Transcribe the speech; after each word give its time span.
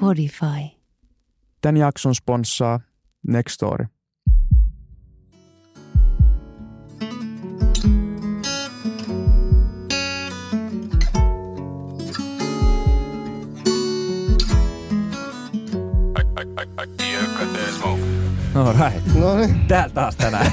Podify. 0.00 0.76
Tämän 1.60 1.76
jakson 1.76 2.14
sponssaa 2.14 2.80
Nextory. 3.26 3.86
All 18.54 18.72
right. 18.72 19.14
No 19.14 19.36
niin. 19.36 19.66
Täällä 19.68 19.94
taas 19.94 20.16
tänään. 20.16 20.52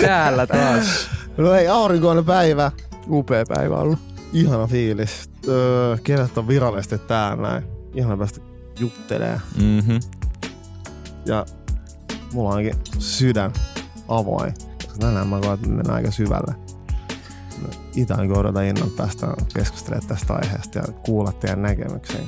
Täällä 0.00 0.46
taas. 0.46 1.13
No 1.36 1.54
ei, 1.54 1.68
aurinkoinen 1.68 2.24
päivä. 2.24 2.72
Upea 3.08 3.44
päivä 3.48 3.76
ollut. 3.76 3.98
Ihana 4.32 4.66
fiilis. 4.66 5.30
Öö, 5.48 5.96
kevät 6.04 6.38
on 6.38 6.48
virallisesti 6.48 6.98
täällä 6.98 7.42
näin. 7.48 7.64
Ihana 7.94 8.16
päästä 8.16 8.40
juttelee. 8.80 9.40
mm-hmm. 9.62 10.00
Ja 11.26 11.46
mulla 12.32 12.50
on 12.50 12.56
ainakin 12.56 12.80
sydän 12.98 13.52
avoin. 14.08 14.54
Koska 14.84 14.98
tänään 14.98 15.28
mä 15.28 15.40
koen, 15.40 15.54
että 15.54 15.68
mennään 15.68 15.96
aika 15.96 16.10
syvälle. 16.10 16.54
Itä 17.96 18.14
on 18.14 18.36
odotan 18.36 18.64
innolla 18.64 18.92
päästä 18.96 19.26
keskustelemaan 19.54 20.08
tästä 20.08 20.34
aiheesta 20.34 20.78
ja 20.78 20.84
kuulla 21.06 21.32
teidän 21.32 21.62
näkemyksiä. 21.62 22.20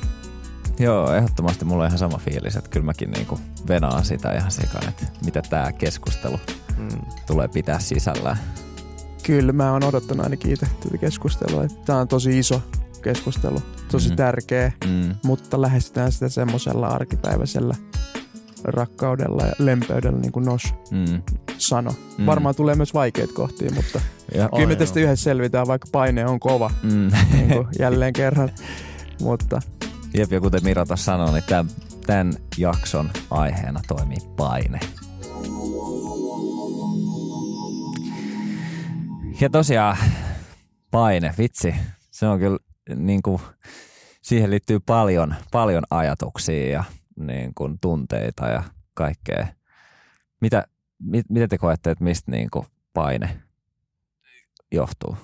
Joo, 0.79 1.13
ehdottomasti 1.15 1.65
mulla 1.65 1.83
on 1.83 1.89
ihan 1.89 1.99
sama 1.99 2.19
fiilis, 2.19 2.57
että 2.57 2.71
kyllä 2.71 2.87
mäkin 2.87 3.11
niinku 3.11 3.39
venaan 3.69 4.05
sitä 4.05 4.33
ihan 4.33 4.51
sikan, 4.51 4.89
että 4.89 5.05
mitä 5.25 5.43
tämä 5.43 5.73
keskustelu 5.73 6.41
Mm. 6.77 6.89
tulee 7.27 7.49
pitää 7.49 7.79
sisällään. 7.79 8.37
Kyllä 9.27 9.53
mä 9.53 9.73
oon 9.73 9.85
odottanut 9.85 10.25
ainakin 10.25 10.53
itse 10.53 10.67
tätä 10.83 10.99
keskustelua. 10.99 11.65
Tää 11.85 11.97
on 11.99 12.09
tosi 12.09 12.39
iso 12.39 12.63
keskustelu, 13.03 13.63
tosi 13.91 14.09
Mhm. 14.09 14.17
tärkeä, 14.17 14.73
Mm. 14.85 15.15
mutta 15.25 15.63
lähestytään 15.63 16.13
sitä 16.13 16.29
semmoisella 16.29 16.89
arkipäiväisellä 16.89 17.75
rakkaudella 18.65 19.47
ja 19.47 19.53
lempeydellä, 19.59 20.19
niin 20.21 20.33
kuin 20.33 20.45
Nos 20.45 20.75
Mm. 20.91 21.23
sanoi. 21.59 21.95
Mm. 22.19 22.27
Varmaan 22.27 22.55
tulee 22.55 22.75
myös 22.75 22.95
vaikeita 22.95 23.33
kohtia, 23.35 23.71
mutta 23.75 24.01
Ja, 24.35 24.49
kyllä 24.57 24.69
me 24.69 24.77
tästä 24.77 25.01
yhdessä 25.01 25.25
selvitään, 25.25 25.67
vaikka 25.67 25.89
paine 25.93 26.27
on 26.27 26.41
kova, 26.41 26.71
mm. 26.83 27.11
niin 27.33 27.49
kuin 27.49 27.67
jälleen 27.81 28.13
kerran. 28.13 28.51
Mutta 29.21 29.61
Jep, 30.15 30.33
ja 30.33 30.41
kuten 30.41 30.65
Mira 30.65 30.87
tuossa 30.87 31.05
sanoi, 31.05 31.33
niin 31.33 31.45
tämän, 31.49 31.69
tämän 32.07 32.33
jakson 32.59 33.11
aiheena 33.31 33.81
toimii 33.89 34.19
paine. 34.37 34.81
Ja 39.41 39.51
tosiaan 39.51 39.97
paine, 40.91 41.35
vitsi, 41.39 41.75
se 42.11 42.27
on 42.27 42.39
kyllä 42.39 42.59
niin 42.95 43.23
kuin, 43.23 43.43
siihen 44.23 44.51
liittyy 44.51 44.81
paljon, 44.81 45.35
paljon 45.53 45.83
ajatuksia 45.91 46.69
ja 46.71 46.85
niin 47.17 47.55
kuin, 47.55 47.79
tunteita 47.81 48.47
ja 48.47 48.63
kaikkea. 48.95 49.47
Mitä, 50.41 50.67
mit, 51.03 51.27
mitä 51.31 51.49
te 51.49 51.59
koette, 51.59 51.91
että 51.91 52.05
mistä 52.05 52.31
niin 52.31 52.51
kuin, 52.51 52.67
paine 52.95 53.43
johtuu? 54.73 55.17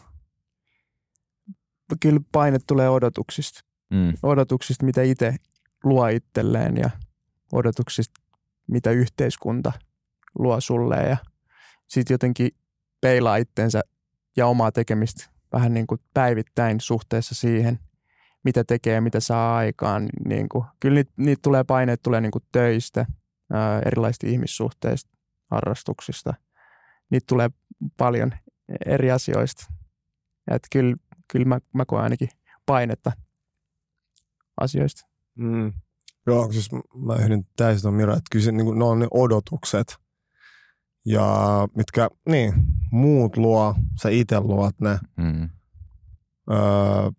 kyllä 2.00 2.20
paine 2.32 2.58
tulee 2.66 2.88
odotuksista. 2.88 3.60
Mm, 3.90 4.12
Odotuksista, 4.22 4.84
mitä 4.84 5.02
itse 5.02 5.36
luo 5.84 6.08
itselleen 6.08 6.76
ja 6.76 6.90
odotuksista, 7.52 8.20
mitä 8.66 8.90
yhteiskunta 8.90 9.72
luo 10.38 10.60
sulle 10.60 10.96
ja 10.96 11.16
sitten 11.88 12.14
jotenkin 12.14 12.50
peilaa 13.00 13.36
itsensä 13.36 13.82
ja 14.36 14.46
omaa 14.46 14.72
tekemistä 14.72 15.30
vähän 15.52 15.74
niin 15.74 15.86
kuin 15.86 16.00
päivittäin 16.14 16.80
suhteessa 16.80 17.34
siihen, 17.34 17.78
mitä 18.44 18.64
tekee 18.64 19.00
mitä 19.00 19.20
saa 19.20 19.56
aikaan. 19.56 20.08
Niin 20.28 20.48
kuin, 20.48 20.64
kyllä 20.80 20.94
niitä, 20.94 21.12
niitä 21.16 21.42
tulee 21.42 21.64
paineet 21.64 22.02
tulee 22.02 22.20
niin 22.20 22.30
kuin 22.32 22.44
töistä, 22.52 23.06
ää, 23.52 23.80
erilaisista 23.86 24.26
ihmissuhteista, 24.26 25.10
harrastuksista. 25.50 26.34
Niitä 27.10 27.24
tulee 27.28 27.50
paljon 27.96 28.32
eri 28.86 29.10
asioista. 29.10 29.66
Että 30.50 30.68
kyllä, 30.72 30.96
kyllä 31.32 31.46
mä, 31.46 31.60
mä 31.74 31.84
koen 31.84 32.02
ainakin 32.02 32.28
painetta 32.66 33.12
asioista. 34.60 35.06
Mm. 35.34 35.72
Joo, 36.26 36.52
siis 36.52 36.70
mä 36.94 37.14
yhdyn 37.16 37.46
täysin 37.56 37.82
tuon 37.82 37.94
Mira, 37.94 38.12
että 38.12 38.28
kyllä 38.32 38.44
se, 38.44 38.52
niin 38.52 38.64
kuin, 38.64 38.78
ne 38.78 38.84
on 38.84 38.98
ne 38.98 39.06
odotukset, 39.10 39.96
ja 41.04 41.68
mitkä, 41.76 42.08
niin, 42.28 42.54
muut 42.90 43.36
luo, 43.36 43.74
sä 44.02 44.08
itse 44.08 44.40
luot 44.40 44.80
ne. 44.80 44.98
mm, 45.16 45.48
Öö, 46.50 47.10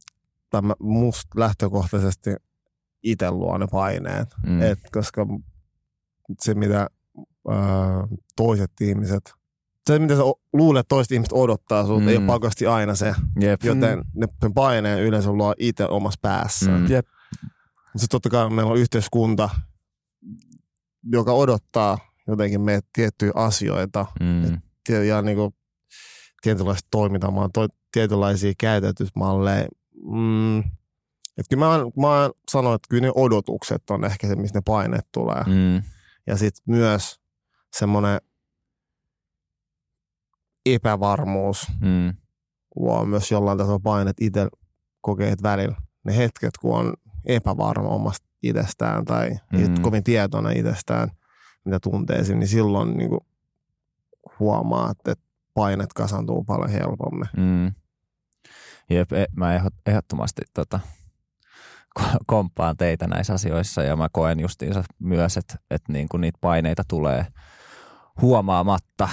tai 0.49 0.61
mä 0.61 0.73
musta 0.79 1.39
lähtökohtaisesti 1.39 2.29
itse 3.03 3.31
luo 3.31 3.57
ne 3.57 3.67
paineet. 3.71 4.35
mm. 4.45 4.61
Et, 4.61 4.79
koska 4.93 5.27
se, 6.41 6.53
mitä 6.53 6.87
öö, 7.49 7.55
toiset 8.35 8.71
ihmiset, 8.81 9.33
se, 9.87 9.99
mitä 9.99 10.15
sä 10.15 10.21
luulet, 10.53 10.79
että 10.79 10.89
toiset 10.89 11.11
ihmiset 11.11 11.33
odottaa 11.33 11.85
sulta, 11.85 12.01
mm. 12.03 12.07
ei 12.09 12.17
ole 12.17 12.25
pakosti 12.25 12.67
aina 12.67 12.95
se. 12.95 13.15
jep, 13.39 13.63
Joten 13.63 14.03
ne 14.15 14.27
paineen 14.55 14.99
yleensä 14.99 15.31
luo 15.31 15.53
itse 15.59 15.85
omassa 15.85 16.19
päässä. 16.21 16.71
Mm. 16.71 16.77
Mm. 16.77 16.87
Jep. 16.89 17.05
Sitten 17.95 18.09
totta 18.11 18.29
kai 18.29 18.49
meillä 18.49 18.71
on 18.71 18.77
yhteiskunta, 18.77 19.49
joka 21.03 21.31
odottaa 21.33 21.97
jotenkin 22.27 22.61
meitä 22.61 22.87
tiettyjä 22.93 23.31
asioita 23.35 24.05
mm, 24.19 24.61
ja 25.07 25.21
niin 25.21 25.37
kuin 25.37 25.55
tietynlaista 26.41 26.87
toimintamaa, 26.91 27.49
to, 27.53 27.67
tietynlaisia 27.91 28.53
käytetysmalleja. 28.59 29.67
Mm. 30.11 30.59
Et 31.37 31.45
kyllä 31.49 31.65
mä, 31.65 31.77
mä 31.77 32.29
sanon, 32.51 32.75
että 32.75 32.87
kyllä 32.89 33.01
ne 33.01 33.11
odotukset 33.15 33.89
on 33.89 34.05
ehkä 34.05 34.27
se, 34.27 34.35
mistä 34.35 34.57
ne 34.57 34.63
paineet 34.65 35.07
tulee. 35.11 35.43
Mm. 35.47 35.83
Ja 36.27 36.37
sitten 36.37 36.63
myös 36.75 37.19
semmoinen 37.77 38.21
epävarmuus 40.65 41.67
mm, 41.81 42.13
luo 42.75 43.05
myös 43.05 43.31
jollain 43.31 43.57
tasolla 43.57 43.79
painet 43.83 44.17
itse 44.21 44.47
kokee, 45.01 45.31
että 45.31 45.49
välillä 45.49 45.75
ne 46.03 46.17
hetket, 46.17 46.57
kun 46.57 46.77
on 46.77 46.93
epävarma 47.25 47.89
omasta 47.89 48.27
itsestään 48.43 49.05
tai 49.05 49.29
mm. 49.53 49.81
kovin 49.81 50.03
tietoinen 50.03 50.57
itsestään, 50.57 51.09
mitä 51.65 51.79
tunteisiin, 51.79 52.39
niin 52.39 52.47
silloin 52.47 52.97
niin 52.97 53.09
kuin 53.09 53.21
huomaa, 54.39 54.91
että 54.91 55.13
painet 55.53 55.93
kasantuu 55.93 56.43
paljon 56.43 56.69
helpommin. 56.69 57.27
mm. 57.37 57.73
Jep, 58.89 59.13
e- 59.13 59.25
mä 59.35 59.57
ehdot- 59.57 59.81
ehdottomasti 59.85 60.41
tota, 60.53 60.79
ko- 61.99 62.17
komppaan 62.25 62.77
teitä 62.77 63.07
näissä 63.07 63.33
asioissa 63.33 63.83
ja 63.83 63.95
mä 63.95 64.07
koen 64.11 64.39
justiinsa 64.39 64.83
myös, 64.99 65.37
että, 65.37 65.55
että 65.71 65.93
niin 65.93 66.09
kuin 66.09 66.21
niitä 66.21 66.37
paineita 66.41 66.83
tulee 66.87 67.25
huomaamatta 68.21 69.09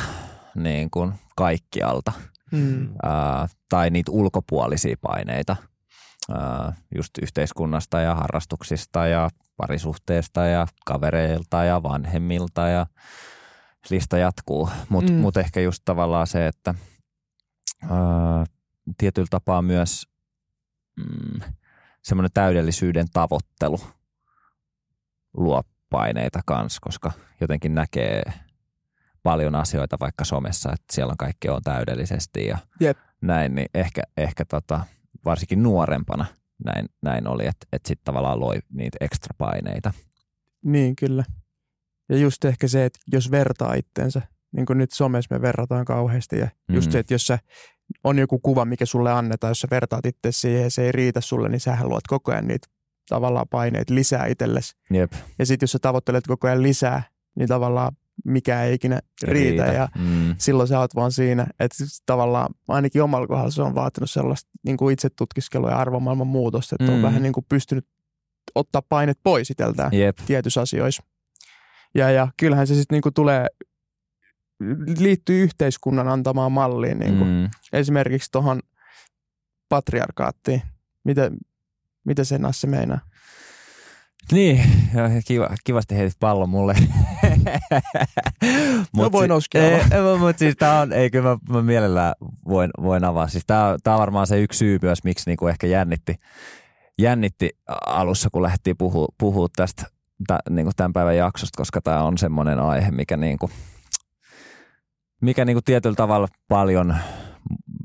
niin 0.55 0.91
kuin 0.91 1.12
kaikkialta 1.37 2.12
Mm. 2.53 2.88
ää, 3.03 3.49
tai 3.69 3.91
niitä 3.91 4.12
ulkopuolisia 4.12 4.97
paineita 5.00 5.56
ää, 6.34 6.72
just 6.97 7.11
yhteiskunnasta 7.22 8.00
ja 8.00 8.15
harrastuksista 8.15 9.06
ja 9.06 9.31
parisuhteesta 9.60 10.47
ja 10.47 10.66
kavereilta 10.87 11.65
ja 11.65 11.82
vanhemmilta 11.82 12.69
ja 12.69 12.87
lista 13.91 14.19
jatkuu. 14.19 14.69
Mutta 14.88 15.12
Mm. 15.12 15.19
mut 15.19 15.37
ehkä 15.37 15.60
just 15.60 15.82
tavallaan 15.84 16.26
se, 16.26 16.47
että 16.47 16.75
ää, 17.82 18.44
tietyllä 18.99 19.26
tapaa 19.31 19.62
myös 19.62 20.06
mm, 20.97 21.41
semmoinen 22.03 22.31
täydellisyyden 22.34 23.06
tavoittelu 23.12 23.81
luo 25.37 25.62
paineita 25.91 26.41
kans, 26.47 26.81
koska 26.81 27.12
jotenkin 27.41 27.75
näkee 27.75 28.22
paljon 29.22 29.54
asioita 29.54 29.97
vaikka 30.00 30.25
somessa, 30.25 30.72
että 30.72 30.94
siellä 30.94 31.10
on 31.10 31.16
kaikki 31.16 31.49
on 31.49 31.62
täydellisesti 31.62 32.46
ja 32.46 32.58
Jep. 32.81 32.99
näin, 33.20 33.55
niin 33.55 33.69
ehkä, 33.75 34.02
ehkä 34.17 34.44
tota, 34.44 34.81
varsinkin 35.25 35.62
nuorempana 35.62 36.26
näin, 36.64 36.86
näin 37.02 37.26
oli, 37.28 37.46
että, 37.46 37.66
että 37.72 37.88
sitten 37.88 38.04
tavallaan 38.04 38.40
loi 38.40 38.58
niitä 38.72 38.96
ekstra 39.00 39.34
paineita. 39.38 39.92
Niin, 40.64 40.96
kyllä. 40.96 41.24
Ja 42.08 42.16
just 42.16 42.44
ehkä 42.44 42.68
se, 42.68 42.84
että 42.84 42.98
jos 43.12 43.30
vertaa 43.30 43.74
itsensä, 43.74 44.22
niin 44.52 44.66
kuin 44.66 44.78
nyt 44.78 44.90
somessa 44.92 45.34
me 45.34 45.42
verrataan 45.42 45.84
kauheasti, 45.84 46.38
ja 46.38 46.48
just 46.72 46.86
Mm. 46.88 46.92
se, 46.92 46.98
että 46.98 47.14
jos 47.14 47.26
sä 47.26 47.38
on 48.04 48.18
joku 48.18 48.38
kuva, 48.38 48.64
mikä 48.64 48.86
sulle 48.86 49.12
annetaan, 49.12 49.50
jos 49.50 49.60
sä 49.60 49.68
vertaat 49.70 50.06
itse 50.06 50.32
siihen 50.32 50.62
ja 50.62 50.70
se 50.70 50.82
ei 50.82 50.92
riitä 50.92 51.20
sulle, 51.20 51.48
niin 51.48 51.60
sähän 51.60 51.88
luot 51.88 52.06
koko 52.08 52.32
ajan 52.32 52.46
niitä 52.48 52.68
tavallaan 53.08 53.46
paineita 53.50 53.94
lisää 53.94 54.26
itsellesi. 54.26 54.76
Jep, 54.90 55.12
Ja 55.38 55.46
sitten 55.46 55.64
jos 55.64 55.72
sä 55.72 55.78
tavoittelet 55.82 56.26
koko 56.26 56.46
ajan 56.46 56.62
lisää, 56.62 57.02
niin 57.36 57.48
tavallaan 57.48 57.96
mikä 58.25 58.62
ei 58.62 58.75
ikinä 58.75 59.00
riitä, 59.22 59.62
ja 59.67 59.88
Mm. 59.99 60.34
silloin 60.38 60.69
sä 60.69 60.78
oot 60.81 60.94
vaan 60.94 61.12
siinä, 61.12 61.46
että 61.61 61.76
siis 61.76 62.02
tavallaan 62.06 62.55
ainakin 62.69 63.02
omalla 63.02 63.26
kohdalla 63.26 63.50
se 63.50 63.62
on 63.62 63.75
vaatinut 63.75 64.11
sellaista 64.11 64.50
niin 64.64 64.76
kuin 64.76 64.93
itse 64.93 65.08
tutkiskelua 65.11 65.70
ja 65.70 65.78
arvomaailman 65.78 66.26
muutosta, 66.26 66.76
että 66.81 66.93
on 66.93 66.99
Mm. 66.99 67.02
vähän 67.02 67.22
niin 67.22 67.32
kuin 67.32 67.46
pystynyt 67.49 67.87
ottaa 68.55 68.82
painet 68.88 69.19
pois 69.22 69.50
itseltään 69.50 69.93
Jep, 69.93 70.19
tietyissä 70.26 70.61
asioissa. 70.61 71.02
Ja, 71.94 72.11
ja 72.11 72.28
kyllähän 72.37 72.67
se 72.67 72.75
sitten 72.75 72.96
niinku 72.96 73.11
tulee 73.11 73.46
liittyy 74.99 75.43
yhteiskunnan 75.43 76.08
antamaan 76.08 76.52
malliin. 76.52 76.99
Niin 76.99 77.19
kuin. 77.19 77.31
Mm. 77.31 77.49
Esimerkiksi 77.72 78.28
tuohon 78.32 78.61
patriarkaattiin. 79.69 80.62
Mitä, 81.05 81.31
mitä 82.05 82.25
sen 82.25 82.40
Nasse 82.43 82.67
meinaa? 82.67 82.99
Niin, 84.32 84.64
kiva, 85.26 85.49
kivasti 85.64 85.96
heitit 85.96 86.17
pallon 86.20 86.49
mulle. 86.49 86.75
Mä 88.96 89.12
voin 89.12 89.32
oskia 89.32 89.62
ei, 89.62 89.81
Mutta 90.19 90.38
siis 90.38 90.56
tää 90.56 90.81
on, 90.81 90.92
ei 90.92 91.10
kyllä 91.10 91.28
mä, 91.28 91.38
mä 91.48 91.62
mielellään 91.62 92.14
voin, 92.48 92.70
voin 92.82 93.04
avaa. 93.04 93.28
Siis 93.28 93.44
tää, 93.46 93.76
tää 93.82 93.94
on 93.94 94.00
varmaan 94.00 94.26
se 94.26 94.40
yksi 94.40 94.58
syy 94.58 94.78
myös, 94.82 95.04
miksi 95.04 95.31
niinku 95.31 95.46
ehkä 95.46 95.66
jännitti, 95.66 96.14
jännitti 96.98 97.50
alussa, 97.87 98.28
kun 98.32 98.42
lähdettiin 98.42 98.76
puhua, 98.76 99.06
puhua 99.19 99.48
tästä 99.56 99.82
tä, 100.26 100.38
niinku 100.50 100.70
tämän 100.76 100.92
päivän 100.92 101.16
jaksosta, 101.16 101.56
koska 101.56 101.81
tämä 101.81 102.02
on 102.02 102.19
semmoinen 102.19 102.58
aihe, 102.58 102.90
mikä, 102.90 103.16
niinku, 103.16 103.50
mikä 105.20 105.44
niinku 105.44 105.62
tietyllä 105.64 105.96
tavalla 105.96 106.28
paljon 106.48 106.96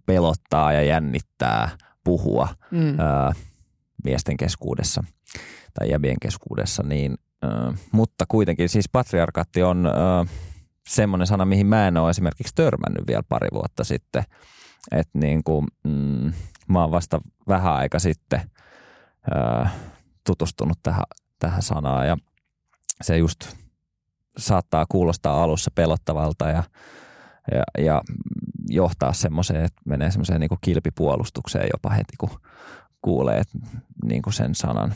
pelottaa 0.05 0.73
ja 0.73 0.83
jännittää 0.83 1.69
puhua 2.03 2.47
Mm. 2.71 2.99
ää, 2.99 3.31
miesten 4.03 4.37
keskuudessa 4.37 5.03
tai 5.79 5.89
jäbien 5.89 6.17
keskuudessa, 6.21 6.83
niin, 6.83 7.15
mutta 7.91 8.25
kuitenkin 8.27 8.69
siis 8.69 8.89
patriarkaatti 8.89 9.63
on 9.63 9.89
semmoinen 10.87 11.27
sana, 11.27 11.45
mihin 11.45 11.67
mä 11.67 11.87
en 11.87 11.97
ole 11.97 12.09
esimerkiksi 12.09 12.55
törmännyt 12.55 13.07
vielä 13.07 13.23
pari 13.29 13.47
vuotta 13.53 13.83
sitten. 13.83 14.23
Että 14.91 15.19
niin 15.19 15.43
kuin, 15.43 15.67
mm, 15.83 16.33
mä 16.67 16.81
oon 16.81 16.91
vasta 16.91 17.21
vähän 17.47 17.73
aika 17.73 17.99
sitten 17.99 18.41
ää, 19.35 19.69
tutustunut 20.25 20.77
tähän, 20.83 21.03
tähän 21.39 21.61
sanaan 21.61 22.07
ja 22.07 22.17
se 23.01 23.17
just 23.17 23.55
saattaa 24.37 24.85
kuulostaa 24.89 25.43
alussa 25.43 25.71
pelottavalta 25.75 26.49
ja, 26.49 26.63
ja, 27.51 27.83
ja 27.85 28.01
johtaa 28.69 29.13
semmoiseen, 29.13 29.65
että 29.65 29.81
menee 29.85 30.11
semmoiseen 30.11 30.39
niin 30.39 30.49
kilpipuolustukseen 30.61 31.69
jopa 31.73 31.89
heti, 31.89 32.13
kun 32.17 32.39
kuulee 33.01 33.41
niin 34.05 34.21
kuin 34.21 34.33
sen 34.33 34.55
sanan. 34.55 34.93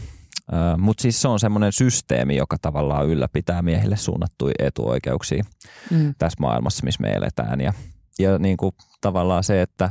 Mutta 0.78 1.02
siis 1.02 1.22
se 1.22 1.28
on 1.28 1.40
semmoinen 1.40 1.72
systeemi, 1.72 2.36
joka 2.36 2.58
tavallaan 2.62 3.08
ylläpitää 3.08 3.62
miehille 3.62 3.98
suunnattuja 3.98 4.54
etuoikeuksia 4.60 5.44
Mm. 5.92 6.16
tässä 6.18 6.38
maailmassa, 6.40 6.86
missä 6.86 7.02
me 7.02 7.10
eletään. 7.12 7.62
Ja, 7.62 7.74
ja 8.20 8.38
niin 8.40 8.58
kuin 8.58 8.72
tavallaan 9.02 9.44
se, 9.44 9.62
että 9.62 9.90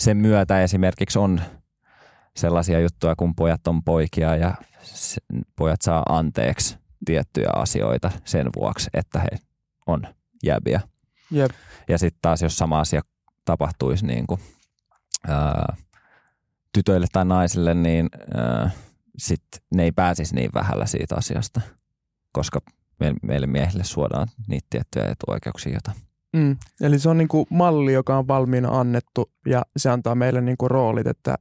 sen 0.00 0.16
myötä 0.16 0.62
esimerkiksi 0.62 1.18
on 1.18 1.40
sellaisia 2.36 2.80
juttuja, 2.80 3.16
kun 3.16 3.34
pojat 3.34 3.68
on 3.68 3.84
poikia 3.84 4.36
ja 4.36 4.54
pojat 5.56 5.82
saa 5.82 6.02
anteeksi 6.08 6.78
tiettyjä 7.04 7.50
asioita 7.54 8.10
sen 8.24 8.46
vuoksi, 8.56 8.90
että 8.94 9.18
he 9.18 9.28
on 9.86 10.02
jäbiä. 10.44 10.80
Jep. 11.30 11.50
Ja 11.88 11.98
sitten 11.98 12.18
taas, 12.22 12.42
jos 12.42 12.56
sama 12.58 12.80
asia 12.80 13.00
tapahtuisi 13.44 14.06
niin 14.06 14.26
kuin, 14.26 14.40
ää, 15.28 15.76
tytöille 16.72 17.06
tai 17.12 17.24
naisille, 17.24 17.74
niin 17.74 18.08
ää, 18.34 18.70
sit 19.18 19.44
ne 19.74 19.82
ei 19.82 19.92
pääsisi 19.92 20.34
niin 20.34 20.50
vähällä 20.54 20.86
siitä 20.86 21.16
asiasta, 21.16 21.60
koska 22.32 22.60
me, 23.00 23.14
meille 23.22 23.46
miehille 23.46 23.84
suodaan 23.84 24.28
niitä 24.48 24.66
tiettyjä 24.70 25.06
etuoikeuksia, 25.10 25.72
joita 25.72 25.92
Mm. 26.36 26.56
Eli 26.80 26.98
se 26.98 27.08
on 27.08 27.18
niinku 27.18 27.46
malli, 27.50 27.92
joka 27.92 28.18
on 28.18 28.28
valmiina 28.28 28.80
annettu 28.80 29.32
ja 29.46 29.62
se 29.76 29.90
antaa 29.90 30.14
meille 30.14 30.40
niinku 30.40 30.68
roolit, 30.68 31.06
että 31.06 31.36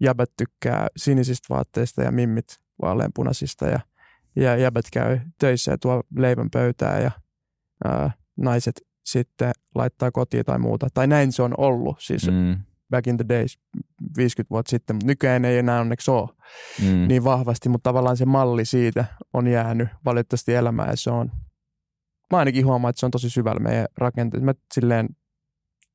jäbät 0.00 0.30
tykkää 0.36 0.88
sinisistä 0.96 1.54
vaatteista 1.54 2.02
ja 2.02 2.12
mimmit 2.12 2.60
vaaleanpunaisista 2.82 3.66
ja, 3.66 3.80
ja 4.36 4.56
jäbät 4.56 4.84
käy 4.92 5.20
töissä 5.38 5.72
ja 5.72 5.78
tuo 5.78 6.02
leivän 6.16 6.50
pöytään 6.50 7.02
ja 7.02 7.10
ää, 7.84 8.10
naiset 8.36 8.80
sitten 9.04 9.52
laittaa 9.74 10.10
kotiin 10.10 10.44
tai 10.44 10.58
muuta. 10.58 10.88
Tai 10.94 11.06
näin 11.06 11.32
se 11.32 11.42
on 11.42 11.54
ollut 11.58 11.96
siis 12.00 12.30
mm. 12.30 12.56
Mm, 12.94 12.96
back 12.96 13.06
in 13.06 13.16
the 13.16 13.24
days 13.28 13.58
50 14.16 14.50
vuotta 14.50 14.70
sitten, 14.70 14.96
mutta 14.96 15.06
nykyään 15.06 15.44
ei 15.44 15.58
enää 15.58 15.80
onneksi 15.80 16.10
ole 16.10 16.28
mm, 16.82 17.08
niin 17.08 17.24
vahvasti, 17.24 17.68
mutta 17.68 17.88
tavallaan 17.88 18.16
se 18.16 18.24
malli 18.24 18.64
siitä 18.64 19.04
on 19.32 19.46
jäänyt 19.46 19.88
valitettavasti 20.04 20.54
elämään 20.54 20.90
ja 20.90 20.96
se 20.96 21.10
on, 21.10 21.32
mä 22.32 22.38
ainakin 22.38 22.66
huomaan, 22.66 22.90
että 22.90 23.00
se 23.00 23.06
on 23.06 23.10
tosi 23.10 23.30
syvällä 23.30 23.60
meidän 23.60 23.86
rakenteessa. 23.96 24.44
Mä 24.44 24.54
silleen 24.74 25.08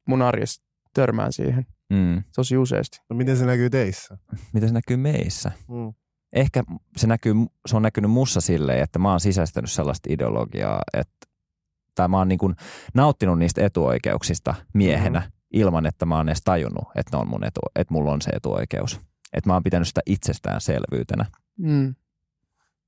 mun 0.08 0.22
arjessa 0.22 0.64
törmään 0.94 1.34
siihen 1.34 1.66
mm. 1.90 2.24
tosi 2.36 2.58
useasti. 2.58 3.00
No 3.10 3.16
miten 3.16 3.38
se 3.38 3.46
näkyy 3.46 3.70
teissä? 3.70 4.18
Miten 4.54 4.70
se 4.70 4.74
näkyy 4.74 4.98
meissä? 4.98 5.52
Mm. 5.68 5.94
Ehkä 6.34 6.64
se, 6.98 7.08
näkyy, 7.08 7.34
se 7.66 7.76
on 7.76 7.82
näkynyt 7.82 8.12
mussa 8.12 8.42
silleen, 8.42 8.84
että 8.84 9.00
mä 9.00 9.10
oon 9.10 9.20
sisäistänyt 9.20 9.72
sellaista 9.72 10.10
ideologiaa, 10.14 10.82
että 10.94 11.28
tai 11.96 12.08
mä 12.08 12.18
oon 12.18 12.28
niin 12.28 12.40
kuin 12.40 12.56
nauttinut 12.94 13.40
niistä 13.40 13.66
etuoikeuksista 13.66 14.56
miehenä 14.74 15.20
mm-hmm. 15.20 15.39
Ilman, 15.54 15.86
että 15.86 16.06
mä 16.06 16.18
oon 16.18 16.30
edes 16.30 16.42
tajunnut, 16.42 16.88
että, 16.96 17.18
ne 17.18 17.22
on 17.22 17.28
mun 17.28 17.44
etu, 17.44 17.60
että 17.76 17.94
mulla 17.94 18.12
on 18.12 18.22
se 18.22 18.30
etuoikeus. 18.30 19.00
Että 19.34 19.50
mä 19.50 19.54
oon 19.54 19.64
pitänyt 19.64 19.88
sitä 19.88 20.02
itsestäänselvyytenä. 20.06 21.26
Mm. 21.58 21.96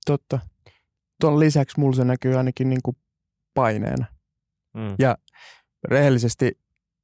Totta. 0.06 0.40
Tuon 1.22 1.40
lisäksi 1.40 1.80
mulla 1.80 1.96
se 1.96 2.04
näkyy 2.04 2.38
ainakin 2.38 2.70
niin 2.70 2.82
kuin 2.84 2.98
paineena. 3.54 4.06
Mm. 4.74 4.96
Ja 5.00 5.18
rehellisesti 5.88 6.60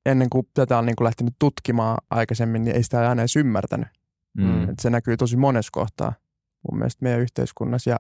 ennen 0.06 0.30
kuin 0.30 0.48
tätä 0.54 0.78
on 0.78 0.86
niin 0.86 0.96
kuin 0.96 1.06
lähtenyt 1.06 1.36
tutkimaan 1.40 1.98
aikaisemmin, 2.10 2.64
niin 2.64 2.76
ei 2.76 2.84
sitä 2.84 3.10
aina 3.10 3.22
edes 3.22 3.36
ymmärtänyt. 3.36 3.88
Mm. 4.38 4.70
Et 4.70 4.80
se 4.82 4.90
näkyy 4.90 5.18
tosi 5.18 5.38
monessa 5.38 5.70
kohtaa 5.72 6.14
mun 6.72 6.80
mielestä 6.80 7.04
meidän 7.04 7.22
yhteiskunnassa. 7.22 7.90
Ja, 7.90 7.98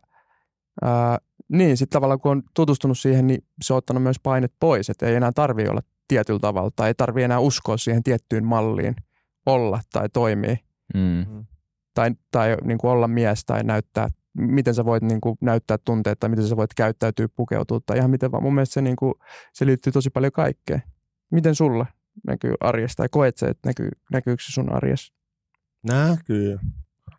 ää, 0.81 1.17
niin, 1.49 1.77
sitten 1.77 1.95
tavallaan 1.95 2.19
kun 2.19 2.31
on 2.31 2.43
tutustunut 2.53 2.97
siihen, 2.97 3.27
niin 3.27 3.43
se 3.61 3.73
on 3.73 3.77
ottanut 3.77 4.03
myös 4.03 4.19
painet 4.23 4.53
pois, 4.59 4.89
että 4.89 5.05
ei 5.05 5.15
enää 5.15 5.31
tarvitse 5.31 5.71
olla 5.71 5.81
tietyllä 6.07 6.39
tavalla 6.39 6.71
tai 6.75 6.87
ei 6.87 6.93
tarvitse 6.93 7.25
enää 7.25 7.39
uskoa 7.39 7.77
siihen 7.77 8.03
tiettyyn 8.03 8.45
malliin 8.45 8.95
olla 9.45 9.79
tai 9.93 10.09
toimia 10.09 10.55
Mm. 10.93 11.45
tai, 11.93 12.11
tai 12.31 12.57
niin 12.63 12.77
kuin 12.77 12.91
olla 12.91 13.07
mies 13.07 13.45
tai 13.45 13.63
näyttää, 13.63 14.07
miten 14.37 14.73
sä 14.75 14.85
voit 14.85 15.03
niin 15.03 15.21
kuin 15.21 15.37
näyttää 15.41 15.77
tunteet 15.77 16.19
tai 16.19 16.29
miten 16.29 16.47
sä 16.47 16.57
voit 16.57 16.73
käyttäytyä, 16.73 17.27
pukeutua 17.35 17.79
tai 17.85 17.97
ihan 17.97 18.09
miten 18.09 18.31
vaan. 18.31 18.43
Mun 18.43 18.53
mielestä 18.53 18.73
se, 18.73 18.81
niin 18.81 18.95
kuin, 18.95 19.13
se 19.53 19.65
liittyy 19.65 19.93
tosi 19.93 20.09
paljon 20.09 20.31
kaikkeen. 20.31 20.83
Miten 21.31 21.55
sulla 21.55 21.85
näkyy 22.27 22.53
arjessa 22.59 22.95
tai 22.95 23.07
koet 23.11 23.37
se, 23.37 23.45
että 23.45 23.69
näkyy, 23.69 23.89
näkyykö 24.11 24.43
se 24.43 24.51
sun 24.51 24.73
arjessa? 24.73 25.13
Näkyy. 25.83 26.57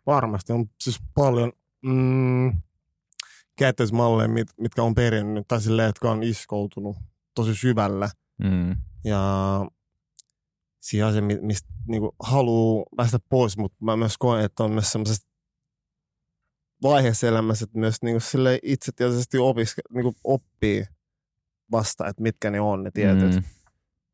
Varmasti 0.05 0.53
on 0.53 0.65
siis 0.81 0.99
paljon 1.13 1.51
mm, 1.85 2.61
käyttäysmalleja, 3.57 4.29
mit, 4.29 4.47
mitkä 4.59 4.83
on 4.83 4.95
perinnyt, 4.95 5.47
tai 5.47 5.61
silleen, 5.61 5.85
jotka 5.85 6.11
on 6.11 6.23
iskoutunut 6.23 6.97
tosi 7.35 7.55
syvällä. 7.55 8.09
Mm. 8.43 8.75
Ja 9.03 9.21
siihen 10.81 11.07
asia, 11.07 11.21
mi- 11.21 11.39
mistä 11.41 11.67
niinku 11.87 12.15
haluaa 12.23 12.85
päästä 12.97 13.19
pois, 13.29 13.57
mutta 13.57 13.77
mä 13.85 13.95
myös 13.97 14.17
koen, 14.17 14.45
että 14.45 14.63
on 14.63 14.71
myös 14.71 14.91
semmoisessa 14.91 15.27
vaiheessa 16.83 17.27
elämässä, 17.27 17.63
että 17.63 17.79
myös 17.79 17.95
niinku 18.01 18.19
sille 18.19 18.59
itse 18.63 18.91
tietysti 18.95 19.37
opiske, 19.37 19.81
niinku 19.93 20.13
oppii 20.23 20.85
vasta, 21.71 22.07
että 22.07 22.21
mitkä 22.23 22.51
ne 22.51 22.61
on 22.61 22.83
ne 22.83 22.91
tietyt 22.91 23.35
Mm. 23.35 23.43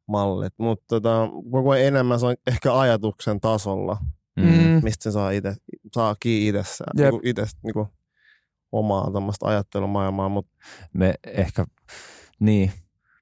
mallit. 0.08 0.54
Mutta 0.58 0.86
tota, 0.88 1.30
koko 1.52 1.70
ajan 1.72 1.88
enemmän 1.88 2.20
se 2.20 2.26
on 2.26 2.36
ehkä 2.48 2.80
ajatuksen 2.80 3.40
tasolla, 3.40 3.98
Mm. 4.38 4.84
mistä 4.84 5.04
se 5.04 5.12
saa, 5.12 5.32
ite, 5.32 5.56
saa 5.96 6.16
kiinni 6.20 6.48
itsessään, 6.50 6.92
Jep. 6.98 7.12
niinku 7.12 7.22
itse 7.24 7.44
niinku 7.64 7.88
omaa 8.72 9.12
tämmöistä 9.12 9.46
ajattelumaailmaa, 9.48 10.30
mutta 10.30 10.52
me 10.94 11.14
ehkä, 11.28 11.66
niin, 12.40 12.72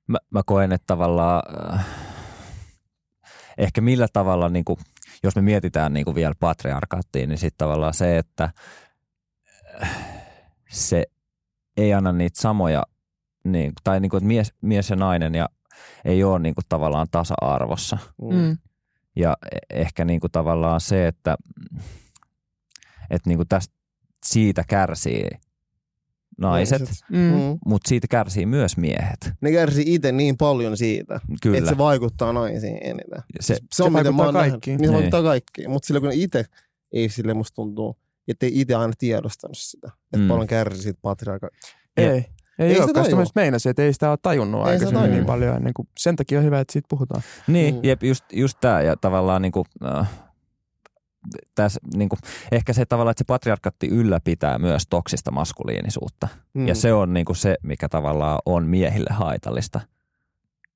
mä, 0.08 0.18
mä 0.30 0.42
koen, 0.46 0.72
että 0.72 0.88
tavallaan 0.88 1.42
äh, 1.74 1.86
ehkä 3.58 3.82
millä 3.82 4.08
tavalla, 4.14 4.50
niin 4.50 4.66
kuin, 4.66 4.80
jos 5.24 5.36
me 5.36 5.42
mietitään 5.42 5.94
niin 5.94 6.06
kuin 6.06 6.16
vielä 6.16 6.34
patriarkaattiin, 6.40 7.30
niin 7.30 7.38
sitten 7.38 7.58
tavallaan 7.58 7.94
se, 7.94 8.18
että 8.18 8.50
äh, 9.82 9.90
se 10.70 11.04
ei 11.78 11.94
anna 11.94 12.12
niitä 12.12 12.42
samoja, 12.42 12.84
niin, 13.44 13.74
tai 13.84 14.00
niin 14.00 14.10
kuin, 14.10 14.18
että 14.18 14.28
mies, 14.28 14.54
mies 14.62 14.90
ja 14.90 14.96
nainen 14.96 15.36
ja 15.36 15.50
ei 16.06 16.24
ole 16.24 16.40
niin 16.40 16.56
kuin, 16.56 16.66
tavallaan 16.70 17.08
tasa-arvossa. 17.12 17.98
Mm. 18.22 18.58
Ja 19.16 19.38
e- 19.52 19.80
ehkä 19.82 20.06
niin 20.06 20.20
kuin, 20.20 20.32
tavallaan 20.32 20.82
se, 20.82 21.08
että, 21.08 21.38
että 23.10 23.30
niin 23.30 23.38
kuin 23.38 23.48
tästä, 23.48 23.76
siitä 24.26 24.64
kärsii 24.68 25.30
naiset, 26.38 26.82
Mm. 27.10 27.18
Mm. 27.18 27.58
mutta 27.66 27.90
siitä 27.90 28.08
kärsii 28.08 28.46
myös 28.46 28.78
miehet. 28.78 29.32
Ne 29.42 29.52
kärsii 29.52 29.94
itse 29.94 30.12
niin 30.12 30.38
paljon 30.38 30.78
siitä, 30.78 31.20
Kyllä. 31.42 31.58
että 31.58 31.70
se 31.70 31.78
vaikuttaa 31.78 32.34
naisiin 32.34 32.78
eniten. 32.84 33.24
se, 33.40 33.56
Se, 33.72 33.84
on 33.84 33.92
Se 33.92 33.98
miten 33.98 34.16
mä 34.16 34.24
oon 34.24 34.34
vaikuttaa 34.34 34.42
nähnyt. 34.42 34.52
kaikkiin. 34.52 34.78
Niin 34.78 34.86
se 34.88 34.92
Niin. 34.92 34.94
vaikuttaa 34.96 35.24
kaikkiin. 35.24 35.70
Mutta 35.70 35.88
sillä 35.88 36.00
kun 36.00 36.12
itse 36.14 36.46
ei 36.94 37.10
sille 37.10 37.34
musta 37.34 37.56
tuntuu, 37.56 37.96
että 38.28 38.46
ei 38.46 38.52
itse 38.62 38.76
aina 38.76 38.94
tiedostanut 38.98 39.58
sitä. 39.58 39.88
Että 39.88 40.18
Mm. 40.18 40.28
paljon 40.28 40.48
kärsii 40.48 40.84
siitä 40.84 41.00
patriarka. 41.02 41.50
Ei. 41.98 42.06
Ei, 42.06 42.10
Ei 42.60 42.68
ei 42.68 42.70
sitä 42.74 42.84
olekaan. 42.84 42.88
Sitä 42.88 43.04
tajua. 43.04 43.18
myös 43.18 43.36
meinasin, 43.36 43.70
että 43.70 43.82
ei 43.84 43.94
sitä 43.94 44.10
ole 44.10 44.18
tajunnut 44.22 44.62
Ei 44.62 44.66
aikaisemmin 44.74 45.02
tajua. 45.02 45.16
niin 45.16 45.26
paljon. 45.26 45.56
Ennen 45.58 45.74
kuin, 45.74 45.88
sen 46.00 46.16
takia 46.16 46.40
on 46.40 46.46
hyvä, 46.46 46.60
että 46.60 46.74
siitä 46.74 46.88
puhutaan. 46.90 47.22
Niin, 47.48 47.76
Mm. 47.76 47.80
jep, 47.84 48.04
just, 48.04 48.26
just 48.34 48.58
tämä 48.62 48.82
ja 48.82 48.96
tavallaan 48.98 49.42
niinku, 49.42 49.66
äh, 49.86 50.10
täs, 51.56 51.80
niinku, 51.96 52.18
ehkä 52.52 52.74
se 52.74 52.86
tavallaan, 52.86 53.12
että 53.12 53.22
se 53.22 53.26
patriarkatti 53.28 53.88
ylläpitää 53.88 54.60
myös 54.60 54.84
toksista 54.90 55.32
maskuliinisuutta. 55.32 56.28
Mm. 56.54 56.68
Ja 56.68 56.76
se 56.76 56.94
on 56.94 57.14
niinku 57.14 57.34
se, 57.34 57.56
mikä 57.64 57.90
tavallaan 57.90 58.40
on 58.46 58.68
miehille 58.68 59.10
haitallista. 59.14 59.82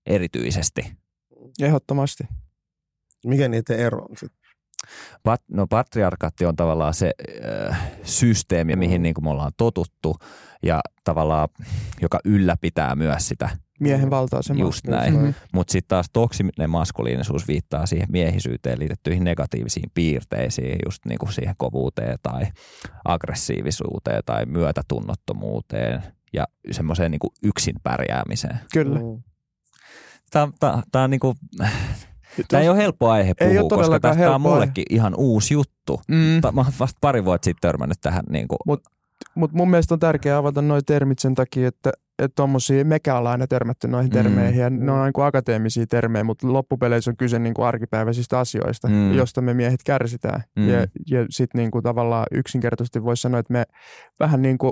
erityisesti. 0.05 0.97
Ehdottomasti. 1.61 2.23
Mikä 3.25 3.47
niiden 3.47 3.79
ero 3.79 3.97
on 3.97 4.17
sitten? 4.17 4.47
Pat, 5.23 5.41
no 5.47 5.67
patriarkaatti 5.67 6.45
on 6.45 6.55
tavallaan 6.55 6.93
se 6.93 7.13
äh, 7.69 7.91
systeemi, 8.03 8.75
mihin 8.75 9.01
niin 9.01 9.13
kuin 9.13 9.25
me 9.25 9.29
ollaan 9.29 9.51
totuttu 9.57 10.15
ja 10.63 10.81
tavallaan, 11.03 11.49
joka 12.01 12.19
ylläpitää 12.25 12.95
myös 12.95 13.27
sitä 13.27 13.49
Miehen 13.79 14.09
valta-asema. 14.09 14.59
Just 14.59 14.87
näin. 14.87 15.19
Mm. 15.19 15.33
Mutta 15.53 15.71
sitten 15.71 15.87
taas 15.87 16.05
toksinen 16.13 16.69
maskuliinisuus 16.69 17.47
viittaa 17.47 17.85
siihen 17.85 18.07
miehisyyteen 18.11 18.79
liitettyihin 18.79 19.23
negatiivisiin 19.23 19.91
piirteisiin, 19.93 20.79
just 20.85 21.05
niin 21.05 21.17
kuin 21.17 21.33
siihen 21.33 21.55
kovuuteen 21.57 22.17
tai 22.23 22.45
aggressiivisuuteen 23.05 24.23
tai 24.25 24.45
myötätunnottomuuteen 24.45 26.03
ja 26.33 26.45
semmoiseen 26.71 27.11
niin 27.11 27.19
yksin 27.43 27.75
pärjäämiseen. 27.83 28.59
Kyllä. 28.73 28.99
Mm. 28.99 29.23
Tämä, 30.31 30.47
tämä, 30.59 30.83
tämä, 30.91 31.03
on 31.03 31.09
niin 31.09 31.19
kuin, 31.19 31.37
tämä 32.47 32.63
ei 32.63 32.69
ole 32.69 32.77
helppo 32.77 33.09
aihe 33.09 33.33
Ei 33.39 33.47
puhua, 33.47 33.61
ole 33.61 33.69
koska 33.69 33.99
tämä 33.99 34.35
on 34.35 34.41
mullekin 34.41 34.85
ihan 34.89 35.15
uusi 35.17 35.53
juttu. 35.53 36.01
Mm. 36.07 36.15
Mä 36.53 36.61
oon 36.61 36.73
vasta 36.79 36.97
pari 37.01 37.25
vuotta 37.25 37.45
sitten 37.45 37.61
törmännyt 37.61 37.97
tähän. 38.01 38.23
Niin 38.29 38.47
kuin, 38.47 38.79
Mutta 39.35 39.57
mun 39.57 39.69
mielestä 39.69 39.95
on 39.95 39.99
tärkeää 39.99 40.37
avata 40.37 40.61
noin 40.61 40.85
termit 40.85 41.19
sen 41.19 41.35
takia, 41.35 41.67
että 41.67 41.91
että 42.19 42.35
tommosia, 42.35 42.85
mekä 42.85 43.17
ollaan 43.17 43.31
aina 43.31 43.47
törmätty 43.47 43.87
noihin 43.87 44.09
Mm. 44.09 44.13
termeihin 44.13 44.61
ja 44.61 44.69
ne 44.69 44.91
on 44.91 45.03
niin 45.03 45.13
kuin 45.13 45.25
akateemisia 45.25 45.85
termejä, 45.89 46.23
mutta 46.23 46.53
loppupeleissä 46.53 47.11
on 47.11 47.17
kyse 47.17 47.39
niin 47.39 47.53
kuin 47.53 47.65
arkipäiväisistä 47.65 48.39
asioista, 48.39 48.87
Mm. 48.87 49.13
josta 49.13 49.41
me 49.41 49.53
miehet 49.53 49.79
kärsitään. 49.85 50.43
Mm. 50.55 50.69
Ja, 50.69 50.79
ja 51.09 51.25
sitten 51.29 51.59
niin 51.59 51.71
kuin 51.71 51.83
tavallaan 51.83 52.25
yksinkertaisesti 52.31 53.03
voisi 53.03 53.21
sanoa, 53.21 53.39
että 53.39 53.53
me 53.53 53.63
vähän 54.19 54.41
niin 54.41 54.57
kuin 54.57 54.71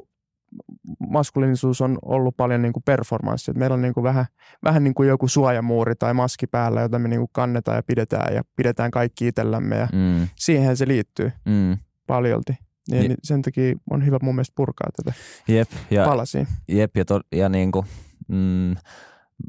maskuliinisuus 1.09 1.81
on 1.81 1.97
ollut 2.01 2.37
paljon 2.37 2.61
niin 2.61 2.73
kuin 2.73 2.83
performanssi. 2.83 3.51
Et 3.51 3.57
meillä 3.57 3.73
on 3.73 3.81
niin 3.81 3.93
kuin 3.93 4.03
vähän, 4.03 4.25
vähän 4.63 4.83
niin 4.83 4.93
kuin 4.93 5.09
joku 5.09 5.27
suojamuuri 5.27 5.95
tai 5.95 6.13
maski 6.13 6.47
päällä, 6.47 6.81
jota 6.81 6.99
me 6.99 7.07
niin 7.07 7.19
kuin 7.19 7.29
kannetaan 7.33 7.75
ja 7.77 7.83
pidetään 7.83 8.35
ja 8.35 8.41
pidetään 8.55 8.91
kaikki 8.91 9.27
itsellämme 9.27 9.75
ja 9.77 9.87
mm, 9.93 10.27
siihen 10.35 10.77
se 10.77 10.87
liittyy 10.87 11.31
mm, 11.45 11.77
paljolti. 12.07 12.57
Niin, 12.91 13.03
Je- 13.03 13.07
niin 13.07 13.17
sen 13.23 13.41
takia 13.41 13.75
on 13.89 14.05
hyvä 14.05 14.17
mun 14.21 14.35
mielestä 14.35 14.53
purkaa 14.55 14.89
tätä 15.03 15.17
jep, 15.47 15.69
ja, 15.91 16.05
palasiin. 16.05 16.47
Jep, 16.67 16.97
ja, 16.97 17.05
to, 17.05 17.21
ja 17.31 17.49
niin 17.49 17.71
kuin, 17.71 17.85
mm, 18.27 18.75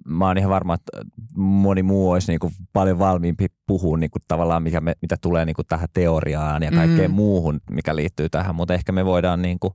mä 0.07 0.27
oon 0.27 0.39
ihan 0.39 0.51
varma, 0.51 0.75
että 0.75 0.93
moni 1.37 1.83
muu 1.83 2.11
olisi 2.11 2.33
niin 2.33 2.39
kuin 2.41 2.53
paljon 2.73 2.99
valmiimpi 2.99 3.47
puhua 3.67 3.99
niin 3.99 4.11
kuin 4.11 4.23
tavallaan, 4.29 4.63
mikä 4.63 4.81
me, 4.81 4.95
mitä 5.03 5.17
tulee 5.21 5.45
niin 5.45 5.57
kuin 5.57 5.67
tähän 5.67 5.89
teoriaan 5.95 6.63
ja 6.63 6.71
kaikkeen 6.71 7.11
Mm. 7.11 7.15
muuhun, 7.15 7.61
mikä 7.71 7.97
liittyy 7.97 8.29
tähän, 8.29 8.55
mutta 8.55 8.75
ehkä 8.75 8.93
me 8.93 9.05
voidaan 9.05 9.43
niin 9.43 9.59
kuin 9.61 9.73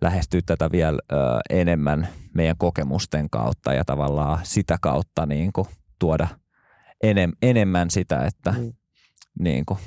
lähestyä 0.00 0.40
tätä 0.46 0.70
vielä 0.72 0.98
ö, 1.12 1.16
enemmän 1.50 2.08
meidän 2.34 2.56
kokemusten 2.58 3.30
kautta 3.30 3.72
ja 3.72 3.84
tavallaan 3.84 4.38
sitä 4.42 4.76
kautta 4.80 5.26
niin 5.26 5.52
kuin 5.52 5.66
tuoda 5.98 6.28
enem, 7.02 7.32
enemmän 7.42 7.90
sitä, 7.90 8.24
että 8.26 8.52
Mm. 8.58 8.72
niin 9.38 9.66
kuin, 9.66 9.78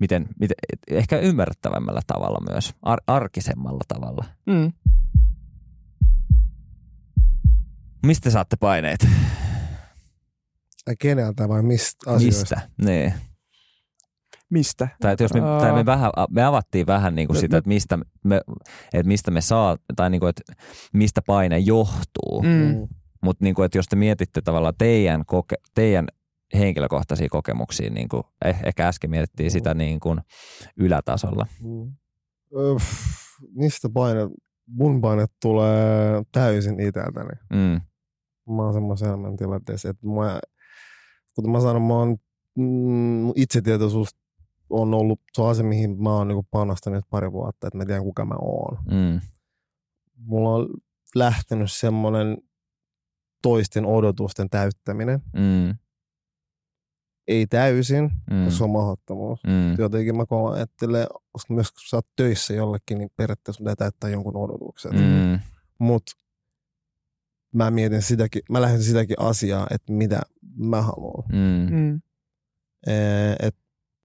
miten, 0.00 0.28
miten, 0.40 0.54
ehkä 0.90 1.18
ymmärrettävämmällä 1.18 2.00
tavalla 2.06 2.52
myös, 2.52 2.74
ar, 2.82 2.98
arkisemmalla 3.06 3.84
tavalla. 3.88 4.24
Mm. 4.46 4.72
Mistä 8.06 8.30
saatte 8.30 8.56
paineet? 8.56 9.08
Ai 10.86 10.96
keneltä 10.98 11.48
vai 11.48 11.62
mistä 11.62 12.10
asioista? 12.10 12.56
Mistä? 12.56 12.60
Niin. 12.84 13.14
Mistä? 14.50 14.88
Tai, 15.00 15.12
että 15.12 15.24
jos 15.24 15.34
me, 15.34 15.40
tai 15.40 15.72
me, 15.72 15.86
vähän, 15.86 16.10
me 16.30 16.44
avattiin 16.44 16.86
vähän 16.86 17.14
niin 17.14 17.28
kuin 17.28 17.40
sitä, 17.40 17.54
me- 17.54 17.58
että 17.58 17.68
mistä 17.68 17.98
me, 18.24 18.40
että 18.92 19.08
mistä 19.08 19.30
me 19.30 19.40
saa, 19.40 19.76
tai 19.96 20.10
niin 20.10 20.20
kuin, 20.20 20.30
että 20.30 20.42
mistä 20.92 21.22
paine 21.22 21.58
johtuu. 21.58 22.42
Mm. 22.42 22.48
Mm. 22.48 22.88
Mutta 23.22 23.44
niin 23.44 23.54
kuin, 23.54 23.66
että 23.66 23.78
jos 23.78 23.86
te 23.86 23.96
mietitte 23.96 24.40
tavallaan 24.40 24.74
teidän, 24.78 25.24
koke, 25.26 25.56
teidän 25.74 26.06
henkilökohtaisia 26.58 27.28
kokemuksia, 27.30 27.90
niin 27.90 28.08
kuin, 28.08 28.22
eh, 28.44 28.60
ehkä 28.64 28.88
äsken 28.88 29.10
mietittiin 29.10 29.50
sitä 29.50 29.74
niin 29.74 30.00
kuin 30.00 30.20
ylätasolla. 30.76 31.46
Mm. 31.62 31.92
Öf, 32.56 32.82
mistä 33.54 33.88
paine? 33.88 34.20
Mun 34.66 35.00
paine 35.00 35.26
tulee 35.42 36.22
täysin 36.32 36.80
itseltäni. 36.80 37.38
Mm. 37.50 37.80
Mä 38.54 38.62
oon 38.62 38.74
semmoisen 38.74 39.08
elämän 39.08 39.36
tilanteessa, 39.36 39.88
että 39.88 40.06
mä, 40.06 40.40
kuten 41.34 41.50
mä 41.50 41.60
sanon, 41.60 41.82
mä 41.82 41.94
oon, 41.94 42.16
mm, 42.58 43.32
itsetietoisuus 43.34 44.08
on 44.70 44.94
ollut 44.94 45.20
se 45.32 45.42
on 45.42 45.50
asia, 45.50 45.64
mihin 45.64 46.02
mä 46.02 46.16
oon 46.16 46.28
niinku 46.28 46.46
panostanut 46.50 47.04
pari 47.10 47.32
vuotta, 47.32 47.66
että 47.66 47.78
mä 47.78 47.84
tiedän 47.84 48.02
kuka 48.02 48.24
mä 48.24 48.34
oon. 48.40 48.78
Mm. 48.90 49.20
Mulla 50.16 50.54
on 50.54 50.68
lähtenyt 51.14 51.72
semmoinen 51.72 52.38
toisten 53.42 53.86
odotusten 53.86 54.50
täyttäminen. 54.50 55.22
Mm. 55.32 55.74
Ei 57.28 57.46
täysin, 57.46 58.10
Mm. 58.30 58.50
se 58.50 58.64
on 58.64 58.70
mahdottomuus. 58.70 59.40
Mm. 59.46 59.74
Jotenkin 59.78 60.16
mä 60.16 60.26
koen, 60.26 60.62
että 60.62 60.86
koska 61.32 61.54
myös 61.54 61.70
kun 61.72 61.80
sä 61.90 61.96
oot 61.96 62.06
töissä 62.16 62.54
jollekin, 62.54 62.98
niin 62.98 63.10
periaatteessa 63.16 63.60
pitää 63.60 63.76
täyttää 63.76 64.10
jonkun 64.10 64.36
odotukset. 64.36 64.92
Mm. 64.92 65.40
Mutta 65.78 66.12
mä 67.54 67.70
mietin 67.70 68.02
sitäkin, 68.02 68.42
mä 68.50 68.60
lähden 68.60 68.82
sitäkin 68.82 69.16
asiaa, 69.20 69.66
että 69.70 69.92
mitä 69.92 70.20
mä 70.56 70.82
haluan. 70.82 71.24
Mm. 71.32 71.74
Mm. 71.76 72.00
Et 73.40 73.56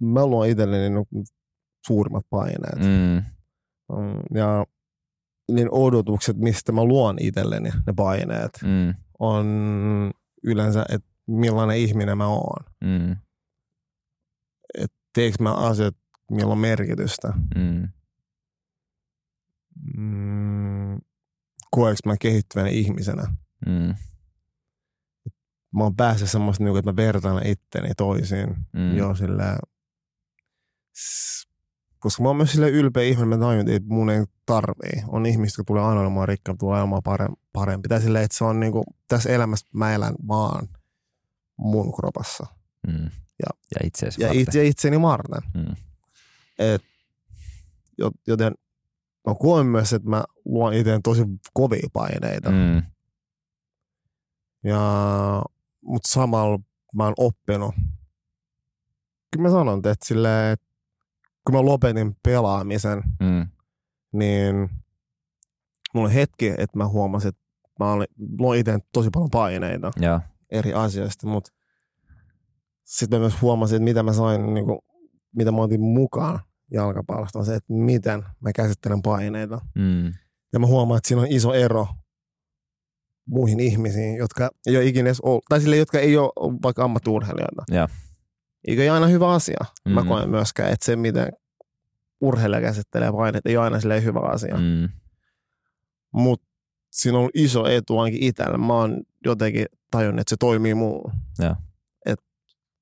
mä 0.01 0.25
luon 0.25 0.47
itselleni 0.47 0.89
niinku 0.89 1.23
suurimmat 1.87 2.25
paineet. 2.29 2.79
Mm. 2.79 3.23
Mm, 3.97 4.37
Ja 4.37 4.65
niin 5.51 5.67
odotukset, 5.71 6.37
mistä 6.37 6.71
mä 6.71 6.83
luon 6.83 7.17
itselleni 7.19 7.69
ne 7.87 7.93
paineet, 7.95 8.51
Mm. 8.63 8.93
on 9.19 9.45
yleensä, 10.43 10.85
että 10.89 11.08
millainen 11.29 11.77
ihminen 11.77 12.17
mä 12.17 12.27
oon. 12.27 12.65
Mm. 12.83 13.15
Teekö 15.13 15.43
mä 15.43 15.53
asiat, 15.53 15.95
millä 16.31 16.51
on 16.51 16.57
merkitystä. 16.57 17.33
Mm. 17.55 17.87
Mm, 19.97 20.99
koeks 21.71 21.99
mä 22.05 22.17
kehittyvänä 22.17 22.69
ihmisenä. 22.69 23.23
Mm. 23.65 23.95
Mä 25.75 25.83
oon 25.83 25.95
päässyt 25.95 26.29
semmoista, 26.29 26.63
niinku, 26.63 26.77
että 26.77 26.91
mä 26.91 26.95
vertaan 26.95 27.45
itteni 27.45 27.89
toisiin. 27.97 28.55
Mm. 28.73 28.97
Joo, 28.97 29.15
sillä 29.15 29.57
koska 31.99 32.23
mä 32.23 32.29
oon 32.29 32.37
myös 32.37 32.51
sille 32.51 32.69
ylpeä 32.69 33.03
ihminen, 33.03 33.29
mä 33.29 33.37
tajun, 33.37 33.69
että 33.69 33.89
mun 33.89 34.09
ei 34.09 34.23
tarvii. 34.45 35.03
On 35.07 35.25
ihmiset, 35.25 35.57
jotka 35.57 35.67
tulee 35.67 35.83
aina 35.83 36.01
olemaan 36.01 36.27
rikkaampi, 36.27 36.59
tulee 36.59 36.81
olemaan 36.81 37.03
parempi. 37.03 37.41
parempi. 37.53 37.89
Tai 37.89 38.01
silleen, 38.01 38.25
että 38.25 38.37
se 38.37 38.43
on 38.43 38.59
niinku, 38.59 38.83
tässä 39.07 39.29
elämässä 39.29 39.67
mä 39.73 39.93
elän 39.93 40.15
vaan 40.27 40.67
mun 41.59 41.93
kropassa. 41.93 42.45
Mm. 42.87 43.03
Ja- 43.03 43.53
ja 43.75 43.79
Ja, 44.19 44.31
itse, 44.41 44.65
itseni 44.65 45.01
varten. 45.01 45.41
Mm. 45.53 45.75
Et, 46.59 46.81
jo- 47.97 48.11
joten 48.27 48.53
mä 49.27 49.35
koen 49.39 49.65
myös, 49.65 49.93
että 49.93 50.09
mä 50.09 50.23
luon 50.45 50.73
itse 50.73 50.99
tosi 51.03 51.21
kovia 51.53 51.87
paineita. 51.93 52.51
Mm. 52.51 52.83
Ja, 54.63 55.41
mutta 55.81 56.09
samalla 56.09 56.59
mä 56.95 57.03
oon 57.03 57.13
oppinut. 57.17 57.75
Kyllä 59.31 59.43
mä 59.47 59.49
sanon, 59.49 59.77
että 59.77 60.05
silleen, 60.05 60.53
että 60.53 60.65
kun 61.45 61.55
mä 61.55 61.61
lopetin 61.65 62.15
pelaamisen, 62.23 63.03
Mm. 63.19 63.47
niin 64.11 64.55
mulla 65.93 66.07
oli 66.07 66.13
hetki, 66.15 66.47
että 66.47 66.77
mä 66.77 66.87
huomasin, 66.87 67.29
että 67.29 67.41
mä 67.79 67.91
olin, 67.91 68.07
luon 68.39 68.55
itse 68.57 68.79
tosi 68.93 69.09
paljon 69.13 69.29
paineita 69.29 69.91
Ja. 69.99 70.21
Eri 70.51 70.73
asioista, 70.73 71.27
mutta 71.27 71.51
sitten 72.83 73.19
mä 73.19 73.23
myös 73.23 73.41
huomasin, 73.41 73.75
että 73.75 73.83
mitä 73.83 74.03
mä 74.03 74.13
sain, 74.13 74.53
niin 74.53 74.65
kuin, 74.65 74.79
mitä 75.35 75.51
mä 75.51 75.57
otin 75.61 75.81
mukaan 75.81 76.39
jalkapallosta, 76.71 77.39
on 77.39 77.45
se, 77.45 77.55
että 77.55 77.73
miten 77.73 78.23
mä 78.39 78.51
käsittelen 78.55 79.01
paineita. 79.01 79.61
Mm. 79.75 80.05
Ja 80.53 80.59
mä 80.59 80.67
huomaan, 80.67 80.97
että 80.97 81.07
siinä 81.07 81.21
on 81.21 81.27
iso 81.29 81.53
ero 81.53 81.87
muihin 83.25 83.59
ihmisiin, 83.59 84.15
jotka 84.15 84.49
ei 84.67 84.77
ole 84.77 84.85
ikinä 84.85 85.07
edes 85.07 85.21
ollut, 85.21 85.45
tai 85.49 85.61
sille, 85.61 85.77
jotka 85.77 85.99
ei 85.99 86.17
ole 86.17 86.53
vaikka 86.63 86.83
ammattiurheilijoita. 86.83 87.63
Ja. 87.71 87.87
Eikä 88.67 88.81
ole 88.81 88.89
aina 88.89 89.07
hyvä 89.07 89.31
asia. 89.31 89.65
Mm. 89.85 89.91
Mä 89.91 90.01
Mhm. 90.01 90.07
koen 90.09 90.29
myöskään, 90.29 90.71
että 90.73 90.85
se, 90.85 90.95
miten 90.95 91.27
urheilija 92.21 92.61
käsittelee 92.61 93.11
paineet, 93.11 93.45
ei 93.45 93.57
ole 93.57 93.63
aina 93.65 93.79
silleen 93.79 94.03
hyvä 94.03 94.19
asia. 94.19 94.57
Mm. 94.57 94.89
Mutta 96.13 96.47
siinä 96.91 97.17
on 97.19 97.29
iso 97.33 97.67
etu 97.67 97.99
ainakin 97.99 98.23
itsellä. 98.23 98.57
Mä 98.57 98.73
oon 98.73 99.01
jotenkin 99.25 99.65
tajunnut, 99.91 100.19
että 100.21 100.29
se 100.29 100.37
toimii 100.39 100.73
muu. 100.73 101.11
Ja. 101.39 101.55
Et, 102.05 102.19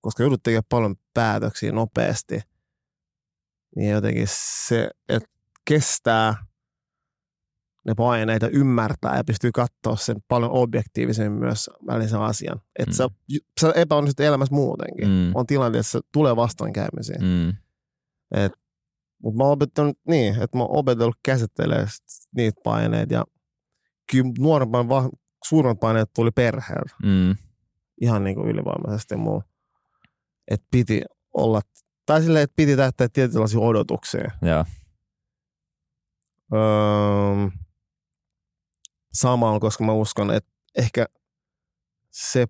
koska 0.02 0.24
joudut 0.24 0.44
tekemään 0.44 0.64
paljon 0.70 0.96
päätöksiä 1.14 1.72
nopeasti, 1.72 2.42
niin 3.76 3.92
jotenkin 3.92 4.28
se, 4.68 4.90
että 5.10 5.30
kestää 5.66 6.36
ne 7.86 7.94
paineet 7.96 8.42
ja 8.42 8.50
ymmärtää 8.50 9.18
ja 9.18 9.24
pystyy 9.24 9.52
katsoa 9.52 9.96
sen 9.96 10.18
paljon 10.28 10.52
objektiivisemmin 10.52 11.40
myös 11.40 11.70
välisen 11.88 12.20
asian. 12.22 12.62
Että 12.80 12.92
Mm. 12.92 12.96
sä, 12.96 13.10
sä 13.62 13.72
epäonnistut 13.76 14.26
elämässä 14.26 14.56
muutenkin. 14.56 15.08
Mm. 15.08 15.32
On 15.36 15.48
tilanteessa, 15.48 15.98
että 15.98 16.10
tulee 16.14 16.36
vastoinkäymisiä. 16.36 17.18
Mm. 17.22 17.54
Mutta 19.24 19.38
mä 19.38 19.44
oon 19.44 19.52
opettanut 19.54 19.98
niin, 20.08 20.42
että 20.42 20.58
mä 20.58 20.64
oon 20.64 20.78
opetellut 20.78 21.16
käsittelemään 21.24 21.88
sit 21.90 22.30
niitä 22.36 22.62
paineita 22.64 23.14
ja 23.14 23.26
kyllä 24.12 24.32
nuorempana 24.40 24.90
va- 24.90 25.10
suurimmat 25.48 25.80
paineet 25.80 26.14
tuli 26.14 26.32
perheeltä. 26.32 26.96
Mm. 27.04 27.36
ihan 28.02 28.24
niin 28.24 28.36
kuin 28.36 28.50
ylivoimaisesti 28.50 29.16
muu. 29.16 29.44
Että 30.48 30.68
piti 30.72 31.02
olla, 31.34 31.62
tai 32.06 32.22
silleen, 32.22 32.44
että 32.44 32.56
piti 32.56 32.76
täyttää 32.76 33.08
tietynlaisia 33.14 33.60
odotuksia. 33.60 34.32
Joo. 34.42 34.66
Öö, 36.54 37.50
samalla, 39.14 39.60
koska 39.60 39.84
mä 39.84 39.94
uskon, 39.94 40.32
että 40.32 40.52
ehkä 40.78 41.06
se, 42.12 42.48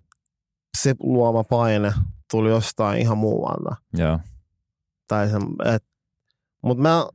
se 0.78 0.94
luoma 1.00 1.44
paine 1.44 1.92
tuli 2.30 2.50
jostain 2.50 3.00
ihan 3.00 3.18
muualta. 3.18 3.76
Joo. 3.94 4.18
Tai 5.08 5.28
se, 5.28 5.36
et, 5.74 5.84
mut 6.62 6.78
mä, 6.78 7.06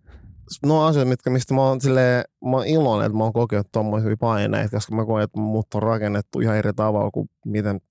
no 0.65 0.85
asioita, 0.85 1.09
mitkä, 1.09 1.29
mistä 1.29 1.53
mä 1.53 1.61
oon, 1.61 1.81
silleen, 1.81 2.23
mä 2.45 2.57
oon 2.57 2.65
iloinen, 2.67 3.05
että 3.05 3.17
mä 3.17 3.23
oon 3.23 3.33
kokenut 3.33 3.67
tommoisia 3.71 4.17
paineita, 4.19 4.69
koska 4.75 4.95
mä 4.95 5.05
koen, 5.05 5.23
että 5.23 5.39
mut 5.39 5.73
on 5.73 5.83
rakennettu 5.83 6.39
ihan 6.39 6.57
eri 6.57 6.73
tavalla 6.73 7.11
kuin 7.11 7.29
miten 7.45 7.81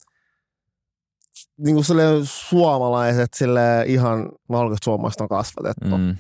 niin 1.56 1.75
kuin 1.75 1.85
silleen 1.85 2.21
suomalaiset 2.25 3.35
sille 3.35 3.85
ihan 3.87 4.28
valkoiset 4.49 4.82
suomalaiset 4.82 5.21
on 5.21 5.28
kasvatettu. 5.28 5.99
Mm. 5.99 6.11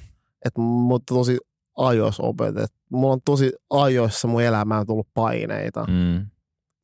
Että 0.44 0.60
mut 0.60 1.02
tosi 1.06 1.38
ajoissa 1.76 2.22
opetettu. 2.22 2.76
Mulla 2.90 3.12
on 3.12 3.20
tosi 3.24 3.52
ajoissa 3.70 4.28
mun 4.28 4.42
elämään 4.42 4.86
tullut 4.86 5.08
paineita 5.14 5.84
Mm. 5.88 6.26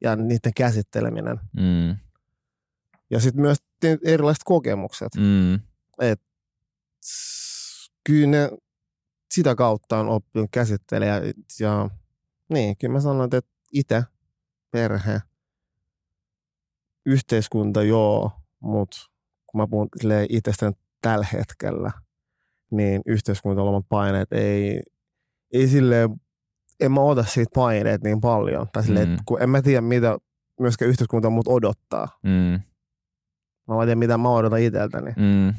ja 0.00 0.16
niiden 0.16 0.52
käsitteleminen. 0.56 1.40
Mm. 1.56 1.96
Ja 3.10 3.20
sitten 3.20 3.40
myös 3.42 3.58
erilaiset 4.04 4.42
kokemukset. 4.44 5.08
Mm. 5.16 5.60
S- 7.04 7.90
Kyllä 8.04 8.26
ne 8.26 8.50
sitä 9.30 9.54
kautta 9.54 9.98
on 9.98 10.08
oppinut 10.08 10.48
käsittelemään. 10.50 11.22
Ja, 11.26 11.32
ja 11.60 11.90
niin, 12.52 12.76
kyllä 12.76 12.92
mä 12.92 13.00
sanoin, 13.00 13.34
että 13.34 13.50
itse, 13.72 14.02
perhe, 14.70 15.20
yhteiskunta 17.06 17.82
joo, 17.82 18.30
mutta 18.60 18.96
kun 19.46 19.60
mä 19.60 19.66
puhun 19.66 19.88
itsestäni 20.28 20.72
tällä 21.02 21.26
hetkellä, 21.32 21.90
niin 22.70 23.02
yhteiskunta 23.06 23.62
olevat 23.62 23.86
paineet 23.88 24.32
ei, 24.32 24.80
ei 25.52 25.68
silleen, 25.68 26.10
en 26.80 26.92
mä 26.92 27.00
ota 27.00 27.24
siitä 27.24 27.50
paineet 27.54 28.02
niin 28.02 28.20
paljon. 28.20 28.66
Tai 28.72 28.84
silleen, 28.84 29.08
Mm. 29.08 29.16
kun 29.26 29.42
en 29.42 29.50
mä 29.50 29.62
tiedä, 29.62 29.80
mitä 29.80 30.18
myöskään 30.60 30.88
yhteiskunta 30.88 31.30
mut 31.30 31.48
odottaa. 31.48 32.08
Mm. 32.22 32.60
Mä 33.68 33.74
vaan 33.74 33.86
tiedän, 33.86 33.98
mitä 33.98 34.18
mä 34.18 34.30
odotan 34.30 34.60
itseltäni. 34.60 35.10
Mm. 35.16 35.54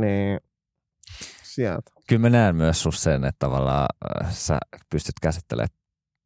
Niin 0.00 0.40
sieltä. 1.60 1.90
Kyllä 2.08 2.20
mä 2.20 2.30
näen 2.30 2.56
myös 2.56 2.82
sus 2.82 3.02
sen, 3.02 3.24
että 3.24 3.38
tavallaan 3.38 3.88
äh, 4.22 4.32
sä 4.32 4.58
pystyt 4.90 5.14
käsittelemään 5.22 5.68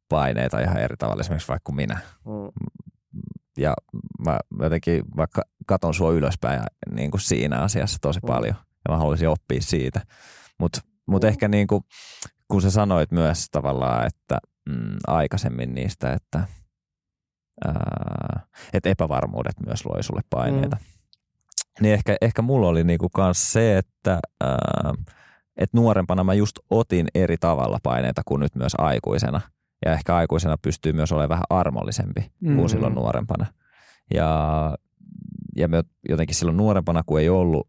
paineita 0.08 0.60
ihan 0.60 0.76
eri 0.76 0.96
tavalla 0.96 1.20
esimerkiksi 1.20 1.48
vaikka 1.48 1.64
kuin 1.64 1.76
minä. 1.76 1.98
Mm. 2.26 2.72
Ja 3.58 3.74
mä 4.26 4.38
jotenkin 4.62 5.02
vaikka 5.16 5.42
katon 5.66 5.94
sua 5.94 6.12
ylöspäin 6.12 6.56
ja, 6.60 6.66
niin 6.94 7.10
kuin 7.10 7.20
siinä 7.20 7.58
asiassa 7.58 7.98
tosi 8.00 8.20
Mm. 8.22 8.26
paljon 8.26 8.54
ja 8.58 8.92
mä 8.94 8.98
haluaisin 8.98 9.28
oppia 9.28 9.60
siitä. 9.60 10.00
Mutta 10.60 10.80
mut 11.06 11.22
Mm. 11.22 11.28
ehkä 11.28 11.48
niin 11.48 11.66
kuin, 11.66 11.82
kun 12.48 12.62
sä 12.62 12.70
sanoit 12.70 13.10
myös 13.10 13.46
tavallaan, 13.50 14.06
että 14.06 14.38
mm, 14.68 14.96
aikaisemmin 15.06 15.74
niistä, 15.74 16.12
että, 16.12 16.44
ää, 17.64 18.46
että 18.72 18.88
epävarmuudet 18.88 19.54
myös 19.66 19.84
loi 19.86 20.02
sulle 20.02 20.20
paineita. 20.30 20.76
Mm. 20.76 20.84
Niin 21.80 21.94
ehkä, 21.94 22.16
ehkä 22.20 22.42
mulla 22.42 22.68
oli 22.68 22.84
niinku 22.84 23.08
kans 23.08 23.52
se, 23.52 23.78
että 23.78 24.18
ää, 24.40 24.92
et 25.56 25.72
nuorempana 25.72 26.24
mä 26.24 26.34
just 26.34 26.58
otin 26.70 27.06
eri 27.14 27.36
tavalla 27.36 27.78
paineita 27.82 28.22
kuin 28.24 28.40
nyt 28.40 28.54
myös 28.54 28.72
aikuisena. 28.78 29.40
Ja 29.84 29.92
ehkä 29.92 30.16
aikuisena 30.16 30.56
pystyy 30.62 30.92
myös 30.92 31.12
olemaan 31.12 31.28
vähän 31.28 31.44
armollisempi 31.50 32.32
mm. 32.40 32.50
Mm. 32.50 32.56
kuin 32.56 32.68
silloin 32.70 32.94
nuorempana. 32.94 33.46
Ja, 34.14 34.74
ja 35.56 35.68
me 35.68 35.84
jotenkin 36.08 36.36
silloin 36.36 36.56
nuorempana, 36.56 37.02
kun 37.06 37.20
ei 37.20 37.28
ollut 37.28 37.68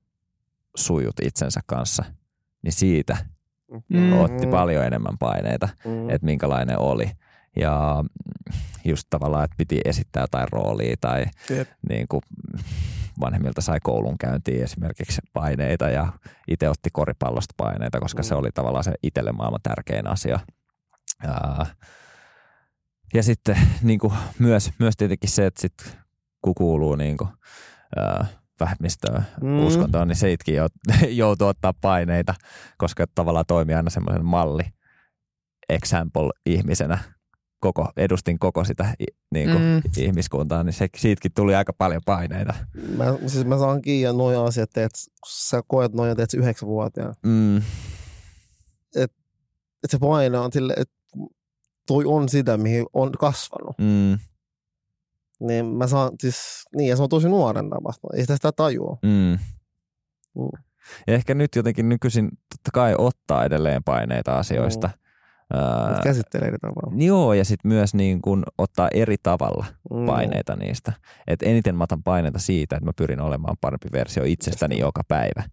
sujut 0.75 1.15
itsensä 1.21 1.62
kanssa, 1.65 2.04
niin 2.62 2.74
siitä 2.74 3.17
Mm. 3.89 4.19
otti 4.19 4.48
paljon 4.48 4.86
enemmän 4.86 5.17
paineita, 5.17 5.69
Mm. 5.86 6.10
että 6.10 6.26
minkälainen 6.26 6.80
oli. 6.80 7.12
Ja 7.56 8.04
just 8.86 9.08
tavallaan, 9.10 9.43
että 9.43 9.56
piti 9.58 9.82
esittää 9.86 10.24
jotain 10.24 10.48
roolia 10.52 10.95
tai 11.02 11.26
Jep. 11.50 11.69
niin 11.89 12.08
kuin 12.08 12.21
vanhemmilta 13.19 13.62
sai 13.62 13.80
koulunkäyntiin 13.84 14.63
esimerkiksi 14.63 15.21
paineita 15.34 15.89
ja 15.89 16.13
itse 16.47 16.69
otti 16.69 16.89
koripallosta 16.93 17.54
paineita, 17.58 17.99
koska 17.99 18.21
Mm. 18.21 18.23
se 18.23 18.36
oli 18.36 18.49
tavallaan 18.54 18.84
se 18.84 18.93
itselle 19.04 19.32
maailman 19.32 19.60
tärkein 19.63 20.08
asia. 20.08 20.39
Ja, 21.23 21.65
ja 23.13 23.23
sitten 23.23 23.58
niin 23.82 23.99
kuin 23.99 24.13
myös, 24.39 24.71
myös 24.80 24.95
tietenkin 24.97 25.30
se, 25.30 25.45
että 25.45 25.62
sit, 25.62 25.97
kun 26.41 26.56
kuuluu 26.56 26.95
niin 26.95 27.17
kuin, 27.17 27.30
ää, 27.95 28.25
vähemmistöön 28.60 29.25
Mm. 29.41 29.60
uskontoon, 29.65 30.08
niin 30.08 30.15
seitkin 30.15 30.56
jou- 30.56 31.08
joutuu 31.21 31.47
ottaa 31.47 31.73
paineita, 31.82 32.34
koska 32.78 33.06
tavallaan 33.15 33.45
toimii 33.47 33.75
aina 33.75 33.89
semmoisen 33.89 34.25
malli 34.25 34.63
example-ihmisenä. 35.69 36.97
Koko, 37.73 37.91
edustin 37.97 38.39
koko 38.39 38.63
sitä 38.65 38.93
niin 39.34 39.49
kuin 39.51 39.62
Mm. 39.63 39.82
ihmiskuntaa, 39.97 40.63
niin 40.63 40.73
se, 40.73 40.88
siitäkin 40.97 41.32
tuli 41.36 41.56
aika 41.56 41.73
paljon 41.73 42.01
paineita. 42.06 42.54
Mä, 42.97 43.06
siis 43.28 43.45
mä 43.45 43.58
saan 43.58 43.82
kiinni 43.82 44.17
noin 44.17 44.38
asiat, 44.39 44.69
teet, 44.73 44.91
kun 45.21 45.32
sä 45.32 45.62
koet 45.67 45.93
noin 45.93 46.17
teet 46.17 46.34
yhdeksänvuotiaana. 46.34 47.13
Mm, 47.25 47.58
Että 48.95 49.17
se 49.88 49.97
paine 49.99 50.38
on 50.39 50.51
sille, 50.51 50.73
että 50.78 50.95
toi 51.88 52.04
on 52.06 52.30
sitä, 52.30 52.58
mihin 52.58 52.86
on 52.93 53.12
kasvanut. 53.12 53.75
mm, 53.78 54.19
Niin 55.39 55.65
mä 55.65 55.88
saan 55.88 56.12
siis, 56.19 56.65
niin 56.75 56.89
ja 56.89 56.95
se 56.95 57.04
on 57.04 57.10
tosi 57.10 57.30
nuoren 57.30 57.69
tapahtuma. 57.69 58.15
Ei 58.15 58.21
sitä 58.21 58.36
sitä 58.36 58.51
tajua. 58.51 58.97
mm. 59.04 59.38
Mm. 60.36 60.49
Ja 61.08 61.13
ehkä 61.13 61.34
nyt 61.34 61.56
jotenkin 61.56 61.89
nykyisin 61.89 62.30
totta 62.30 62.69
kai 62.73 62.95
ottaa 62.97 63.45
edelleen 63.45 63.84
paineita 63.84 64.38
asioista. 64.38 64.88
Mut 64.88 65.05
Ää, 65.53 65.99
käsittelee 66.03 66.47
eri 66.47 66.58
tavalla. 66.58 67.03
joo, 67.05 67.34
ja 67.34 67.45
sitten 67.45 67.69
myös 67.69 67.93
niin 67.93 68.21
kun 68.21 68.43
ottaa 68.58 68.88
eri 68.93 69.15
tavalla 69.23 69.65
Mm. 69.93 70.05
paineita 70.05 70.55
niistä. 70.55 70.93
Et 71.27 71.41
eniten 71.43 71.75
mä 71.75 71.84
otan 71.84 72.03
paineita 72.03 72.39
siitä, 72.39 72.75
että 72.75 72.86
mä 72.86 72.91
pyrin 72.97 73.21
olemaan 73.21 73.58
parempi 73.62 73.88
versio 73.91 74.23
itsestäni 74.23 74.79
joka 74.79 75.01
päivä. 75.08 75.43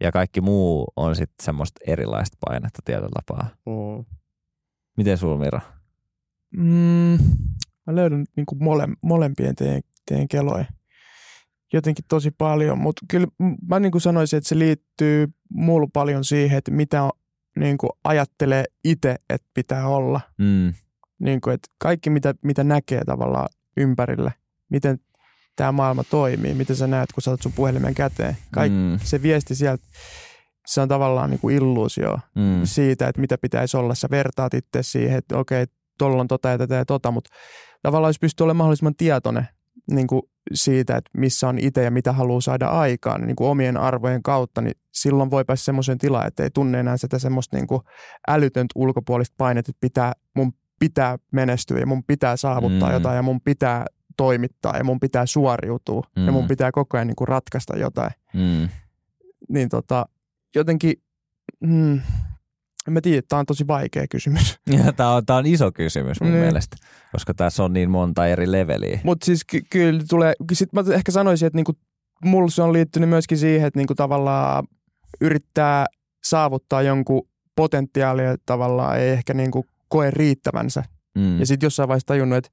Ja 0.00 0.12
kaikki 0.12 0.40
muu 0.40 0.86
on 0.96 1.16
sitten 1.16 1.44
semmoista 1.44 1.80
erilaista 1.86 2.36
painetta 2.48 2.82
tietyllä 2.84 3.08
tapaa. 3.26 3.48
Mm. 3.66 4.04
Miten 4.96 5.18
sulla 5.18 5.38
Mira? 5.38 5.60
Mm, 6.56 7.18
mä 7.86 7.94
löydän 7.94 8.24
niin 8.36 8.46
kuin 8.46 8.64
mole, 8.64 8.88
molempien 9.02 9.54
teidän, 9.54 9.80
teidän 10.08 10.28
keloja 10.28 10.64
jotenkin 11.72 12.04
tosi 12.08 12.30
paljon, 12.30 12.78
mutta 12.78 13.06
kyllä 13.10 13.26
mä 13.68 13.80
niin 13.80 13.92
kuin 13.92 14.02
sanoisin, 14.02 14.36
että 14.36 14.48
se 14.48 14.58
liittyy 14.58 15.28
mulla 15.50 15.88
paljon 15.92 16.24
siihen, 16.24 16.58
että 16.58 16.70
mitä 16.70 17.02
on, 17.02 17.10
niin 17.58 17.78
kuin 17.78 17.90
ajattelee 18.04 18.64
itse, 18.84 19.16
että 19.30 19.48
pitää 19.54 19.88
olla. 19.88 20.20
Mm, 20.38 20.74
Niin 21.18 21.40
kuin, 21.40 21.54
että 21.54 21.68
kaikki, 21.78 22.10
mitä, 22.10 22.34
mitä 22.44 22.64
näkee 22.64 23.04
tavallaan 23.04 23.48
ympärillä, 23.76 24.30
miten 24.70 24.98
tämä 25.56 25.72
maailma 25.72 26.04
toimii, 26.04 26.54
miten 26.54 26.76
sä 26.76 26.86
näet, 26.86 27.12
kun 27.12 27.22
sä 27.22 27.30
otat 27.30 27.42
sun 27.42 27.52
puhelimen 27.52 27.94
käteen. 27.94 28.36
Kaik, 28.52 28.72
mm. 28.72 28.98
Se 29.02 29.22
viesti 29.22 29.54
sieltä, 29.54 29.84
se 30.66 30.80
on 30.80 30.88
tavallaan 30.88 31.30
niin 31.30 31.40
kuin 31.40 31.56
illuusio 31.56 32.18
mm, 32.34 32.60
siitä, 32.64 33.08
että 33.08 33.20
mitä 33.20 33.38
pitäisi 33.38 33.76
olla. 33.76 33.94
Sä 33.94 34.08
vertaat 34.10 34.54
itse 34.54 34.82
siihen, 34.82 35.18
että 35.18 35.38
okei, 35.38 35.66
tuolla 35.98 36.20
on 36.20 36.28
tota 36.28 36.48
ja 36.48 36.58
tätä 36.58 36.74
ja 36.74 36.84
tota, 36.84 37.10
mutta 37.10 37.30
tavallaan 37.82 38.08
jos 38.08 38.18
pystyy 38.18 38.44
olemaan 38.44 38.56
mahdollisimman 38.56 38.94
tietoinen 38.96 39.48
niin 39.90 40.06
kuin 40.06 40.22
siitä, 40.54 40.96
että 40.96 41.10
missä 41.16 41.48
on 41.48 41.58
itse 41.58 41.82
ja 41.82 41.90
mitä 41.90 42.12
haluaa 42.12 42.40
saada 42.40 42.66
aikaan 42.66 43.26
niin 43.26 43.36
kuin 43.36 43.50
omien 43.50 43.76
arvojen 43.76 44.22
kautta, 44.22 44.60
niin 44.60 44.74
silloin 44.94 45.30
voi 45.30 45.44
päästä 45.44 45.64
semmoiseen 45.64 45.98
tilaan, 45.98 46.26
että 46.26 46.42
ei 46.42 46.50
tunne 46.50 46.80
enää 46.80 46.96
sitä 46.96 47.18
semmoista 47.18 47.56
niin 47.56 47.66
kuin 47.66 47.82
älytöntä 48.28 48.72
ulkopuolista 48.74 49.34
painetta, 49.38 49.70
että 49.70 49.80
pitää, 49.80 50.12
mun 50.36 50.52
pitää 50.78 51.18
menestyä 51.32 51.78
ja 51.78 51.86
mun 51.86 52.04
pitää 52.04 52.36
saavuttaa 52.36 52.88
Mm. 52.88 52.92
mm. 52.92 52.96
jotain 52.96 53.16
ja 53.16 53.22
mun 53.22 53.40
pitää 53.40 53.86
toimittaa 54.16 54.76
ja 54.76 54.84
mun 54.84 55.00
pitää 55.00 55.26
suoriutua 55.26 56.02
mm. 56.16 56.26
ja 56.26 56.32
mun 56.32 56.44
Mm. 56.44 56.48
pitää 56.48 56.72
koko 56.72 56.96
ajan 56.96 57.06
niin 57.06 57.16
kuin 57.16 57.28
ratkaista 57.28 57.78
jotain 57.78 58.10
mm, 58.34 58.68
niin 59.48 59.68
tota, 59.68 60.06
jotenkin, 60.54 60.92
mm, 61.60 62.00
en 62.88 62.92
mä 62.92 63.00
tiedä, 63.00 63.22
tämä 63.28 63.40
on 63.40 63.46
tosi 63.46 63.66
vaikea 63.66 64.06
kysymys. 64.10 64.56
Tämä 64.96 65.14
on, 65.14 65.26
tää 65.26 65.36
on 65.36 65.46
iso 65.46 65.72
kysymys 65.72 66.20
mun 66.20 66.30
Niin. 66.32 66.42
mielestä, 66.42 66.76
koska 67.12 67.34
tässä 67.34 67.64
on 67.64 67.72
niin 67.72 67.90
monta 67.90 68.26
eri 68.26 68.52
leveliä. 68.52 69.00
Mutta 69.04 69.24
siis 69.24 69.44
ky- 69.44 69.62
kyllä 69.70 70.00
tulee, 70.08 70.32
sit 70.52 70.72
mä 70.72 70.84
ehkä 70.94 71.12
sanoisin, 71.12 71.46
että 71.46 71.56
niinku, 71.56 71.72
mulla 72.24 72.50
se 72.50 72.62
on 72.62 72.72
liittynyt 72.72 73.08
myöskin 73.08 73.38
siihen, 73.38 73.66
että 73.66 73.78
niinku 73.78 73.94
tavallaan 73.94 74.64
yrittää 75.20 75.86
saavuttaa 76.24 76.82
jonkun 76.82 77.28
potentiaalia 77.56 78.36
tavallaan 78.46 78.98
ei 78.98 79.10
ehkä 79.10 79.34
niinku 79.34 79.64
koe 79.88 80.10
riittävänsä. 80.10 80.84
Mm, 81.14 81.38
Ja 81.40 81.46
sitten 81.46 81.66
jossain 81.66 81.88
vaiheessa 81.88 82.06
tajunnut, 82.06 82.36
että 82.38 82.50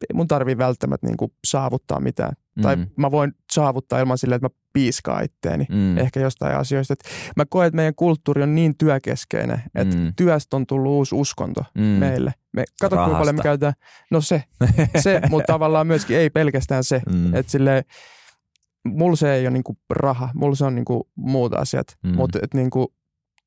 ei 0.00 0.14
mun 0.14 0.28
tarvii 0.28 0.58
välttämättä 0.58 1.06
niin 1.06 1.16
kuin 1.16 1.32
saavuttaa 1.44 2.00
mitään. 2.00 2.32
Mm. 2.56 2.62
Tai 2.62 2.76
mä 2.96 3.10
voin 3.10 3.32
saavuttaa 3.52 4.00
ilman 4.00 4.18
silleen, 4.18 4.36
että 4.36 4.46
mä 4.46 4.60
piiskaan 4.72 5.24
itteeni 5.24 5.66
mm. 5.70 5.98
ehkä 5.98 6.20
jostain 6.20 6.56
asioista. 6.56 6.92
Et 6.92 7.00
mä 7.36 7.44
koen, 7.48 7.66
että 7.66 7.76
meidän 7.76 7.94
kulttuuri 7.94 8.42
on 8.42 8.54
niin 8.54 8.78
työkeskeinen, 8.78 9.62
että 9.74 9.96
Mm. 9.96 10.12
työstä 10.16 10.56
on 10.56 10.66
tullut 10.66 10.92
uusi 10.92 11.14
uskonto 11.14 11.64
mm. 11.74 11.82
meille. 11.82 12.34
Me, 12.52 12.64
kato, 12.80 12.96
kuinka 12.96 13.18
paljon 13.18 13.36
me 13.36 13.42
käytetään. 13.42 13.74
No 14.10 14.20
se, 14.20 14.44
se 14.98 15.20
mutta 15.30 15.52
tavallaan 15.52 15.86
myöskin 15.86 16.16
ei 16.16 16.30
pelkästään 16.30 16.84
se. 16.84 17.02
Mm. 17.12 17.34
Että 17.34 17.52
silleen, 17.52 17.84
mulla 18.84 19.16
se 19.16 19.34
ei 19.34 19.44
ole 19.44 19.50
niinku 19.50 19.78
raha, 19.90 20.28
mulla 20.34 20.54
se 20.54 20.64
on 20.64 20.74
niinku 20.74 21.08
muut 21.16 21.54
asiat. 21.54 21.86
Mm. 22.02 22.14
Mutta 22.14 22.38
niinku, 22.54 22.94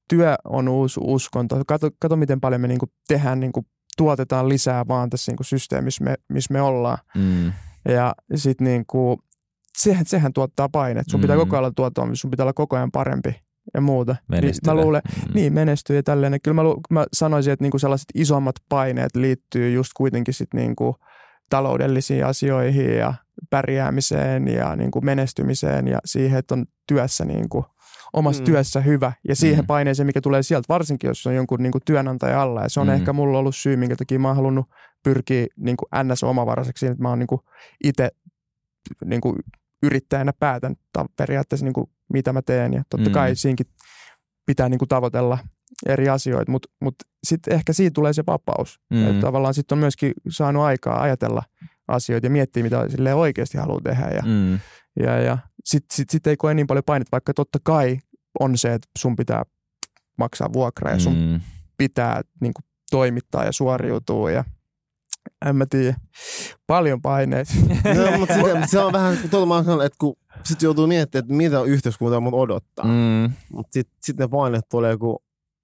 työ 0.09 0.35
on 0.45 0.67
uusi 0.67 0.99
uskonto. 1.03 1.61
Kato, 1.67 1.89
kato 1.99 2.15
miten 2.15 2.41
paljon 2.41 2.61
me 2.61 2.67
niinku 2.67 2.85
tehdään, 3.07 3.39
niinku, 3.39 3.65
tuotetaan 3.97 4.49
lisää 4.49 4.87
vaan 4.87 5.09
tässä 5.09 5.31
niinku 5.31 5.43
systeemissä, 5.43 6.03
me, 6.03 6.15
missä 6.29 6.53
me 6.53 6.61
ollaan. 6.61 6.97
Mm. 7.15 7.51
Ja 7.89 8.15
sitten 8.35 8.65
niinku, 8.65 9.19
sehän, 9.77 10.05
sehän 10.05 10.33
tuottaa 10.33 10.69
paineet. 10.69 11.05
Sun 11.09 11.21
pitää 11.21 11.35
Mm. 11.35 11.39
koko 11.39 11.57
ajan 11.57 11.75
tuottaa, 11.75 12.07
sun 12.13 12.31
pitää 12.31 12.43
olla 12.43 12.53
koko 12.53 12.75
ajan 12.75 12.91
parempi 12.91 13.35
ja 13.73 13.81
muuta. 13.81 14.11
Niin 14.13 14.41
Menestyvä. 14.43 14.73
mä 14.75 14.81
luulen, 14.81 15.01
Mm. 15.27 15.33
niin, 15.33 15.53
menestyy 15.53 15.95
ja 15.95 16.03
tälleen. 16.03 16.39
Kyllä 16.43 16.55
mä, 16.55 16.63
lu- 16.63 16.81
mä 16.89 17.05
sanoisin, 17.13 17.53
että 17.53 17.63
niinku 17.63 17.79
sellaiset 17.79 18.07
isommat 18.15 18.55
paineet 18.69 19.15
liittyy 19.15 19.71
just 19.71 19.91
kuitenkin 19.97 20.33
sit 20.33 20.53
niinku 20.53 20.95
taloudellisiin 21.49 22.25
asioihin 22.25 22.95
ja 22.95 23.13
pärjäämiseen 23.49 24.47
ja 24.47 24.75
niinku 24.75 25.01
menestymiseen 25.01 25.87
ja 25.87 25.99
siihen, 26.05 26.39
että 26.39 26.55
on 26.55 26.65
työssä 26.87 27.25
niinku, 27.25 27.65
omassa 28.13 28.41
Mm. 28.41 28.45
työssä 28.45 28.81
hyvä. 28.81 29.11
Ja 29.27 29.35
siihen 29.35 29.63
Mm. 29.63 29.67
paineeseen, 29.67 30.05
mikä 30.07 30.21
tulee 30.21 30.43
sieltä, 30.43 30.65
varsinkin 30.69 31.07
jos 31.07 31.27
on 31.27 31.35
jonkun 31.35 31.63
niinku 31.63 31.79
työnantaja 31.85 32.41
alla. 32.41 32.61
Ja 32.61 32.69
se 32.69 32.79
on 32.79 32.87
Mm. 32.87 32.93
ehkä 32.93 33.13
mulla 33.13 33.37
ollut 33.39 33.55
syy, 33.55 33.75
minkä 33.77 33.95
takia 33.95 34.19
mä 34.19 34.27
oon 34.27 34.35
halunnut 34.37 34.65
pyrkiä 35.03 35.47
niinku 35.57 35.85
NS-omavaraiseksi, 35.95 36.79
siinä, 36.79 36.91
että 36.91 37.01
mä 37.03 37.09
oon 37.09 37.19
niinku 37.19 37.41
itse 37.83 38.09
niinku 39.05 39.35
yrittäjänä 39.83 40.33
päätän 40.39 40.75
periaatteessa 41.17 41.65
niinku, 41.65 41.89
mitä 42.13 42.33
mä 42.33 42.41
teen. 42.41 42.73
Ja 42.73 42.83
totta 42.89 43.09
Mm. 43.09 43.13
kai 43.13 43.35
siinkin 43.35 43.65
pitää 44.45 44.69
niinku 44.69 44.85
tavoitella 44.85 45.37
eri 45.85 46.09
asioita, 46.09 46.51
mutta 46.51 46.69
mut 46.81 46.95
sitten 47.23 47.53
ehkä 47.53 47.73
siitä 47.73 47.93
tulee 47.93 48.13
se 48.13 48.23
vapaus. 48.27 48.79
Mm. 48.89 49.07
Että 49.07 49.21
tavallaan 49.21 49.53
sitten 49.53 49.75
on 49.75 49.79
myöskin 49.79 50.13
saanut 50.29 50.63
aikaa 50.63 51.01
ajatella 51.01 51.43
asioita 51.87 52.25
ja 52.25 52.31
miettiä, 52.31 52.63
mitä 52.63 52.89
silleen 52.89 53.15
oikeasti 53.15 53.57
haluaa 53.57 53.81
tehdä. 53.83 54.07
Ja, 54.15 54.21
Mm. 54.25 54.59
ja, 54.99 55.19
ja 55.21 55.37
sitten 55.63 55.95
sit, 55.95 56.09
sit 56.09 56.27
ei 56.27 56.37
koe 56.37 56.53
niin 56.53 56.67
paljon 56.67 56.83
painetta, 56.85 57.11
vaikka 57.11 57.33
totta 57.33 57.59
kai 57.63 57.99
on 58.39 58.57
se, 58.57 58.73
että 58.73 58.87
sun 58.97 59.15
pitää 59.15 59.43
maksaa 60.17 60.53
vuokra 60.53 60.91
ja 60.91 60.99
sun 60.99 61.15
Mm. 61.15 61.41
pitää 61.77 62.21
niin 62.41 62.53
kuin, 62.53 62.65
toimittaa 62.91 63.45
ja 63.45 63.51
suoriutua 63.51 64.31
ja 64.31 64.43
en 65.45 65.55
mä 65.55 65.65
tiedä, 65.69 65.95
paljon 66.67 67.01
paineita. 67.01 67.53
no, 68.11 68.17
mutta 68.17 68.33
sitä, 68.35 68.67
se 68.71 68.79
on 68.79 68.93
vähän, 68.93 69.17
kun 69.17 69.29
tuolla 69.29 69.45
mä 69.57 69.63
sanon, 69.63 69.85
että 69.85 69.95
kun 69.99 70.15
sit 70.43 70.61
joutuu 70.61 70.87
miettimään, 70.87 71.23
että 71.23 71.33
mitä 71.33 71.61
yhteiskunta 71.61 72.19
mun 72.19 72.33
odottaa. 72.33 72.85
Mm. 72.85 73.33
Mutta 73.53 73.73
sitten 73.73 73.97
sit 74.03 74.17
ne 74.17 74.27
paineet 74.27 74.69
tulee, 74.69 74.97
kun 74.97 75.19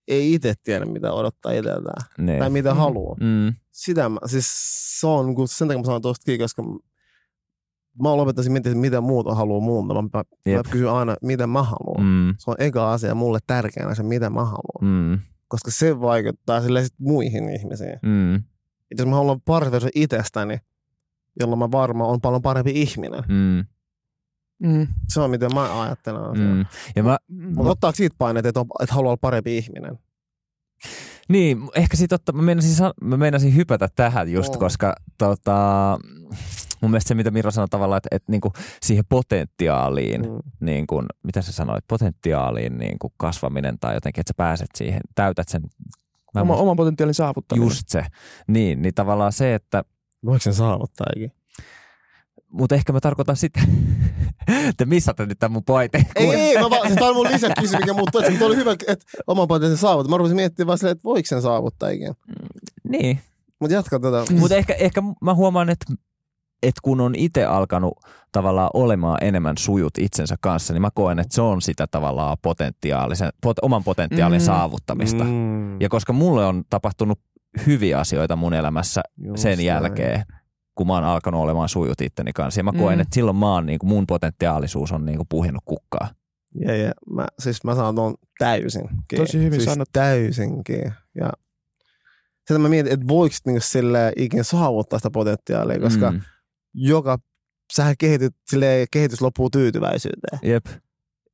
ei 0.08 0.34
itse 0.34 0.54
tiedä, 0.64 0.86
mitä 0.86 1.14
odottaa 1.14 1.52
itseltään. 1.52 2.06
Niin. 2.18 2.40
Tai 2.40 2.50
mitä 2.50 2.72
Mm. 2.74 2.78
haluaa. 2.78 3.16
Mm. 3.20 3.54
Sitä 3.72 4.10
mä, 4.10 4.20
siis 4.26 4.46
se 5.00 5.08
on, 5.08 5.36
kun 5.36 5.48
sen 5.48 5.68
takia 5.68 5.80
mä 5.80 5.86
sanon 5.86 6.02
tosta 6.02 6.24
kiinni, 6.26 6.44
koska 6.44 6.64
mä 8.02 8.18
lopettaisin 8.18 8.52
miettiä, 8.52 8.76
mitä 8.76 9.02
muuta 9.02 9.36
haluaa 9.36 9.60
muulta. 9.62 9.94
Mä, 9.94 10.02
mä, 10.02 10.24
mä 10.56 10.64
kysyn 10.70 10.90
aina, 10.90 11.16
mitä 11.22 11.48
mä 11.48 11.64
haluan. 11.64 12.04
Mm. 12.04 12.36
Se 12.38 12.52
on 12.52 12.56
eka 12.60 12.94
asia 12.94 13.16
mulle 13.16 13.40
tärkeänä 13.48 13.96
se, 13.96 14.04
mitä 14.04 14.30
mä 14.30 14.46
haluan. 14.46 15.10
Mm. 15.12 15.20
Koska 15.48 15.72
se 15.72 16.02
vaikuttaa 16.02 16.62
silleen 16.62 16.86
sit 16.86 17.00
muihin 17.00 17.50
ihmisiin. 17.50 18.00
Mm. 18.02 18.36
Et 18.92 18.98
jos 18.98 19.08
mä 19.08 19.16
haluan 19.16 19.42
parempi 19.42 19.72
versio 19.72 19.90
itsestäni, 19.96 20.58
jolloin 21.40 21.60
mä 21.60 21.72
varmaan 21.72 22.10
on 22.10 22.22
paljon 22.22 22.42
parempi 22.42 22.72
ihminen. 22.82 23.24
Mm. 23.28 23.66
Mm. 24.64 24.88
Se 25.08 25.20
on 25.20 25.30
miten 25.30 25.54
mä 25.54 25.82
ajattelen 25.82 26.22
asiaa. 26.22 26.54
Mm. 26.54 26.66
Ja 26.96 27.04
mä, 27.04 27.18
Mutta 27.56 27.72
ottaako 27.72 27.96
siitä 27.96 28.16
paineet, 28.18 28.46
että, 28.46 28.60
on, 28.60 28.66
että 28.82 28.96
haluaa 28.96 29.10
olla 29.12 29.18
parempi 29.22 29.58
ihminen? 29.58 30.00
Niin, 31.30 31.70
ehkä 31.76 31.98
sit 31.98 32.14
otta, 32.14 32.32
mä, 32.32 32.42
meinasin, 32.42 32.86
mä 33.02 33.18
meinasin 33.18 33.56
hypätä 33.56 33.90
tähän 33.96 34.32
just, 34.32 34.56
Oo. 34.56 34.60
koska 34.60 34.96
tota, 35.18 36.00
mun 36.82 36.92
mielestä 36.92 37.08
se, 37.08 37.16
mitä 37.16 37.32
Miro 37.32 37.52
sanoi 37.52 37.68
tavallaan, 37.70 37.98
että, 37.98 38.08
että 38.12 38.32
niinku 38.32 38.54
siihen 38.82 39.04
potentiaaliin, 39.10 40.22
Mm. 40.22 40.40
niin 40.66 40.88
kuin, 40.88 41.06
mitä 41.24 41.42
sä 41.42 41.52
sanoit, 41.52 41.84
potentiaaliin 41.88 42.78
niin 42.78 43.00
kuin 43.00 43.14
kasvaminen 43.18 43.80
tai 43.80 43.94
jotenkin, 43.94 44.22
että 44.22 44.30
sä 44.30 44.38
pääset 44.38 44.70
siihen, 44.78 45.02
täytät 45.16 45.48
sen. 45.48 45.62
Mä 46.36 46.42
Oma, 46.42 46.54
muista- 46.54 46.62
oman 46.62 46.76
potentiaalin 46.76 47.14
saavuttaminen. 47.14 47.66
just 47.68 47.90
se. 47.90 48.06
Niin, 48.48 48.82
niin 48.82 48.94
tavallaan 48.94 49.34
se, 49.34 49.56
että, 49.56 49.84
Voiko 50.26 50.40
sen 50.40 50.54
saavuttaa 50.54 51.08
ikinä? 51.16 51.32
mutta 52.52 52.76
ehkä 52.76 52.94
mä 52.94 53.00
tarkoitan 53.00 53.36
sitä, 53.36 53.60
te 54.78 54.86
missaatte 54.86 55.26
nyt 55.26 55.40
tämän 55.40 55.52
mun 55.54 55.64
pointin. 55.64 56.06
Ei, 56.16 56.30
ei, 56.34 56.58
mä 56.58 56.70
vaan, 56.70 56.88
siis 56.88 57.00
tää 57.00 57.10
on 57.10 57.16
mun 57.16 57.28
lisäkysymys, 57.34 57.80
mikä 57.82 57.94
muuttuu. 57.94 58.22
Että 58.22 58.46
oli 58.46 58.56
hyvä, 58.56 58.72
että 58.72 59.06
oman 59.28 59.48
potentiaalin 59.48 59.78
saavuttaa. 59.78 60.10
Mä 60.10 60.18
rupesin 60.18 60.36
miettimään 60.36 60.68
vaan 60.68 60.78
silleen, 60.78 60.92
että 60.92 61.04
voiko 61.04 61.26
sen 61.26 61.42
saavuttaa 61.42 61.90
ikinä. 61.90 62.14
Niin, 62.90 63.20
Mutta 63.60 63.74
jatka 63.74 64.00
tätä. 64.00 64.24
Mm. 64.30 64.40
Mutta 64.40 64.56
ehkä, 64.56 64.74
ehkä 64.74 65.02
mä 65.22 65.34
huomaan, 65.36 65.70
että, 65.70 65.86
että 66.64 66.80
kun 66.84 67.02
on 67.02 67.16
itse 67.16 67.46
alkanut 67.46 67.94
tavallaan 68.32 68.70
olemaan 68.74 69.18
enemmän 69.22 69.58
sujut 69.58 69.98
itsensä 69.98 70.36
kanssa, 70.42 70.74
niin 70.74 70.82
mä 70.82 70.90
koen, 70.94 71.20
että 71.20 71.36
se 71.36 71.42
on 71.42 71.62
sitä 71.62 71.88
tavallaan 71.88 72.38
potentiaalisen, 72.42 73.30
pot, 73.42 73.58
oman 73.62 73.84
potentiaalin 73.84 74.42
Mm. 74.42 74.46
saavuttamista. 74.46 75.24
Mm. 75.24 75.82
Ja 75.82 75.90
koska 75.90 76.14
mulle 76.14 76.46
on 76.46 76.64
tapahtunut 76.70 77.20
hyviä 77.66 78.00
asioita 78.00 78.36
mun 78.36 78.54
elämässä 78.54 79.02
Just 79.18 79.42
sen 79.42 79.58
näin. 79.58 79.66
jälkeen, 79.66 80.24
kun 80.76 80.88
mä 80.88 80.94
oon 80.94 81.04
alkanut 81.04 81.42
olemaan 81.42 81.70
sujut 81.70 82.02
itteni 82.02 82.34
kanssa. 82.34 82.60
Ja 82.60 82.64
mä 82.64 82.72
koen, 82.72 82.98
Mm. 82.98 83.02
että 83.02 83.16
silloin 83.16 83.38
mä 83.38 83.54
oon, 83.54 83.66
niin 83.66 83.80
kuin, 83.80 83.90
mun 83.90 84.08
potentiaalisuus 84.08 84.92
on 84.92 85.06
niin 85.06 85.18
kuin 85.18 85.28
puhinut 85.30 85.62
kukkaa. 85.66 86.08
Ja, 86.56 86.76
ja 86.76 86.92
mä, 87.12 87.28
siis 87.40 87.64
mä 87.64 87.76
sanon 87.76 87.96
tuon 87.96 88.16
täysin. 88.40 88.90
Tosi 89.18 89.38
hyvin 89.38 89.60
siis 89.60 89.72
sanottu. 89.72 89.90
täysinkin. 89.94 90.94
Ja 91.16 91.30
sitä 92.48 92.60
mä 92.60 92.70
mietin, 92.70 92.94
että 92.94 93.08
voiko 93.08 93.36
niinku 93.46 93.62
sille 93.62 94.14
ikinä 94.16 94.44
saavuttaa 94.44 95.00
sitä 95.00 95.12
potentiaalia, 95.12 95.80
koska 95.80 96.12
mm. 96.12 96.22
Joka, 96.74 97.18
sähän 97.74 97.96
kehityt, 98.00 98.36
silleen, 98.50 98.88
kehitys 98.92 99.22
loppuu 99.22 99.50
tyytyväisyyteen. 99.50 100.40
Jep. 100.44 100.66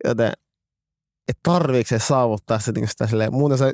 Joten 0.04 0.32
et 1.28 1.38
tarviiko 1.43 1.88
se 1.88 2.00
saavuttaa 2.00 2.60
se 2.60 2.71
niinku 2.71 2.88
sitä 2.88 3.08
silleen, 3.08 3.34
muuten 3.34 3.58
sä 3.58 3.74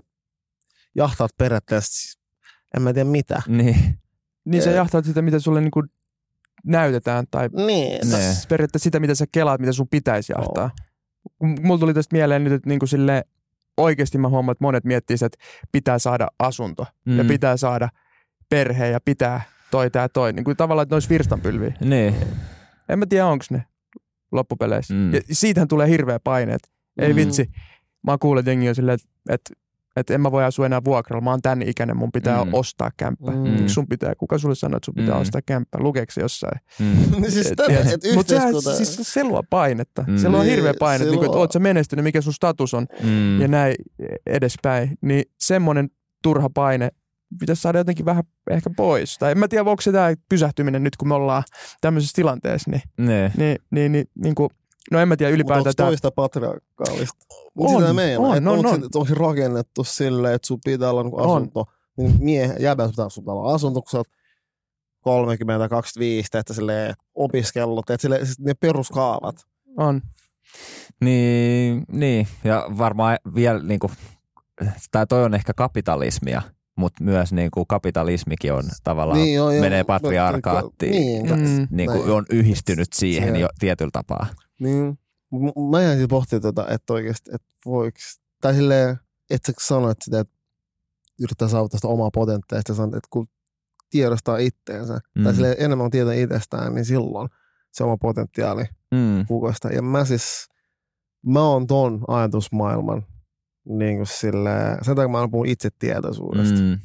jahtaat 0.96 1.32
periaatteessa, 1.38 2.20
en 2.78 2.82
mä 2.82 2.94
tiedä 2.94 3.10
mitä. 3.10 3.42
Niin. 3.48 3.98
Niin 4.46 4.64
sä 4.64 4.72
jahtaat 4.72 5.06
sitä, 5.06 5.22
mitä 5.22 5.40
sulle 5.40 5.62
niinku 5.62 5.84
näytetään 6.66 7.26
tai 7.32 7.50
Niin. 7.66 8.10
Ne. 8.12 8.34
s- 8.34 8.48
periaatteessa 8.48 8.84
sitä, 8.84 9.00
mitä 9.00 9.16
sä 9.16 9.26
kelaat, 9.32 9.62
mitä 9.62 9.72
sun 9.74 9.88
pitäisi 9.88 10.34
jahtaa. 10.38 10.72
M- 11.44 11.68
Mulla 11.68 11.80
tuli 11.80 11.94
tästä 11.94 12.16
mieleen 12.16 12.44
nyt, 12.44 12.54
että 12.54 12.70
niinku 12.70 12.88
sille 12.88 13.24
oikeasti 13.78 14.18
mä 14.18 14.30
huomaan, 14.30 14.52
että 14.52 14.64
monet 14.64 14.84
miettii, 14.84 15.18
sitä, 15.18 15.26
että 15.26 15.38
pitää 15.72 16.00
saada 16.00 16.28
asunto 16.40 16.86
mm. 17.06 17.18
ja 17.18 17.26
pitää 17.26 17.58
saada 17.58 17.90
perhe 18.50 18.90
ja 18.90 19.00
pitää 19.06 19.42
toi 19.72 19.90
tää 19.90 20.10
toi. 20.10 20.34
Niin 20.34 20.44
kuin 20.44 20.58
tavallaan, 20.58 20.84
että 20.84 20.94
ne 20.94 20.96
olisi 20.96 21.10
virstanpylviä. 21.10 21.74
Niin. 21.82 22.16
En 22.90 23.00
mä 23.00 23.06
tiedä, 23.06 23.26
onko 23.26 23.46
ne 23.50 23.64
loppupeleissä. 24.32 24.94
Mm. 24.94 25.00
Mm. 25.00 25.14
Ja 25.14 25.22
siitähän 25.32 25.68
tulee 25.68 25.88
hirveä 25.90 26.20
paine, 26.20 26.54
että 26.54 26.70
ei 27.00 27.10
Mm. 27.14 27.16
vitsi. 27.16 27.50
Mä 28.08 28.18
kuullut, 28.18 28.40
että 28.40 28.52
jengi 28.52 28.70
on 28.70 28.76
silleen, 28.76 28.96
että, 28.96 29.08
että, 29.30 29.54
että 29.96 30.14
en 30.14 30.22
mä 30.22 30.32
voi 30.32 30.44
asua 30.44 30.66
enää 30.66 30.82
vuokralla. 30.86 31.22
Mä 31.24 31.30
oon 31.30 31.42
tän 31.42 31.62
ikäinen, 31.62 31.98
mun 31.98 32.12
pitää 32.12 32.44
Mm. 32.44 32.48
mm. 32.50 32.54
ostaa 32.54 32.92
kämppä. 32.98 33.32
Mm. 33.32 33.38
Mm. 33.38 33.44
Miksi 33.50 33.74
sun 33.74 33.88
pitää? 33.88 34.14
Kuka 34.18 34.38
sulle 34.38 34.56
sanoo, 34.56 34.78
että 34.78 34.86
sun 34.86 34.94
pitää 34.96 35.14
Mm. 35.14 35.18
mm. 35.18 35.22
ostaa 35.22 35.42
kämppä? 35.46 35.78
Lukeeko 35.82 36.12
se 36.12 36.22
jossain? 36.22 36.60
Mm. 36.80 37.24
siis 37.34 37.52
Et- 37.52 37.58
tiedät- 37.68 37.92
että 37.94 38.14
Mut 38.14 38.28
sehän, 38.28 38.48
yhteiskunta... 38.48 38.78
siis 38.86 39.14
se 39.14 39.24
luo 39.24 39.44
painetta. 39.50 40.04
Mm. 40.08 40.18
Se 40.18 40.30
luo 40.30 40.42
Niin, 40.44 40.52
hirveä 40.56 40.74
paine, 40.80 40.98
se 40.98 41.04
että, 41.10 41.20
niinku, 41.22 41.38
oot 41.38 41.52
sä 41.52 41.60
menestynyt, 41.60 42.04
mikä 42.04 42.22
sun 42.22 42.34
status 42.34 42.74
on 42.74 42.88
Mm. 43.04 43.42
ja 43.42 43.48
näin 43.48 43.76
edespäin. 44.26 44.98
Niin 45.02 45.24
semmoinen 45.40 45.90
turha 46.24 46.50
paine 46.50 46.90
pitäisi 47.40 47.62
saada 47.62 47.78
jotenkin 47.78 48.06
vähän 48.06 48.24
ehkä 48.50 48.70
pois. 48.78 49.18
Tai 49.18 49.32
en 49.32 49.38
mä 49.38 49.48
tiedä, 49.48 49.70
onko 49.70 49.82
se 49.82 49.92
tämä 49.92 50.14
pysähtyminen 50.30 50.84
nyt, 50.84 50.98
kun 50.98 51.08
me 51.08 51.14
ollaan 51.14 51.44
tämmöisessä 51.82 52.16
tilanteessa. 52.16 52.72
Niin, 52.72 52.82
Niin. 52.98 53.32
niin, 53.38 53.58
niin, 53.72 53.92
niin, 53.92 54.06
niin 54.24 54.36
kuin, 54.36 54.50
no 54.92 55.00
en 55.00 55.08
mä 55.08 55.16
tiedä 55.18 55.30
Mutta 55.32 55.36
ylipäätään. 55.36 55.60
onko 55.60 55.74
tää- 55.78 55.86
toista 55.86 56.12
patriarkaalista? 56.12 57.26
Mut 57.54 57.70
On, 57.70 57.82
sitä 57.82 57.94
meinaa, 57.94 58.28
on, 58.28 58.38
että 58.38 58.50
on, 58.50 58.58
onko, 58.58 58.70
on. 58.70 58.80
Se, 58.80 58.86
onko 58.96 59.06
se 59.06 59.14
rakennettu 59.16 59.84
silleen, 59.84 60.34
että 60.36 60.48
sun 60.48 60.60
pitää 60.66 60.90
olla 60.90 61.04
niinku 61.04 61.22
On. 61.22 61.26
asunto. 61.38 61.66
Niin 61.98 62.16
miehen, 62.20 62.56
jäbän 62.62 62.86
sun 62.88 62.92
pitää, 62.92 63.10
sun 63.10 63.24
pitää 63.24 63.34
olla 63.34 63.54
asunto, 63.54 63.82
kun 63.82 63.90
sä 63.92 63.98
oot 63.98 64.08
30, 65.02 65.70
25, 65.70 66.30
että 66.38 66.54
silleen 66.54 66.94
opiskellut, 67.16 67.90
että 67.90 68.02
silleen, 68.02 68.26
siis 68.26 68.40
ne 68.40 68.54
peruskaavat. 68.54 69.36
On. 69.78 70.02
Niin, 71.02 71.84
niin, 71.92 72.28
ja 72.44 72.66
varmaan 72.78 73.18
vielä 73.36 73.64
niinku, 73.64 73.92
tai 74.92 75.08
toi 75.08 75.24
on 75.24 75.34
ehkä 75.34 75.54
kapitalismia, 75.54 76.42
mutta 76.76 77.04
myös 77.04 77.34
niinku 77.34 77.66
kapitalismikin 77.66 78.54
on 78.54 78.64
tavallaan, 78.84 79.20
niin, 79.20 79.36
joo, 79.36 79.52
joo. 79.52 79.62
menee 79.62 79.84
patriarkaattiin. 79.84 80.92
Niin, 80.92 81.26
ja, 81.26 81.36
Mm. 81.36 81.68
niinku, 81.72 81.98
näin. 81.98 82.12
on 82.12 82.26
yhdistynyt 82.30 82.94
siihen 82.94 83.36
jo 83.36 83.48
tietyllä 83.60 83.92
tapaa. 83.94 84.28
niin. 84.60 84.98
Mä 85.72 85.82
jäin 85.82 85.98
siis 85.98 86.08
pohtimaan 86.10 86.42
tota, 86.42 86.68
että 86.68 86.94
oikeasti, 86.94 87.32
että 87.34 87.48
voiko, 87.66 87.98
tai 88.42 88.54
silleen, 88.54 89.00
että 89.30 89.52
sä 89.52 89.68
sanoit 89.68 89.98
sitä, 90.02 90.20
että 90.20 90.34
yrittää 91.20 91.48
saavuttaa 91.48 91.78
sitä 91.78 91.88
omaa 91.88 92.10
potentiaalia, 92.14 92.64
ja 92.70 92.76
sanoit, 92.76 92.96
että 92.96 93.08
kun 93.10 93.28
tiedostaa 93.90 94.38
itteensä, 94.38 95.00
mm. 95.16 95.24
tai 95.24 95.34
silleen 95.34 95.56
enemmän 95.60 95.86
on 95.86 95.92
tietää 95.92 96.14
itsestään, 96.14 96.76
niin 96.76 96.86
silloin 96.86 97.30
se 97.72 97.84
oma 97.84 97.98
potentiaali 97.98 98.64
mm. 98.92 99.26
kukoista. 99.28 99.70
Ja 99.70 99.82
mä 99.82 100.06
siis, 100.06 100.48
mä 101.26 101.44
oon 101.44 101.68
ton 101.68 102.02
ajatusmaailman, 102.08 103.06
niin 103.66 103.98
kuin 103.98 104.08
sille, 104.08 104.78
sen 104.82 104.96
takia 104.96 105.08
mä 105.08 105.28
puhun 105.32 105.48
itsetietoisuudesta. 105.48 106.60
Mm. 106.60 106.80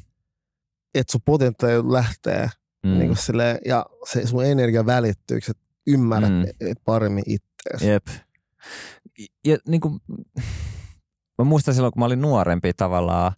Että 0.95 1.11
sun 1.11 1.21
potentiaali 1.25 1.91
lähtee 1.91 2.49
mm. 2.83 2.97
niin 2.97 3.07
kuin 3.07 3.17
sille, 3.17 3.59
ja 3.65 3.85
se 4.11 4.27
sun 4.27 4.45
energia 4.45 4.85
välittyy, 4.85 5.37
että 5.37 5.63
ymmärrät 5.87 6.29
mm. 6.29 6.73
paremmin 6.85 7.23
itseäsi. 7.27 7.87
Jep. 7.87 8.07
Ja 9.45 9.57
niin 9.67 9.81
kuin, 9.81 9.99
mä 11.37 11.45
muistan 11.45 11.73
silloin, 11.73 11.93
kun 11.93 11.99
mä 11.99 12.05
olin 12.05 12.21
nuorempi 12.21 12.73
tavallaan, 12.73 13.31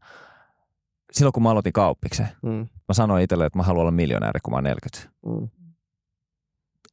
silloin 1.12 1.34
kun 1.34 1.43
mä 1.43 1.52
aloitin 1.52 1.73
kauppiksen, 1.73 2.28
mm. 2.43 2.67
mä 2.88 2.93
sanoin 2.93 3.23
itselle, 3.23 3.45
että 3.45 3.60
mä 3.60 3.63
haluan 3.63 3.82
olla 3.82 3.91
miljonääri, 3.91 4.39
kun 4.43 4.54
mä 4.54 4.58
oon 4.58 4.63
40. 4.63 5.10
Mm. 5.25 5.58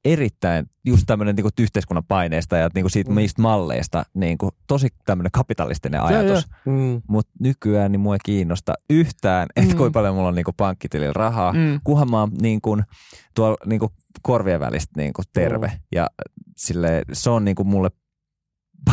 Erittäin 0.06 0.66
just 0.86 1.02
tämmöinen 1.06 1.36
niin 1.36 1.46
yhteiskunnan 1.58 2.04
paineesta 2.08 2.56
ja 2.56 2.68
niin 2.74 2.82
kuin 2.82 2.90
siitä 2.90 3.10
mm. 3.10 3.16
niistä 3.16 3.42
malleista, 3.42 4.04
niin 4.14 4.38
kuin, 4.38 4.50
tosi 4.66 4.88
tämmöinen 5.04 5.30
kapitalistinen 5.32 6.02
ajatus. 6.02 6.46
Mm. 6.64 7.02
Mutta 7.08 7.32
nykyään 7.40 7.92
niin 7.92 8.00
mua 8.00 8.14
ei 8.14 8.18
kiinnosta 8.24 8.74
yhtään, 8.90 9.48
että 9.56 9.74
mm. 9.74 9.76
kuinka 9.76 9.98
paljon 9.98 10.14
mulla 10.14 10.28
on 10.28 10.34
niin 10.34 10.44
kuin 10.44 10.54
pankkitilillä 10.56 11.12
rahaa, 11.12 11.52
mm. 11.52 11.80
kunhan 11.84 12.10
mä 12.10 12.20
oon 12.20 12.30
niin 12.40 12.60
kuin, 12.60 12.82
tuolla 13.34 13.56
niin 13.66 13.80
kuin 13.80 13.92
korvien 14.22 14.60
välistä 14.60 14.92
niin 14.96 15.12
kuin 15.12 15.24
terve. 15.32 15.66
Mm. 15.66 15.80
Ja 15.94 16.06
sille, 16.56 17.02
se 17.12 17.30
on 17.30 17.44
niin 17.44 17.54
kuin 17.54 17.68
mulle 17.68 17.90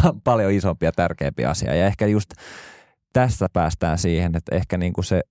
paljon 0.23 0.51
isompi 0.51 0.85
ja 0.85 0.91
tärkeämpi 0.91 1.45
asia. 1.45 1.75
Ja 1.75 1.85
ehkä 1.87 2.07
just 2.07 2.33
tästä 3.13 3.47
päästään 3.53 3.97
siihen, 3.97 4.35
että 4.35 4.55
ehkä 4.55 4.77
niin 4.77 4.93
kuin 4.93 5.05
se 5.05 5.21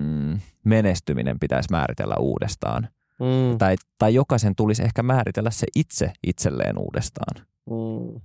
mm, 0.00 0.40
menestyminen 0.64 1.38
pitäisi 1.38 1.68
määritellä 1.70 2.16
uudestaan. 2.16 2.88
Mm. 3.20 3.58
Tai, 3.58 3.76
tai 3.98 4.14
jokaisen 4.14 4.54
tulisi 4.56 4.82
ehkä 4.82 5.02
määritellä 5.02 5.50
se 5.50 5.66
itse 5.76 6.12
itselleen 6.26 6.78
uudestaan. 6.78 7.46
Mm. 7.70 8.20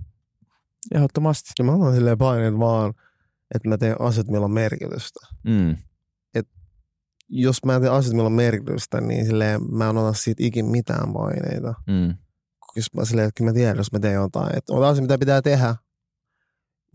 Ehdottomasti. 0.96 1.50
Ja 1.60 1.66
mä 1.66 1.74
otan 1.76 1.94
silleen 1.94 2.18
paineet 2.18 2.60
vaan, 2.60 2.94
että 3.56 3.70
mä 3.70 3.78
teen 3.78 4.02
asiat, 4.02 4.28
millä 4.28 4.46
on 4.46 4.52
merkitystä. 4.52 5.20
Mm. 5.44 5.78
Et 6.36 6.48
jos 7.30 7.66
mä 7.66 7.80
teen 7.80 7.92
asiat, 7.92 8.14
millä 8.14 8.26
on 8.26 8.34
merkitystä, 8.34 9.02
niin 9.02 9.26
silleen 9.26 9.62
mä 9.76 9.90
en 9.90 9.98
ota 9.98 10.14
siitä 10.14 10.44
ikin 10.44 10.66
mitään 10.66 11.14
paineita. 11.14 11.74
Mm. 11.88 12.16
Jos 12.76 12.94
mä 12.94 13.06
silleen, 13.06 13.28
että 13.28 13.44
mä 13.44 13.54
tiedän, 13.54 13.78
jos 13.78 13.92
mä 13.92 14.00
teen 14.00 14.14
jotain. 14.14 14.58
Että 14.58 14.74
on 14.74 14.84
asia, 14.84 15.02
mitä 15.02 15.18
pitää 15.18 15.42
tehdä, 15.42 15.76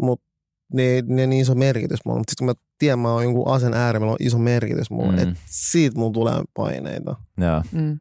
mutta 0.01 0.27
ne, 0.73 1.03
ne 1.07 1.27
niin 1.27 1.43
iso 1.43 1.55
merkitys 1.55 2.05
mulle. 2.05 2.19
Mutta 2.19 2.31
sitten 2.31 2.47
kun 2.47 2.57
mä 2.57 2.66
tiedän, 2.79 2.99
mä 2.99 3.13
oon 3.13 3.23
jonkun 3.23 3.49
asen 3.49 3.75
äärellä, 3.75 4.11
on 4.11 4.17
iso 4.21 4.39
merkitys 4.39 4.91
mulle. 4.91 5.13
Mm. 5.25 5.29
Että 5.29 5.41
siitä 5.47 5.99
mulla 5.99 6.13
tulee 6.13 6.43
paineita. 6.55 7.17
Joo. 7.39 7.63
Mm. 7.73 8.01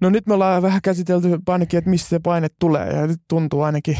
No 0.00 0.10
nyt 0.10 0.26
me 0.26 0.34
ollaan 0.34 0.62
vähän 0.62 0.82
käsitelty 0.82 1.38
ainakin, 1.48 1.78
että 1.78 1.90
mistä 1.90 2.08
se 2.08 2.18
paine 2.18 2.48
tulee 2.58 2.92
ja 2.92 3.06
nyt 3.06 3.20
tuntuu 3.28 3.62
ainakin, 3.62 3.98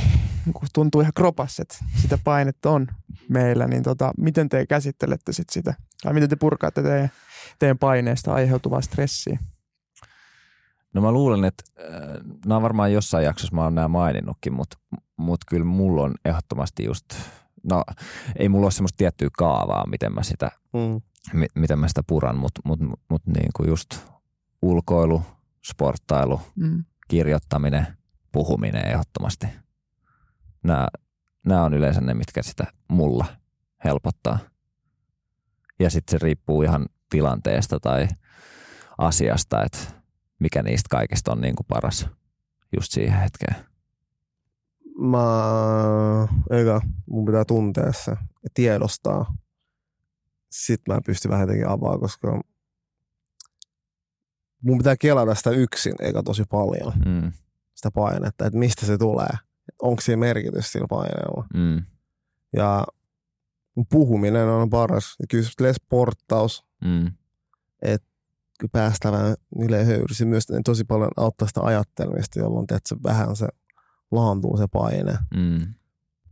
tuntuu 0.74 1.00
ihan 1.00 1.12
kropassa, 1.16 1.62
että 1.62 1.78
sitä 2.02 2.18
painetta 2.24 2.70
on 2.70 2.86
meillä, 3.28 3.66
niin 3.66 3.82
tota, 3.82 4.12
miten 4.18 4.48
te 4.48 4.66
käsittelette 4.66 5.32
sit 5.32 5.50
sitä? 5.50 5.74
Tai 6.02 6.12
miten 6.12 6.28
te 6.28 6.36
purkaatte 6.36 6.82
teidän, 6.82 7.10
teidän 7.58 7.78
paineesta 7.78 8.34
aiheutuvaa 8.34 8.80
stressiä? 8.80 9.38
No 10.94 11.00
mä 11.00 11.12
luulen, 11.12 11.44
että 11.44 11.64
äh, 11.80 12.20
nämä 12.46 12.56
on 12.56 12.62
varmaan 12.62 12.92
jossain 12.92 13.24
jaksossa 13.24 13.56
mä 13.56 13.64
oon 13.64 13.74
nämä 13.74 13.88
maininnutkin, 13.88 14.52
mutta 14.52 14.78
mut 15.16 15.40
kyllä 15.48 15.64
mulla 15.64 16.02
on 16.02 16.14
ehdottomasti 16.24 16.84
just, 16.84 17.04
no 17.64 17.84
ei 18.36 18.48
mulla 18.48 18.66
ole 18.66 18.70
semmoista 18.70 18.96
tiettyä 18.96 19.28
kaavaa, 19.38 19.86
miten 19.86 20.14
mä 20.14 20.22
sitä, 20.22 20.50
mm. 20.72 21.00
mi, 21.32 21.46
miten 21.54 21.78
mä 21.78 21.88
sitä 21.88 22.02
puran, 22.06 22.36
mutta 22.36 22.60
mut, 22.64 22.80
mut, 22.80 23.00
mut 23.10 23.26
niin 23.26 23.50
kuin 23.56 23.68
just 23.68 23.88
ulkoilu, 24.62 25.22
sporttailu, 25.64 26.40
mm. 26.56 26.84
kirjoittaminen, 27.08 27.86
puhuminen 28.32 28.86
ehdottomasti. 28.86 29.46
Nämä, 30.62 30.88
nämä 31.46 31.64
on 31.64 31.74
yleensä 31.74 32.00
ne, 32.00 32.14
mitkä 32.14 32.42
sitä 32.42 32.64
mulla 32.88 33.26
helpottaa. 33.84 34.38
Ja 35.78 35.90
sitten 35.90 36.12
se 36.20 36.24
riippuu 36.24 36.62
ihan 36.62 36.86
tilanteesta 37.10 37.80
tai 37.80 38.08
asiasta, 38.98 39.64
että 39.64 39.78
mikä 40.38 40.62
niistä 40.62 40.88
kaikista 40.90 41.32
on 41.32 41.40
niin 41.40 41.56
kuin 41.56 41.66
paras 41.66 42.08
just 42.76 42.92
siihen 42.92 43.20
hetkeen. 43.20 43.56
Mä, 45.00 46.28
eikä, 46.50 46.80
mun 47.06 47.24
pitää 47.24 47.44
tuntea 47.44 47.92
se 47.92 48.10
ja 48.10 48.48
tiedostaa. 48.54 49.34
Sitten 50.50 50.94
mä 50.94 51.00
pystyn 51.06 51.30
vähän 51.30 51.42
jotenkin 51.42 51.68
avaa, 51.68 51.98
koska 51.98 52.40
mun 54.62 54.78
pitää 54.78 54.96
kelata 54.96 55.34
sitä 55.34 55.50
yksin, 55.50 55.94
eikä 56.00 56.22
tosi 56.22 56.44
paljon. 56.50 56.92
Mm. 57.06 57.32
Sitä 57.74 57.90
painetta, 57.90 58.46
että 58.46 58.58
mistä 58.58 58.86
se 58.86 58.98
tulee. 58.98 59.38
Onko 59.82 60.00
siinä 60.00 60.20
merkitys 60.20 60.72
sillä 60.72 60.86
paineella. 60.88 61.46
Mm. 61.54 61.84
Ja 62.56 62.86
puhuminen 63.90 64.48
on 64.48 64.70
paras. 64.70 65.16
Ja 65.20 65.26
kyllä 65.56 65.72
sporttaus. 65.72 66.66
Mm. 66.84 67.12
Että 67.82 68.08
vähän 68.74 68.92
niille 69.58 69.84
höyrysi 69.84 70.24
myös 70.24 70.48
niin 70.48 70.62
tosi 70.62 70.84
paljon 70.84 71.10
auttaa 71.16 71.48
sitä 71.48 71.60
ajattelemista, 71.62 72.38
jolloin 72.38 72.66
se 72.86 72.96
vähän 73.04 73.36
se 73.36 73.48
laantuu 74.10 74.56
se 74.56 74.66
paine. 74.72 75.18
Mm. 75.34 75.74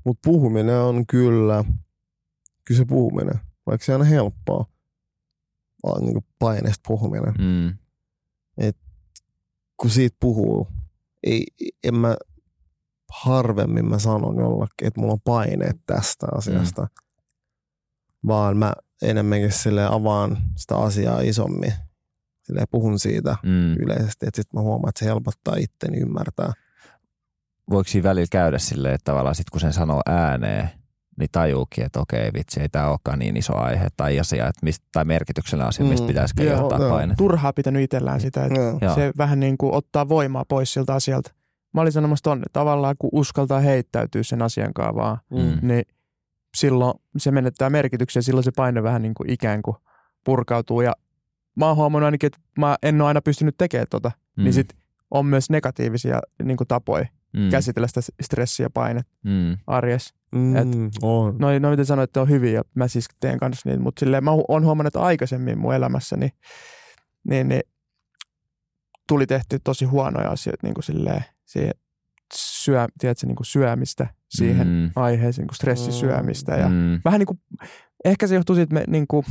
Mutta 0.04 0.20
puhuminen 0.24 0.80
on 0.80 1.06
kyllä, 1.06 1.64
kyllä 2.64 2.78
se 2.78 2.84
puhuminen, 2.84 3.40
vaikka 3.66 3.84
se 3.84 3.94
on 3.94 4.00
aina 4.00 4.10
helppoa, 4.10 4.66
vaan 5.82 6.04
niin 6.04 6.24
paineesta 6.38 6.82
puhuminen. 6.88 7.34
Mm. 7.38 7.78
Et 8.58 8.76
kun 9.76 9.90
siitä 9.90 10.16
puhuu, 10.20 10.68
ei, 11.22 11.46
en 11.84 11.94
mä 11.94 12.16
harvemmin 13.10 13.88
mä 13.88 13.98
sanon 13.98 14.38
jollakin, 14.38 14.88
että 14.88 15.00
mulla 15.00 15.12
on 15.12 15.20
paineet 15.20 15.76
tästä 15.86 16.26
asiasta, 16.34 16.82
mm. 16.82 16.88
vaan 18.26 18.56
mä 18.56 18.72
enemmänkin 19.02 19.52
sille 19.52 19.86
avaan 19.86 20.36
sitä 20.56 20.76
asiaa 20.76 21.20
isommin 21.20 21.72
Silleen 22.46 22.66
puhun 22.70 22.98
siitä 22.98 23.36
mm. 23.42 23.72
yleisesti, 23.72 24.26
että 24.26 24.42
sitten 24.42 24.60
mä 24.60 24.62
huomaan, 24.62 24.88
että 24.88 24.98
se 24.98 25.04
helpottaa 25.04 25.56
itteni 25.56 25.98
ymmärtää. 25.98 26.52
Voiko 27.70 27.88
siinä 27.88 28.08
välillä 28.08 28.26
käydä 28.30 28.58
silleen, 28.58 28.94
että 28.94 29.10
tavallaan 29.10 29.34
sit 29.34 29.50
kun 29.50 29.60
sen 29.60 29.72
sanoo 29.72 30.02
ääneen, 30.06 30.70
niin 31.18 31.28
tajuukin, 31.32 31.84
että 31.84 32.00
okei 32.00 32.30
vitsi, 32.34 32.60
ei 32.60 32.68
tämä 32.68 32.88
olekaan 32.88 33.18
niin 33.18 33.36
iso 33.36 33.56
aihe 33.56 33.86
tai 33.96 34.20
asia, 34.20 34.46
että 34.46 34.60
mistä, 34.62 34.86
tai 34.92 35.04
merkityksellinen 35.04 35.68
asia, 35.68 35.86
mistä 35.86 36.04
mm. 36.04 36.08
pitäisi 36.08 36.34
kirjoittaa 36.34 36.78
painetta. 36.78 37.18
Turhaa 37.18 37.52
pitänyt 37.52 37.82
itsellään 37.82 38.20
sitä, 38.20 38.44
että 38.44 38.60
joo. 38.60 38.94
se 38.94 39.12
vähän 39.18 39.40
niin 39.40 39.58
kuin 39.58 39.74
ottaa 39.74 40.08
voimaa 40.08 40.44
pois 40.48 40.72
siltä 40.72 40.94
asialta. 40.94 41.32
Mä 41.74 41.80
olin 41.80 41.92
sanomassa 41.92 42.22
tonne, 42.22 42.44
tavallaan 42.52 42.94
kun 42.98 43.10
uskaltaa 43.12 43.60
heittäytyä 43.60 44.22
sen 44.22 44.42
asian 44.42 44.72
vaan, 44.76 45.18
mm. 45.30 45.68
niin 45.68 45.84
silloin 46.56 46.94
se 47.16 47.30
menettää 47.30 47.70
merkityksen, 47.70 48.22
silloin 48.22 48.44
se 48.44 48.52
paine 48.56 48.82
vähän 48.82 49.02
niin 49.02 49.14
kuin 49.14 49.30
ikään 49.30 49.62
kuin 49.62 49.76
purkautuu 50.24 50.80
ja 50.80 50.92
mä 51.56 51.66
oon 51.66 51.76
huomannut 51.76 52.06
ainakin, 52.06 52.26
että 52.26 52.38
mä 52.58 52.76
en 52.82 53.00
ole 53.00 53.08
aina 53.08 53.22
pystynyt 53.22 53.54
tekemään 53.58 53.86
tota, 53.90 54.08
niin 54.08 54.42
mm. 54.42 54.44
niin 54.44 54.54
sit 54.54 54.68
on 55.10 55.26
myös 55.26 55.50
negatiivisia 55.50 56.20
niin 56.42 56.56
kuin 56.56 56.68
tapoja 56.68 57.06
mm. 57.32 57.50
käsitellä 57.50 57.88
sitä 57.88 58.00
stressiä 58.22 58.66
ja 58.66 58.70
painetta 58.70 59.12
mm. 59.24 59.56
arjessa. 59.66 60.14
Mm, 60.32 60.56
Et, 60.56 60.68
on. 61.02 61.36
No, 61.38 61.58
no 61.58 61.70
miten 61.70 61.86
sanoit, 61.86 62.10
että 62.10 62.20
on 62.20 62.28
hyviä 62.28 62.52
ja 62.52 62.62
mä 62.74 62.88
siis 62.88 63.08
teen 63.20 63.38
kanssa 63.38 63.68
niitä, 63.68 63.82
mutta 63.82 64.00
silleen 64.00 64.24
mä 64.24 64.30
oon 64.48 64.64
huomannut, 64.64 64.88
että 64.88 65.06
aikaisemmin 65.06 65.58
mun 65.58 65.74
elämässäni 65.74 66.30
niin, 67.28 67.48
niin 67.48 67.62
tuli 69.08 69.26
tehty 69.26 69.58
tosi 69.64 69.84
huonoja 69.84 70.30
asioita 70.30 70.66
niin 70.66 70.74
kuin 70.74 70.84
silleen, 70.84 71.24
siihen 71.44 71.74
syö, 72.34 72.86
tiedätkö, 72.98 73.26
niin 73.26 73.36
kuin 73.36 73.46
syömistä 73.46 74.06
siihen 74.28 74.66
mm. 74.66 74.90
aiheeseen, 74.96 75.42
niin 75.42 75.48
kuin 75.48 75.56
stressisyömistä. 75.56 76.56
Ja 76.56 76.68
mm. 76.68 77.00
vähän 77.04 77.18
niin 77.18 77.26
kuin, 77.26 77.40
ehkä 78.04 78.26
se 78.26 78.34
johtuu 78.34 78.56
siitä, 78.56 78.62
että 78.64 78.74
me 78.74 78.92
niin 78.92 79.06
kuin, 79.06 79.26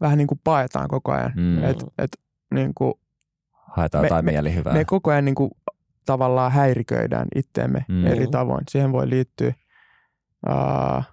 vähän 0.00 0.18
niin 0.18 0.26
kuin 0.28 0.40
paetaan 0.44 0.88
koko 0.88 1.12
ajan. 1.12 1.32
Mm. 1.36 1.64
Et, 1.64 1.84
et, 1.98 2.10
niin 2.54 2.72
kuin, 2.74 2.94
Haetaan 3.52 4.04
jotain 4.04 4.24
me, 4.24 4.30
mielihyvää. 4.32 4.72
Me 4.72 4.84
koko 4.84 5.10
ajan 5.10 5.24
niin 5.24 5.34
kuin, 5.34 5.50
tavallaan 6.08 6.52
häiriköidään 6.52 7.28
itteemme 7.34 7.84
mm. 7.88 8.06
eri 8.06 8.26
tavoin. 8.26 8.64
Siihen 8.70 8.92
voi 8.92 9.10
liittyä, 9.10 9.54
uh, 10.48 11.04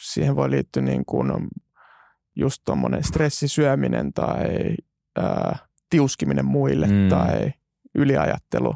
siihen 0.00 0.36
voi 0.36 0.50
liittyä 0.50 0.82
niin 0.82 1.04
kuin 1.04 1.32
just 2.36 2.62
tuommoinen 2.64 3.04
stressisyöminen 3.04 4.12
tai 4.12 4.74
uh, 5.18 5.56
tiuskiminen 5.90 6.44
muille 6.44 6.86
mm. 6.86 7.08
tai 7.08 7.52
yliajattelu. 7.94 8.74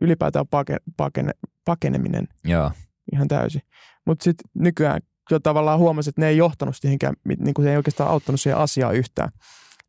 Ylipäätään 0.00 0.48
pakene, 0.48 0.78
pakene, 0.96 1.32
pakeneminen 1.64 2.28
Joo. 2.44 2.70
ihan 3.12 3.28
täysin. 3.28 3.62
Mutta 4.06 4.24
sitten 4.24 4.50
nykyään 4.54 5.00
jo 5.30 5.40
tavallaan 5.40 5.78
huomasi, 5.78 6.10
että 6.10 6.20
ne 6.20 6.28
ei 6.28 6.36
johtanut 6.36 6.76
siihenkään, 6.76 7.14
niin 7.24 7.54
kuin 7.54 7.64
se 7.64 7.70
ei 7.70 7.76
oikeastaan 7.76 8.10
auttanut 8.10 8.40
siihen 8.40 8.58
asiaan 8.58 8.94
yhtään. 8.94 9.28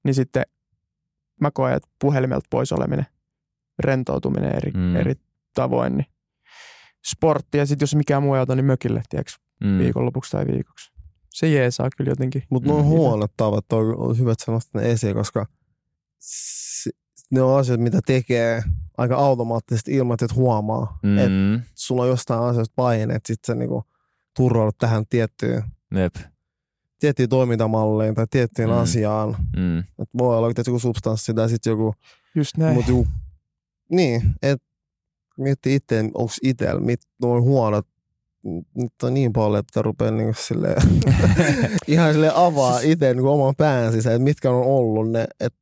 Niin 0.03 0.15
sitten 0.15 0.43
mä 1.41 1.51
koen, 1.51 1.75
että 1.75 1.89
puhelimelta 2.01 2.47
pois 2.49 2.71
oleminen, 2.71 3.05
rentoutuminen 3.79 4.55
eri, 4.55 4.71
mm. 4.71 4.95
eri 4.95 5.13
tavoin, 5.53 5.97
niin 5.97 6.05
sportti 7.05 7.57
ja 7.57 7.65
sitten 7.65 7.83
jos 7.83 7.95
mikään 7.95 8.23
muu 8.23 8.33
ei 8.33 8.39
auta, 8.39 8.55
niin 8.55 8.65
mökille, 8.65 9.01
tiedätkö, 9.09 9.31
mm. 9.63 9.77
viikonlopuksi 9.79 10.31
tai 10.31 10.45
viikoksi. 10.47 10.91
se 11.29 11.49
jeesaa 11.49 11.89
kyllä 11.97 12.11
jotenkin. 12.11 12.43
Mutta 12.49 12.69
ne 12.69 12.73
on 12.75 12.81
Mm. 12.81 12.87
huonot 12.87 13.31
tavat, 13.37 13.73
on, 13.73 13.97
on 13.97 14.17
hyvä, 14.17 14.31
että 14.31 14.45
sä 14.45 14.51
nostat 14.51 14.73
ne 14.73 14.91
esiin, 14.91 15.15
koska 15.15 15.45
se, 16.19 16.89
ne 17.31 17.41
on 17.41 17.59
asiat, 17.59 17.79
mitä 17.79 17.99
tekee 18.05 18.63
aika 18.97 19.15
automaattisesti 19.15 19.93
ilman, 19.95 20.13
että 20.13 20.25
et 20.25 20.35
huomaa. 20.35 20.99
Mm. 21.03 21.17
Et 21.17 21.29
Mm, 21.31 21.61
sulla 21.75 22.01
on 22.03 22.07
jostain 22.07 22.41
asioista 22.43 22.73
paineet, 22.75 23.25
sit 23.25 23.39
sä 23.47 23.55
niinku 23.55 23.83
turvaudut 24.35 24.77
tähän 24.77 25.03
tiettyyn, 25.09 25.63
jep. 25.95 26.15
tiettyyn 26.99 27.29
toimintamalliin 27.29 28.15
tai 28.15 28.25
tiettyyn 28.31 28.69
Mm. 28.69 28.75
mm. 28.75 28.81
asiaan. 28.81 29.37
Mm, 29.57 29.79
Et 29.79 30.09
voi 30.17 30.37
olla 30.37 30.49
että 30.49 30.63
joku 30.67 30.79
substanssi 30.79 31.33
tai 31.33 31.49
sitten 31.49 31.71
joku, 31.71 31.93
Just 32.35 32.57
näin. 32.57 32.73
mut 32.73 32.87
joku 32.87 33.07
niin, 33.91 34.21
että 34.41 34.65
miettii 35.37 35.75
itse, 35.75 35.99
onko 35.99 36.33
itsellä, 36.43 36.81
mit 36.81 36.99
noin 37.21 37.43
huonot, 37.43 37.87
nyt 38.75 38.93
on 39.03 39.13
niin 39.13 39.33
paljon, 39.33 39.59
että 39.59 39.81
rupeaa 39.81 40.11
niinku 40.11 40.33
silleen, 40.41 40.81
ihan 41.87 42.13
silleen 42.13 42.35
avaa 42.35 42.79
itse 42.79 43.13
niinku 43.13 43.29
oman 43.29 43.53
pään 43.57 43.91
sisään, 43.91 44.15
että 44.15 44.23
mitkä 44.23 44.51
on 44.51 44.65
ollut 44.65 45.11
ne, 45.11 45.27
että 45.39 45.59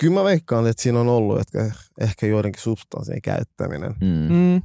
kyllä 0.00 0.14
mä 0.14 0.24
veikkaan, 0.24 0.66
että 0.66 0.82
siinä 0.82 1.00
on 1.00 1.08
ollut 1.08 1.40
että 1.40 1.70
ehkä 2.00 2.26
joidenkin 2.26 2.62
substanssien 2.62 3.22
käyttäminen. 3.22 3.94
mm, 4.00 4.34
Mm. 4.34 4.62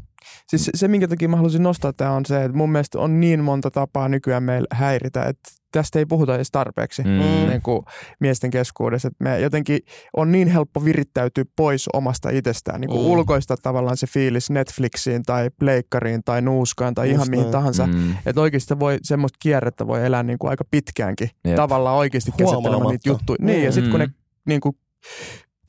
Siis 0.48 0.66
se, 0.66 0.72
se, 0.76 0.88
minkä 0.88 1.08
takia 1.08 1.30
mä 1.30 1.38
halusin 1.38 1.64
nostaa 1.64 1.94
tämä 1.94 2.12
on 2.12 2.26
se, 2.26 2.44
että 2.44 2.58
mun 2.58 2.72
mielestä 2.72 3.00
on 3.00 3.20
niin 3.20 3.44
monta 3.44 3.72
tapaa 3.72 4.10
nykyään 4.10 4.44
meillä 4.44 4.68
häiritä, 4.72 5.24
että 5.24 5.52
tästä 5.72 6.00
ei 6.00 6.06
puhuta 6.06 6.36
edes 6.36 6.52
tarpeeksi 6.52 7.04
Mm. 7.04 7.10
niin 7.50 7.62
kuin 7.62 7.82
miesten 8.20 8.50
keskuudessa. 8.52 9.08
Että 9.08 9.24
me 9.24 9.40
jotenkin 9.40 9.80
on 10.18 10.32
niin 10.32 10.48
helppo 10.48 10.86
virittäytyä 10.86 11.44
pois 11.56 11.88
omasta 11.94 12.30
itsestään, 12.30 12.82
niin 12.82 12.90
kuin 12.90 13.02
Mm. 13.02 13.08
ulkoista 13.08 13.56
tavallaan 13.64 13.98
se 13.98 14.08
fiilis 14.08 14.50
Netflixiin 14.50 15.24
tai 15.24 15.50
pleikkariin 15.60 16.22
tai 16.26 16.42
nuuskaan 16.42 16.94
tai 16.94 17.08
Just 17.08 17.16
ihan 17.16 17.28
mihin 17.30 17.42
näin. 17.44 17.52
tahansa. 17.52 17.88
mm, 17.88 18.16
Että 18.26 18.42
oikeasti 18.42 18.80
voi, 18.80 18.98
semmoista 19.04 19.38
kierrettä 19.42 19.88
voi 19.88 20.06
elää 20.06 20.24
niin 20.24 20.40
kuin 20.40 20.50
aika 20.50 20.64
pitkäänkin. 20.72 21.30
Jep. 21.46 21.56
Tavallaan 21.56 21.98
oikeasti 21.98 22.32
käsittelemään 22.38 22.88
niitä 22.90 23.10
juttuja. 23.10 23.38
Niin, 23.42 23.64
ja 23.64 23.72
sitten 23.72 23.92
kun 23.92 24.00
ne 24.00 24.06
Mm. 24.06 24.14
niin 24.48 24.62
kuin 24.62 24.76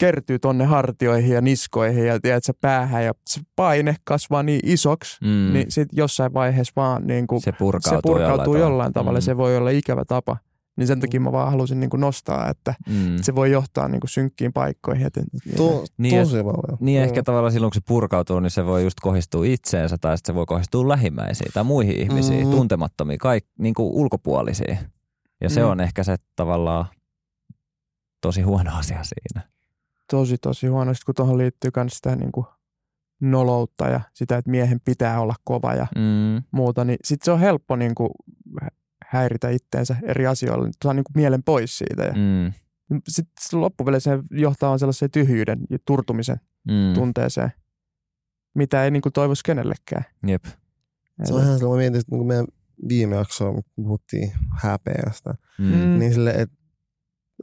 kertyy 0.00 0.38
tonne 0.38 0.64
hartioihin 0.64 1.34
ja 1.34 1.40
niskoihin 1.40 2.06
ja 2.06 2.20
tiedät, 2.20 2.44
sä 2.44 2.52
päähän 2.60 3.04
ja 3.04 3.12
se 3.26 3.40
paine 3.56 3.96
kasvaa 4.04 4.42
niin 4.42 4.60
isoksi, 4.64 5.18
mm. 5.24 5.28
mm. 5.28 5.52
niin 5.52 5.66
sitten 5.70 5.96
jossain 5.96 6.34
vaiheessa 6.34 6.72
vaan 6.76 7.06
niin 7.06 7.26
kuin 7.26 7.40
se 7.42 7.52
purkautuu, 7.52 7.98
se 7.98 8.02
purkautuu 8.02 8.54
jollain, 8.54 8.60
jollain 8.72 8.92
tavalla. 8.92 9.18
Mm. 9.18 9.22
Se 9.22 9.36
voi 9.36 9.56
olla 9.56 9.70
ikävä 9.70 10.04
tapa. 10.04 10.36
Niin 10.76 10.86
sen 10.86 11.00
takia 11.00 11.20
mä 11.20 11.32
vaan 11.32 11.50
halusin 11.50 11.80
niin 11.80 11.90
kuin 11.90 12.00
nostaa, 12.00 12.48
että 12.48 12.74
Mm. 12.88 13.16
se 13.22 13.34
voi 13.34 13.50
johtaa 13.50 13.88
niin 13.88 14.00
kuin 14.00 14.08
synkkiin 14.10 14.52
paikkoihin. 14.52 15.06
Että, 15.06 15.20
To, 15.56 15.84
Niin, 15.98 16.18
tosi 16.24 16.36
paljon. 16.36 16.78
Niin 16.80 17.00
Mm. 17.00 17.04
ehkä 17.04 17.22
tavallaan 17.22 17.52
silloin, 17.52 17.70
kun 17.70 17.74
se 17.82 17.86
purkautuu, 17.88 18.40
niin 18.40 18.50
se 18.50 18.66
voi 18.66 18.82
just 18.84 19.00
kohdistua 19.00 19.44
itseensä 19.46 19.96
tai 20.00 20.18
sitten 20.18 20.32
se 20.32 20.36
voi 20.36 20.46
kohdistua 20.46 20.88
lähimmäisiin 20.88 21.52
tai 21.54 21.64
muihin 21.64 21.96
ihmisiin, 22.00 22.46
Mhm. 22.46 22.50
tuntemattomiin, 22.56 23.18
kaik, 23.18 23.44
niin 23.58 23.74
kuin 23.74 23.92
ulkopuolisiin. 23.92 24.78
Ja 25.40 25.50
se 25.50 25.60
Mm. 25.62 25.68
on 25.68 25.80
ehkä 25.80 26.04
se 26.04 26.16
tavallaan 26.36 26.86
tosi 28.20 28.42
huono 28.42 28.78
asia 28.78 29.00
siinä. 29.02 29.48
Tosi 30.11 30.38
tosi 30.38 30.66
huonosti, 30.66 31.05
kun 31.07 31.14
tuohon 31.14 31.38
liittyy 31.38 31.70
myös 31.77 31.92
sitä 31.92 32.16
niin 32.16 32.33
kuin 32.33 32.46
noloutta 33.20 33.88
ja 33.88 34.01
sitä, 34.14 34.37
että 34.37 34.51
miehen 34.51 34.81
pitää 34.85 35.20
olla 35.20 35.35
kova 35.44 35.75
ja 35.75 35.87
Mm. 35.96 36.42
muuta, 36.51 36.85
niin 36.85 36.99
sitten 37.05 37.25
se 37.25 37.31
on 37.33 37.40
helppo 37.40 37.77
niin 37.77 37.94
kuin 37.94 38.11
häiritä 39.07 39.49
itteensä 39.51 39.96
eri 40.03 40.27
asioilla, 40.27 40.64
niin 40.64 40.73
saa 40.85 40.94
niin 40.94 41.05
kuin 41.05 41.12
mielen 41.23 41.42
pois 41.42 41.79
siitä. 41.79 42.03
Ja 42.03 42.12
Mm. 42.12 42.53
sitten 43.09 43.61
loppupeleissä 43.61 44.16
se 44.16 44.23
johtaa 44.40 44.68
vaan 44.68 44.79
sellaiseen 44.79 45.11
tyhjyyden 45.11 45.61
ja 45.70 45.79
turtumisen 45.85 46.40
Mm. 46.68 46.94
tunteeseen, 46.94 47.53
mitä 48.55 48.85
ei 48.85 48.90
niin 48.90 49.03
kuin 49.03 49.12
toivoisi 49.12 49.42
kenellekään. 49.44 50.05
Jep. 50.27 50.44
Se 51.25 51.35
on 51.35 51.42
ihan 51.42 51.59
sellainen, 51.59 51.68
mä 51.70 51.77
mietin, 51.90 52.01
että 52.01 52.11
kun 52.11 52.27
meidän 52.27 52.46
viime 52.88 53.16
jaksoa 53.16 53.62
puhuttiin 53.77 54.33
häpeästä, 54.62 55.35
Mm. 55.59 55.64
Mm. 55.64 55.99
niin 55.99 56.14
sille, 56.14 56.31
että, 56.31 56.57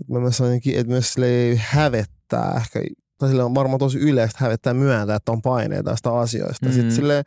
että 0.02 0.14
mä 0.14 0.20
myös 0.20 0.38
sanoinkin, 0.38 0.76
että 0.80 0.92
myös 0.92 1.14
sille 1.14 1.28
ei 1.28 1.56
hävettää 2.36 2.62
ehkä, 2.62 2.82
tai 3.18 3.30
sille 3.30 3.44
on 3.44 3.56
varmaan 3.56 3.80
tosi 3.80 4.00
yleistä 4.00 4.38
hävettää 4.42 4.74
myöntää, 4.74 5.16
että 5.16 5.32
on 5.32 5.42
paineita 5.42 5.90
tästä 5.92 6.13
asioista. 6.13 6.66
Mm. 6.66 6.70
Mm. 6.70 6.74
Sitten 6.74 6.92
sille 6.92 7.24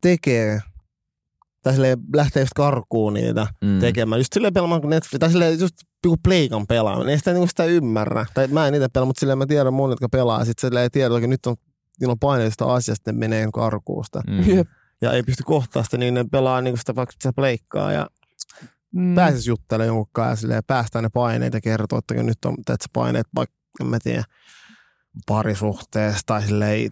tekee, 0.00 0.60
tai 1.62 1.72
sille 1.72 1.96
lähtee 2.14 2.42
just 2.42 2.52
karkuun 2.56 3.14
niitä 3.14 3.46
Mm. 3.60 3.78
tekemään. 3.80 4.20
Just 4.20 4.32
silleen 4.32 4.54
pelaamaan 4.54 4.80
kuin 4.80 4.90
Netflix, 4.90 5.20
tai 5.20 5.30
silleen 5.30 5.60
just 5.60 5.74
joku 6.04 6.16
pleikan 6.24 6.66
pelaaminen. 6.66 7.08
Ei 7.08 7.18
sitä, 7.18 7.32
niin 7.32 7.48
sitä 7.48 7.64
ymmärrä. 7.64 8.26
Tai 8.34 8.46
mä 8.46 8.68
en 8.68 8.74
itse 8.74 8.88
pelaa, 8.88 9.06
mutta 9.06 9.20
silleen 9.20 9.38
mä 9.38 9.46
tiedän 9.46 9.74
monet, 9.74 9.92
jotka 9.92 10.08
pelaa. 10.08 10.44
Sitten 10.44 10.68
silleen 10.68 10.90
tiedä, 10.90 11.16
että 11.16 11.26
nyt 11.26 11.46
on, 11.46 11.56
niillä 12.00 12.12
on 12.12 12.18
paineista 12.18 12.74
asiasta, 12.74 13.12
ne 13.12 13.18
menee 13.18 13.48
karkuun 13.54 14.04
sitä. 14.04 14.20
Mm. 14.26 14.56
Jep. 14.56 14.68
Ja 15.02 15.12
ei 15.12 15.22
pysty 15.22 15.42
kohtaa 15.42 15.82
sitä, 15.82 15.96
niin 15.98 16.14
ne 16.14 16.24
pelaa 16.32 16.60
niin 16.60 16.78
sitä 16.78 16.94
vaikka 16.94 17.12
sitä 17.12 17.32
pleikkaa 17.32 17.92
ja 17.92 18.06
Mm. 18.94 19.14
pääsis 19.14 19.46
juttelemaan 19.46 19.86
jonkun 19.86 20.12
kanssa 20.12 20.48
ja 20.48 20.62
päästään 20.62 21.02
ne 21.02 21.08
paineet 21.08 21.54
ja 21.54 21.60
kertoo, 21.60 21.98
että 21.98 22.14
nyt 22.14 22.44
on 22.44 22.56
että 22.60 22.86
paineet 22.92 23.26
vaikka, 23.34 23.56
en 23.80 23.86
mä 23.86 23.98
tiedä, 24.02 24.24
parisuhteesta 25.26 26.22
tai 26.26 26.42
silleen 26.42 26.90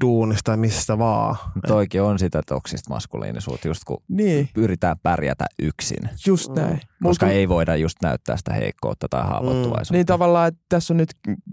duunista 0.00 0.42
tai 0.44 0.56
mistä 0.56 0.98
vaan. 0.98 1.36
Toikin 1.66 2.02
on 2.02 2.18
sitä 2.18 2.42
toksista 2.46 2.90
maskuliinisuutta, 2.94 3.68
just 3.68 3.84
kun 3.86 4.02
Niin, 4.08 4.48
yritetään 4.56 4.96
pärjätä 5.02 5.44
yksin. 5.58 5.98
just 6.26 6.48
Mm. 6.48 6.54
näin. 6.54 6.80
Koska 7.02 7.26
Mulla- 7.26 7.36
ei 7.38 7.48
voida 7.48 7.76
just 7.76 7.96
näyttää 8.02 8.36
sitä 8.36 8.52
heikkoutta 8.54 9.06
tai 9.10 9.22
haavoittuvaisuutta. 9.22 9.92
Niin 9.94 10.06
tavallaan, 10.06 10.48
että 10.48 10.60
tässä 10.68 10.92
on 10.92 10.96
nyt 10.96 11.10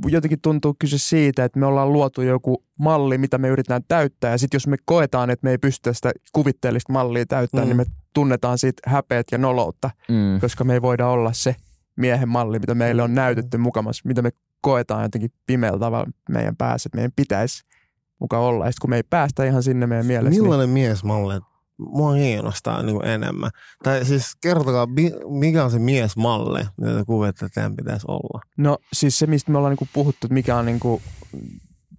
jotenkin 0.08 0.42
tuntuu 0.42 0.76
kyse 0.80 0.98
siitä, 0.98 1.44
että 1.46 1.60
me 1.60 1.66
ollaan 1.66 1.94
luotu 1.94 2.22
joku 2.22 2.64
malli, 2.80 3.18
mitä 3.18 3.38
me 3.38 3.48
yritetään 3.48 3.82
täyttää. 3.88 4.32
Ja 4.32 4.38
sitten 4.38 4.56
jos 4.56 4.68
me 4.68 4.78
koetaan, 4.86 5.30
että 5.30 5.44
me 5.48 5.52
ei 5.52 5.58
pystytä 5.58 5.94
sitä 5.94 6.12
kuvitteellista 6.34 6.94
mallia 6.94 7.26
täyttää, 7.26 7.62
Mm. 7.62 7.68
niin 7.68 7.78
me 7.78 7.86
tunnetaan 8.14 8.58
siitä 8.58 8.90
häpeät 8.90 9.26
ja 9.32 9.38
noloutta, 9.38 9.90
Mm. 10.10 10.40
koska 10.42 10.64
me 10.64 10.74
ei 10.74 10.82
voida 10.82 11.08
olla 11.08 11.34
se 11.34 11.56
miehen 11.96 12.30
malli, 12.30 12.60
mitä 12.60 12.76
meille 12.76 13.02
on 13.02 13.16
näytetty 13.16 13.58
mukamas, 13.58 14.06
mitä 14.06 14.22
me 14.22 14.30
koetaan 14.62 15.04
jotenkin 15.04 15.32
pimeällä 15.48 15.80
tavalla 15.80 16.08
meidän 16.30 16.56
päässä, 16.56 16.88
että 16.88 16.96
meidän 16.98 17.12
pitäisi 17.16 17.64
mukaan 18.20 18.44
olla. 18.44 18.66
Ja 18.66 18.72
sitten 18.72 18.82
kun 18.82 18.90
me 18.90 18.96
ei 18.96 19.04
päästä 19.10 19.46
ihan 19.46 19.64
sinne 19.64 19.88
meidän 19.88 20.06
mielessä, 20.06 20.30
niin 20.30 20.42
Millainen 20.44 20.70
miesmalli? 20.70 21.40
Mua 21.78 22.14
kiinnostaa 22.14 22.84
niin 22.84 22.96
kuin 22.96 23.08
enemmän. 23.08 23.52
Tai 23.84 24.06
siis 24.06 24.36
kertokaa, 24.42 24.86
mi- 24.86 25.14
mikä 25.40 25.64
on 25.66 25.72
se 25.72 25.80
miesmalli, 25.80 26.64
mitä 26.82 26.96
te 26.98 27.06
kuvittelette, 27.06 27.46
että 27.46 27.54
teidän 27.62 27.76
pitäisi 27.76 28.06
olla? 28.08 28.42
No 28.58 28.78
siis 28.94 29.20
se, 29.20 29.28
mistä 29.28 29.52
me 29.52 29.58
ollaan 29.58 29.72
niinku 29.72 29.88
puhuttu, 29.94 30.28
että 30.28 30.34
mikä 30.34 30.58
on 30.58 30.66
niinku 30.66 31.02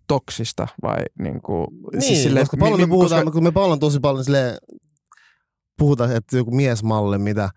toksista 0.08 0.68
vai 0.82 0.96
niinku, 1.18 1.66
Niin, 1.92 2.02
siis 2.02 2.22
silleen, 2.22 2.46
koska 2.46 2.56
paljon 2.56 2.80
me 2.80 2.86
mi- 2.86 2.90
puhutaan, 2.90 3.24
koska- 3.24 3.32
kun 3.34 3.42
me 3.44 3.50
paljon 3.52 3.80
tosi 3.80 4.00
paljon 4.00 4.24
silleen, 4.24 4.56
puhutaan, 5.78 6.16
että 6.16 6.36
joku 6.36 6.50
miesmalli, 6.50 7.18
mitä, 7.18 7.50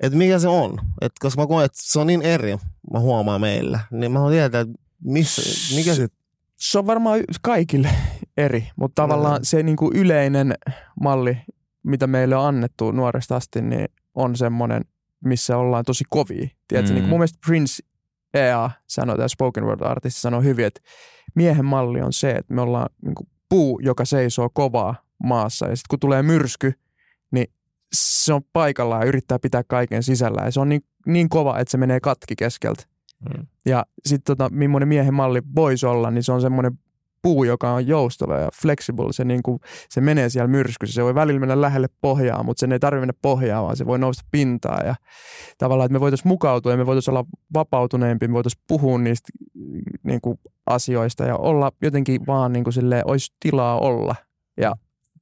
että 0.00 0.18
mikä 0.18 0.38
se 0.38 0.48
on. 0.48 0.78
Et 1.00 1.12
koska 1.20 1.42
mä 1.42 1.46
koen, 1.46 1.64
että 1.64 1.78
se 1.80 1.98
on 2.00 2.06
niin 2.06 2.22
eri, 2.22 2.56
mä 2.92 3.00
huomaan 3.00 3.40
meillä, 3.40 3.80
niin 3.90 4.12
mä 4.12 4.18
haluan 4.18 4.32
tietää, 4.34 4.60
että 4.60 4.74
missä, 5.04 5.42
mikä 5.76 5.94
se, 5.94 6.08
se 6.56 6.78
on 6.78 6.86
varmaan 6.86 7.20
kaikille 7.42 7.88
eri, 8.36 8.68
mutta 8.76 9.02
tavallaan 9.02 9.40
Mm. 9.40 9.44
se 9.44 9.62
niinku 9.62 9.90
yleinen 9.94 10.54
malli, 11.00 11.38
mitä 11.82 12.06
meille 12.06 12.36
on 12.36 12.46
annettu 12.46 12.90
nuoresta 12.92 13.36
asti, 13.36 13.62
niin 13.62 13.88
on 14.14 14.36
semmoinen, 14.36 14.84
missä 15.24 15.56
ollaan 15.56 15.84
tosi 15.84 16.04
kovia. 16.08 16.48
Tiedätkö, 16.68 16.90
Mm. 16.90 16.94
niin 16.94 17.02
kuin 17.02 17.10
mun 17.10 17.18
mielestä 17.18 17.38
Prince 17.46 17.82
EA 18.34 18.70
sanoi, 18.86 19.16
tämä 19.16 19.28
spoken 19.28 19.64
word 19.64 19.80
artisti 19.80 20.20
sanoi 20.20 20.44
hyvin, 20.44 20.64
että 20.66 20.80
miehen 21.34 21.64
malli 21.64 22.00
on 22.02 22.12
se, 22.12 22.30
että 22.30 22.54
me 22.54 22.60
ollaan 22.60 22.88
niinku 23.04 23.28
puu, 23.48 23.80
joka 23.82 24.04
seisoo 24.04 24.48
kovaa 24.54 24.94
maassa. 25.24 25.66
Ja 25.68 25.76
sitten 25.76 25.88
kun 25.90 26.00
tulee 26.00 26.22
myrsky, 26.22 26.72
niin 27.30 27.46
se 27.94 28.32
on 28.32 28.42
paikallaan 28.52 29.02
ja 29.02 29.08
yrittää 29.08 29.38
pitää 29.38 29.62
kaiken 29.64 30.02
sisällä. 30.02 30.42
Ja 30.44 30.50
se 30.50 30.60
on 30.60 30.68
niin, 30.68 30.82
niin 31.06 31.28
kova, 31.28 31.58
että 31.58 31.70
se 31.70 31.78
menee 31.78 32.00
katki 32.00 32.36
keskeltä. 32.36 32.84
Mm. 33.20 33.46
Ja 33.66 33.86
sitten 34.06 34.36
tota, 34.36 34.54
millainen 34.54 34.88
miehen 34.88 35.14
malli 35.14 35.42
voisi 35.54 35.86
olla, 35.86 36.10
niin 36.10 36.22
se 36.22 36.32
on 36.32 36.40
semmoinen 36.40 36.78
puu, 37.26 37.44
joka 37.44 37.70
on 37.70 37.86
joustava 37.86 38.38
ja 38.38 38.48
flexible. 38.62 39.12
Se, 39.12 39.24
niin 39.24 39.42
kuin, 39.42 39.60
se 39.88 40.00
menee 40.00 40.28
siellä 40.28 40.48
myrskyssä. 40.48 40.94
Se 40.94 41.04
voi 41.04 41.14
välillä 41.14 41.40
mennä 41.40 41.60
lähelle 41.60 41.88
pohjaa, 42.00 42.42
mutta 42.42 42.60
sen 42.60 42.72
ei 42.72 42.78
tarvitse 42.78 43.00
mennä 43.00 43.18
pohjaan, 43.22 43.64
vaan 43.64 43.76
se 43.76 43.86
voi 43.86 43.98
nousta 43.98 44.24
pintaan. 44.30 44.86
Ja 44.86 44.94
tavallaan, 45.58 45.86
että 45.86 45.92
me 45.92 46.00
voitaisiin 46.00 46.28
mukautua 46.28 46.72
ja 46.72 46.78
me 46.78 46.86
voitaisiin 46.86 47.12
olla 47.12 47.26
vapautuneempi, 47.54 48.28
me 48.28 48.34
voitaisiin 48.34 48.64
puhua 48.68 48.98
niistä 48.98 49.28
mm, 49.54 49.80
niin 50.02 50.20
kuin, 50.20 50.38
asioista 50.66 51.24
ja 51.24 51.36
olla 51.36 51.72
jotenkin 51.82 52.26
vaan 52.26 52.52
niin 52.52 52.64
kuin 52.64 52.74
silleen, 52.74 53.02
olisi 53.06 53.34
tilaa 53.40 53.78
olla 53.78 54.14
ja 54.56 54.74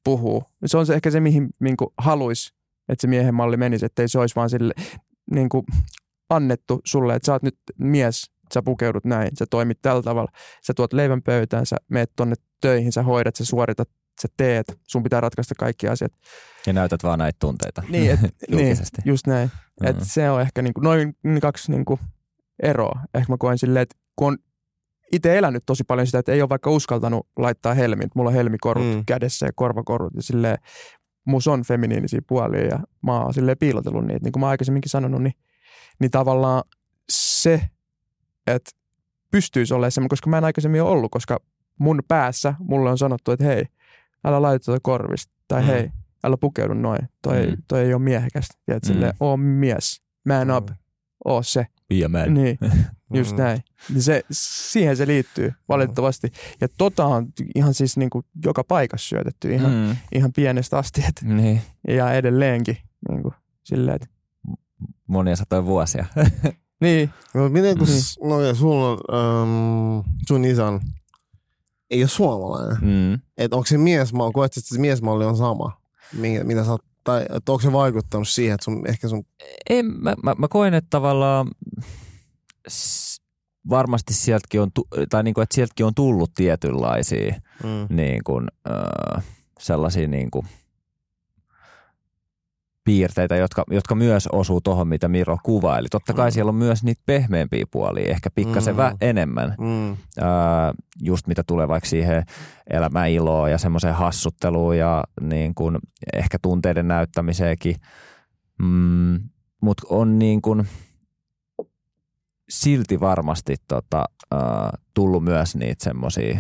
puhua. 0.05 0.45
Se 0.67 0.79
on 0.79 0.87
se 0.87 0.95
ehkä 0.95 1.11
se, 1.11 1.21
mihin 1.21 1.49
niin 1.61 1.77
haluaisi, 1.99 2.55
että 2.89 3.01
se 3.01 3.07
miehen 3.07 3.35
malli 3.35 3.57
menisi, 3.57 3.87
ettei 3.87 4.09
se 4.09 4.19
olisi 4.19 4.37
vaan 4.37 4.51
sille 4.51 4.75
niin 5.31 5.49
kuin, 5.49 5.67
annettu 6.35 6.81
sulle, 6.85 7.15
että 7.15 7.27
sä 7.27 7.33
oot 7.33 7.43
nyt 7.43 7.57
mies, 7.79 8.31
sä 8.55 8.63
pukeudut 8.63 9.05
näin, 9.05 9.31
sä 9.39 9.47
toimit 9.51 9.79
tällä 9.83 10.03
tavalla, 10.03 10.33
sä 10.67 10.75
tuot 10.75 10.93
leivän 10.93 11.23
pöytään, 11.23 11.67
sä 11.67 11.77
meet 11.89 12.13
tonne 12.17 12.35
töihin, 12.61 12.93
sä 12.93 13.03
hoidat, 13.03 13.37
sä 13.37 13.45
suoritat, 13.45 13.89
sä 14.23 14.29
teet, 14.37 14.79
sun 14.83 15.03
pitää 15.03 15.21
ratkaista 15.21 15.55
kaikki 15.59 15.89
asiat. 15.89 16.13
Ja 16.67 16.73
näytät 16.73 17.03
vaan 17.03 17.19
näitä 17.19 17.37
tunteita 17.41 17.83
Niin, 17.89 18.11
et, 18.11 18.21
niin 18.57 18.77
just 19.05 19.27
näin. 19.27 19.51
Mm. 19.81 19.87
Et 19.87 19.97
se 20.03 20.31
on 20.31 20.41
ehkä 20.41 20.63
niinku, 20.63 20.81
noin 20.81 21.15
kaksi 21.41 21.73
niinku 21.73 21.99
eroa. 22.63 23.01
Ehkä 23.15 23.33
mä 23.33 23.37
koen 23.39 23.59
silleen, 23.59 23.83
että 23.83 23.97
kun 24.17 24.29
on 24.29 24.39
itse 25.13 25.39
elänyt 25.39 25.63
tosi 25.67 25.85
paljon 25.85 26.07
sitä, 26.07 26.19
että 26.19 26.33
ei 26.33 26.43
ole 26.43 26.49
vaikka 26.49 26.71
uskaltanut 26.71 27.29
laittaa 27.37 27.75
helmin. 27.75 28.09
Mulla 28.15 28.31
on 28.31 28.35
helmikorut 28.35 28.85
Mm. 28.85 28.95
mm. 28.95 29.03
kädessä 29.07 29.47
ja 29.47 29.53
korvakorut 29.55 30.13
ja 30.17 30.23
silleen, 30.23 30.59
mus 31.25 31.49
on 31.49 31.63
feminiinisiä 31.63 32.21
puolia 32.27 32.67
ja 32.67 32.79
mä 33.03 33.21
oon 33.21 33.35
silleen 33.35 33.59
piilotellut 33.59 34.07
niitä. 34.07 34.25
Niin 34.25 34.33
kuin 34.33 34.41
mä 34.41 34.49
aikaisemminkin 34.49 34.91
sanonut, 34.91 35.23
niin, 35.23 35.35
niin 35.99 36.11
tavallaan 36.11 36.63
se, 37.11 37.69
että 38.47 38.71
pystyisi 39.31 39.75
olemaan 39.75 39.93
semmoinen, 39.93 40.09
koska 40.09 40.31
mä 40.31 40.39
en 40.39 40.45
aikaisemmin 40.45 40.83
ole 40.83 40.91
ollut, 40.91 41.11
koska 41.11 41.41
mun 41.79 42.03
päässä 42.09 42.55
mulle 42.59 42.91
on 42.91 42.99
sanottu, 42.99 43.33
että 43.33 43.45
hei, 43.45 43.65
älä 44.25 44.43
laita 44.43 44.65
tuota 44.65 44.81
korvista, 44.83 45.33
tai 45.49 45.63
mm. 45.63 45.67
hei, 45.67 45.91
älä 46.25 46.37
pukeudu 46.37 46.75
noin, 46.75 47.09
toi, 47.23 47.47
mm. 47.47 47.57
toi 47.69 47.81
ei 47.81 47.95
ole 47.95 48.03
miehekästä. 48.03 48.55
Tiedät, 48.67 48.83
mm. 48.83 48.87
silleen, 48.87 49.15
oo 49.21 49.37
mies, 49.37 50.03
man 50.29 50.51
up, 50.51 50.71
mm. 50.71 50.77
oo 51.25 51.43
se. 51.43 51.67
Be 51.89 52.05
a 52.05 52.09
man. 52.09 52.35
Niin, 52.35 52.59
just 53.15 53.33
mm. 53.33 53.39
näin. 53.39 53.65
Se, 53.99 54.23
siihen 54.31 54.97
se 54.97 55.07
liittyy 55.07 55.53
valitettavasti. 55.69 56.33
Ja 56.61 56.69
tota 56.79 57.05
on 57.05 57.27
ihan 57.55 57.75
siis 57.75 57.97
niin 57.97 58.11
kuin 58.11 58.25
joka 58.45 58.65
paikassa 58.65 59.09
syötetty 59.09 59.55
ihan, 59.55 59.73
mm. 59.73 59.97
ihan 60.15 60.33
pienestä 60.33 60.79
asti. 60.79 61.05
Et, 61.09 61.23
niin. 61.23 61.63
Ja 61.89 62.13
edelleenkin 62.13 62.79
niin 63.09 63.23
kuin, 63.23 63.35
silleen, 63.65 63.95
että 63.95 64.14
Monia 65.07 65.37
satoja 65.37 65.65
vuosia. 65.67 66.07
niin, 66.81 67.11
No, 67.35 67.49
miten 67.49 67.79
kun, 67.79 67.87
s- 67.87 68.19
no 68.23 68.41
ja 68.41 68.55
sulla 68.55 68.89
on, 68.91 68.99
um, 69.99 70.05
sun 70.29 70.45
isän 70.45 70.81
ei 71.91 72.03
ole 72.03 72.09
suomalainen. 72.09 72.77
mm. 72.83 73.13
Et 73.39 73.53
onko 73.55 73.67
se 73.67 73.79
miesmalli, 73.79 74.33
koet, 74.33 74.57
että 74.57 74.75
se 74.75 74.81
miesmalli 74.81 75.25
on 75.25 75.37
sama? 75.37 75.81
Minkä, 76.13 76.45
mitä 76.45 76.65
sä 76.65 76.71
oot, 76.71 76.85
tai 77.05 77.23
että 77.23 77.53
onko 77.53 77.63
se 77.63 77.73
vaikuttanut 77.73 78.29
siihen, 78.29 78.55
että 78.55 78.65
sun, 78.65 78.87
ehkä 78.87 79.09
sun, 79.09 79.25
En, 79.71 79.87
mä, 79.87 80.15
mä, 80.23 80.35
mä 80.39 80.49
koen, 80.49 80.75
että 80.75 80.91
tavallaan 80.91 81.51
varmasti 83.71 84.15
sieltäkin 84.15 84.61
on, 84.61 84.71
tai 85.11 85.23
niin 85.23 85.35
kuin, 85.35 85.43
että 85.43 85.55
sieltäkin 85.55 85.87
on 85.87 85.95
tullut 85.95 86.35
tietynlaisia 86.35 87.35
mm. 87.65 87.97
niin 87.97 88.21
kuin, 88.25 88.49
äh, 88.71 89.25
sellaisia 89.61 90.09
niin 90.09 90.31
kuin, 90.31 90.47
piirteitä, 92.85 93.37
jotka, 93.37 93.65
jotka 93.71 93.95
myös 93.95 94.27
osuu 94.33 94.61
tuohon, 94.61 94.89
mitä 94.89 95.09
Miro 95.09 95.39
kuvaili. 95.43 95.89
Totta 95.91 96.15
kai 96.15 96.29
Mm. 96.31 96.33
siellä 96.33 96.49
on 96.49 96.55
myös 96.55 96.85
niitä 96.85 97.03
pehmeämpiä 97.07 97.65
puolia, 97.71 98.11
ehkä 98.11 98.31
pikkasen 98.35 98.77
Mm. 98.77 98.83
mm. 98.83 98.97
enemmän. 99.01 99.55
Mm. 99.61 99.97
Ää, 100.21 100.75
just 101.03 101.27
mitä 101.27 101.43
tulee 101.47 101.69
vaikka 101.69 101.89
siihen 101.89 102.25
elämän 102.71 103.11
iloon 103.11 103.51
ja 103.51 103.59
semmoiseen 103.59 103.95
hassutteluun 103.95 104.79
ja 104.79 105.05
niin 105.21 105.55
kuin 105.55 105.79
ehkä 106.13 106.39
tunteiden 106.43 106.89
näyttämiseenkin. 106.89 107.77
Mm, 108.63 109.21
Mutta 109.63 109.83
on 109.91 110.19
niin 110.19 110.43
kuin 110.43 110.67
silti 112.49 113.01
varmasti 113.01 113.57
tota, 113.69 114.05
ää, 114.33 114.71
tullut 114.95 115.25
myös 115.25 115.57
niitä 115.57 115.85
semmoisia 115.85 116.39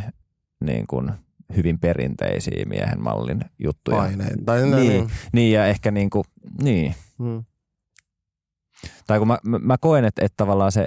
niin 0.65 0.87
kuin 0.87 1.11
hyvin 1.57 1.79
perinteisiä 1.79 2.65
miehen 2.67 3.01
mallin 3.03 3.41
juttuja. 3.59 3.97
paineita. 3.97 4.43
Tai, 4.47 4.63
Niin. 4.63 4.77
niin. 4.77 5.11
Niin 5.33 5.53
ja 5.53 5.67
ehkä 5.67 5.91
niin 5.91 6.11
kuin, 6.11 6.25
niin. 6.63 6.95
Mm. 7.19 7.45
Tai 9.07 9.19
kun 9.19 9.29
mä, 9.29 9.39
mä, 9.45 9.77
koen, 9.81 10.05
että, 10.05 10.25
että 10.25 10.37
tavallaan 10.37 10.73
se, 10.73 10.87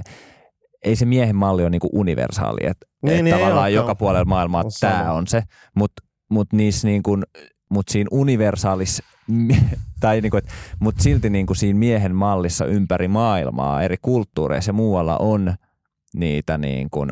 ei 0.84 0.96
se 0.96 1.06
miehen 1.06 1.36
malli 1.36 1.62
ole 1.64 1.70
niinku 1.70 1.90
universaali, 1.94 2.60
että 2.64 2.86
Niin, 3.02 3.14
niin, 3.14 3.26
niin, 3.26 3.36
tavallaan 3.36 3.68
ei 3.68 3.74
joka 3.74 3.84
olekaan. 3.86 3.98
puolella 3.98 4.26
maailmaa 4.26 4.64
On 4.64 4.72
tämä 4.80 4.98
sama. 5.00 5.12
on 5.14 5.28
se, 5.28 5.44
mutta 5.76 6.04
mut 6.30 6.54
niissä 6.54 6.88
niinku, 6.88 7.18
mut 7.70 7.88
siinä 7.90 8.08
universaalis, 8.12 9.04
tai 10.00 10.22
niinku, 10.22 10.38
et, 10.38 10.48
mut 10.80 10.96
silti 11.00 11.30
niinku 11.30 11.54
siinä 11.54 11.80
miehen 11.80 12.16
mallissa 12.16 12.66
ympäri 12.66 13.08
maailmaa, 13.08 13.84
eri 13.84 13.96
kulttuureissa 14.02 14.70
ja 14.70 14.74
muualla 14.74 15.18
on 15.18 15.54
niitä 16.16 16.58
niinku, 16.58 17.06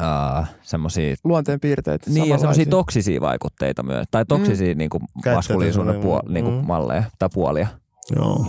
uh, 0.00 0.46
semmoisia 0.62 1.14
luonteen 1.24 1.60
piirteet. 1.60 2.06
niin, 2.06 2.28
ja 2.28 2.38
semmoisia 2.38 2.66
toksisia 2.66 3.20
vaikutteita 3.20 3.82
myös, 3.82 4.06
tai 4.10 4.24
toksisia 4.24 4.74
mm. 4.74 4.78
niinku 4.78 4.98
maskuliisuuden 5.34 5.94
Käyttäytyminen, 5.94 6.20
puol- 6.20 6.32
niinku 6.32 6.50
mm. 6.50 6.66
malleja 6.66 7.04
tai 7.18 7.28
puolia. 7.34 7.68
Joo. 8.16 8.46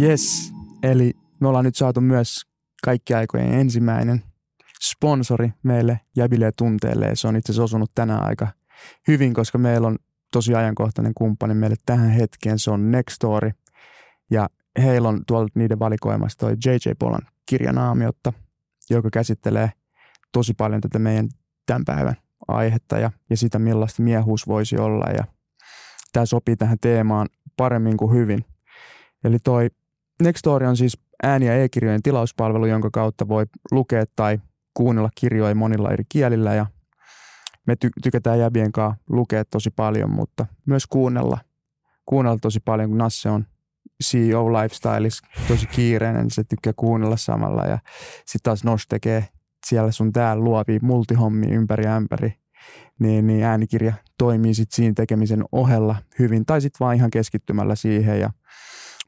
Yes, 0.00 0.52
eli 0.82 1.12
me 1.40 1.48
ollaan 1.48 1.64
nyt 1.64 1.76
saatu 1.76 2.00
myös 2.00 2.40
kaikki 2.84 3.14
aikojen 3.14 3.54
ensimmäinen 3.54 4.22
sponsori 4.82 5.52
meille 5.62 6.00
Jäbille 6.16 6.50
Tunteelle. 6.58 7.10
Se 7.14 7.28
on 7.28 7.36
itse 7.36 7.52
asiassa 7.52 7.64
osunut 7.64 7.90
tänään 7.94 8.24
aika 8.24 8.48
hyvin, 9.08 9.34
koska 9.34 9.58
meillä 9.58 9.88
on 9.88 9.98
tosi 10.32 10.54
ajankohtainen 10.54 11.14
kumppani 11.14 11.54
meille 11.54 11.76
tähän 11.86 12.10
hetkeen. 12.10 12.58
Se 12.58 12.70
on 12.70 12.90
Nextory. 12.90 13.50
Ja 14.30 14.48
heillä 14.82 15.08
on 15.08 15.22
tuolta 15.26 15.52
niiden 15.54 15.78
valikoimassa 15.78 16.38
toi 16.38 16.56
JJ 16.66 16.90
Polan 16.98 17.26
kirjanaamiotta, 17.46 18.32
joka 18.90 19.10
käsittelee 19.10 19.72
tosi 20.32 20.54
paljon 20.54 20.80
tätä 20.80 20.98
meidän 20.98 21.28
tämän 21.66 21.84
päivän 21.84 22.16
aihetta 22.48 22.98
ja, 22.98 23.10
ja 23.30 23.36
sitä, 23.36 23.58
millaista 23.58 24.02
miehuus 24.02 24.46
voisi 24.46 24.78
olla. 24.78 25.06
Ja 25.10 25.24
tämä 26.12 26.26
sopii 26.26 26.56
tähän 26.56 26.78
teemaan 26.80 27.28
paremmin 27.56 27.96
kuin 27.96 28.14
hyvin. 28.14 28.44
Eli 29.24 29.38
toi 29.38 29.70
Nextory 30.22 30.66
on 30.66 30.76
siis 30.76 30.98
ääni- 31.22 31.46
ja 31.46 31.62
e-kirjojen 31.62 32.02
tilauspalvelu, 32.02 32.66
jonka 32.66 32.90
kautta 32.92 33.28
voi 33.28 33.46
lukea 33.70 34.04
tai 34.16 34.40
kuunnella 34.74 35.10
kirjoja 35.14 35.54
monilla 35.54 35.90
eri 35.90 36.04
kielillä 36.08 36.54
ja 36.54 36.66
me 37.66 37.74
ty- 37.74 38.02
tykätään 38.02 38.38
jäbien 38.38 38.72
kanssa 38.72 39.02
lukea 39.08 39.44
tosi 39.44 39.70
paljon, 39.70 40.10
mutta 40.10 40.46
myös 40.66 40.86
kuunnella, 40.86 41.38
kuunnella 42.06 42.38
tosi 42.42 42.60
paljon, 42.60 42.88
kun 42.88 42.98
Nasse 42.98 43.30
on 43.30 43.46
CEO 44.04 44.52
Lifestyleissa 44.52 45.26
tosi 45.48 45.66
kiireinen, 45.66 46.22
niin 46.22 46.30
se 46.30 46.44
tykkää 46.44 46.72
kuunnella 46.76 47.16
samalla. 47.16 47.62
Ja 47.62 47.78
sitten 48.16 48.42
taas 48.42 48.64
Nos 48.64 48.86
tekee 48.88 49.28
siellä 49.66 49.90
sun 49.90 50.12
täällä 50.12 50.44
luovia 50.44 50.78
multihommia 50.82 51.54
ympäri 51.54 51.86
ämpäri, 51.86 52.34
niin, 52.98 53.26
niin 53.26 53.44
äänikirja 53.44 53.92
toimii 54.18 54.54
sitten 54.54 54.76
siinä 54.76 54.92
tekemisen 54.96 55.44
ohella 55.52 55.96
hyvin. 56.18 56.46
Tai 56.46 56.60
sitten 56.60 56.84
vaan 56.84 56.96
ihan 56.96 57.10
keskittymällä 57.10 57.74
siihen. 57.74 58.20
Ja 58.20 58.30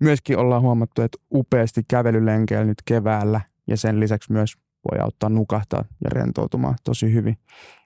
myöskin 0.00 0.38
ollaan 0.38 0.62
huomattu, 0.62 1.02
että 1.02 1.18
upeasti 1.34 1.82
kävelylenkeillä 1.88 2.64
nyt 2.64 2.82
keväällä 2.84 3.40
ja 3.66 3.76
sen 3.76 4.00
lisäksi 4.00 4.32
myös 4.32 4.54
voi 4.90 5.00
auttaa 5.00 5.28
nukahtaa 5.28 5.84
ja 6.04 6.10
rentoutumaan 6.10 6.74
tosi 6.84 7.12
hyvin 7.12 7.36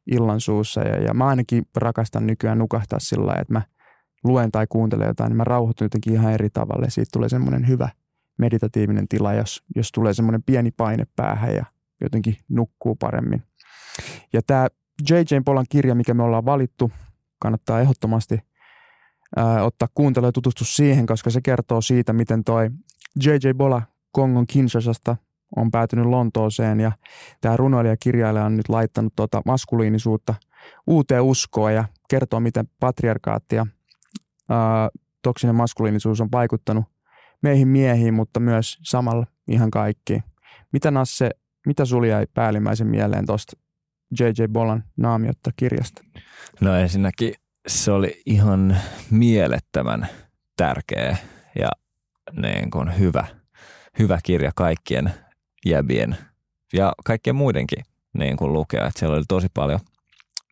illan 0.07 0.41
suussa. 0.41 0.81
Ja, 0.81 1.03
ja 1.03 1.15
mä 1.15 1.27
ainakin 1.27 1.65
rakastan 1.77 2.27
nykyään 2.27 2.59
nukahtaa 2.59 2.99
sillä 2.99 3.27
lailla, 3.27 3.43
että 3.43 3.53
mä 3.53 3.63
luen 4.25 4.53
tai 4.53 4.67
kuuntelen 4.69 5.07
jotain, 5.07 5.29
niin 5.29 5.37
mä 5.37 5.45
rauhoitun 5.45 5.85
jotenkin 5.85 6.13
ihan 6.13 6.33
eri 6.33 6.51
tavalla 6.51 6.85
ja 6.85 6.91
siitä 6.91 7.11
tulee 7.13 7.29
semmoinen 7.29 7.69
hyvä 7.69 7.89
meditatiivinen 8.39 9.09
tila, 9.09 9.33
jos, 9.33 9.63
jos 9.77 9.93
tulee 9.93 10.15
semmoinen 10.15 10.43
pieni 10.43 10.71
paine 10.71 11.07
päähän 11.17 11.55
ja 11.55 11.65
jotenkin 12.01 12.37
nukkuu 12.49 12.95
paremmin. 12.95 13.43
Ja 14.33 14.43
tämä 14.43 14.69
J.J. 15.11 15.35
Polan 15.45 15.67
kirja, 15.69 15.95
mikä 15.95 16.15
me 16.15 16.23
ollaan 16.23 16.45
valittu, 16.45 16.91
kannattaa 17.39 17.81
ehdottomasti 17.81 18.39
ää, 19.37 19.65
ottaa 19.65 19.89
kuuntelu 19.95 20.27
ja 20.27 20.33
tutustua 20.33 20.67
siihen, 20.67 21.07
koska 21.07 21.31
se 21.31 21.41
kertoo 21.41 21.81
siitä, 21.81 22.13
miten 22.13 22.45
toi 22.45 22.71
J.J. 23.25 23.53
Bola 23.57 23.83
Kongon 24.13 24.47
Kinshasasta 24.47 25.17
on 25.57 25.71
päätynyt 25.71 26.07
Lontooseen 26.07 26.81
ja 26.81 26.93
tämä 27.41 27.57
runoilija 27.57 27.97
kirjailija 27.97 28.45
on 28.45 28.57
nyt 28.57 28.69
laittanut 28.69 29.13
tuota 29.17 29.43
maskuliinisuutta 29.47 30.35
uuteen 30.87 31.23
uskoon 31.23 31.75
ja 31.75 31.85
kertoo, 32.09 32.41
miten 32.41 32.69
patriarkaatti 32.81 33.57
ja 33.57 33.67
ää, 34.49 34.89
toksinen 35.23 35.55
maskuliinisuus 35.55 36.21
on 36.21 36.29
vaikuttanut 36.33 36.85
meihin 37.43 37.69
miehiin, 37.69 38.15
mutta 38.15 38.41
myös 38.41 38.79
samalla 38.83 39.27
ihan 39.49 39.71
kaikkiin. 39.71 40.23
Mitä 40.73 40.91
Nasse, 40.91 41.31
mitä 41.67 41.85
sulla 41.85 42.07
jäi 42.07 42.27
päällimmäisen 42.35 42.87
mieleen 42.87 43.27
tuosta 43.27 43.57
J.J. 44.21 44.45
Bolan 44.53 44.85
naamiotta 44.97 45.51
kirjasta? 45.57 46.03
No 46.61 46.77
ensinnäkin 46.77 47.35
se 47.69 47.93
oli 47.93 48.23
ihan 48.27 48.77
mielettömän 49.11 50.09
tärkeä 50.57 51.17
ja 51.59 51.69
niin 52.33 52.71
kuin 52.71 52.99
hyvä, 52.99 53.27
hyvä 53.99 54.19
kirja 54.23 54.51
kaikkien 54.55 55.15
jäbien 55.67 56.17
ja 56.73 56.93
kaikkien 57.05 57.37
muidenkin 57.37 57.85
niin 58.19 58.37
kuin 58.37 58.53
lukea. 58.53 58.87
Että 58.87 58.99
siellä 58.99 59.17
oli 59.17 59.25
tosi 59.29 59.49
paljon 59.55 59.81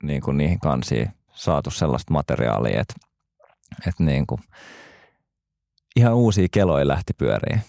niin 0.03 0.20
kuin 0.20 0.36
niihin 0.36 0.61
kansiin 0.61 1.11
saatu 1.32 1.70
sellaista 1.70 2.12
materiaalia, 2.12 2.80
että, 2.80 2.95
että 3.87 4.05
niin 4.05 4.27
kuin 4.27 4.41
ihan 5.97 6.14
uusia 6.14 6.47
keloja 6.53 6.89
lähti 6.89 7.12
pyöriin. 7.12 7.61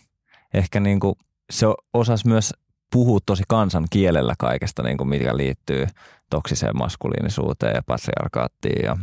Ehkä 0.53 0.79
niin 0.79 0.99
kuin 0.99 1.15
se 1.51 1.65
osasi 1.93 2.27
myös 2.27 2.53
puhua 2.91 3.19
tosi 3.25 3.43
kansan 3.47 3.85
kielellä 3.89 4.33
kaikesta, 4.39 4.83
niin 4.83 4.97
kuin 4.97 5.07
mikä 5.07 5.37
liittyy 5.37 5.87
toksiseen 6.29 6.77
maskuliinisuuteen 6.77 7.75
ja 7.75 7.81
patriarkaattiin 7.87 8.85
ja, 8.85 8.97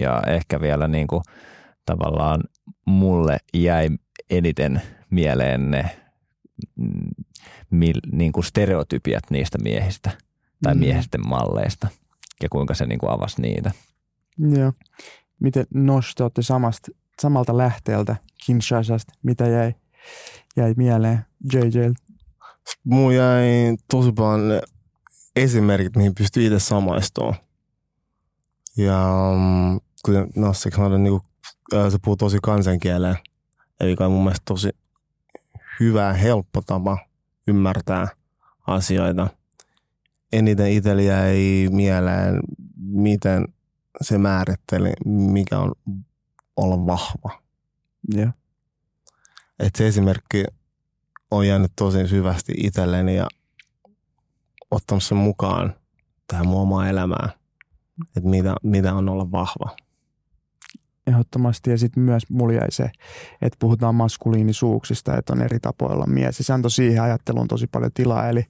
ja 0.00 0.22
ehkä 0.26 0.60
vielä 0.60 0.88
niin 0.88 1.06
kuin 1.06 1.22
tavallaan 1.86 2.40
mulle 2.86 3.38
jäi 3.54 3.88
eniten 4.30 4.82
mieleen 5.10 5.70
ne 5.70 5.90
mm, 6.76 7.10
niin 8.12 8.32
kuin 8.32 8.44
stereotypiat 8.44 9.24
niistä 9.30 9.58
miehistä 9.58 10.10
tai 10.62 10.74
Mm. 10.74 10.80
miesten 10.80 11.28
malleista 11.28 11.88
ja 12.42 12.48
kuinka 12.48 12.74
se 12.74 12.86
niin 12.86 12.98
kuin 12.98 13.12
avasi 13.12 13.42
niitä. 13.42 13.70
Joo. 14.38 14.72
Miten 15.40 15.66
Nos, 15.74 16.14
olette 16.20 16.42
samasta, 16.42 16.92
samalta 17.20 17.56
lähteeltä 17.56 18.16
Kinshasasta, 18.46 19.12
mitä 19.22 19.48
jäi, 19.48 19.74
jäi 20.56 20.74
mieleen 20.76 21.26
JJ? 21.52 21.78
Mun 22.84 23.14
jäi 23.14 23.76
tosi 23.90 24.12
paljon 24.12 24.60
esimerkit, 25.36 25.96
mihin 25.96 26.14
pystyy 26.14 26.46
itse 26.46 26.58
samaistumaan. 26.58 27.34
Ja 28.76 29.32
mm, 29.36 29.80
kuten 30.04 30.28
Nassik 30.36 30.74
sanoi, 30.74 30.98
niin 30.98 31.20
se 31.90 31.98
puhuu 32.04 32.16
tosi 32.16 32.38
kansankieleen. 32.42 33.16
Eli 33.80 33.96
kai 33.96 34.08
mun 34.08 34.24
mielestä 34.24 34.42
tosi 34.44 34.70
hyvä 35.80 36.12
helppo 36.12 36.62
tapa 36.66 36.98
ymmärtää 37.46 38.08
asioita. 38.66 39.28
Eniten 40.32 40.72
itsellä 40.72 41.02
jäi 41.02 41.68
mieleen, 41.70 42.40
miten 42.76 43.44
se 44.02 44.18
määritteli, 44.18 44.92
mikä 45.06 45.58
on 45.58 45.72
olla 46.56 46.86
vahva. 46.86 47.42
Joo. 48.08 48.30
Et 49.58 49.74
se 49.76 49.86
esimerkki 49.86 50.44
on 51.30 51.46
jäänyt 51.46 51.72
tosi 51.76 52.08
syvästi 52.08 52.52
itselleni 52.56 53.16
ja 53.16 53.26
ottanut 54.70 55.02
sen 55.02 55.18
mukaan 55.18 55.74
tähän 56.26 56.46
mun 56.46 56.60
omaan 56.60 56.88
elämään, 56.88 57.30
että 58.16 58.28
mitä, 58.30 58.54
mitä 58.62 58.94
on 58.94 59.08
olla 59.08 59.32
vahva. 59.32 59.76
Ehdottomasti 61.06 61.70
ja 61.70 61.78
sitten 61.78 62.02
myös 62.02 62.22
mulla 62.30 62.52
jäi 62.52 62.70
se, 62.70 62.90
että 63.42 63.56
puhutaan 63.58 63.94
maskuliinisuuksista, 63.94 65.16
että 65.16 65.32
on 65.32 65.42
eri 65.42 65.60
tapoilla 65.60 66.06
mies. 66.06 66.38
Ja 66.38 66.44
se 66.44 66.52
antoi 66.52 66.70
siihen 66.70 67.02
ajatteluun 67.02 67.48
tosi 67.48 67.66
paljon 67.66 67.92
tilaa, 67.94 68.28
eli 68.28 68.44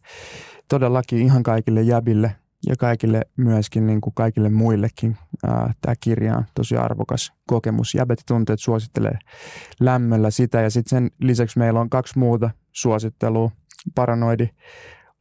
todellakin 0.68 1.18
ihan 1.18 1.42
kaikille 1.42 1.82
jäbille 1.82 2.36
ja 2.66 2.76
kaikille 2.76 3.22
myöskin 3.36 3.86
niin 3.86 4.00
kuin 4.00 4.14
kaikille 4.14 4.48
muillekin 4.48 5.16
tämä 5.80 5.94
kirja 6.00 6.36
on 6.36 6.44
tosi 6.54 6.76
arvokas 6.76 7.32
kokemus. 7.46 7.94
Jäbet 7.94 8.22
tunteet 8.26 8.60
suosittelee 8.60 9.18
lämmöllä 9.80 10.30
sitä 10.30 10.60
ja 10.60 10.70
sitten 10.70 10.90
sen 10.90 11.10
lisäksi 11.20 11.58
meillä 11.58 11.80
on 11.80 11.90
kaksi 11.90 12.18
muuta 12.18 12.50
suosittelua. 12.72 13.50
Paranoidi 13.94 14.48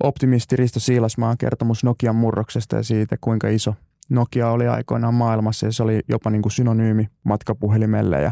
optimisti 0.04 0.56
Risto 0.56 0.80
Siilasmaan 0.80 1.38
kertomus 1.38 1.84
Nokian 1.84 2.16
murroksesta 2.16 2.76
ja 2.76 2.84
siitä, 2.84 3.18
kuinka 3.22 3.48
iso 3.48 3.76
Nokia 4.10 4.50
oli 4.50 4.68
aikoinaan 4.68 5.14
maailmassa 5.14 5.66
ja 5.66 5.72
se 5.72 5.84
oli 5.84 6.00
jopa 6.10 6.30
niin 6.30 6.42
kuin 6.42 6.52
synonyymi 6.52 7.08
matkapuhelimelle 7.24 8.22
ja, 8.22 8.32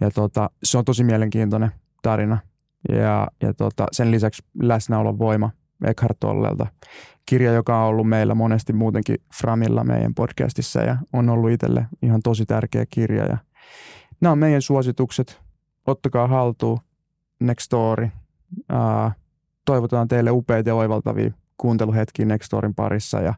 ja 0.00 0.10
tota, 0.10 0.50
se 0.62 0.78
on 0.78 0.84
tosi 0.84 1.04
mielenkiintoinen 1.04 1.70
tarina. 2.02 2.38
Ja, 2.88 3.28
ja 3.42 3.54
tota, 3.54 3.86
sen 3.92 4.10
lisäksi 4.10 4.42
läsnäolon 4.62 5.18
voima 5.18 5.50
Eckhart 5.84 6.20
Tollelta. 6.20 6.66
Kirja, 7.30 7.52
joka 7.52 7.82
on 7.82 7.88
ollut 7.88 8.08
meillä 8.08 8.34
monesti 8.34 8.72
muutenkin 8.72 9.16
Framilla 9.40 9.84
meidän 9.84 10.14
podcastissa 10.14 10.80
ja 10.80 10.96
on 11.12 11.28
ollut 11.28 11.50
itselle 11.50 11.86
ihan 12.02 12.20
tosi 12.22 12.46
tärkeä 12.46 12.84
kirja. 12.90 13.24
Ja 13.24 13.38
nämä 14.20 14.32
on 14.32 14.38
meidän 14.38 14.62
suositukset. 14.62 15.40
Ottakaa 15.86 16.26
haltuun. 16.28 16.78
Next 17.40 17.64
Story. 17.64 18.08
Uh, 18.72 19.12
toivotaan 19.64 20.08
teille 20.08 20.30
upeita 20.30 20.70
ja 20.70 20.74
oivaltavia 20.74 21.30
kuunteluhetkiä 21.56 22.26
Nextorin 22.26 22.74
parissa 22.74 23.20
ja 23.20 23.34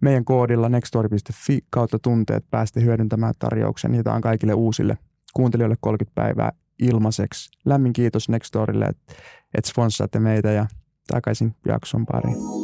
meidän 0.00 0.24
koodilla 0.24 0.68
nextori.fi 0.68 1.58
kautta 1.70 1.98
tunteet 1.98 2.44
päästä 2.50 2.80
hyödyntämään 2.80 3.34
tarjouksen. 3.38 3.92
Niitä 3.92 4.12
on 4.12 4.20
kaikille 4.20 4.54
uusille 4.54 4.98
kuuntelijoille 5.34 5.76
30 5.80 6.14
päivää 6.14 6.52
ilmaiseksi. 6.78 7.50
Lämmin 7.64 7.92
kiitos 7.92 8.28
Nextorille, 8.28 8.84
että 8.84 9.14
et 9.54 9.64
sponssaatte 9.64 10.20
meitä 10.20 10.50
ja 10.50 10.66
takaisin 11.08 11.54
jakson 11.66 12.06
pariin. 12.06 12.63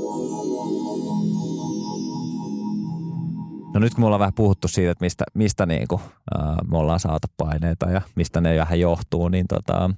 No 3.75 3.81
nyt 3.81 3.95
kun 3.95 4.03
me 4.03 4.07
ollaan 4.07 4.21
vähän 4.21 4.35
puhuttu 4.35 4.69
siitä, 4.69 4.91
että 4.91 5.05
mistä, 5.05 5.25
mistä 5.35 5.67
niin 5.67 5.89
kuin, 5.89 6.01
äh, 6.03 6.57
me 6.71 6.79
ollaan 6.79 7.01
saatu 7.01 7.29
paineita 7.37 7.91
ja 7.91 8.03
mistä 8.17 8.41
ne 8.41 8.57
vähän 8.59 8.81
johtuu, 8.81 9.29
niin 9.29 9.47
tota, 9.49 9.91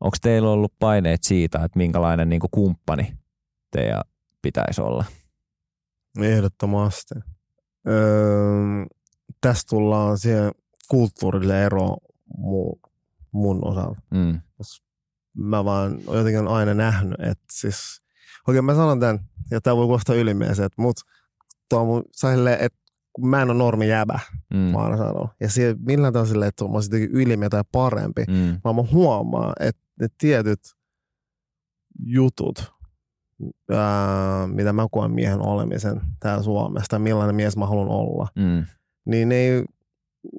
onko 0.00 0.16
teillä 0.22 0.50
ollut 0.50 0.72
paineet 0.78 1.22
siitä, 1.22 1.58
että 1.58 1.78
minkälainen 1.78 2.28
niin 2.28 2.40
kuin 2.40 2.50
kumppani 2.50 3.18
teidän 3.70 4.02
pitäisi 4.42 4.80
olla? 4.80 5.04
Ehdottomasti. 6.20 7.14
Öö, 7.88 8.86
tästä 9.40 9.68
tullaan 9.68 10.18
siihen 10.18 10.52
kulttuurille 10.88 11.64
ero 11.64 11.96
mun, 12.36 12.80
mun 13.32 13.68
osalta. 13.68 14.00
Mm. 14.10 14.40
Mä 15.34 15.64
vaan 15.64 15.98
jotenkin 16.12 16.48
aina 16.48 16.74
nähnyt, 16.74 17.20
että 17.20 17.44
siis, 17.52 18.02
oikein 18.48 18.64
mä 18.64 18.74
sanon 18.74 19.00
tämän, 19.00 19.20
ja 19.50 19.60
tämä 19.60 19.76
voi 19.76 19.86
kuulostaa 19.86 20.16
ylimieliseltä, 20.16 20.74
mutta 20.78 21.02
tuo 21.68 21.84
mun 21.84 22.04
silleen, 22.12 22.58
että 22.60 22.78
mä 23.20 23.42
en 23.42 23.50
ole 23.50 23.58
normi 23.58 23.88
jäbä, 23.88 24.18
mm. 24.54 24.58
mä 24.58 24.78
aina 24.78 24.96
sanon. 24.96 25.28
Ja 25.40 25.50
se 25.50 25.76
millään 25.86 26.12
tavalla 26.12 26.28
silleen, 26.30 26.48
että 26.48 26.64
mä 26.64 26.70
olisin 26.70 26.92
jotenkin 26.92 27.16
ylimiä 27.20 27.48
tai 27.48 27.62
parempi, 27.72 28.24
Mm. 28.28 28.60
vaan 28.64 28.76
mä 28.76 28.82
huomaan, 28.92 29.52
että 29.60 29.82
ne 30.00 30.06
tietyt 30.18 30.60
jutut, 32.06 32.72
ää, 33.72 34.46
mitä 34.46 34.72
mä 34.72 34.86
koen 34.90 35.10
miehen 35.10 35.40
olemisen 35.40 36.00
täällä 36.20 36.42
Suomessa, 36.42 36.86
tai 36.90 36.98
millainen 36.98 37.34
mies 37.36 37.56
mä 37.56 37.66
haluan 37.66 37.88
olla, 37.88 38.28
Mm. 38.36 38.64
niin 39.06 39.28
ne 39.28 39.34
ei, 39.34 39.64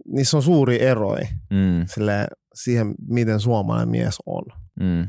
niissä 0.08 0.38
on 0.38 0.44
suuri 0.44 0.82
eroi 0.82 1.20
Mm. 1.50 1.86
sille, 1.88 2.28
siihen, 2.54 2.96
miten 3.08 3.40
suomalainen 3.40 3.90
mies 3.90 4.18
on. 4.26 4.44
Mm. 4.80 5.08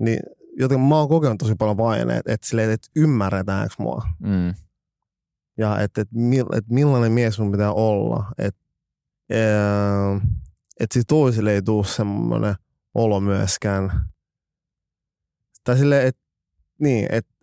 Niin 0.00 0.18
joten 0.58 0.80
mä 0.80 0.96
oon 0.98 1.08
kokenut 1.08 1.38
tosi 1.38 1.54
paljon 1.54 1.76
paineet, 1.76 2.28
että, 2.28 2.46
silleen, 2.46 2.70
että 2.70 2.88
ymmärretäänkö 2.96 3.74
mua. 3.78 4.02
Mm. 4.18 4.54
Ja 5.58 5.80
että, 5.80 6.00
että, 6.00 6.14
mill- 6.16 6.56
että 6.58 6.74
millainen 6.74 7.12
mies 7.12 7.38
mun 7.38 7.50
pitää 7.52 7.72
olla. 7.72 8.26
Että, 8.38 8.60
että 10.80 10.94
sit 10.94 11.06
toisille 11.06 11.52
ei 11.52 11.62
tule 11.62 11.84
semmoinen 11.84 12.54
olo 12.94 13.20
myöskään. 13.20 14.04
Tai 15.64 15.78
silleen, 15.78 16.06
että 16.06 16.22
niin, 16.80 17.06
että, 17.10 17.34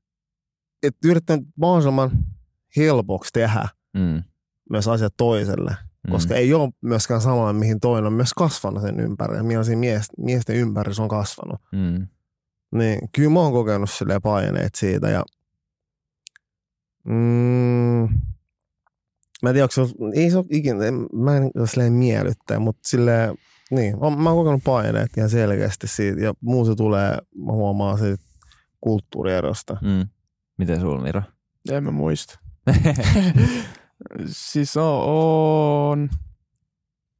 että 0.83 1.07
yrittää 1.07 1.37
mahdollisimman 1.55 2.11
helpoksi 2.77 3.29
tehdä 3.33 3.67
Mm. 3.93 4.23
myös 4.69 4.87
asiat 4.87 5.13
toiselle. 5.17 5.71
Mm. 6.07 6.11
Koska 6.11 6.35
ei 6.35 6.53
ole 6.53 6.69
myöskään 6.81 7.21
sama, 7.21 7.53
mihin 7.53 7.79
toinen 7.79 8.07
on 8.07 8.13
myös 8.13 8.33
kasvanut 8.33 8.81
sen 8.81 8.99
ympärillä. 8.99 9.43
Millaisia 9.43 9.77
mies, 9.77 10.07
miesten 10.17 10.55
ympärillä 10.55 10.95
se 10.95 11.01
on 11.01 11.07
kasvanut. 11.07 11.61
Mm. 11.71 12.07
Niin, 12.71 12.99
kyllä 13.11 13.29
mä 13.29 13.39
oon 13.39 13.53
kokenut 13.53 13.89
silleen 13.89 14.21
paineet 14.21 14.75
siitä 14.75 15.09
ja 15.09 15.23
mm, 17.03 18.09
mä 19.43 19.49
en 19.49 19.53
tiedä, 19.53 19.63
onko 19.63 19.87
se, 19.87 19.95
ei 20.13 20.31
se 20.31 20.37
ole 20.37 20.45
ikinä, 20.49 20.77
mä 21.13 21.37
en 21.37 21.51
ole 21.55 21.67
silleen 21.67 21.93
miellyttäjä, 21.93 22.59
mutta 22.59 22.87
silleen, 22.87 23.35
niin, 23.71 23.95
on, 23.99 24.21
mä 24.21 24.29
oon 24.29 24.37
kokenut 24.37 24.63
paineet 24.63 25.17
ihan 25.17 25.29
selkeästi 25.29 25.87
siitä 25.87 26.21
ja 26.21 26.33
muu 26.41 26.65
se 26.65 26.75
tulee, 26.75 27.17
mä 27.35 27.51
huomaan 27.51 27.97
siitä 27.97 28.23
kulttuurierosta. 28.81 29.77
Mm. 29.81 30.07
Miten 30.57 30.81
sulla, 30.81 31.01
Miro? 31.01 31.21
En 31.71 31.83
mä 31.83 31.91
muista. 31.91 32.39
siis 34.25 34.77
on, 34.77 35.03
on 35.03 36.09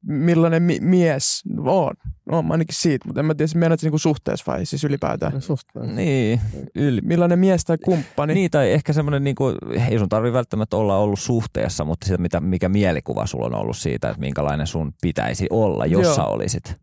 millainen 0.05 0.63
mi- 0.63 0.79
mies 0.81 1.43
on. 1.57 1.93
On 2.31 2.45
mä 2.45 2.53
ainakin 2.53 2.75
siitä, 2.75 3.07
mutta 3.07 3.19
en 3.19 3.25
mä 3.25 3.35
tiedä, 3.35 3.51
meinaat 3.55 3.81
niinku 3.81 3.97
suhteessa 3.97 4.51
vai 4.51 4.65
siis 4.65 4.83
ylipäätään. 4.83 5.41
Susta. 5.41 5.79
niin, 5.79 6.41
yli. 6.75 7.01
Millainen 7.01 7.39
mies 7.39 7.65
tai 7.65 7.77
kumppani. 7.77 8.33
Niin, 8.33 8.51
tai 8.51 8.71
ehkä 8.71 8.93
semmoinen, 8.93 9.23
niin 9.23 9.35
kuin, 9.35 9.55
ei 9.89 9.99
sun 9.99 10.09
tarvi 10.09 10.33
välttämättä 10.33 10.77
olla 10.77 10.97
ollut 10.97 11.19
suhteessa, 11.19 11.85
mutta 11.85 12.07
siitä, 12.07 12.21
mitä, 12.21 12.39
mikä 12.39 12.69
mielikuva 12.69 13.25
sulla 13.25 13.45
on 13.45 13.55
ollut 13.55 13.77
siitä, 13.77 14.09
että 14.09 14.19
minkälainen 14.19 14.67
sun 14.67 14.93
pitäisi 15.01 15.47
olla, 15.49 15.85
jos 15.85 16.03
Joo. 16.03 16.15
sä 16.15 16.23
olisit. 16.23 16.75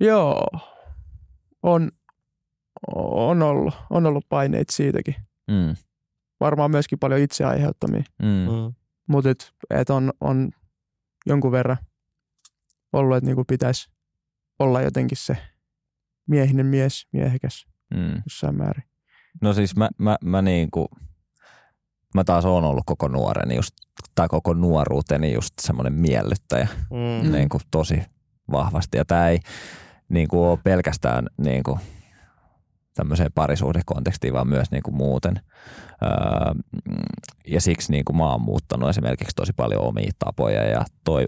Joo, 0.00 0.46
on, 1.62 1.90
on, 2.94 3.42
ollut, 3.42 3.74
on 3.90 4.06
ollut 4.06 4.26
paineita 4.28 4.72
siitäkin. 4.72 5.14
Mm. 5.50 5.76
Varmaan 6.40 6.70
myöskin 6.70 6.98
paljon 6.98 7.20
itse 7.20 7.44
aiheuttamia. 7.44 8.02
Mm. 8.22 8.28
Mm. 8.28 8.74
Mutta 9.08 9.30
et, 9.30 9.52
et 9.70 9.90
on, 9.90 10.12
on 10.20 10.50
jonkun 11.26 11.52
verran 11.52 11.76
ollut, 12.92 13.16
että 13.16 13.26
niinku 13.26 13.44
pitäisi 13.44 13.90
olla 14.58 14.82
jotenkin 14.82 15.18
se 15.18 15.36
miehinen 16.28 16.66
mies, 16.66 17.06
miehekäs 17.12 17.66
Mm. 17.94 18.22
jossain 18.26 18.54
määrin. 18.56 18.84
No 19.42 19.52
siis 19.52 19.76
mä, 19.76 19.90
mä, 19.98 20.16
mä 20.24 20.42
niin 20.42 20.70
kuin, 20.70 20.88
mä 22.14 22.24
taas 22.24 22.44
oon 22.44 22.64
ollut 22.64 22.82
koko 22.86 23.08
nuoreni 23.08 23.56
just, 23.56 23.74
tai 24.14 24.28
koko 24.28 24.54
nuoruuteni 24.54 25.32
just 25.34 25.54
semmoinen 25.60 25.92
miellyttäjä 25.92 26.68
Mm. 26.90 27.26
Mm. 27.26 27.32
niin 27.32 27.48
kuin 27.48 27.60
tosi 27.70 28.02
vahvasti. 28.52 28.96
Ja 28.98 29.04
tämä 29.04 29.28
ei 29.28 29.38
niin 30.08 30.28
kuin 30.28 30.40
ole 30.48 30.58
pelkästään 30.64 31.26
niin 31.38 31.62
kuin 31.62 31.80
tämmöiseen 32.94 33.32
parisuhdekontekstiin, 33.34 34.32
vaan 34.32 34.48
myös 34.48 34.70
niin 34.70 34.82
kuin 34.82 34.94
muuten. 34.96 35.40
Öö, 36.02 36.54
ja 37.46 37.60
siksi 37.60 37.92
niin 37.92 38.04
kuin 38.04 38.16
mä 38.16 38.30
oon 38.30 38.42
muuttanut 38.42 38.88
esimerkiksi 38.90 39.34
tosi 39.36 39.52
paljon 39.52 39.82
omia 39.82 40.10
tapoja 40.18 40.62
ja 40.68 40.84
toi, 41.04 41.24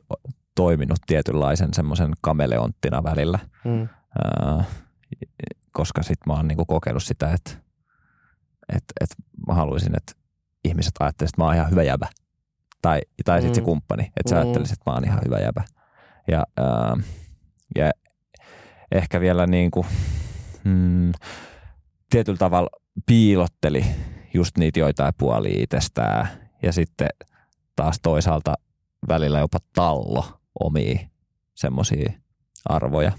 toiminut 0.54 0.98
tietynlaisen 1.06 1.74
semmoisen 1.74 2.12
kameleonttina 2.20 3.02
välillä, 3.02 3.38
Mm. 3.64 3.80
öö, 3.82 4.62
koska 5.72 6.02
sit 6.02 6.18
mä 6.26 6.32
oon 6.32 6.48
niin 6.48 6.56
kuin 6.56 6.66
kokenut 6.66 7.02
sitä, 7.02 7.32
että 7.32 7.50
et, 8.68 8.84
et 9.00 9.10
mä 9.48 9.54
haluaisin, 9.54 9.96
että 9.96 10.12
ihmiset 10.64 10.92
ajattelisivat, 11.00 11.32
että 11.34 11.42
mä 11.42 11.46
oon 11.46 11.54
ihan 11.54 11.70
hyvä 11.70 11.82
jäbä. 11.82 12.08
Tai, 12.82 13.00
tai 13.24 13.40
sitten 13.40 13.54
se 13.54 13.60
Mm. 13.60 13.64
kumppani, 13.64 14.02
että 14.04 14.30
sä 14.30 14.36
Mm. 14.36 14.42
ajattelisit, 14.42 14.72
että 14.72 14.90
mä 14.90 14.94
oon 14.94 15.04
ihan 15.04 15.20
hyvä 15.24 15.38
jäbä. 15.38 15.64
Ja, 16.28 16.44
ää, 16.56 16.96
ja 17.76 17.90
ehkä 18.92 19.20
vielä 19.20 19.46
niin 19.46 19.70
kuin, 19.70 19.86
mm, 20.64 21.12
tietyllä 22.14 22.38
tavalla 22.38 22.68
piilotteli 23.06 23.84
just 24.34 24.58
niitä 24.58 24.80
joitain 24.80 25.12
puolia 25.18 25.62
itsestään 25.62 26.28
ja 26.62 26.72
sitten 26.72 27.08
taas 27.76 27.98
toisaalta 28.02 28.54
välillä 29.08 29.38
jopa 29.38 29.58
tallo 29.74 30.24
omii 30.60 31.08
semmoisia 31.54 32.12
arvoja 32.68 33.12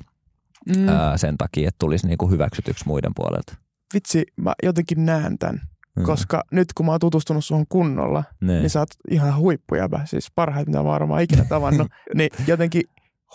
Mm, 0.77 0.87
ää, 0.89 1.17
sen 1.17 1.37
takia, 1.37 1.67
että 1.67 1.75
tulisi 1.79 2.07
niinku 2.07 2.29
hyväksytyksi 2.29 2.87
muiden 2.87 3.11
puolelta. 3.15 3.55
vitsi, 3.93 4.23
mä 4.37 4.53
jotenkin 4.63 5.05
näen 5.05 5.37
tämän, 5.37 5.61
Mm. 5.95 6.03
koska 6.03 6.43
nyt 6.51 6.73
kun 6.73 6.85
mä 6.85 6.91
oon 6.91 6.99
tutustunut 6.99 7.45
suhun 7.45 7.65
kunnolla, 7.69 8.23
niin. 8.41 8.59
niin 8.59 8.69
sä 8.69 8.79
oot 8.79 8.89
ihan 9.11 9.37
huippujäbä, 9.37 10.01
siis 10.05 10.31
parhaita, 10.35 10.69
mitä 10.69 10.77
mä 10.77 10.81
oon 10.83 10.91
varmaan 10.93 11.21
ikinä 11.21 11.45
tavannut, 11.49 11.87
niin 12.17 12.29
jotenkin 12.47 12.83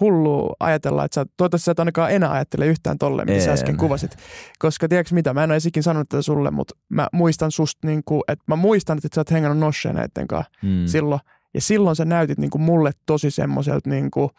hullu 0.00 0.52
ajatella, 0.60 1.04
että 1.04 1.14
sä, 1.14 1.26
toivottavasti 1.36 1.64
sä 1.64 1.72
et 1.72 1.78
ainakaan 1.78 2.10
enää 2.10 2.32
ajattele 2.32 2.66
yhtään 2.66 2.98
tolle, 2.98 3.24
mitä 3.24 3.40
sä 3.40 3.50
En. 3.50 3.52
äsken 3.52 3.76
kuvasit. 3.76 4.16
Koska 4.58 4.88
tiedätkö 4.88 5.14
mitä, 5.14 5.34
mä 5.34 5.44
en 5.44 5.50
ole 5.50 5.56
esikin 5.56 5.82
sanonut 5.82 6.08
tätä 6.08 6.22
sulle, 6.22 6.50
mutta 6.50 6.74
mä 6.88 7.08
muistan 7.12 7.50
susta, 7.50 7.86
niin 7.86 8.02
kuin, 8.04 8.22
että 8.28 8.44
mä 8.46 8.56
muistan, 8.56 8.98
että 8.98 9.08
sä 9.14 9.20
oot 9.20 9.30
hengannut 9.30 9.58
nosheen 9.58 9.94
näiden 9.94 10.28
kanssa 10.28 10.52
mm. 10.62 10.86
silloin. 10.86 11.20
Ja 11.54 11.60
silloin 11.60 11.96
sä 11.96 12.04
näytit 12.04 12.38
niin 12.38 12.50
kuin 12.50 12.62
mulle 12.62 12.90
tosi 13.06 13.30
semmoiselta 13.30 13.90
niin 13.90 14.10
kuin, 14.10 14.30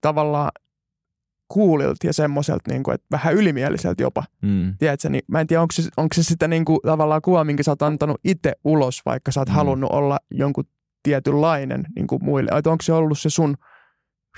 tavallaan 0.00 0.50
kuulilta 1.48 2.06
ja 2.06 2.12
semmoiselta, 2.12 2.70
niin 2.70 2.82
kuin, 2.82 2.94
että 2.94 3.06
vähän 3.10 3.34
ylimieliseltä 3.34 4.02
jopa. 4.02 4.24
mm. 4.42 4.74
Tiedätkö, 4.78 5.08
niin 5.08 5.22
mä 5.28 5.40
en 5.40 5.46
tiedä, 5.46 5.62
onko 5.62 5.72
se, 5.72 5.82
onko 5.96 6.14
se 6.14 6.22
sitä 6.22 6.48
niin 6.48 6.64
kuin, 6.64 6.78
tavallaan 6.86 7.22
kuva, 7.22 7.44
minkä 7.44 7.62
sä 7.62 7.70
oot 7.70 7.82
antanut 7.82 8.20
itse 8.24 8.52
ulos, 8.64 9.00
vaikka 9.06 9.32
sä 9.32 9.40
oot 9.40 9.48
mm. 9.48 9.54
halunnut 9.54 9.90
olla 9.92 10.18
jonkun 10.30 10.64
tietynlainen 11.02 11.84
niin 11.96 12.06
kuin 12.06 12.24
muille. 12.24 12.50
Että 12.58 12.70
onko 12.70 12.82
se 12.82 12.92
ollut 12.92 13.18
se 13.18 13.30
sun 13.30 13.56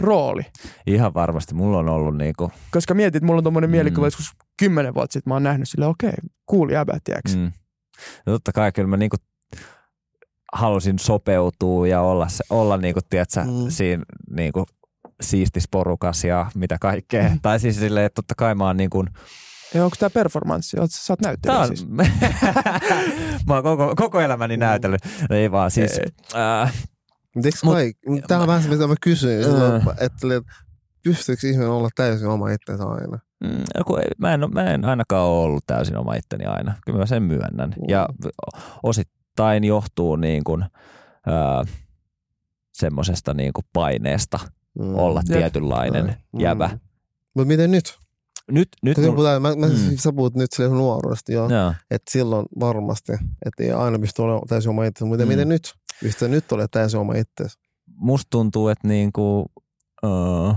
rooli? 0.01 0.43
Ihan 0.87 1.15
varmasti. 1.15 1.55
Mulla 1.55 1.79
on 1.79 1.89
ollut 1.89 2.17
niinku, 2.17 2.53
Koska 2.71 2.95
mietit, 2.95 3.23
mulla 3.23 3.39
on 3.39 3.45
tommonen 3.45 3.71
Mm. 3.71 3.73
mm. 3.73 3.77
mielikuva, 3.77 4.07
joskus 4.07 4.33
kymmenen 4.59 4.95
vuotta 4.95 5.13
sitten 5.13 5.31
mä 5.31 5.35
oon 5.35 5.43
nähnyt 5.43 5.69
sille, 5.69 5.87
okei, 5.87 6.09
okay, 6.09 6.29
cool 6.51 6.69
jäbä? 6.69 6.99
Mm. 7.35 7.41
mm. 7.41 7.53
no 8.27 8.33
totta 8.33 8.53
kai 8.53 8.73
kyllä 8.73 8.89
mä 8.89 8.97
niinku 8.97 9.17
halusin 10.53 10.99
sopeutua 10.99 11.89
ja 11.89 12.01
olla, 12.01 12.29
se, 12.29 12.45
olla 12.51 12.77
niinku, 12.77 13.01
tiedätkö, 13.11 13.41
mm. 13.45 13.51
Mm. 13.51 13.71
siinä 13.71 14.05
niinku 14.31 14.67
siistis 15.21 15.69
porukas 15.69 16.25
ja 16.25 16.51
mitä 16.55 16.77
kaikkea. 16.81 17.31
tai 17.43 17.61
siis 17.61 17.77
silleen, 17.77 18.07
että 18.07 18.15
totta 18.15 18.35
kai 18.35 18.55
mä 18.55 18.65
oon 18.65 18.77
niinku, 18.77 19.05
Ja 19.75 19.85
onko 19.85 19.97
tämä 19.99 20.11
performanssi? 20.11 20.81
Oot, 20.81 20.91
sä 20.91 21.13
oot 21.13 21.21
näyttelijä 21.21 21.59
on, 21.61 21.67
siis. 21.67 21.87
mä 23.47 23.55
oon 23.55 23.63
koko, 23.63 23.95
koko 23.97 24.21
elämäni 24.21 24.57
näytellyt. 24.57 25.01
Ei 25.31 25.51
vaan 25.51 25.71
siis, 25.71 25.99
Ei. 25.99 26.07
äh, 26.35 26.73
Mutta 27.37 27.49
eikö 27.49 27.59
Mut- 27.65 27.73
kaikki, 27.73 28.23
tämä 28.29 28.41
on 28.41 28.47
vähän 28.47 28.63
se, 28.63 28.69
mitä 28.69 28.87
mä 28.87 28.95
kysyin, 29.01 29.47
Mm. 29.47 29.77
että, 29.77 29.95
että 30.05 30.27
pystyykö 31.05 31.47
ihminen 31.49 31.71
olla 31.71 31.89
täysin 31.97 32.29
oma 32.29 32.51
itsensä 32.51 32.85
aina? 32.85 33.19
Mm, 33.45 33.65
kun 33.87 33.99
ei- 34.01 34.11
mä, 34.19 34.35
en, 34.35 34.41
mä 34.53 34.63
en 34.65 34.85
ainakaan 34.85 35.27
ole 35.27 35.45
ollut 35.45 35.65
täysin 35.67 35.97
oma 35.97 36.15
itteni 36.15 36.45
aina. 36.45 36.75
Kyllä 36.87 36.99
mä 36.99 37.07
sen 37.07 37.23
myönnän. 37.23 37.69
Mm. 37.71 37.85
Ja 37.89 38.09
osittain 38.83 39.65
johtuu 39.65 40.17
niin 40.17 40.45
kuin, 40.45 40.65
ää, 41.27 41.65
semmoisesta 42.73 43.35
niin 43.35 43.53
kuin 43.53 43.65
paineesta 43.73 44.39
Mm. 44.79 44.95
olla 44.95 45.23
Jep. 45.29 45.39
tietynlainen 45.39 46.07
Mm. 46.33 46.41
jävä. 46.41 46.71
Mutta 47.35 47.49
miten 47.49 47.71
nyt? 47.71 47.99
Nyt, 48.51 48.69
nyt 48.83 48.97
mulla, 48.99 49.13
puhutaan, 49.13 49.43
mä, 49.43 49.57
mä, 49.57 49.67
Mm. 49.67 49.97
sä 49.97 50.13
puhut 50.13 50.35
nyt 50.35 50.53
silleen 50.53 50.79
nuoruudesta, 50.79 51.33
joo. 51.33 51.49
Että 51.91 52.11
silloin 52.11 52.47
varmasti, 52.61 53.13
että 53.47 53.63
ei 53.65 53.73
aina 53.73 53.99
pysty 53.99 54.23
olemaan 54.23 54.47
täysin 54.49 54.71
oma 54.71 54.85
itsensä. 54.85 55.09
Mutta 55.09 55.25
mm. 55.25 55.29
miten 55.29 55.49
nyt? 55.49 55.75
Pystyy 56.01 56.29
nyt 56.29 56.53
olemaan 56.53 56.69
täysin 56.71 57.01
oma 57.01 57.15
itsensä. 57.15 57.59
musta 57.87 58.31
tuntuu, 58.31 58.69
että 58.69 58.89
niin 58.89 59.13
kuin, 59.13 59.47
uh, 60.03 60.57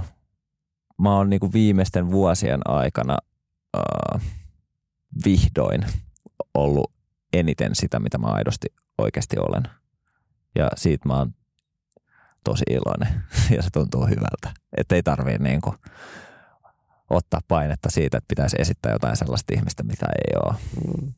mä 1.02 1.16
oon 1.16 1.30
niin 1.30 1.40
kuin 1.40 1.54
viimeisten 1.54 2.12
vuosien 2.12 2.60
aikana 2.66 3.18
uh, 3.78 4.22
vihdoin 5.26 5.86
ollut 6.54 6.92
eniten 7.34 7.76
sitä, 7.76 8.00
mitä 8.00 8.18
mä 8.18 8.28
aidosti 8.28 8.68
oikeasti 8.98 9.38
olen. 9.40 9.64
Ja 10.56 10.70
siitä 10.76 11.08
mä 11.08 11.18
oon 11.18 11.34
tosi 12.44 12.64
iloinen 12.70 13.24
ja 13.56 13.62
se 13.64 13.70
tuntuu 13.70 14.06
hyvältä. 14.06 14.54
Että 14.78 14.96
ei 14.96 15.04
tarvii 15.04 15.38
niin 15.38 15.62
kuin 15.62 15.76
ottaa 17.10 17.42
painetta 17.48 17.90
siitä, 17.92 18.18
että 18.18 18.28
pitäisi 18.28 18.56
esittää 18.60 18.92
jotain 18.92 19.18
sellaista 19.18 19.54
ihmistä, 19.54 19.84
mitä 19.84 20.06
ei 20.06 20.40
ole. 20.46 20.56
Mm. 20.88 21.14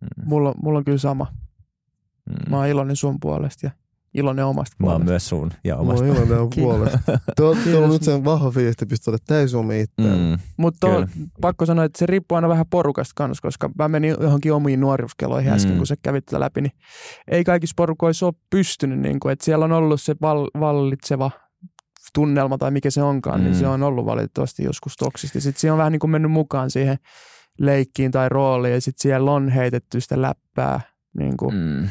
Mm. 0.00 0.28
Mulla, 0.28 0.54
mulla 0.62 0.78
on 0.78 0.84
kyllä 0.84 0.98
sama. 0.98 1.32
Mm. 2.30 2.50
Mä 2.50 2.56
oon 2.56 2.66
iloinen 2.66 2.96
sun 2.96 3.16
puolesta 3.20 3.66
ja 3.66 3.70
iloinen 4.14 4.44
omasta 4.44 4.76
Mä 4.78 4.86
oon 4.86 4.90
puolesta. 4.92 5.10
myös 5.10 5.28
sun 5.28 5.50
ja 5.64 5.74
Mä 5.74 5.80
omasta. 5.80 6.04
oon 6.04 6.16
iloinen 6.16 6.48
puolesta. 6.54 6.98
Te 7.36 7.42
olette 7.42 7.76
ollut 7.76 7.90
nyt 7.90 8.02
sen 8.02 8.24
vahva 8.24 8.50
fiilis, 8.50 8.72
että 8.72 8.86
pystyt 8.86 9.08
olemaan 9.08 9.24
täysin. 9.26 9.60
Mm. 10.00 10.38
Mutta 10.56 10.86
pakko 11.40 11.66
sanoa, 11.66 11.84
että 11.84 11.98
se 11.98 12.06
riippuu 12.06 12.36
aina 12.36 12.48
vähän 12.48 12.66
porukasta 12.70 13.12
kanssa, 13.16 13.42
koska 13.42 13.70
mä 13.78 13.88
menin 13.88 14.16
johonkin 14.20 14.52
omiin 14.52 14.80
nuoruuskeloihin 14.80 15.52
äsken, 15.52 15.72
Mm. 15.72 15.76
kun 15.78 15.86
sä 15.86 15.94
kävit 16.02 16.26
tätä 16.26 16.40
läpi, 16.40 16.60
niin 16.60 16.72
ei 17.30 17.44
kaikissa 17.44 17.74
porukoissa 17.76 18.26
ole 18.26 18.34
pystynyt, 18.50 18.98
niin 18.98 19.20
kuin, 19.20 19.32
että 19.32 19.44
siellä 19.44 19.64
on 19.64 19.72
ollut 19.72 20.00
se 20.00 20.14
val, 20.22 20.48
vallitseva 20.60 21.30
tunnelma 22.14 22.58
tai 22.58 22.70
mikä 22.70 22.90
se 22.90 23.02
onkaan, 23.02 23.40
mm. 23.40 23.44
niin 23.44 23.54
Mm. 23.54 23.60
se 23.60 23.66
on 23.66 23.82
ollut 23.82 24.06
valitettavasti 24.06 24.64
joskus 24.64 24.96
toksista. 24.96 25.40
Sitten 25.40 25.60
siinä 25.60 25.72
on 25.74 25.78
vähän 25.78 25.92
niin 25.92 26.00
kuin 26.00 26.10
mennyt 26.10 26.30
mukaan 26.32 26.70
siihen 26.70 26.96
leikkiin 27.58 28.10
tai 28.10 28.28
rooliin 28.28 28.74
ja 28.74 28.80
sitten 28.80 29.02
siellä 29.02 29.30
on 29.32 29.48
heitetty 29.48 30.00
sitä 30.00 30.22
läppää, 30.22 30.80
niin 31.18 31.36
kuin, 31.36 31.54
mm. 31.54 31.88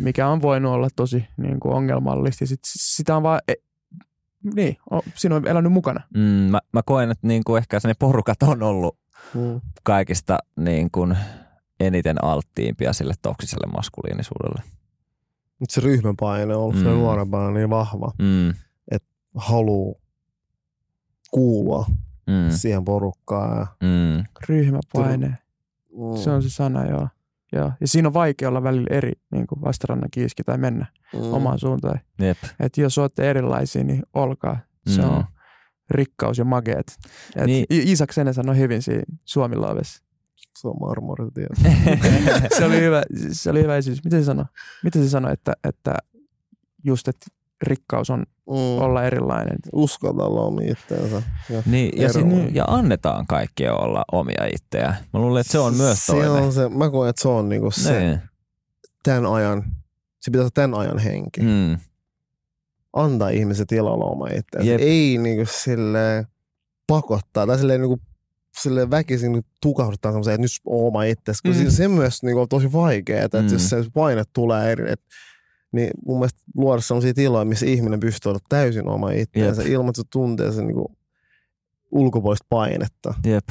Mikä 0.00 0.28
on 0.28 0.42
voinut 0.42 0.72
olla 0.72 0.88
tosi 0.96 1.24
niin 1.36 1.60
kuin 1.60 1.74
ongelmallista. 1.74 2.46
Sit, 2.46 2.60
sitä 2.64 3.16
on 3.16 3.22
vaan, 3.22 3.40
e, 3.48 3.52
niin, 4.54 4.76
o, 4.92 5.00
siinä 5.14 5.36
on 5.36 5.46
elänyt 5.46 5.72
mukana. 5.72 6.00
Mm, 6.14 6.20
mä, 6.22 6.58
mä 6.72 6.82
koen, 6.86 7.10
että 7.10 7.26
niinku 7.26 7.56
ehkä 7.56 7.78
ne 7.84 7.94
porukat 7.98 8.42
on 8.42 8.62
ollut 8.62 8.96
Mm. 9.34 9.60
kaikista 9.82 10.38
niin 10.56 10.90
kuin 10.90 11.16
eniten 11.80 12.24
alttiimpia 12.24 12.92
sille 12.92 13.14
toksiselle 13.22 13.72
maskuliinisuudelle. 13.72 14.62
Nyt 15.60 15.70
se 15.70 15.80
ryhmäpaine 15.80 16.54
on 16.56 16.62
ollut 16.62 16.76
Mm. 16.76 16.82
nuorempana 16.84 17.50
niin 17.50 17.70
vahva. 17.70 18.12
Mm, 18.18 18.54
Haluu 19.34 20.00
kuulua 21.30 21.84
mm, 22.26 22.32
mm. 22.32 22.50
siihen 22.50 22.84
porukkaan. 22.84 23.58
Ja, 23.58 23.66
mm, 23.82 24.24
Ryhmäpaine. 24.48 25.26
mm. 25.28 26.16
Se 26.16 26.30
on 26.30 26.42
se 26.42 26.50
sana, 26.50 26.86
joo. 26.86 27.08
Joo. 27.52 27.72
Ja 27.80 27.88
siinä 27.88 28.08
on 28.08 28.14
vaikea 28.14 28.48
olla 28.48 28.62
välillä 28.62 28.88
eri, 28.90 29.12
niin 29.32 29.46
kuin 29.46 29.60
vastarannan 29.60 30.10
kiiski 30.10 30.44
tai 30.44 30.58
mennä 30.58 30.86
mm. 31.14 31.32
omaan 31.32 31.58
suuntaan. 31.58 32.00
jep. 32.18 32.38
Että 32.60 32.80
jos 32.80 32.98
olette 32.98 33.30
erilaisia, 33.30 33.84
niin 33.84 34.02
olkaa. 34.14 34.58
Se 34.86 35.02
Mm. 35.02 35.08
mm. 35.08 35.14
on 35.14 35.24
rikkaus 35.90 36.38
ja 36.38 36.44
mageet. 36.44 36.98
Et 37.36 37.46
Niin. 37.46 37.66
Isak 37.70 38.12
Sene 38.12 38.32
sanoi 38.32 38.56
hyvin 38.56 38.82
siinä 38.82 39.02
Suomi-laavessa. 39.24 40.02
Se 40.58 40.68
on 40.68 40.76
marmori, 40.80 41.24
se 42.58 42.64
oli 42.64 42.80
hyvä, 42.80 43.02
se 43.32 43.50
oli 43.50 43.62
hyvä 43.62 43.76
esitys. 43.76 44.04
Miten 44.04 44.20
se 44.20 44.24
sanoi? 44.26 44.44
Miten 44.84 45.02
se 45.02 45.08
sanoi, 45.08 45.32
että, 45.32 45.52
että 45.64 45.94
just, 46.84 47.08
että 47.08 47.26
rikkaus 47.62 48.10
on 48.10 48.24
Mm. 48.50 48.56
olla 48.56 49.04
erilainen. 49.04 49.58
Uskotella 49.72 50.40
omia 50.40 50.72
itteensä. 50.72 51.22
Ja 51.50 51.62
Niin, 51.66 52.00
ja, 52.02 52.12
sit, 52.12 52.26
ja 52.52 52.64
annetaan 52.66 53.26
kaikkien 53.26 53.72
olla 53.72 54.04
omia 54.12 54.46
itseään. 54.54 54.96
Mä 55.12 55.20
luulen, 55.20 55.40
että 55.40 55.52
se 55.52 55.58
on 55.58 55.76
myös 55.76 56.06
se 56.06 56.12
toinen. 56.12 56.30
on 56.30 56.52
se, 56.52 56.68
mä 56.68 56.90
koen, 56.90 57.10
että 57.10 57.22
se 57.22 57.28
on 57.28 57.48
niinku 57.48 57.70
se 57.70 58.00
Niin. 58.00 58.20
tämän 59.02 59.26
ajan, 59.32 59.62
se 60.20 60.30
pitäisi 60.30 60.40
olla 60.42 60.50
tämän 60.54 60.80
ajan 60.80 60.98
henki. 60.98 61.40
Mm. 61.40 61.78
Antaa 62.92 63.28
ihmiset 63.28 63.68
tilalla 63.68 64.04
oma 64.04 64.26
itseensä. 64.26 64.70
Jep. 64.70 64.80
Ei 64.80 65.18
niinku 65.18 65.44
silleen 65.52 66.26
pakottaa 66.86 67.46
tai 67.46 67.58
silleen 67.58 67.80
niinku 67.80 68.00
sille 68.60 68.90
väkisin 68.90 69.32
niinku 69.32 69.48
tukahduttaa 69.62 70.12
semmoiseen, 70.12 70.34
että 70.34 70.42
nyt 70.42 70.50
on 70.66 70.86
oma 70.86 71.04
itsesi, 71.04 71.42
kun 71.42 71.56
Mm. 71.64 71.70
se 71.70 71.88
myös 71.88 72.22
niinku 72.22 72.40
on 72.40 72.48
tosi 72.48 72.72
vaikeaa, 72.72 73.24
että 73.24 73.42
Mm. 73.42 73.48
jos 73.52 73.68
se 73.70 73.76
paine 73.94 74.22
tulee 74.32 74.72
eri, 74.72 74.92
et, 74.92 75.00
niin 75.72 75.90
mun 76.06 76.18
mielestä 76.18 76.40
luoda 76.56 76.80
sellaisia 76.80 77.14
tiloja, 77.14 77.44
missä 77.44 77.66
ihminen 77.66 78.00
pystyy 78.00 78.30
olla 78.30 78.40
täysin 78.48 78.88
oma 78.88 79.10
itseensä 79.10 79.62
ilman, 79.62 79.88
että 79.88 80.02
se 80.02 80.08
tuntee 80.12 80.52
sen 80.52 80.66
niinku 80.66 80.96
ulkopuolista 81.90 82.46
painetta. 82.48 83.14
jep. 83.24 83.48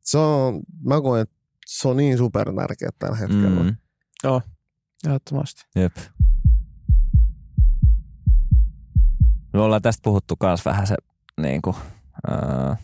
Se 0.00 0.18
on, 0.18 0.60
mä 0.84 1.00
koen, 1.00 1.22
että 1.22 1.34
se 1.66 1.88
on 1.88 1.96
niin 1.96 2.18
super 2.18 2.52
tärkeää 2.54 2.90
tällä 2.98 3.16
hetkellä. 3.16 3.62
Mm, 3.62 3.76
Ehdottomasti. 5.06 5.62
jep. 5.76 5.96
Me 9.52 9.60
ollaan 9.60 9.82
tästä 9.82 10.00
puhuttu 10.04 10.36
kans 10.36 10.64
vähän 10.64 10.86
se 10.86 10.94
niin 11.40 11.62
kuin, 11.62 11.76
ää, 12.30 12.76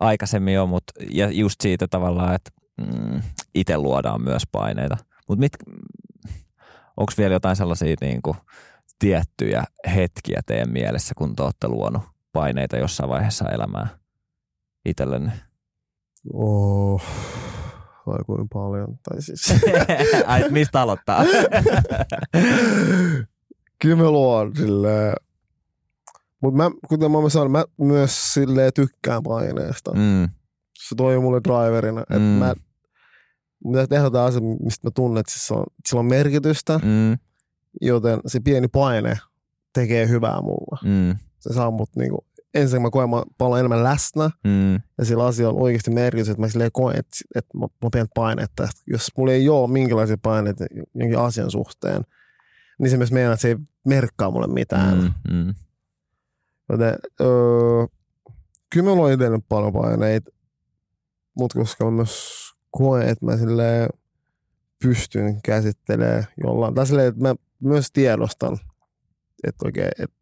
aikaisemmin 0.00 0.54
jo, 0.54 0.66
mutta 0.66 0.92
ja 1.12 1.30
just 1.30 1.60
siitä 1.60 1.86
tavallaan, 1.88 2.34
että 2.34 2.50
mm, 2.76 3.22
itse 3.54 3.78
luodaan 3.78 4.22
myös 4.22 4.42
paineita. 4.52 4.96
Mutta 5.28 5.40
mit, 5.40 5.52
onko 6.96 7.12
vielä 7.18 7.34
jotain 7.34 7.56
sellaisia 7.56 7.96
niin 8.00 8.22
kuin, 8.22 8.36
tiettyjä 8.98 9.64
hetkiä 9.94 10.40
teidän 10.46 10.72
mielessä, 10.72 11.14
kun 11.18 11.36
te 11.36 11.42
olette 11.42 11.68
luonut 11.68 12.02
paineita 12.32 12.76
jossain 12.76 13.10
vaiheessa 13.10 13.50
elämää 13.50 13.88
itsellenne? 14.84 15.32
Oh, 16.32 17.02
vai 18.06 18.18
kuinka 18.26 18.46
paljon. 18.52 18.98
Tai 19.08 19.22
siis. 19.22 19.54
Ai, 20.26 20.50
mistä 20.50 20.80
aloittaa? 20.82 21.24
Kyllä 23.82 23.96
mä 23.96 24.10
luon 24.10 24.56
silleen. 24.56 25.12
Mutta 26.42 26.56
mä, 26.56 26.70
kuten 26.88 27.10
mä 27.10 27.28
sanoin, 27.28 27.50
mä 27.50 27.64
myös 27.78 28.34
silleen 28.34 28.72
tykkään 28.74 29.22
paineesta. 29.22 29.92
Mm. 29.94 30.28
Se 30.78 30.94
toi 30.94 31.20
mulle 31.20 31.40
driverina. 31.44 32.04
Mm. 32.10 32.16
Mm. 32.16 32.22
Mä, 32.22 32.54
mitä 33.64 33.86
tehdä 33.86 34.04
jotain 34.04 34.28
asia, 34.28 34.40
mistä 34.40 34.86
mä 34.86 34.90
tunnen, 34.94 35.20
että 35.20 35.32
siis 35.32 35.50
on, 35.50 35.64
sillä 35.88 36.00
on 36.00 36.06
merkitystä, 36.06 36.78
Mm, 36.78 37.18
joten 37.80 38.20
se 38.26 38.40
pieni 38.40 38.68
paine 38.68 39.18
tekee 39.72 40.08
hyvää 40.08 40.40
mulla. 40.42 40.78
mm, 40.84 41.16
Se 41.38 41.54
saa 41.54 41.70
mut 41.70 41.90
niinku, 41.96 42.26
ensin 42.54 42.82
mä 42.82 42.90
koen 42.90 43.10
mä 43.10 43.22
paljon 43.38 43.58
enemmän 43.58 43.84
läsnä 43.84 44.30
mm, 44.44 44.72
ja 44.98 45.04
sillä 45.04 45.26
asialla 45.26 45.54
on 45.58 45.62
oikeasti 45.62 45.90
merkitys, 45.90 46.28
että 46.28 46.40
mä 46.40 46.48
silleen 46.48 46.72
koen, 46.72 46.98
että, 46.98 47.16
että 47.34 47.58
mä, 47.58 47.66
mä 47.82 47.88
pidän 47.92 48.06
painetta. 48.14 48.68
Jos 48.86 49.08
mulla 49.16 49.32
ei 49.32 49.48
ole 49.48 49.70
minkälaisia 49.70 50.16
paineita 50.22 50.64
jonkin 50.94 51.18
asian 51.18 51.50
suhteen, 51.50 52.02
niin 52.78 52.90
se 52.90 52.96
myös 52.96 53.12
meinaa, 53.12 53.32
että 53.32 53.42
se 53.42 53.48
ei 53.48 53.56
merkkaa 53.86 54.30
mulle 54.30 54.46
mitään. 54.46 54.98
mm, 55.28 55.34
mm, 55.36 55.54
Joten 56.68 56.94
öö, 57.20 57.86
kyllä 58.72 58.90
mulla 58.90 59.06
on 59.06 59.12
itselle 59.12 59.38
paljon 59.48 59.72
paineita, 59.72 60.30
mutta 61.38 61.58
koska 61.58 61.84
mä 61.84 61.90
myös 61.90 62.45
koen, 62.76 63.08
että 63.08 63.26
mä 63.26 63.36
silleen 63.36 63.88
pystyn 64.82 65.42
käsittelemään 65.42 66.26
jollain, 66.44 66.74
tai 66.74 66.86
silleen, 66.86 67.08
että 67.08 67.22
mä 67.22 67.34
myös 67.60 67.92
tiedostan, 67.92 68.58
että 69.44 69.66
oikein, 69.66 69.88
että, 69.98 70.16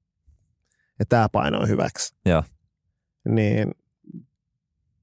että 1.00 1.08
tämä 1.08 1.28
paine 1.28 1.58
on 1.58 1.68
hyväksi. 1.68 2.14
Joo. 2.26 2.42
Niin 3.28 3.74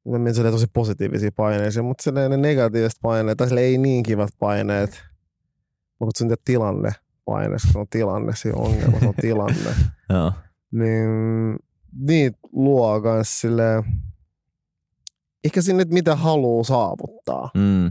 mä 0.05 0.17
menen 0.17 0.35
silleen 0.35 0.53
tosi 0.53 0.67
positiivisia 0.73 1.31
paineisia, 1.35 1.83
mutta 1.83 2.03
silleen 2.03 2.31
ne 2.31 2.37
negatiiviset 2.37 2.99
paineet, 3.01 3.37
tai 3.37 3.59
ei 3.59 3.77
niin 3.77 4.03
kivat 4.03 4.29
paineet, 4.39 4.91
mä 5.99 6.05
kutsun 6.05 6.27
niitä 6.27 6.41
tilanne 6.45 6.91
paineessa, 7.25 7.71
se 7.71 7.79
on 7.79 7.87
tilanne, 7.89 8.35
se 8.35 8.51
ongelma, 8.55 8.99
se 8.99 9.07
on 9.07 9.13
tilanne 9.21 9.75
joo. 10.09 10.33
niin 10.71 11.09
niitä 11.93 12.37
luo 12.51 13.01
kans 13.01 13.41
silleen, 13.41 13.83
ehkä 15.43 15.61
sinne, 15.61 15.81
että 15.81 15.93
mitä 15.93 16.15
haluaa 16.15 16.63
saavuttaa. 16.63 17.49
Mm, 17.53 17.87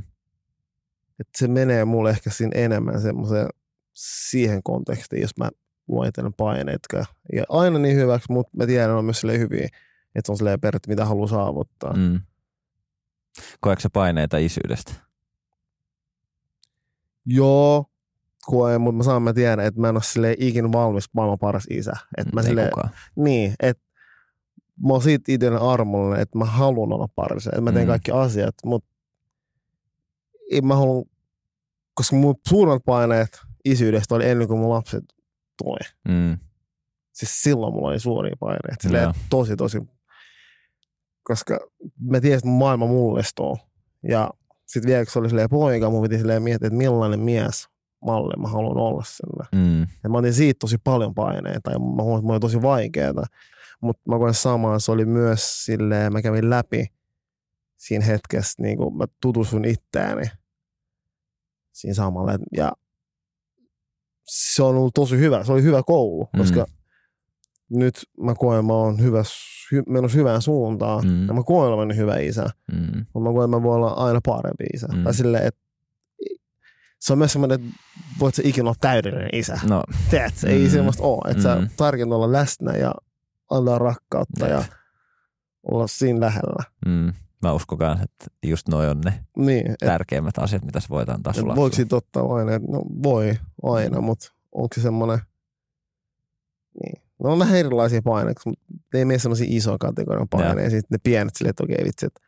Että 1.18 1.38
se 1.38 1.48
menee 1.48 1.84
mulle 1.84 2.10
ehkä 2.10 2.30
siinä 2.30 2.52
enemmän 2.54 3.00
semmoiseen 3.00 3.48
siihen 3.92 4.62
kontekstiin, 4.62 5.22
jos 5.22 5.36
mä 5.38 5.50
luen 5.88 6.12
paineet. 6.36 6.80
jotka- 6.92 7.14
Ja 7.32 7.44
aina 7.48 7.78
niin 7.78 7.96
hyväksi, 7.96 8.32
mutta 8.32 8.56
mä 8.56 8.66
tiedän, 8.66 8.90
on 8.96 9.04
myös 9.04 9.22
hyviä, 9.38 9.64
että 10.14 10.26
se 10.26 10.32
on 10.32 10.36
silleen 10.36 10.60
periaatteessa, 10.60 10.92
mitä 10.92 11.04
haluaa 11.04 11.28
saavuttaa. 11.28 11.92
Mm. 11.92 12.00
mm. 12.00 12.20
Koetko 13.60 13.88
paineita 13.92 14.36
isyydestä? 14.38 14.92
Joo, 17.26 17.84
koen, 18.46 18.80
mutta 18.80 18.96
mä 18.96 19.02
saan 19.02 19.22
mä 19.22 19.32
tiedän, 19.32 19.60
että 19.66 19.80
mä 19.80 19.88
en 19.88 19.96
ole 19.96 20.02
silleen 20.02 20.36
ikinä 20.38 20.72
valmis 20.72 21.04
maailman 21.12 21.38
paras 21.38 21.64
isä. 21.70 21.92
Että 22.18 22.34
mä 22.34 22.40
Ei 22.40 22.46
silleen, 22.46 22.70
kukaan. 22.70 22.90
Niin, 23.16 23.54
että 23.62 23.82
mä 24.86 24.92
oon 24.92 25.02
siitä 25.02 25.32
itselleni 25.32 25.66
armollinen, 25.66 26.20
että 26.20 26.38
mä 26.38 26.44
haluan 26.44 26.92
olla 26.92 27.08
paras, 27.16 27.46
että 27.46 27.60
mä 27.60 27.72
teen 27.72 27.84
Mm. 27.86 27.88
kaikki 27.88 28.10
asiat, 28.10 28.54
mutta 28.64 28.88
en 30.52 30.66
mä 30.66 30.76
halua, 30.76 31.04
koska 31.94 32.16
mun 32.16 32.34
suurimmat 32.48 32.82
paineet 32.84 33.40
isyydestä 33.64 34.14
oli 34.14 34.28
ennen 34.28 34.48
kuin 34.48 34.60
mun 34.60 34.70
lapset 34.70 35.04
tuli. 35.62 35.78
Mm, 36.08 36.38
Siis 37.12 37.42
silloin 37.42 37.74
mulla 37.74 37.88
oli 37.88 38.00
suuria 38.00 38.36
paineita, 38.40 38.76
silleen 38.82 39.02
Joo. 39.02 39.12
tosi 39.30 39.56
tosi, 39.56 39.78
koska 41.22 41.58
mä 42.00 42.20
tiesin, 42.20 42.36
että 42.38 42.48
maailma 42.48 42.86
mullistuu. 42.86 43.58
Ja 44.08 44.30
sitten 44.66 44.88
vielä 44.90 45.04
kun 45.04 45.12
se 45.12 45.18
oli 45.18 45.28
silleen 45.28 45.50
poika, 45.50 45.90
mun 45.90 46.02
piti 46.02 46.18
silleen 46.18 46.42
miettiä, 46.42 46.66
että 46.66 46.76
millainen 46.78 47.20
mies 47.20 47.68
malli 48.04 48.34
mä 48.42 48.48
haluan 48.48 48.76
olla 48.76 49.02
sille. 49.04 49.44
mm, 49.52 49.80
Ja 50.02 50.08
mä 50.10 50.18
otin 50.18 50.34
siitä 50.34 50.58
tosi 50.58 50.76
paljon 50.84 51.14
paineita 51.14 51.70
ja 51.70 51.78
mä 51.78 51.84
huomasin, 52.02 52.14
että 52.16 52.22
mulla 52.22 52.32
oli 52.34 52.40
tosi 52.40 52.62
vaikeaa. 52.62 53.24
Mutta 53.80 54.02
mä 54.10 54.18
koen 54.18 54.34
samaa, 54.34 54.78
se 54.78 54.92
oli 54.92 55.04
myös 55.04 55.64
silleen, 55.64 56.12
mä 56.12 56.22
kävin 56.22 56.50
läpi 56.50 56.86
siinä 57.76 58.04
hetkessä, 58.04 58.62
niin 58.62 58.76
kuin 58.78 58.96
mä 58.96 59.04
tutustuin 59.22 59.64
itteeni 59.64 60.30
siinä 61.72 61.94
samalla. 61.94 62.32
Ja 62.56 62.72
se 64.24 64.62
on 64.62 64.76
ollut 64.76 64.94
tosi 64.94 65.18
hyvä, 65.18 65.44
se 65.44 65.52
oli 65.52 65.62
hyvä 65.62 65.82
koulu, 65.86 66.28
Mm. 66.32 66.38
koska 66.38 66.66
nyt 67.70 67.94
mä 68.20 68.34
koen, 68.34 68.64
mä 68.64 68.72
oon 68.72 69.00
hyvä, 69.02 69.22
hy, 69.72 69.82
menossa 69.88 70.18
hyvään 70.18 70.42
suuntaan. 70.42 71.04
Mm. 71.06 71.26
Ja 71.26 71.34
mä 71.34 71.42
koen 71.42 71.68
olevani 71.68 71.96
hyvä 71.96 72.16
isä, 72.18 72.50
mm, 72.72 73.06
mutta 73.14 73.28
mä 73.28 73.32
koen, 73.34 73.50
mä 73.50 73.62
voin 73.62 73.76
olla 73.76 73.90
aina 73.92 74.20
parempi 74.26 74.64
isä. 74.74 74.86
Mm. 74.86 75.04
Tai 75.04 75.14
silleen, 75.14 75.46
että 75.46 75.60
se 77.00 77.12
on 77.12 77.18
myös 77.18 77.32
semmoinen, 77.32 77.60
että 77.60 77.76
voit 78.20 78.34
sä 78.34 78.42
ikinä 78.44 78.64
olla 78.64 78.74
täydellinen 78.80 79.30
isä. 79.32 79.60
no, 79.68 79.82
Tiedätkö, 80.10 80.48
ei 80.48 80.64
Mm. 80.64 80.70
semmoista 80.70 81.02
ole. 81.02 81.30
Että 81.30 81.54
Mm. 81.56 81.68
sä 81.68 81.76
olla 82.16 82.32
läsnä 82.32 82.72
ja 82.76 82.94
antaa 83.50 83.78
rakkautta 83.78 84.46
ja 84.46 84.64
olla 85.62 85.86
siinä 85.86 86.20
lähellä. 86.20 86.64
mm. 86.86 87.12
Mä 87.42 87.52
uskon 87.52 87.78
että 87.82 88.26
just 88.42 88.68
noi 88.68 88.88
on 88.88 89.00
ne 89.00 89.24
Niin, 89.36 89.70
et, 89.70 89.76
tärkeimmät 89.78 90.38
asiat, 90.38 90.64
mitä 90.64 90.80
sä 90.80 90.86
voit 90.90 91.08
antaa 91.08 91.32
sun 91.32 91.56
voiko 91.56 91.76
siitä 91.76 91.96
ottaa 91.96 92.22
aina, 92.22 92.52
no 92.52 92.82
voi 93.02 93.38
aina, 93.62 94.00
mutta 94.00 94.32
onko 94.52 94.68
se 94.74 94.80
semmoinen, 94.80 95.18
niin. 96.82 97.02
No 97.22 97.32
on 97.32 97.38
vähän 97.38 97.56
erilaisia 97.56 98.02
paineita, 98.02 98.40
mutta 98.44 98.64
ei 98.94 99.04
mene 99.04 99.18
semmoisia 99.18 99.46
isoja 99.50 99.78
kategorian 99.78 100.28
paineja. 100.28 100.64
Ja 100.64 100.70
sitten 100.70 100.88
ne 100.90 100.98
pienet 101.02 101.36
silleen, 101.36 101.50
että 101.50 101.64
okei 101.64 101.84
vitsi, 101.84 102.06
että 102.06 102.20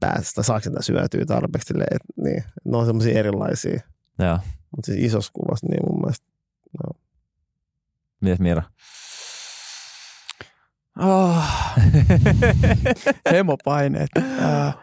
päästä, 0.00 0.42
saako 0.42 0.60
sitä 0.60 0.82
syötyä 0.82 1.24
tarpeeksi 1.26 1.66
silleen, 1.66 1.96
että 1.96 2.22
niin, 2.22 2.44
ne 2.64 2.76
on 2.76 2.86
semmoisia 2.86 3.18
erilaisia. 3.18 3.80
Joo. 4.18 4.38
Mutta 4.76 4.86
siis 4.86 4.98
isossa 4.98 5.32
kuvassa, 5.34 5.66
niin 5.66 5.80
mun 5.90 6.00
mielestä, 6.00 6.26
Mites 8.20 8.38
Mira? 8.38 8.62
Oh, 11.00 11.44
hemopaineet. 13.32 14.08
Äh, 14.42 14.76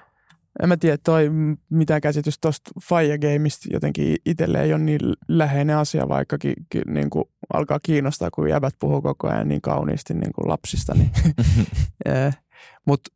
en 0.62 0.70
mä 0.70 0.78
tiedä, 0.78 0.98
toi 1.04 1.30
mitään 1.70 2.02
käsitys 2.02 2.40
tuosta 2.40 2.72
Fire 2.84 3.18
Gameista 3.18 3.68
jotenkin 3.74 4.16
itselle 4.26 4.64
ei 4.64 4.74
ole 4.74 4.82
niin 4.84 5.00
läheinen 5.28 5.78
asia, 5.78 6.10
vaikkakin 6.10 6.54
ky- 6.70 6.82
niin 6.88 7.10
kuin 7.10 7.26
alkaa 7.54 7.80
kiinnostaa, 7.84 8.30
kun 8.32 8.50
jäbät 8.50 8.76
puhuu 8.80 9.02
koko 9.02 9.28
ajan 9.30 9.48
niin 9.48 9.62
kauniisti 9.62 10.14
niin 10.14 10.34
kuin 10.34 10.50
lapsista. 10.50 10.94
Niin. 10.94 11.12
Mutta 12.88 13.12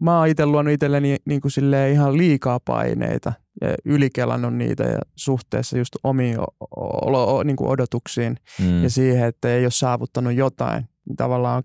mä 0.00 0.18
oon 0.18 0.28
itse 0.28 0.46
luonut 0.46 0.72
itselleni 0.72 1.16
niin 1.24 1.40
kuin 1.40 1.52
silleen 1.52 1.92
ihan 1.92 2.16
liikaa 2.16 2.60
paineita 2.60 3.32
ja 3.60 3.68
ylikelannut 3.84 4.54
niitä 4.54 4.84
ja 4.84 4.98
suhteessa 5.16 5.78
just 5.78 5.96
omiin 6.04 6.40
o- 6.40 6.54
o- 6.76 7.36
o- 7.36 7.42
niin 7.42 7.56
kuin 7.56 7.70
odotuksiin 7.70 8.36
mm, 8.60 8.82
ja 8.82 8.90
siihen, 8.90 9.28
että 9.28 9.48
ei 9.48 9.64
ole 9.64 9.70
saavuttanut 9.70 10.32
jotain. 10.32 10.88
Tavallaan 11.16 11.62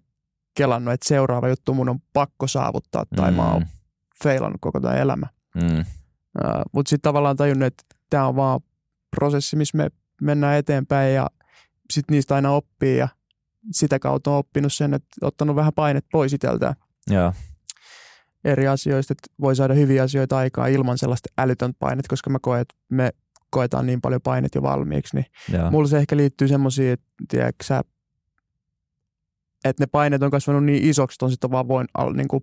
kelannut, 0.57 0.93
että 0.93 1.07
seuraava 1.07 1.49
juttu 1.49 1.73
mun 1.73 1.89
on 1.89 1.99
pakko 2.13 2.47
saavuttaa 2.47 3.03
tai 3.15 3.31
mä 3.31 3.51
oon 3.51 3.65
feilannut 4.23 4.61
koko 4.61 4.79
tämä 4.79 4.93
elämä. 4.93 5.27
mm, 5.55 5.85
Mutta 6.71 6.89
sitten 6.89 7.09
tavallaan 7.09 7.35
tajunnut, 7.35 7.67
että 7.67 7.83
tämä 8.09 8.27
on 8.27 8.35
vaan 8.35 8.59
prosessi, 9.15 9.55
missä 9.55 9.77
me 9.77 9.89
mennään 10.21 10.57
eteenpäin 10.57 11.15
ja 11.15 11.29
sitten 11.93 12.13
niistä 12.15 12.35
aina 12.35 12.51
oppii 12.51 12.97
ja 12.97 13.07
sitä 13.71 13.99
kautta 13.99 14.31
on 14.31 14.37
oppinut 14.37 14.73
sen, 14.73 14.93
että 14.93 15.07
ottanut 15.21 15.55
vähän 15.55 15.73
painet 15.73 16.05
pois 16.11 16.33
itseltään 16.33 16.75
Joo. 17.09 17.33
eri 18.43 18.67
asioista, 18.67 19.13
että 19.13 19.27
voi 19.41 19.55
saada 19.55 19.73
hyviä 19.73 20.03
asioita 20.03 20.37
aikaa 20.37 20.67
ilman 20.67 20.97
sellaista 20.97 21.29
älytöntä 21.37 21.77
painet, 21.79 22.07
koska 22.07 22.29
mä 22.29 22.39
koen, 22.41 22.61
että 22.61 22.75
me 22.89 23.11
koetaan 23.49 23.85
niin 23.85 24.01
paljon 24.01 24.21
painet 24.21 24.55
jo 24.55 24.61
valmiiksi, 24.61 25.15
niin 25.15 25.25
Joo. 25.53 25.71
Mulla 25.71 25.87
se 25.87 25.97
ehkä 25.97 26.17
liittyy 26.17 26.47
semmoisiin, 26.47 26.93
että, 26.93 27.05
tiedätkö, 27.29 27.63
sä, 27.63 27.81
että 29.65 29.83
ne 29.83 29.87
paineet 29.87 30.23
on 30.23 30.31
kasvanut 30.31 30.63
niin 30.63 30.83
isoksi, 30.83 31.15
että 31.15 31.25
on 31.25 31.31
sitten 31.31 31.51
vaan 31.51 31.67
voin, 31.67 31.87
al, 31.93 32.13
niin 32.13 32.27
kuin, 32.27 32.41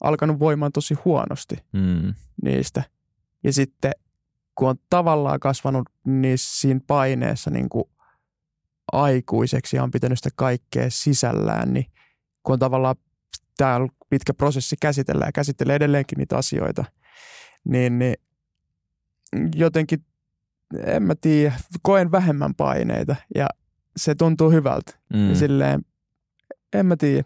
alkanut 0.00 0.38
voimaan 0.38 0.72
tosi 0.72 0.94
huonosti 0.94 1.56
Mm, 1.72 2.14
niistä. 2.42 2.82
Ja 3.44 3.52
sitten 3.52 3.92
kun 4.54 4.68
on 4.68 4.76
tavallaan 4.90 5.40
kasvanut 5.40 5.88
niissä 6.06 6.60
siinä 6.60 6.80
paineessa 6.86 7.50
niin 7.50 7.68
kuin 7.68 7.84
aikuiseksi 8.92 9.76
ja 9.76 9.82
on 9.82 9.90
pitänyt 9.90 10.18
sitä 10.18 10.30
kaikkea 10.36 10.86
sisällään, 10.90 11.72
niin 11.72 11.86
kun 12.42 12.52
on 12.52 12.58
tavallaan 12.58 12.96
tämä 13.56 13.80
pitkä 14.10 14.34
prosessi 14.34 14.76
käsitellä 14.80 15.24
ja 15.24 15.32
käsittelee 15.32 15.76
edelleenkin 15.76 16.18
niitä 16.18 16.36
asioita, 16.36 16.84
niin, 17.64 17.98
niin 17.98 18.14
jotenkin, 19.54 20.04
en 20.84 21.02
mä 21.02 21.14
tiedä, 21.14 21.54
koen 21.82 22.12
vähemmän 22.12 22.54
paineita 22.54 23.16
ja 23.34 23.46
se 23.96 24.14
tuntuu 24.14 24.50
hyvältä. 24.50 24.92
mm, 25.14 25.28
Ja 25.28 25.34
silleen, 25.36 25.80
en 26.72 26.86
mä 26.86 26.96
tiedä. 26.96 27.22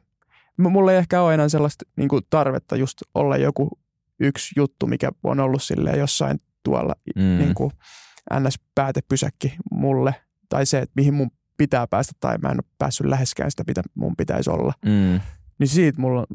Mulla 0.57 0.93
ei 0.93 0.99
ehkä 0.99 1.23
ole 1.23 1.35
enää 1.35 1.49
sellaista 1.49 1.85
niin 1.97 2.09
kuin 2.09 2.23
tarvetta 2.31 2.77
just 2.77 2.99
olla 3.15 3.37
joku 3.37 3.79
yksi 4.21 4.53
juttu, 4.57 4.87
mikä 4.87 5.11
on 5.25 5.41
ollut 5.41 5.63
silleen 5.63 5.99
jossain 5.99 6.39
tuolla 6.63 6.95
mm, 7.17 7.23
niin 7.23 7.55
kuin 7.55 7.71
NS-päätepysäkki 8.35 9.57
mulle. 9.73 10.15
Tai 10.49 10.67
se, 10.67 10.79
että 10.79 10.93
mihin 10.97 11.15
mun 11.15 11.31
pitää 11.57 11.87
päästä 11.87 12.13
tai 12.21 12.39
mä 12.39 12.49
en 12.49 12.57
ole 12.57 12.73
päässyt 12.79 13.07
läheskään 13.07 13.51
sitä, 13.51 13.65
mitä 13.67 13.83
mun 13.95 14.17
pitäisi 14.17 14.51
olla. 14.51 14.73
mm, 14.85 15.21
Niin 15.59 15.69
siitä 15.69 16.01
mulla 16.01 16.21
on 16.21 16.27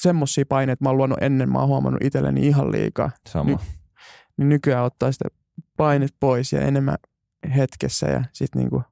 semmosia 0.00 0.44
paineita, 0.48 0.84
mä 0.84 0.88
oon 0.88 0.96
luonut 0.96 1.18
ennen, 1.20 1.52
mä 1.52 1.58
oon 1.58 1.68
huomannut 1.68 2.02
itselleni 2.04 2.46
ihan 2.46 2.72
liikaa. 2.72 3.10
sama. 3.28 3.50
Niin 4.36 4.48
nykyään 4.48 4.84
ottaa 4.84 5.12
sitä 5.12 5.24
painet 5.76 6.14
pois 6.20 6.52
ja 6.52 6.60
enemmän 6.60 6.96
hetkessä 7.56 8.06
ja 8.06 8.24
sitten 8.32 8.60
niinku 8.62 8.82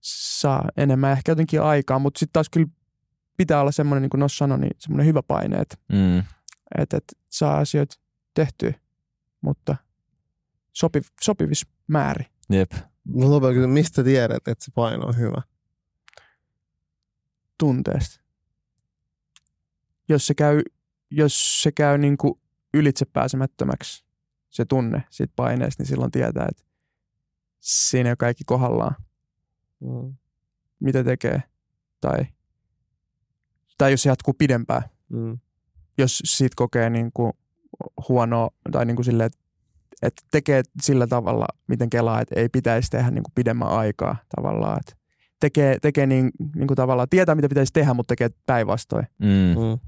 saa 0.00 0.64
enemmän 0.76 1.12
ehkä 1.12 1.32
jotenkin 1.32 1.62
aikaa, 1.62 1.98
mutta 1.98 2.18
sitten 2.18 2.32
taas 2.32 2.48
kyllä 2.50 2.68
pitää 3.38 3.60
olla 3.60 3.72
semmoinen, 3.72 4.02
niin 4.02 4.10
kuin 4.10 4.18
Nos 4.18 4.38
sanoi, 4.38 4.58
niin 4.58 4.70
semmoinen 4.78 5.06
hyvä 5.06 5.22
paine, 5.22 5.56
että, 5.56 5.76
Mm, 5.92 6.18
että, 6.78 6.96
että 6.96 7.12
saa 7.28 7.58
asioita 7.58 7.96
tehtyä, 8.34 8.74
mutta 9.40 9.76
sopi, 10.72 11.00
sopivis 11.22 11.66
määri. 11.86 12.24
Jep. 12.50 12.72
Loppujen 13.14 13.54
kysyä, 13.54 13.66
mistä 13.68 14.04
tiedät, 14.04 14.48
että 14.48 14.64
se 14.64 14.70
paino 14.74 15.06
on 15.06 15.16
hyvä? 15.16 15.42
tunteesta. 17.58 18.20
Jos 20.08 20.26
se 20.26 20.34
käy, 20.34 20.62
jos 21.10 21.62
se 21.62 21.72
käy 21.72 21.98
niin 21.98 22.16
kuin 22.18 22.40
ylitsepääsemättömäksi, 22.74 24.04
se 24.50 24.64
tunne 24.64 25.04
siitä 25.10 25.32
paineesta, 25.36 25.82
niin 25.82 25.88
silloin 25.88 26.10
tietää, 26.10 26.46
että 26.50 26.62
siinä 27.60 28.10
ole 28.10 28.16
kaikki 28.16 28.44
kohdallaan, 28.46 28.94
Mm. 29.80 30.16
mitä 30.80 31.04
tekee. 31.04 31.42
Tai, 32.00 32.26
tai 33.78 33.90
jos 33.90 34.02
se 34.02 34.08
jatkuu 34.08 34.34
pidempään, 34.38 34.82
Mm. 35.08 35.38
jos 35.98 36.22
siitä 36.24 36.54
kokee 36.56 36.90
niin 36.90 37.10
kuin 37.14 37.32
huonoa 38.08 38.50
tai 38.72 38.86
niin 38.86 38.96
kuin 38.96 39.04
silleen, 39.04 39.26
että, 39.26 39.38
että 40.02 40.22
tekee 40.30 40.62
sillä 40.82 41.06
tavalla, 41.06 41.46
miten 41.66 41.90
kelaa, 41.90 42.20
että 42.20 42.40
ei 42.40 42.48
pitäisi 42.48 42.90
tehdä 42.90 43.10
niin 43.10 43.22
kuin 43.24 43.32
pidemmän 43.34 43.68
aikaa 43.68 44.16
tavallaan. 44.36 44.78
Että 44.80 44.92
tekee, 45.40 45.76
tekee 45.82 46.06
niin, 46.06 46.30
niin 46.54 46.66
kuin 46.66 46.76
tavallaan, 46.76 47.08
tietää 47.10 47.34
mitä 47.34 47.48
pitäisi 47.48 47.72
tehdä, 47.72 47.94
mutta 47.94 48.12
tekee 48.12 48.28
päinvastoin. 48.46 49.06
Mm. 49.18 49.28
Mm. 49.28 49.78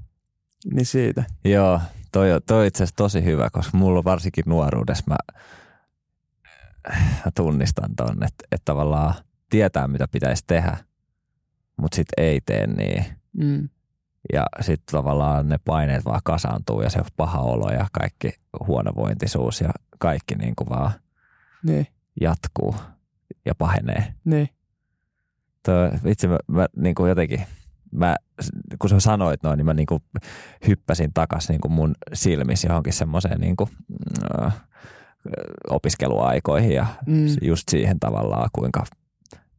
Niin 0.73 0.85
siitä. 0.85 1.23
Joo, 1.45 1.81
toi, 2.11 2.33
on- 2.33 2.41
toi 2.47 2.59
on 2.61 2.65
itse 2.65 2.83
asiassa 2.83 2.95
tosi 2.95 3.23
hyvä, 3.23 3.49
koska 3.49 3.77
mulla 3.77 3.97
on 3.99 4.03
varsinkin 4.03 4.43
nuoruudessa 4.47 5.03
mä, 5.07 5.15
mä 7.25 7.31
tunnistan 7.35 7.95
ton, 7.95 8.11
että, 8.23 8.45
että 8.51 8.65
tavallaan 8.65 9.13
tietää 9.49 9.87
mitä 9.87 10.07
pitäisi 10.07 10.43
tehdä, 10.47 10.77
mutta 11.77 11.95
sitten 11.95 12.23
ei 12.25 12.41
tee 12.45 12.67
niin. 12.67 13.05
Mm. 13.33 13.69
Ja 14.33 14.45
sitten 14.61 14.91
tavallaan 14.91 15.49
ne 15.49 15.57
paineet 15.65 16.05
vaan 16.05 16.21
kasaantuu 16.23 16.81
ja 16.81 16.89
se 16.89 17.01
paha 17.17 17.39
olo 17.39 17.71
ja 17.71 17.87
kaikki 17.91 18.33
huonovointisuus 18.67 19.61
ja 19.61 19.69
kaikki 19.99 20.35
niin 20.35 20.55
kuin 20.55 20.69
vaan 20.69 20.91
Niin, 21.63 21.87
jatkuu 22.21 22.75
ja 23.45 23.55
pahenee. 23.55 24.13
niin. 24.25 24.49
Toi, 25.65 25.91
vitsi, 26.03 26.27
mä, 26.27 26.37
mä 26.47 26.65
niin 26.75 26.95
kuin 26.95 27.09
jotenkin, 27.09 27.41
mä, 27.91 28.15
kun 28.79 28.89
sä 28.89 28.99
sanoit 28.99 29.43
noin, 29.43 29.57
niin 29.57 29.65
mä 29.65 29.73
niin 29.73 29.85
kuin 29.85 30.03
hyppäsin 30.67 31.13
takas 31.13 31.49
niin 31.49 31.61
kuin 31.61 31.71
mun 31.71 31.95
silmissä 32.13 32.67
johonkin 32.67 32.93
semmoiseen 32.93 33.39
niin 33.41 33.55
kuin, 33.55 33.69
äh, 34.43 34.53
opiskeluaikoihin 35.69 36.71
ja 36.71 36.85
Mm. 37.05 37.25
just 37.41 37.69
siihen 37.69 37.99
tavallaan, 37.99 38.49
kuinka 38.53 38.83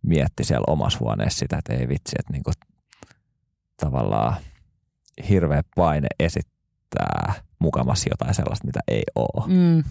mietti 0.02 0.44
siellä 0.44 0.64
omassa 0.68 0.98
huoneessa 1.00 1.38
sitä, 1.38 1.58
että 1.58 1.72
ei 1.74 1.88
vitsi, 1.88 2.16
että 2.18 2.32
niin 2.32 2.42
kuin, 2.42 2.54
tavallaan 3.76 4.36
hirveä 5.28 5.62
paine 5.76 6.08
esittää 6.20 7.34
mukamassa 7.58 8.08
jotain 8.10 8.34
sellaista, 8.34 8.66
mitä 8.66 8.80
ei 8.88 9.02
ole. 9.14 9.46
Mm. 9.46 9.84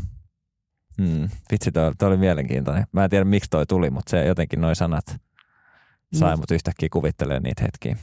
Mm. 0.97 1.29
Vitsi, 1.51 1.71
toi, 1.71 1.91
toi 1.97 2.07
oli 2.07 2.17
mielenkiintoinen. 2.17 2.83
Mä 2.91 3.03
en 3.03 3.09
tiedä, 3.09 3.25
miksi 3.25 3.49
toi 3.49 3.65
tuli, 3.65 3.89
mutta 3.89 4.09
se 4.09 4.25
jotenkin 4.25 4.61
noi 4.61 4.75
sanat 4.75 5.05
sai 6.13 6.35
Mm. 6.35 6.39
mut 6.39 6.51
yhtäkkiä 6.51 6.89
kuvittelemaan 6.93 7.43
niitä 7.43 7.61
hetkiä. 7.63 7.97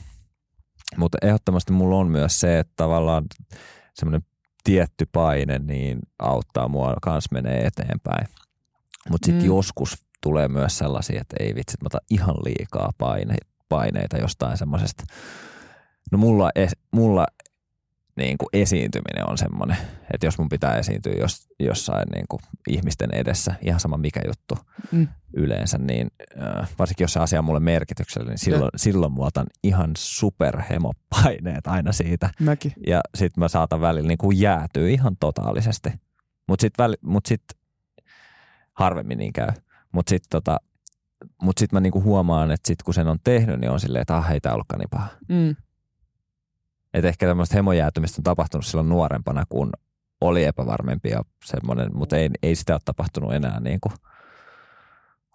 Mutta 0.97 1.17
ehdottomasti 1.21 1.73
mulla 1.73 1.95
on 1.95 2.07
myös 2.07 2.39
se, 2.39 2.59
että 2.59 2.73
tavallaan 2.75 3.25
semmoinen 3.93 4.21
tietty 4.63 5.05
paine 5.11 5.59
niin 5.59 5.99
auttaa 6.19 6.67
mua 6.67 6.93
kans 7.01 7.31
menee 7.31 7.65
eteenpäin. 7.65 8.27
Mutta 9.09 9.25
sitten 9.25 9.43
Mm. 9.43 9.47
joskus 9.47 9.97
tulee 10.23 10.47
myös 10.47 10.77
sellaisia, 10.77 11.21
että 11.21 11.35
ei 11.39 11.55
vitsi, 11.55 11.77
mä 11.81 11.85
otan 11.87 12.01
ihan 12.09 12.35
liikaa 12.35 12.89
paine, 12.97 13.35
paineita 13.69 14.17
jostain 14.17 14.57
semmoisesta. 14.57 15.03
No 16.11 16.17
mulla, 16.17 16.49
es, 16.55 16.71
mulla 16.91 17.27
niin 18.15 18.37
kuin 18.37 18.49
esiintyminen 18.53 19.29
on 19.29 19.37
semmoinen, 19.37 19.77
että 20.13 20.27
jos 20.27 20.37
mun 20.37 20.49
pitää 20.49 20.77
esiintyä 20.77 21.13
jos, 21.13 21.47
jossain 21.59 22.07
niin 22.13 22.25
kuin 22.29 22.39
ihmisten 22.69 23.09
edessä, 23.13 23.55
ihan 23.61 23.79
sama 23.79 23.97
mikä 23.97 24.21
juttu 24.27 24.57
Mm. 24.91 25.07
yleensä, 25.33 25.77
niin 25.77 26.07
äh, 26.41 26.69
varsinkin 26.79 27.03
jos 27.03 27.13
se 27.13 27.19
asia 27.19 27.39
on 27.39 27.45
mulle 27.45 27.59
merkityksellinen, 27.59 28.31
niin 28.31 28.39
silloin, 28.39 28.69
silloin 28.75 29.13
mä 29.13 29.23
otan 29.23 29.47
ihan 29.63 29.91
superhemopaineet 29.97 31.67
aina 31.67 31.91
siitä. 31.91 32.29
Mäkin. 32.39 32.73
Ja 32.87 33.01
sit 33.15 33.37
mä 33.37 33.47
saatan 33.47 33.81
välillä 33.81 34.07
niin 34.07 34.17
kuin 34.17 34.39
jäätyä 34.39 34.87
ihan 34.89 35.17
totaalisesti. 35.19 35.89
Mutta 36.47 36.61
sit, 36.61 36.73
väli, 36.77 36.95
mut 37.01 37.25
sit 37.25 37.43
harvemmin 38.73 39.17
niin 39.17 39.33
käy. 39.33 39.49
Mutta 39.91 40.09
sit, 40.09 40.23
tota, 40.29 40.57
mut 41.41 41.57
sit 41.57 41.71
mä 41.71 41.79
niinku 41.79 42.03
huomaan, 42.03 42.51
että 42.51 42.67
sit 42.67 42.83
kun 42.83 42.93
sen 42.93 43.07
on 43.07 43.19
tehnyt, 43.23 43.59
niin 43.59 43.71
on 43.71 43.79
silleen, 43.79 44.01
että 44.01 44.17
ah, 44.17 44.31
ei 44.31 44.39
tää 44.41 44.53
ollutkaan 44.53 44.79
niin 44.79 44.89
paha. 44.89 45.07
Mm. 45.27 45.55
Et 46.93 47.05
ehkä 47.05 47.25
tämmöistä 47.27 47.55
hemojäätymistä 47.55 48.19
on 48.19 48.23
tapahtunut 48.23 48.65
silloin 48.65 48.89
nuorempana, 48.89 49.43
kun 49.49 49.69
oli 50.21 50.43
epävarmempi 50.43 51.09
ja 51.09 51.23
semmoinen, 51.45 51.89
mutta 51.93 52.17
ei, 52.17 52.29
ei 52.43 52.55
sitä 52.55 52.73
ole 52.73 52.79
tapahtunut 52.85 53.33
enää 53.33 53.59
niin 53.59 53.79
kuin 53.81 53.93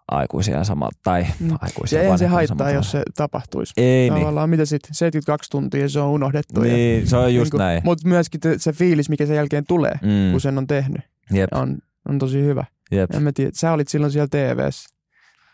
aikuisia 0.08 0.64
samalla, 0.64 0.92
tai 1.02 1.26
Mm. 1.40 1.56
aikuisia 1.60 1.98
Ja 1.98 2.02
eihän 2.02 2.18
se 2.18 2.26
haittaa, 2.26 2.56
samalla 2.56 2.74
jos 2.76 2.90
se 2.90 3.02
tapahtuisi. 3.14 3.72
Ei 3.76 4.10
niin. 4.10 4.20
Tavallaan 4.20 4.50
mitä 4.50 4.64
sitten, 4.64 4.94
72 4.94 5.50
tuntia 5.50 5.88
se 5.88 6.00
on 6.00 6.08
unohdettu. 6.10 6.60
Niin, 6.60 7.06
se 7.06 7.16
on 7.16 7.34
just 7.34 7.54
näin. 7.54 7.80
Mutta 7.84 8.08
myöskin 8.08 8.40
se 8.56 8.72
fiilis, 8.72 9.08
mikä 9.08 9.26
sen 9.26 9.36
jälkeen 9.36 9.64
tulee, 9.68 9.92
Mm. 10.02 10.30
kun 10.30 10.40
sen 10.40 10.58
on 10.58 10.66
tehnyt, 10.66 11.00
Jep, 11.32 11.50
on, 11.54 11.78
on 12.08 12.18
tosi 12.18 12.42
hyvä. 12.42 12.64
jep. 12.90 13.10
En 13.14 13.22
mä 13.22 13.32
tiedä, 13.34 13.50
sä 13.54 13.72
olit 13.72 13.88
silloin 13.88 14.12
siellä 14.12 14.28
TVssä, 14.28 14.88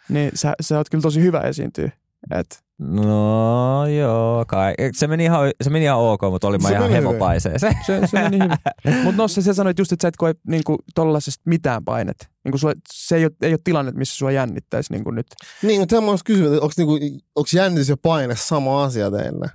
niin 0.09 0.31
sä, 0.35 0.53
sä 0.61 0.77
oot 0.77 0.89
kyllä 0.91 1.03
tosi 1.03 1.21
hyvä 1.21 1.41
esiintyä. 1.41 1.91
Et, 2.31 2.63
No 2.81 3.87
joo, 3.87 4.45
kai. 4.49 4.75
Se 4.93 5.07
meni 5.07 5.25
ihan, 5.25 5.51
se 5.63 5.71
meni 5.71 5.85
ihan 5.85 5.99
ok, 5.99 6.21
mutta 6.31 6.47
olin 6.49 6.63
mä 6.63 6.69
Se 6.69 6.75
ihan 6.75 6.85
meni 6.85 6.97
hyvin. 6.97 7.09
hemopaiseeseen. 7.09 7.77
se, 7.87 8.01
se 8.07 8.23
meni 8.23 8.39
hyvin. 8.39 8.57
Mutta 9.05 9.23
Nossa, 9.23 9.43
sä 9.43 9.55
sanoit 9.55 9.79
just, 9.79 9.93
että 9.93 10.05
sä 10.05 10.09
et 10.09 10.17
koe 10.17 10.35
niinku, 10.49 10.77
tollasesta 10.95 11.43
mitään 11.47 11.85
painet. 11.85 12.29
Niinku, 12.45 12.59
sua, 12.59 12.73
se 12.93 13.17
ei 13.17 13.25
ole, 13.25 13.33
ei 13.43 13.53
ole 13.53 13.59
tilanne, 13.65 13.93
missä 13.93 14.17
sua 14.17 14.31
jännittäisi 14.31 14.93
niinku 14.93 15.11
nyt. 15.11 15.27
Niin, 15.63 15.81
mutta 15.81 16.01
mä 16.01 16.11
olisin 16.11 16.25
kysynyt, 16.25 16.53
että 16.53 16.63
onko 16.65 16.73
niinku, 16.77 17.23
onks 17.37 17.55
jännitys 17.55 17.89
ja 17.89 17.97
paine 18.03 18.37
sama 18.37 18.85
asia 18.85 19.11
teille? 19.11 19.47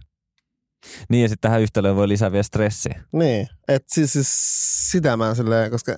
niin 1.10 1.22
ja 1.22 1.30
sitten 1.30 1.50
tähän 1.50 1.62
yhtälöön 1.62 1.96
voi 1.96 2.08
lisää 2.08 2.32
vielä 2.32 2.44
stressi. 2.44 2.90
Niin, 3.14 3.48
että 3.68 3.88
siis, 3.96 4.14
siis 4.14 4.28
sitä 4.92 5.18
mä 5.18 5.36
silleen, 5.36 5.72
koska 5.72 5.96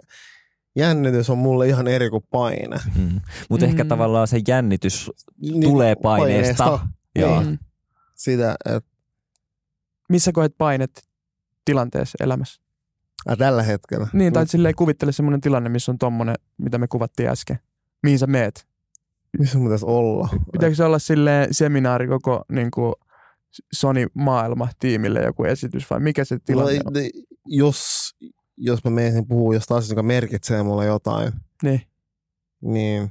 jännitys 0.75 1.29
on 1.29 1.37
mulle 1.37 1.67
ihan 1.67 1.87
eri 1.87 2.09
kuin 2.09 2.23
paine. 2.31 2.77
Mm. 2.95 3.21
Mutta 3.49 3.65
ehkä 3.65 3.83
Mm. 3.83 3.87
tavallaan 3.89 4.27
se 4.27 4.39
jännitys 4.47 5.11
Niin, 5.41 5.61
tulee 5.61 5.95
paineesta. 5.95 6.79
Joo. 7.21 7.43
Mm. 7.43 7.57
Sitä, 8.15 8.55
että 8.65 8.89
Missä 10.09 10.31
koet 10.31 10.55
painet 10.57 11.07
tilanteessa 11.65 12.17
elämässä? 12.21 12.61
äh, 13.29 13.37
tällä 13.37 13.63
hetkellä. 13.63 14.07
Niin, 14.13 14.33
tai 14.33 14.47
silleen 14.47 14.75
kuvittele 14.75 15.11
semmoinen 15.11 15.41
tilanne, 15.41 15.69
missä 15.69 15.91
on 15.91 15.97
tommonen, 15.97 16.35
mitä 16.57 16.77
me 16.77 16.87
kuvattiin 16.87 17.29
äsken. 17.29 17.59
Mihin 18.03 18.19
sä 18.19 18.27
meet? 18.27 18.67
Missä 19.39 19.57
mun 19.57 19.67
pitäisi 19.67 19.85
olla? 19.85 20.29
Pitääkö 20.51 20.75
se 20.75 20.83
olla 20.83 20.99
silleen 20.99 21.53
seminaari 21.53 22.07
koko 22.07 22.43
niin 22.51 22.71
kuin 22.71 22.93
Sony-maailma 23.73 24.67
tiimille 24.79 25.21
joku 25.21 25.43
esitys 25.43 25.89
vai 25.89 25.99
mikä 25.99 26.25
se 26.25 26.37
tilanne 26.45 26.81
on? 26.85 26.93
No, 26.93 26.99
ei- 26.99 27.23
jos, 27.45 28.11
jos 28.57 28.83
mä 28.83 28.91
menisin 28.91 29.27
puhua 29.27 29.53
jostain 29.53 29.77
asiasta, 29.77 29.91
joka 29.93 30.03
merkitsee 30.03 30.63
mulle 30.63 30.85
jotain, 30.85 31.33
Niin. 31.63 31.81
niin 32.61 33.09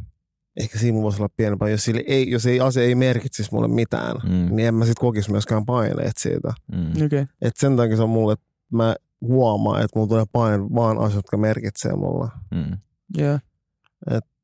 ehkä 0.56 0.78
siinä 0.78 1.02
voisi 1.02 1.18
olla 1.22 1.30
pienempää. 1.36 1.68
Jos, 1.68 1.84
sille 1.84 2.04
ei, 2.06 2.30
jos 2.30 2.46
ei 2.46 2.60
asia 2.60 2.82
ei 2.82 2.94
merkitsisi 2.94 3.50
mulle 3.52 3.68
mitään, 3.68 4.16
Mm. 4.24 4.56
niin 4.56 4.68
en 4.68 4.74
mä 4.74 4.84
sit 4.84 4.98
kokisi 4.98 5.30
myöskään 5.30 5.66
paineet 5.66 6.16
siitä. 6.16 6.52
Mm. 6.72 6.90
Okei. 6.90 7.04
Okay. 7.06 7.26
Et 7.42 7.56
sen 7.56 7.76
takia 7.76 7.96
se 7.96 8.02
on 8.02 8.08
mulle, 8.10 8.32
että 8.32 8.46
mä 8.72 8.96
huomaan, 9.20 9.82
että 9.82 9.98
mulla 9.98 10.08
tulee 10.08 10.24
paine 10.32 10.58
vaan 10.74 10.98
asiat, 10.98 11.14
jotka 11.16 11.36
merkitsee 11.36 11.92
mulle. 11.92 12.28
Mm. 12.54 12.76
Yeah. 13.18 13.40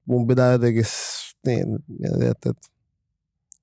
Mun 0.07 0.27
pitää 0.27 0.53
jotenkin, 0.53 0.85
niin, 1.47 1.67
että, 2.31 2.51
että 2.51 2.69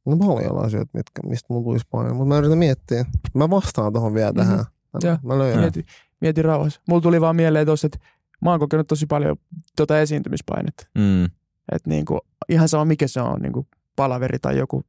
on 0.05 0.19
paljon 0.19 0.65
asioita, 0.65 0.89
mitkä, 0.93 1.21
mistä 1.27 1.53
mun 1.53 1.63
tulisi 1.63 1.85
paine. 1.91 2.13
Mutta 2.13 2.25
mä 2.29 2.37
yritän 2.37 2.57
miettiä. 2.57 3.05
Mä 3.35 3.49
vastaan 3.49 3.93
tuohon 3.93 4.13
vielä 4.13 4.31
Mhm. 4.31 4.37
tähän. 4.39 4.57
Mä, 4.57 4.99
Joo. 5.03 5.17
mä 5.23 5.37
löydän. 5.39 5.59
Mieti, 5.59 5.85
mieti 6.21 6.41
rauhassa. 6.41 6.81
Mulla 6.87 7.01
tuli 7.01 7.21
vaan 7.21 7.35
mieleen 7.35 7.65
tuossa, 7.65 7.87
että 7.87 7.99
mä 8.41 8.51
oon 8.51 8.59
kokenut 8.59 8.87
tosi 8.87 9.05
paljon 9.05 9.37
tota 9.75 9.99
esiintymispainetta. 9.99 10.87
Mm. 10.97 11.25
Että 11.71 11.89
niinku, 11.89 12.19
ihan 12.49 12.69
sama 12.69 12.85
mikä 12.85 13.07
se 13.07 13.21
on, 13.21 13.39
niinku 13.39 13.67
palaveri 13.95 14.39
tai 14.39 14.57
joku. 14.57 14.83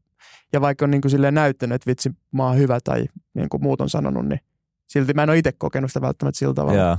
Ja 0.53 0.61
vaikka 0.61 0.85
on 0.85 0.91
niinku 0.91 1.09
silleen 1.09 1.35
näyttänyt, 1.35 1.75
että 1.75 1.91
vitsi 1.91 2.11
mä 2.33 2.47
oon 2.47 2.57
hyvä 2.57 2.79
tai 2.85 3.07
niinku 3.35 3.59
muut 3.59 3.81
on 3.81 3.91
sanonut, 3.91 4.27
niin 4.27 4.41
silti 4.87 5.15
mä 5.15 5.23
en 5.23 5.31
ole 5.31 5.39
itse 5.39 5.53
kokenut 5.53 5.91
sitä 5.91 6.01
välttämättä 6.01 6.39
sillä 6.39 6.55
tavalla. 6.55 6.81
Joo. 6.81 6.97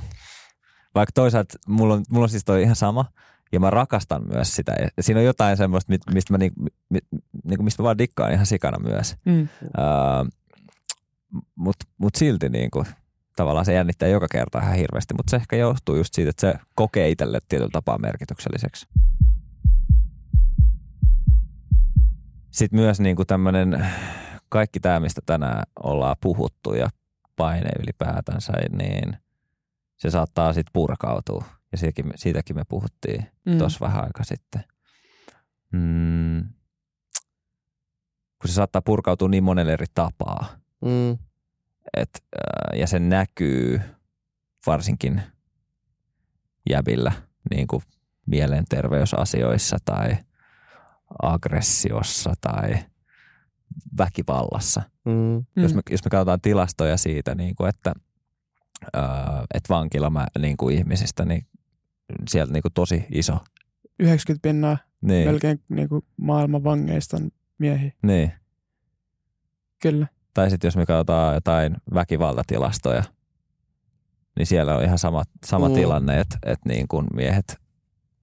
Vaikka 0.95 1.11
toisaalta 1.13 1.57
mulla 1.67 1.93
on, 1.93 2.03
mulla 2.09 2.23
on 2.25 2.29
siis 2.29 2.45
toi 2.45 2.61
ihan 2.61 2.75
sama, 2.75 3.05
ja 3.51 3.59
mä 3.59 3.69
rakastan 3.69 4.27
myös 4.33 4.55
sitä. 4.55 4.75
Ja 4.97 5.03
siinä 5.03 5.19
on 5.19 5.25
jotain 5.25 5.57
semmoista, 5.57 5.93
mistä 6.13 6.33
mä, 6.33 6.37
ni, 6.37 6.51
mi, 6.89 6.99
niinku, 7.43 7.63
mistä 7.63 7.83
mä 7.83 7.85
vaan 7.85 7.97
dikkaan 7.97 8.33
ihan 8.33 8.45
sikana 8.45 8.79
myös. 8.79 9.15
Mm. 9.25 9.47
Mutta 11.55 11.85
mut 11.97 12.15
silti 12.15 12.49
niinku, 12.49 12.85
tavallaan 13.35 13.65
se 13.65 13.73
jännittää 13.73 14.09
joka 14.09 14.27
kerta 14.31 14.59
ihan 14.59 14.75
hirveästi, 14.75 15.13
mutta 15.13 15.31
se 15.31 15.35
ehkä 15.37 15.55
johtuu 15.55 15.95
just 15.95 16.13
siitä, 16.13 16.29
että 16.29 16.41
se 16.41 16.53
kokee 16.75 17.09
itselle 17.09 17.39
tietyllä 17.49 17.71
tapaa 17.73 17.97
merkitykselliseksi. 17.97 18.87
Sitten 22.51 22.79
myös 22.79 22.99
niinku 22.99 23.25
tämmöinen, 23.25 23.85
kaikki 24.49 24.79
tämä, 24.79 24.99
mistä 24.99 25.21
tänään 25.25 25.63
ollaan 25.83 26.15
puhuttu 26.21 26.73
ja 26.73 26.89
paine 27.35 27.69
ylipäätänsä, 27.83 28.53
niin 28.71 29.17
se 29.97 30.09
saattaa 30.09 30.53
sitten 30.53 30.73
purkautua 30.73 31.45
Ja 31.71 31.77
siitäkin 31.77 32.07
me, 32.07 32.13
siitäkin 32.15 32.55
me 32.55 32.63
puhuttiin 32.69 33.25
Mm. 33.45 33.57
tuossa 33.57 33.85
vähän 33.85 34.03
aika 34.03 34.23
sitten. 34.23 34.63
Mm. 35.71 36.41
Kun 38.41 38.47
se 38.49 38.53
saattaa 38.53 38.81
purkautua 38.81 39.29
niin 39.29 39.43
monelle 39.43 39.73
eri 39.73 39.85
tapaa, 39.93 40.45
Mm. 40.81 41.17
et, 41.97 42.09
ää, 42.35 42.79
ja 42.79 42.87
se 42.87 42.99
näkyy 42.99 43.81
varsinkin 44.67 45.21
jäbillä 46.69 47.11
niin 47.51 47.67
kuin 47.67 47.83
mielenterveysasioissa 48.25 49.77
tai 49.85 50.17
aggressiossa 51.21 52.33
tai 52.41 52.75
väkivallassa. 53.97 54.81
Mm. 55.05 55.11
Mm. 55.55 55.63
Jos, 55.63 55.73
me, 55.73 55.81
jos 55.89 56.03
me 56.05 56.09
katsotaan 56.09 56.41
tilastoja 56.41 56.97
siitä, 56.97 57.35
niin 57.35 57.55
kuin, 57.55 57.69
että, 57.69 57.93
ää, 58.93 59.45
että 59.53 59.73
vankila 59.73 60.11
niin 60.39 60.57
kuin 60.57 60.75
ihmisistä, 60.77 61.25
niin 61.25 61.47
sieltä 62.29 62.53
niin 62.53 62.61
kuin 62.61 62.73
tosi 62.73 63.05
iso. 63.11 63.37
90 63.99 64.47
pinnaa 64.49 64.77
Niin, 65.01 65.27
melkein 65.27 65.63
niin 65.69 65.89
kuin 65.89 66.05
maailman 66.17 66.63
vangeista 66.63 67.17
on 67.17 67.31
miehiä. 67.57 67.91
niin. 68.03 68.31
Kyllä. 69.81 70.07
Tai 70.33 70.49
sitten 70.49 70.67
jos 70.67 70.77
me 70.77 70.85
katsotaan 70.85 71.33
jotain 71.33 71.77
väkivaltatilastoja, 71.93 73.03
niin 74.37 74.45
siellä 74.45 74.75
on 74.77 74.83
ihan 74.83 74.97
sama, 74.99 75.23
sama 75.45 75.69
Mm. 75.69 75.75
tilanne, 75.75 76.19
että, 76.19 76.37
että 76.45 76.69
niin 76.69 76.87
kuin 76.87 77.07
miehet 77.15 77.57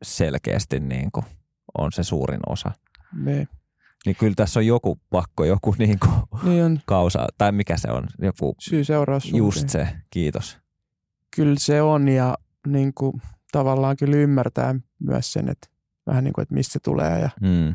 selkeästi 0.02 0.80
niin 0.80 1.12
kuin 1.12 1.26
on 1.78 1.92
se 1.92 2.02
suurin 2.02 2.40
osa. 2.48 2.70
Niin. 3.24 3.48
Niin 4.06 4.16
kyllä 4.16 4.34
tässä 4.36 4.60
on 4.60 4.66
joku 4.66 5.00
pakko, 5.10 5.44
joku 5.44 5.74
niin 5.78 5.98
kuin 5.98 6.12
niin 6.42 6.64
on 6.64 6.80
kausa, 6.86 7.26
tai 7.38 7.52
mikä 7.52 7.76
se 7.76 7.90
on, 7.90 8.06
joku 8.22 8.54
syy-seuraus. 8.60 9.32
just 9.32 9.68
se, 9.68 9.88
kiitos. 10.10 10.58
Kyllä 11.36 11.56
se 11.58 11.82
on 11.82 12.08
ja 12.08 12.38
niin 12.66 12.94
kuin, 12.94 13.22
tavallaan 13.52 13.96
kyllä 13.96 14.16
ymmärtää 14.16 14.74
myös 15.00 15.32
sen, 15.32 15.48
että 15.48 15.68
vähän 16.06 16.24
niin 16.24 16.32
kuin, 16.32 16.42
että 16.42 16.54
mistä 16.54 16.72
se 16.72 16.78
tulee. 16.82 17.20
Ja 17.20 17.30
Mm. 17.40 17.74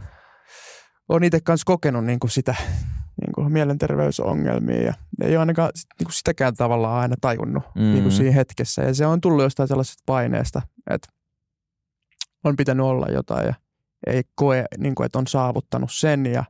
olen 1.10 1.24
itse 1.24 1.39
kanssa 1.41 1.66
kokenut 1.66 2.06
niin 2.06 2.20
kuin 2.20 2.32
sitä 2.32 2.56
niin 3.22 3.34
kuin 3.36 3.51
mielenterveysongelmia 3.51 4.82
ja 4.84 4.93
ei 5.22 5.30
ole 5.36 5.38
ainakaan 5.38 5.72
niin 5.99 6.06
kuin 6.06 6.14
sitäkään 6.14 6.54
tavallaan 6.54 7.01
aina 7.01 7.16
tajunnut 7.22 7.64
Mm. 7.76 7.82
niin 7.82 8.01
kuin 8.01 8.12
siinä 8.12 8.32
hetkessä. 8.32 8.82
Ja 8.82 8.93
se 8.93 9.06
on 9.06 9.22
tullut 9.22 9.43
jostain 9.43 9.68
sellaisesta 9.68 10.04
paineesta, 10.06 10.62
että 10.89 11.08
on 12.43 12.56
pitänyt 12.56 12.86
olla 12.86 13.08
jotain 13.08 13.45
ja 13.47 13.54
ei 14.08 14.22
koe, 14.36 14.66
niin 14.78 14.95
kuin, 14.95 15.06
että 15.06 15.20
on 15.20 15.28
saavuttanut 15.28 15.89
sen. 15.93 16.26
Ja, 16.26 16.43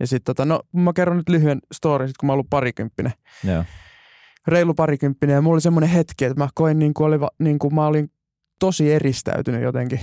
ja 0.00 0.06
sitten 0.06 0.34
tota, 0.34 0.44
no 0.44 0.62
mä 0.72 0.92
kerron 0.92 1.16
nyt 1.16 1.28
lyhyen 1.28 1.58
storin, 1.74 2.08
sit 2.08 2.16
kun 2.16 2.26
mä 2.26 2.32
ollut 2.32 2.50
parikymppinen. 2.50 3.12
Joo. 3.44 3.64
reilu 4.46 4.74
parikymppinen 4.74 5.34
ja 5.34 5.42
mulla 5.42 5.54
oli 5.54 5.60
semmoinen 5.60 5.90
hetki, 5.90 6.24
että 6.24 6.38
mä 6.44 6.48
koin 6.54 6.78
niin 6.78 6.94
kuin, 6.94 7.06
oli, 7.06 7.16
niin 7.38 7.58
kuin 7.58 7.74
mä 7.74 7.86
olin 7.86 8.10
tosi 8.60 8.92
eristäytynyt 8.92 9.62
jotenkin 9.62 10.00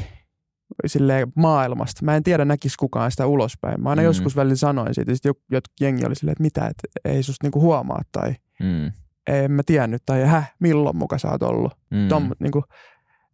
silleen 0.85 1.31
maailmasta. 1.35 2.05
Mä 2.05 2.15
en 2.15 2.23
tiedä 2.23 2.45
näkis 2.45 2.77
kukaan 2.77 3.11
sitä 3.11 3.25
ulospäin. 3.27 3.83
Mä 3.83 3.89
aina 3.89 4.01
Mm. 4.01 4.05
joskus 4.05 4.35
välillä 4.35 4.55
sanoin 4.55 4.93
siitä, 4.95 5.11
ja 5.11 5.15
sitten 5.15 5.33
jotkut 5.51 5.73
jengi 5.81 6.05
oli 6.05 6.15
silleen, 6.15 6.31
että 6.31 6.43
mitä, 6.43 6.65
että 6.67 6.83
ei 7.05 7.23
susta 7.23 7.45
niinku 7.45 7.61
huomaa 7.61 8.01
tai 8.11 8.35
Mm. 8.59 8.91
en 9.27 9.51
mä 9.51 9.61
tiennyt 9.65 10.01
tai 10.05 10.21
häh, 10.23 10.53
milloin 10.59 10.97
muka 10.97 11.17
sä 11.17 11.31
oot 11.31 11.43
ollut. 11.43 11.71
Mm. 11.91 12.07
Tom, 12.07 12.31
niinku, 12.39 12.63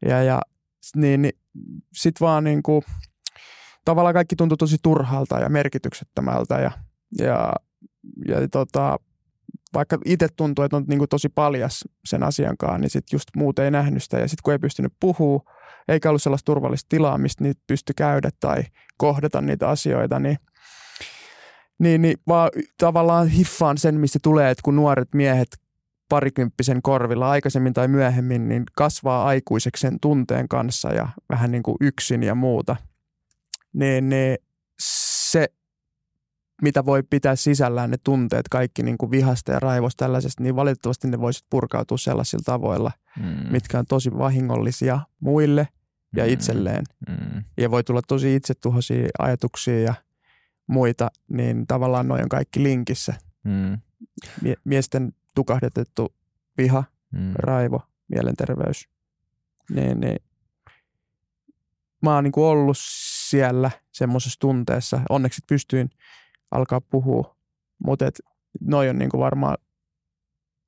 ja, 0.06 0.24
ja 0.24 0.42
niin, 0.96 1.22
niin 1.22 1.34
sit 1.94 2.22
vaan 2.22 2.44
niinku, 2.44 2.84
tavallaan 3.86 4.14
kaikki 4.14 4.36
tuntui 4.36 4.58
tosi 4.58 4.78
turhalta 4.84 5.40
ja 5.40 5.50
merkityksettömältä 5.50 6.60
ja, 6.60 6.72
ja, 7.20 7.54
ja 8.28 8.48
tota, 8.52 8.98
vaikka 9.74 9.98
itse 10.06 10.28
tuntuu, 10.36 10.66
että 10.66 10.78
on 10.78 10.86
niinku 10.88 11.08
tosi 11.08 11.30
paljas 11.30 11.86
sen 12.06 12.24
asiankaan, 12.24 12.82
niin 12.82 12.90
sit 12.90 13.06
just 13.12 13.30
muut 13.36 13.60
ei 13.60 13.72
nähnyt 13.72 14.04
sitä 14.04 14.20
ja 14.20 14.28
sitten 14.28 14.44
kun 14.44 14.54
ei 14.54 14.60
pystynyt 14.60 14.94
puhua, 15.00 15.42
eikä 15.88 16.10
ollut 16.10 16.22
sellaista 16.22 16.46
turvallista 16.46 16.90
tilaa, 16.90 17.18
mistä 17.18 17.44
niitä 17.44 17.62
pystyi 17.68 17.94
käydä 17.98 18.30
tai 18.40 18.64
kohdata 18.98 19.42
niitä 19.42 19.70
asioita, 19.70 20.20
niin 20.20 20.38
niin, 21.80 22.02
niin 22.02 22.18
vaan 22.28 22.50
tavallaan 22.78 23.28
hiffaan 23.28 23.78
sen, 23.78 24.00
mistä 24.00 24.20
tulee, 24.24 24.52
että 24.52 24.62
kun 24.62 24.76
nuoret 24.76 25.08
miehet 25.14 25.48
parikymppisen 26.10 26.82
korvilla 26.82 27.30
aikaisemmin 27.30 27.74
tai 27.74 27.88
myöhemmin, 27.88 28.48
niin 28.48 28.64
kasvaa 28.76 29.26
aikuiseksi 29.26 29.82
sen 29.82 30.00
tunteen 30.02 30.48
kanssa 30.48 30.94
ja 30.94 31.10
vähän 31.30 31.52
niin 31.52 31.64
kuin 31.64 31.78
yksin 31.82 32.24
ja 32.24 32.36
muuta. 32.36 32.76
Niin, 33.74 34.10
niin 34.10 34.38
se, 35.32 35.48
mitä 36.62 36.86
voi 36.86 37.04
pitää 37.04 37.36
sisällään 37.36 37.92
ne 37.92 37.98
tunteet, 38.04 38.48
kaikki 38.50 38.84
niin 38.84 38.98
kuin 38.98 39.12
vihasta 39.12 39.52
ja 39.52 39.60
raivosta 39.60 40.06
tällaisesta, 40.06 40.44
niin 40.44 40.56
valitettavasti 40.56 41.08
ne 41.08 41.20
voisivat 41.20 41.50
purkautua 41.50 41.98
sellaisilla 41.98 42.44
tavoilla, 42.46 42.92
Mm. 43.20 43.52
mitkä 43.52 43.80
on 43.80 43.86
tosi 43.86 44.12
vahingollisia 44.18 45.00
muille 45.20 45.68
ja 46.16 46.26
Mm. 46.26 46.30
itselleen. 46.34 46.84
Mm. 47.10 47.44
Ja 47.58 47.72
voi 47.72 47.84
tulla 47.84 48.02
tosi 48.08 48.36
itsetuhoisia 48.36 49.08
ajatuksia 49.20 49.80
ja 49.80 49.94
muita, 50.68 51.12
niin 51.28 51.68
tavallaan 51.68 52.08
noin 52.08 52.24
on 52.24 52.30
kaikki 52.30 52.64
linkissä. 52.64 53.14
Mm. 53.44 53.78
Mie- 54.42 54.56
miesten 54.64 55.14
tukahdetettu 55.36 56.14
viha, 56.58 56.84
Mm. 57.12 57.34
raivo, 57.36 57.82
mielenterveys. 58.08 58.88
Niin, 59.70 60.00
niin. 60.00 60.18
Mä 62.02 62.16
oon 62.16 62.24
niin 62.24 62.32
kuin 62.32 62.46
ollut 62.46 62.78
siellä 63.30 63.72
semmoisessa 63.92 64.40
tunteessa. 64.40 65.02
Onneksi 65.10 65.42
pystyin 65.50 65.90
alkaa 66.52 66.82
puhua, 66.82 67.36
mutta 67.86 68.08
et 68.08 68.20
noi 68.62 68.90
on 68.90 68.98
niin 69.00 69.10
kuin 69.10 69.22
varmaan 69.22 69.58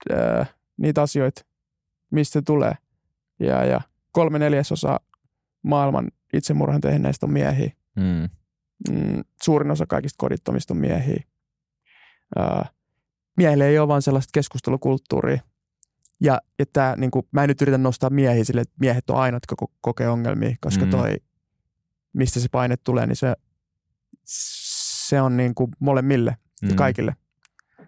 ää, 0.10 0.46
niitä 0.78 1.02
asioita, 1.02 1.42
mistä 2.12 2.34
se 2.34 2.42
tulee. 2.42 2.74
Ja, 3.40 3.66
ja 3.66 3.82
kolme 4.12 4.40
neljäsosaa 4.40 5.00
maailman 5.64 6.08
itsemurhan 6.34 6.82
tehneistä 6.82 7.26
on 7.26 7.32
miehiä. 7.34 7.72
Mm. 7.96 8.30
Mm, 8.90 9.24
suurin 9.44 9.72
osa 9.72 9.86
kaikista 9.86 10.18
kodittomista 10.18 10.74
on 10.74 10.78
miehiä. 10.78 11.24
Ää, 12.36 12.66
miehille 13.38 13.68
ei 13.68 13.80
ole 13.80 13.88
vaan 13.88 14.02
sellaista 14.02 14.32
keskustelukulttuuria. 14.34 15.40
Ja, 16.22 16.42
ja 16.60 16.66
tää, 16.74 16.96
niin 16.96 17.12
kuin, 17.12 17.28
mä 17.32 17.44
en 17.44 17.48
nyt 17.48 17.62
yritä 17.62 17.78
nostaa 17.78 18.10
miehiä 18.10 18.44
sille, 18.44 18.62
että 18.62 18.76
miehet 18.80 19.10
on 19.10 19.16
ainoat, 19.16 19.44
jotka 19.50 19.66
ko- 19.66 19.78
kokee 19.82 20.10
ongelmia, 20.10 20.56
koska 20.62 20.86
Mm. 20.86 20.92
toi, 20.92 21.16
mistä 22.14 22.40
se 22.40 22.48
paine 22.52 22.78
tulee, 22.78 23.08
niin 23.08 23.16
se, 23.16 23.36
se 25.08 25.22
on 25.22 25.38
niin 25.38 25.56
kuin 25.56 25.72
molemmille 25.80 26.38
ja 26.62 26.70
Mm. 26.70 26.76
kaikille. 26.76 27.16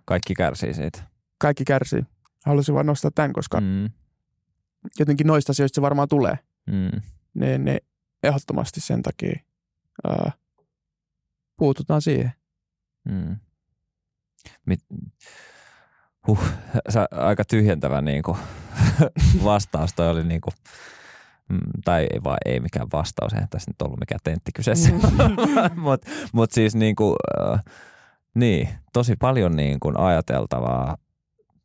Kaikki 0.06 0.34
kärsii 0.34 0.74
siitä. 0.74 1.04
Kaikki 1.38 1.66
kärsii. 1.66 2.04
Haluaisin 2.46 2.76
vaan 2.76 2.86
nostaa 2.86 3.12
tämän, 3.12 3.34
koska 3.34 3.62
mm. 3.62 3.90
Jotenkin 5.00 5.28
noista 5.28 5.52
asioista 5.52 5.76
se 5.76 5.82
varmaan 5.82 6.08
tulee. 6.08 6.40
Mm. 6.66 7.02
Niin, 7.34 7.66
niin 7.66 7.80
ehdottomasti 8.24 8.82
sen 8.82 9.04
takia 9.04 9.40
ää, 10.08 10.32
puututaan 11.58 12.02
siihen. 12.02 12.34
Mm. 13.10 13.38
Mit, 14.66 14.80
huh, 16.28 16.44
sä, 16.90 17.08
aika 17.12 17.46
tyhjentävä 17.46 18.02
niin 18.02 18.24
kuin, 18.24 18.38
vastaus. 19.44 19.94
Toi 19.94 20.10
oli 20.10 20.24
niin 20.24 20.42
kuin, 20.42 20.54
tai 21.86 22.08
ei, 22.14 22.20
vaan, 22.24 22.38
ei 22.46 22.60
mikään 22.60 22.88
vastaus, 22.94 23.34
eihän 23.34 23.50
tässä 23.50 23.72
nyt 23.72 23.82
ollut 23.82 24.00
mikään 24.00 24.20
tentti 24.24 24.52
kyseessä. 24.56 24.90
Mutta 25.76 26.12
mut 26.34 26.52
siis 26.52 26.76
niin 26.76 26.96
kuin, 26.96 27.16
äh, 27.42 27.60
niin, 28.36 28.70
tosi 28.94 29.16
paljon 29.16 29.56
niin 29.56 29.80
kuin 29.80 29.98
ajateltavaa 29.98 30.98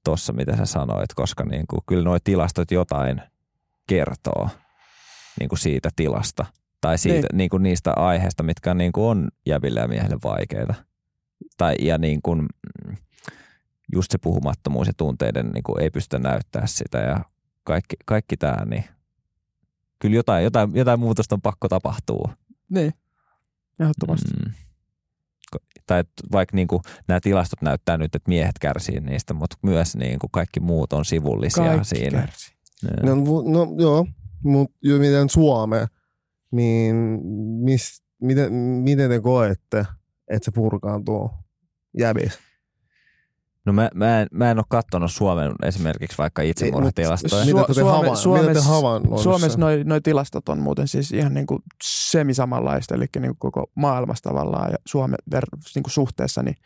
tuossa, 0.05 0.33
mitä 0.33 0.57
sä 0.57 0.67
sanoit, 0.67 1.15
koska 1.15 1.45
niin 1.45 1.65
kuin, 1.71 1.81
kyllä 1.87 2.05
nuo 2.05 2.19
tilastot 2.25 2.71
jotain 2.71 3.23
kertoo 3.87 4.49
niin 5.41 5.49
kuin 5.49 5.59
siitä 5.59 5.91
tilasta 5.97 6.47
tai 6.81 6.99
siitä, 6.99 7.29
niin. 7.33 7.39
Niin 7.39 7.51
kuin 7.51 7.63
niistä 7.63 7.93
aiheista, 7.97 8.43
mitkä 8.43 8.75
niin 8.75 8.93
kuin 8.93 9.05
on 9.05 9.29
jäville 9.47 9.81
ja 9.81 9.89
miehille 9.89 10.19
vaikeita. 10.25 10.75
Tai, 11.57 11.75
ja 11.81 11.99
niin 11.99 12.23
kuin, 12.23 12.41
mm, 12.41 12.97
just 13.93 14.11
se 14.11 14.19
puhumattomuus 14.19 14.87
ja 14.87 14.93
tunteiden 14.97 15.51
niin 15.51 15.63
kuin 15.63 15.83
ei 15.83 15.91
pystytä 15.91 16.19
näyttää 16.19 16.67
sitä 16.67 16.99
ja 16.99 17.21
kaikki, 17.65 17.97
kaikki 18.05 18.37
tämä, 18.37 18.65
niin 18.65 18.85
kyllä 19.99 20.17
jotain, 20.17 20.45
jotain, 20.45 20.71
jotain 20.75 21.01
muutosta 21.01 21.35
on 21.35 21.41
pakko 21.41 21.69
tapahtua. 21.69 22.33
Niin, 22.69 22.93
ehdottomasti. 23.81 24.29
Mm. 24.47 24.53
Tai 25.87 26.05
vaikka 26.33 26.57
niin 26.57 26.69
kuin, 26.69 26.83
nämä 27.09 27.21
tilastot 27.21 27.63
näyttää 27.63 27.97
nyt, 27.97 28.15
että 28.15 28.29
miehet 28.29 28.59
kärsii 28.61 29.01
niistä, 29.01 29.35
mutta 29.35 29.57
myös 29.63 29.97
niin 29.97 30.19
kuin 30.19 30.31
kaikki 30.31 30.61
muut 30.61 30.93
on 30.93 31.05
sivullisia 31.05 31.65
Kaikki 31.65 31.85
siinä. 31.85 32.21
kärsii. 32.21 32.55
No, 33.03 33.15
no 33.53 33.75
joo, 33.79 34.07
mutta 34.43 34.77
jo 34.83 34.99
miten 34.99 35.29
Suome, 35.29 35.87
niin 36.51 36.97
mis, 37.65 38.03
miten, 38.23 38.53
miten 38.53 39.11
te 39.11 39.21
koette, 39.21 39.87
että 40.29 40.45
se 40.45 40.51
purkaantuu 40.51 41.31
jäbis? 41.99 42.39
No 43.69 43.73
mä, 43.73 43.91
mä, 43.95 44.21
en, 44.21 44.27
mä 44.33 44.51
en 44.51 44.59
ole 44.59 44.65
katsonut 44.69 45.13
Suomen 45.13 45.53
esimerkiksi 45.63 46.19
vaikka 46.19 46.43
itsemurhatilastoja. 46.43 47.43
Su- 47.45 47.47
Mitä 47.47 47.65
te, 47.67 47.73
Suome- 47.73 48.09
hava- 48.09 48.41
mitä 48.41 48.55
te 48.55 48.61
Suomessa-? 48.61 49.23
Suomessa 49.23 49.59
noi, 49.59 49.83
noi 49.85 50.01
tilastot 50.01 50.49
on 50.49 50.59
muuten 50.59 50.89
siis 50.89 51.13
ihan 51.13 51.35
niin 51.35 51.47
kuin 51.47 51.63
semisamanlaista, 51.85 52.95
eli 52.95 53.07
niin 53.17 53.23
kuin 53.23 53.39
koko 53.39 53.71
maailmassa 53.75 54.29
tavallaan 54.31 54.71
ja 54.71 54.77
Suomen 54.87 55.19
ver- 55.35 55.59
niin 55.75 55.83
kuin 55.83 55.93
suhteessa 55.93 56.43
niin 56.43 56.57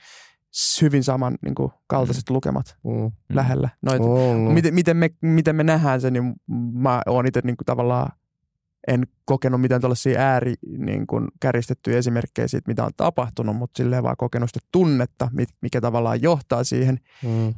hyvin 0.82 1.04
saman 1.04 1.34
niin 1.44 1.54
kuin 1.54 1.72
kaltaiset 1.86 2.30
mm. 2.30 2.34
lukemat 2.34 2.76
Mm. 2.84 2.92
mm. 3.02 3.10
lähellä. 3.32 3.68
Noit, 3.82 4.02
no. 4.02 4.50
miten, 4.52 4.74
miten, 4.74 4.96
me, 4.96 5.10
miten 5.22 5.56
me 5.56 5.64
nähdään 5.64 6.00
se, 6.00 6.10
niin 6.10 6.34
mä 6.72 7.02
oon 7.06 7.26
itse 7.26 7.40
niin 7.44 7.56
kuin 7.56 7.66
tavallaan 7.66 8.12
en 8.88 9.06
kokenut 9.24 9.60
mitään 9.60 9.80
tällaisia 9.80 10.20
ääri 10.20 10.54
niin 10.78 11.06
kuin 11.06 11.28
käristettyjä 11.40 11.98
esimerkkejä 11.98 12.48
siitä, 12.48 12.70
mitä 12.70 12.84
on 12.84 12.92
tapahtunut, 12.96 13.56
mutta 13.56 13.76
silleen 13.76 14.02
vaan 14.02 14.16
kokenut 14.16 14.50
sitä 14.50 14.66
tunnetta, 14.72 15.30
mikä 15.60 15.80
tavallaan 15.80 16.22
johtaa 16.22 16.64
siihen. 16.64 17.00
Mm. 17.22 17.54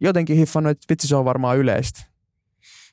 Jotenkin 0.00 0.36
hiffannut, 0.36 0.70
että 0.70 0.86
vitsi 0.90 1.08
se 1.08 1.16
on 1.16 1.24
varmaan 1.24 1.58
yleistä. 1.58 2.04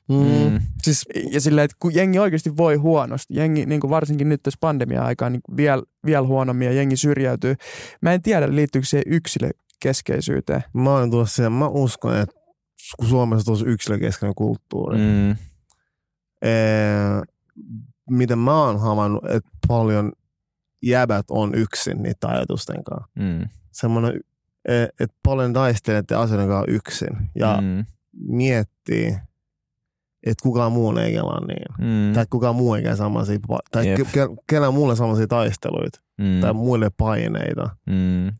Mm. 0.08 0.16
Mm. 0.16 0.60
Siis 0.82 1.04
Ja 1.30 1.40
silleen, 1.40 1.64
että 1.64 1.76
kun 1.80 1.94
jengi 1.94 2.18
oikeasti 2.18 2.56
voi 2.56 2.76
huonosti, 2.76 3.34
jengi 3.36 3.66
niin 3.66 3.80
kuin 3.80 3.90
varsinkin 3.90 4.28
nyt 4.28 4.42
tässä 4.42 4.58
pandemia-aikaan 4.60 5.32
niin 5.32 5.42
vielä 5.56 5.82
viel 6.06 6.26
huonommin 6.26 6.66
ja 6.66 6.72
jengi 6.72 6.96
syrjäytyy. 6.96 7.54
Mä 8.00 8.12
en 8.12 8.22
tiedä, 8.22 8.54
liittyykö 8.54 8.86
se 8.86 9.02
yksilökeskeisyyteen. 9.06 10.64
mä 10.72 10.96
olen 10.96 11.10
tullut 11.10 11.30
siihen, 11.30 11.52
mä 11.52 11.68
uskon, 11.68 12.16
että 12.16 12.34
kun 12.98 13.08
Suomessa 13.08 13.52
on 13.52 13.58
tosi 13.58 13.70
yksilökeskeinen 13.70 14.34
kulttuuri, 14.34 14.98
mm. 14.98 15.04
Mm. 15.04 15.36
ee, 16.42 17.22
miten 18.10 18.38
mä 18.38 18.64
oon 18.64 18.80
havainnut, 18.80 19.24
että 19.30 19.50
paljon 19.68 20.12
jäbät 20.82 21.26
on 21.30 21.54
yksin 21.54 21.96
niiden 22.02 22.30
ajatusten 22.30 22.84
kanssa. 22.84 23.10
Mm. 23.18 23.48
Semmoinen, 23.72 24.20
e- 24.68 24.82
että 25.00 25.16
paljon 25.22 25.52
taistelette 25.52 26.14
asioiden 26.14 26.48
kanssa 26.48 26.72
yksin 26.72 27.30
ja 27.34 27.58
mm. 27.62 27.84
Miettii, 28.16 29.06
että 30.26 30.42
kukaan 30.42 30.72
muu 30.72 30.96
ei 30.96 31.12
kelaa 31.12 31.46
niin. 31.46 31.66
Mm. 31.78 32.12
Tai 32.14 32.26
kukaan 32.30 32.54
muu 32.56 32.74
ei 32.74 32.82
käy 32.82 32.96
samaisia, 32.96 33.38
tai 33.70 33.88
Jep. 33.88 33.98
ke- 34.00 34.36
kelaa 34.46 34.70
mulle 34.70 34.96
samaisia 34.96 35.26
taisteluita 35.26 36.00
Mm. 36.18 36.40
tai 36.40 36.52
muille 36.52 36.90
paineita. 36.96 37.76
Mm. 37.86 38.32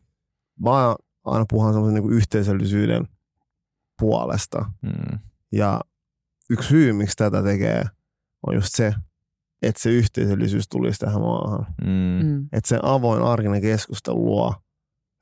Mä 0.59 0.95
aina 1.25 1.45
puhun 1.49 1.73
semmoisen 1.73 2.03
niin 2.03 2.13
yhteisöllisyyden 2.13 3.07
puolesta. 3.99 4.65
Mm. 4.81 5.19
Ja 5.51 5.81
yksi 6.49 6.67
syy, 6.69 6.93
miksi 6.93 7.17
tätä 7.17 7.43
tekee, 7.43 7.83
on 8.47 8.55
just 8.55 8.75
se, 8.75 8.93
että 9.67 9.81
se 9.81 9.89
yhteisöllisyys 9.89 10.67
tulisi 10.69 10.99
tähän 10.99 11.21
maahan. 11.21 11.65
Mm. 11.85 12.25
Mm. 12.27 12.43
Että 12.53 12.67
se 12.67 12.79
avoin 12.83 13.21
arkinen 13.23 13.61
keskustelu 13.61 14.25
luo 14.25 14.53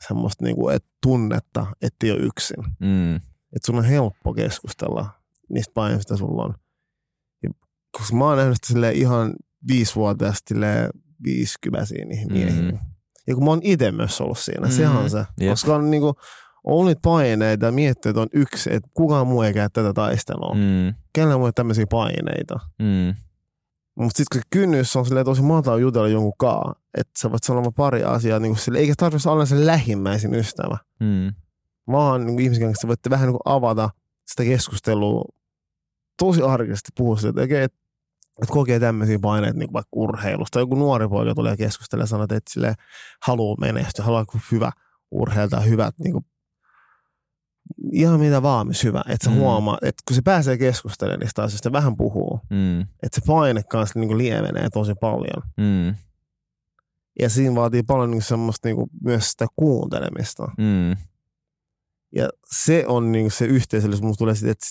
semmoista 0.07 0.45
niinku, 0.45 0.69
et 0.69 0.85
tunnetta, 1.03 1.65
että 1.81 2.05
ei 2.05 2.11
ole 2.11 2.19
yksin. 2.19 2.63
Mm. 2.79 3.15
Että 3.15 3.65
sun 3.65 3.75
on 3.77 3.83
helppo 3.83 4.33
keskustella 4.33 5.09
niistä 5.49 5.71
paineista, 5.73 6.13
mitä 6.13 6.19
sulla 6.19 6.43
on. 6.43 6.53
Ja, 7.43 7.49
koska 7.97 8.15
mä 8.15 8.25
oon 8.25 8.37
nähnyt 8.37 8.57
sitä 8.63 8.89
ihan 8.89 9.33
viisivuotiaasta 9.67 10.49
silleen 10.49 10.89
viisikymäisiä 11.23 12.05
niihin 12.05 12.27
Mm. 12.27 12.33
miehiin. 12.33 12.79
Ja 13.27 13.35
kun 13.35 13.43
mä 13.43 13.49
oon 13.49 13.59
itse 13.63 13.91
myös 13.91 14.21
ollut 14.21 14.37
siinä, 14.39 14.67
Mm. 14.67 14.71
sehän 14.73 14.97
on 14.97 15.09
se. 15.09 15.25
Jep. 15.39 15.49
Koska 15.49 15.75
on 15.75 15.91
niinku, 15.91 16.13
on 16.63 16.85
niitä 16.85 16.99
paineita 17.03 17.65
ja 17.65 17.71
miettii, 17.71 18.09
että 18.09 18.21
on 18.21 18.27
yksi, 18.33 18.73
että 18.73 18.89
kukaan 18.93 19.27
muu 19.27 19.41
ei 19.41 19.53
käy 19.53 19.69
tätä 19.73 19.93
taistelua. 19.93 20.53
Mm. 20.55 20.59
Mm. 20.61 20.93
Kenellä 21.13 21.37
muu 21.37 21.51
tämmöisiä 21.51 21.85
paineita. 21.91 22.59
Mm. 22.79 23.15
Mutta 23.95 24.17
sitten 24.17 24.25
kun 24.31 24.41
se 24.41 24.47
kynnys 24.59 24.95
on 24.95 25.05
tosi 25.25 25.41
matala 25.41 25.77
jutella 25.77 26.07
jonkun 26.07 26.33
kaa, 26.37 26.75
että 26.97 27.19
sä 27.19 27.31
voit 27.31 27.43
sanoa 27.43 27.71
pari 27.75 28.03
asiaa, 28.03 28.39
niin 28.39 28.57
sille, 28.57 28.79
eikä 28.79 28.93
tarvitse 28.97 29.29
olla 29.29 29.45
se 29.45 29.65
lähimmäisin 29.65 30.35
ystävä, 30.35 30.77
Mm. 30.99 31.33
vaan 31.91 32.25
niin 32.25 32.39
ihmisen 32.39 32.67
kanssa 32.67 32.87
voitte 32.87 33.09
vähän 33.09 33.27
niin 33.29 33.37
avata 33.45 33.89
sitä 34.25 34.43
keskustelua 34.43 35.25
tosi 36.19 36.41
arkisesti 36.41 36.89
puhua 36.97 37.17
sille, 37.17 37.29
että, 37.29 37.43
okei, 37.43 37.63
että 37.63 37.83
että 38.41 38.53
kokee 38.53 38.79
tämmöisiä 38.79 39.19
paineita 39.19 39.59
niin 39.59 39.73
vaikka 39.73 39.89
urheilusta. 39.95 40.59
Joku 40.59 40.75
nuori 40.75 41.07
poika 41.07 41.35
tulee 41.35 41.57
keskustelemaan 41.57 42.03
ja 42.03 42.07
sanoo, 42.07 42.23
että 42.23 42.39
sille 42.49 42.73
haluaa 43.21 43.55
menestyä, 43.59 44.05
haluaa 44.05 44.25
hyvä 44.51 44.71
urheilta, 45.11 45.59
hyvät 45.59 45.95
niin 45.99 46.13
kuin, 46.13 46.25
ihan 47.91 48.19
mitä 48.19 48.41
vaan, 48.41 48.67
missä 48.67 48.87
hyvä. 48.87 49.01
Että 49.09 49.23
se 49.23 49.29
Mm. 49.29 49.35
huomaa, 49.39 49.77
että 49.81 50.03
kun 50.07 50.15
se 50.15 50.21
pääsee 50.21 50.57
keskustelemaan 50.57 51.19
niistä 51.19 51.43
asioista 51.43 51.71
vähän 51.71 51.97
puhuu, 51.97 52.39
Mm. 52.49 52.81
että 52.81 53.19
se 53.19 53.21
paine 53.27 53.63
kanssa 53.63 53.99
niin 53.99 54.07
kuin 54.07 54.17
lievenee 54.17 54.69
tosi 54.69 54.93
paljon. 55.01 55.43
Mm. 55.57 55.95
Ja 57.19 57.29
siinä 57.29 57.55
vaatii 57.55 57.83
paljon 57.83 58.11
niin 58.11 58.21
semmoista 58.21 58.67
niin 58.67 58.77
myös 59.01 59.31
sitä 59.31 59.47
kuuntelemista. 59.55 60.47
Mm. 60.57 60.91
Ja 62.15 62.29
se 62.51 62.85
on 62.87 63.11
niin 63.11 63.31
se 63.31 63.45
yhteisöllisyys, 63.45 64.03
musta 64.03 64.19
tulee 64.19 64.35
sitten, 64.35 64.51
että 64.51 64.65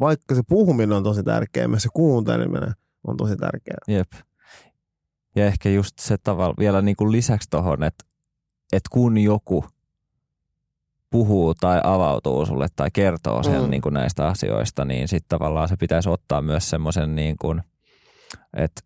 vaikka 0.00 0.34
se 0.34 0.42
puhuminen 0.48 0.92
on 0.92 1.04
tosi 1.04 1.22
tärkeää, 1.22 1.68
myös 1.68 1.82
se 1.82 1.88
kuunteleminen 1.94 2.72
on 3.06 3.16
tosi 3.16 3.36
tärkeää. 3.36 3.78
Jep. 3.88 4.12
Ja 5.36 5.46
ehkä 5.46 5.68
just 5.68 5.98
se 5.98 6.18
tavalla 6.18 6.54
vielä 6.58 6.82
niin 6.82 6.96
kuin 6.96 7.12
lisäksi 7.12 7.50
tohon, 7.50 7.82
että, 7.82 8.04
että 8.72 8.88
kun 8.90 9.18
joku 9.18 9.64
puhuu 11.12 11.54
tai 11.54 11.80
avautuu 11.84 12.46
sulle 12.46 12.66
tai 12.76 12.88
kertoo 12.92 13.42
sen 13.42 13.54
Mm. 13.54 13.64
mm. 13.64 13.70
niin 13.70 13.82
kuin 13.82 13.94
näistä 13.94 14.26
asioista, 14.26 14.84
niin 14.84 15.08
sitten 15.08 15.28
tavallaan 15.28 15.68
se 15.68 15.76
pitäisi 15.76 16.08
ottaa 16.08 16.42
myös 16.42 16.70
semmoisen 16.70 17.14
niin 17.14 17.36
kuin, 17.40 17.62
että 18.56 18.80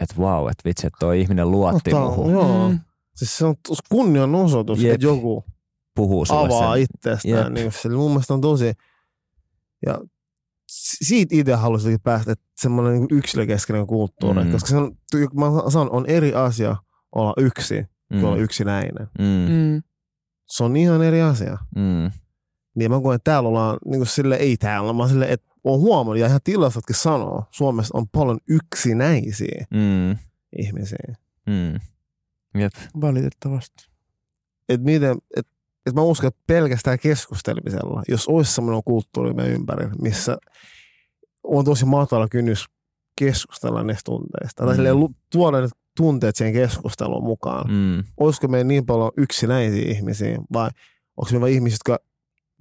että 0.00 0.14
vau, 0.18 0.48
että 0.48 0.62
vitsi, 0.64 0.86
että 0.86 0.96
toi 1.00 1.20
ihminen 1.20 1.50
luotti 1.50 1.94
Ottaa, 1.94 2.06
muuhun, 2.16 2.32
Joo. 2.32 2.68
Mm. 2.68 2.78
Siis 3.16 3.38
se 3.38 3.44
on 3.46 3.54
kunnianosoitus, 3.88 4.82
Jep. 4.82 4.94
että 4.94 5.06
joku 5.06 5.44
puhuu 5.94 6.24
sulle 6.24 6.46
avaa 6.46 6.72
sen. 6.74 6.82
itsestään. 6.82 7.44
Jep. 7.44 7.52
Niin 7.52 7.72
se 7.72 7.88
mun 7.88 8.10
mielestä 8.10 8.34
on 8.34 8.40
tosi... 8.40 8.72
Ja 9.86 9.98
si- 10.68 11.04
siitä 11.04 11.36
itse 11.36 11.54
haluaisin 11.54 12.00
päästä, 12.00 12.32
että 12.32 12.44
semmoinen 12.60 12.94
niin 12.94 13.08
yksilökeskeinen 13.10 13.86
kulttuuri. 13.86 14.44
Mm. 14.44 14.52
Koska 14.52 14.68
se 14.68 14.76
on, 14.76 14.92
mä 15.34 15.70
sanon, 15.70 15.90
on 15.90 16.06
eri 16.06 16.34
asia 16.34 16.76
olla 17.14 17.34
yksi 17.36 17.74
kuin 17.74 18.20
Mm. 18.20 18.24
olla 18.24 18.36
yksinäinen. 18.36 19.08
Mm. 19.18 19.24
Mm. 19.48 19.82
Se 20.50 20.64
on 20.64 20.76
ihan 20.76 21.02
eri 21.02 21.22
asia. 21.22 21.58
Mm. 21.76 22.10
Niin 22.74 22.90
mä 22.90 23.00
koen, 23.00 23.16
että 23.16 23.30
täällä 23.30 23.48
ollaan 23.48 23.78
niin 23.84 23.98
kuin 23.98 24.06
sille 24.06 24.36
ei 24.36 24.56
täällä, 24.56 24.92
mä 24.92 25.08
sille, 25.08 25.26
että 25.28 25.50
on 25.64 25.80
huomannut 25.80 26.18
ja 26.18 26.26
ihan 26.26 26.40
tilastotkin 26.44 26.96
sanoo, 26.96 27.44
Suomessa 27.50 27.98
on 27.98 28.08
paljon 28.08 28.38
yksinäisiä 28.48 29.66
Mm. 29.70 30.16
ihmisiä. 30.58 31.14
Mm. 31.46 31.80
Jep. 32.60 32.72
Valitettavasti. 33.00 33.88
Et 34.68 34.82
miten, 34.82 35.16
et, 35.36 35.46
et 35.86 35.94
mä 35.94 36.02
uskon, 36.02 36.28
että 36.28 36.40
pelkästään 36.46 36.98
keskustelemisella, 36.98 38.02
jos 38.08 38.28
olisi 38.28 38.52
semmoinen 38.52 38.82
kulttuuri 38.84 39.34
meidän 39.34 39.54
ympärillä, 39.54 39.94
missä 40.02 40.36
on 41.44 41.64
tosi 41.64 41.84
matala 41.84 42.28
kynnys 42.28 42.66
keskustella 43.24 43.82
niistä 43.82 44.02
tunteista, 44.04 44.64
tai 44.64 44.72
Mm. 44.72 44.76
silleen 44.76 45.00
lu- 45.00 45.14
tuoda 45.32 45.60
ne 45.60 45.68
tunteet 45.96 46.36
siihen 46.36 46.54
keskusteluun 46.54 47.24
mukaan. 47.24 47.70
Mm. 47.70 48.04
Olisiko 48.16 48.48
meillä 48.48 48.68
niin 48.68 48.86
paljon 48.86 49.10
yksinäisiä 49.16 49.90
ihmisiä, 49.90 50.38
vai 50.52 50.70
onko 51.16 51.30
me 51.32 51.40
vain 51.40 51.52
ihmisiä, 51.54 51.74
jotka 51.74 52.04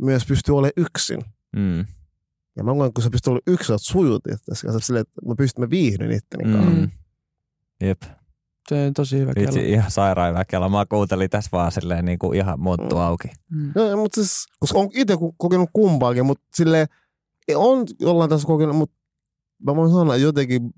myös 0.01 0.25
pystyy 0.25 0.55
olemaan 0.55 0.71
yksin? 0.77 1.19
Mm. 1.55 1.85
Ja 2.55 2.63
mä 2.63 2.73
koen, 2.73 2.93
kun 2.93 3.03
sä 3.03 3.09
pystyt 3.09 3.27
olemaan 3.27 3.53
yksin, 3.53 3.67
sä 3.67 3.73
oot 3.73 3.81
sujut 3.81 4.21
kanssa, 4.47 4.79
silleen, 4.79 5.01
että 5.01 5.21
mä 5.27 5.35
pystyn, 5.37 5.63
mä 5.65 5.69
viihdyn 5.69 6.11
itteni 6.11 6.43
kanssa. 6.53 6.69
Mm. 6.71 6.89
Jep. 7.81 8.01
Se 8.69 8.85
on 8.87 8.93
tosi 8.93 9.17
hyvä 9.19 9.33
kello. 9.33 9.45
Vitsi, 9.47 9.69
ihan 9.71 9.91
sairaan 9.91 10.29
hyvä 10.29 10.45
kello. 10.45 10.69
Mä 10.69 10.85
kuuntelin 10.85 11.29
tässä 11.29 11.49
vaan 11.51 11.71
silleen 11.71 12.05
niin 12.05 12.19
kuin 12.19 12.37
ihan 12.37 12.59
monttu 12.59 12.95
Mm. 12.95 13.01
auki. 13.01 13.27
Mm. 13.51 13.71
No, 13.75 13.97
mutta 13.97 14.23
siis, 14.23 14.45
koska 14.59 14.79
on 14.79 14.89
itse 14.95 15.17
kokenut 15.37 15.69
kumpaakin, 15.73 16.25
mutta 16.25 16.43
silleen, 16.53 16.87
on 17.55 17.85
jollain 17.99 18.29
tässä 18.29 18.47
kokenut, 18.47 18.75
mutta 18.75 18.95
mä 19.65 19.75
voin 19.75 19.91
sanoa, 19.91 20.15
että 20.15 20.23
jotenkin 20.25 20.71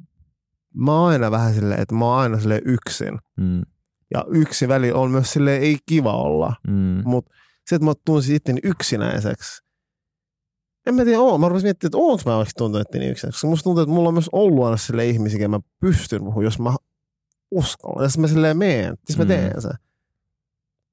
mä 0.74 1.00
oon 1.00 1.10
aina 1.12 1.32
vähän 1.32 1.54
silleen, 1.54 1.80
että 1.82 1.96
mä 1.96 2.06
oon 2.06 2.20
aina 2.20 2.40
silleen 2.40 2.62
yksin. 2.66 3.20
Mm. 3.38 3.62
Ja 4.14 4.26
yksin 4.32 4.70
välillä 4.70 5.00
on 5.00 5.12
myös 5.12 5.32
silleen, 5.34 5.62
ei 5.62 5.78
kiva 5.86 6.14
olla. 6.14 6.54
Mm. 6.68 7.02
Mutta 7.06 7.32
se, 7.68 7.76
että 7.76 7.86
mä 7.86 7.94
tunsin 8.06 8.36
itteni 8.36 8.60
yksinäiseksi, 8.64 9.62
en 10.86 10.96
mä 10.96 11.04
tiedä, 11.04 11.20
oo. 11.20 11.38
mä 11.38 11.50
rupesin 11.50 11.66
miettimään, 11.66 11.90
että 11.90 11.98
onko 11.98 12.22
mä 12.26 12.36
oikeasti 12.38 12.58
tuntunut 12.58 12.88
itteni 12.88 13.06
yksinäiseksi. 13.08 13.38
Koska 13.38 13.48
musta 13.48 13.64
tuntuu, 13.64 13.82
että 13.84 13.94
mulla 13.94 14.08
on 14.08 14.14
myös 14.14 14.30
ollut 14.32 14.66
aina 14.66 14.78
sille 14.78 15.06
ihmisiä, 15.08 15.38
kenen 15.38 15.52
mä 15.52 15.60
pystyn 15.80 16.20
puhumaan, 16.20 16.44
jos 16.44 16.60
mä 16.60 16.76
uskallan. 17.52 18.04
Jos 18.04 18.18
mä 18.18 18.28
silleen 18.28 18.58
meen, 18.58 18.98
siis 19.06 19.18
mä 19.18 19.24
Mm. 19.24 19.28
teen 19.28 19.62
sen. 19.62 19.74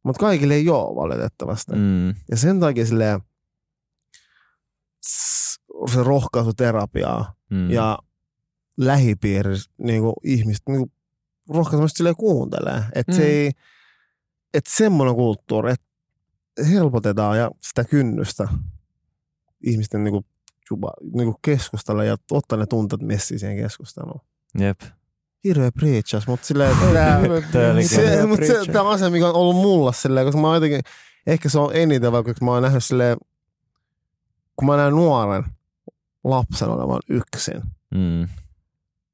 Mutta 0.04 0.20
kaikille 0.20 0.54
ei 0.54 0.68
ole 0.68 0.96
valitettavasti. 0.96 1.72
Mm. 1.72 2.08
Ja 2.08 2.36
sen 2.36 2.60
takia 2.60 2.86
silleen, 2.86 3.20
se 5.94 6.02
rohkaisuterapiaa 6.02 7.34
Mm. 7.50 7.70
ja 7.70 7.98
lähipiirissä 8.76 9.70
niin 9.78 10.02
ihmiset 10.24 10.62
niin 10.68 10.92
rohkaisemasta 11.48 11.96
silleen 11.96 12.16
kuuntelee. 12.16 12.82
Että 12.94 13.12
se 13.12 13.22
Mm. 13.22 13.28
ei, 13.28 13.50
että 14.54 14.70
semmoinen 14.76 15.14
kulttuuri, 15.14 15.72
että 15.72 15.86
helpotetaan 16.70 17.38
ja 17.38 17.50
sitä 17.60 17.84
kynnystä 17.84 18.48
ihmisten 19.66 20.04
niin 20.04 20.12
kuin, 20.12 20.24
juba, 20.70 20.90
niin 21.14 21.26
kuin 21.26 21.36
keskustella 21.42 22.04
ja 22.04 22.16
ottaa 22.30 22.58
ne 22.58 22.66
tunteet 22.66 23.02
messiin 23.02 23.40
siihen 23.40 23.56
keskusteluun. 23.56 24.20
Jep. 24.58 24.80
Hirveä 25.44 25.72
preachas, 25.72 26.26
mutta 26.26 26.46
silleen, 26.46 26.76
oli 27.72 27.84
se, 27.84 28.26
mutta 28.26 28.46
se, 28.46 28.72
tämä 28.72 28.82
on 28.88 28.94
asia, 28.94 29.10
mikä 29.10 29.28
on 29.28 29.34
ollut 29.34 29.56
mulla 29.56 29.92
silleen, 29.92 30.26
koska 30.26 30.40
mä 30.40 30.54
jotenkin, 30.54 30.80
ehkä 31.26 31.48
se 31.48 31.58
on 31.58 31.76
eniten, 31.76 32.12
vaikka 32.12 32.34
mä 32.40 32.50
oon 32.50 32.62
nähnyt 32.62 32.84
silleen, 32.84 33.16
kun 34.56 34.66
mä 34.66 34.76
näen 34.76 34.94
nuoren 34.94 35.44
lapsen 36.24 36.68
olevan 36.68 37.00
yksin, 37.08 37.62
Mm. 37.94 38.28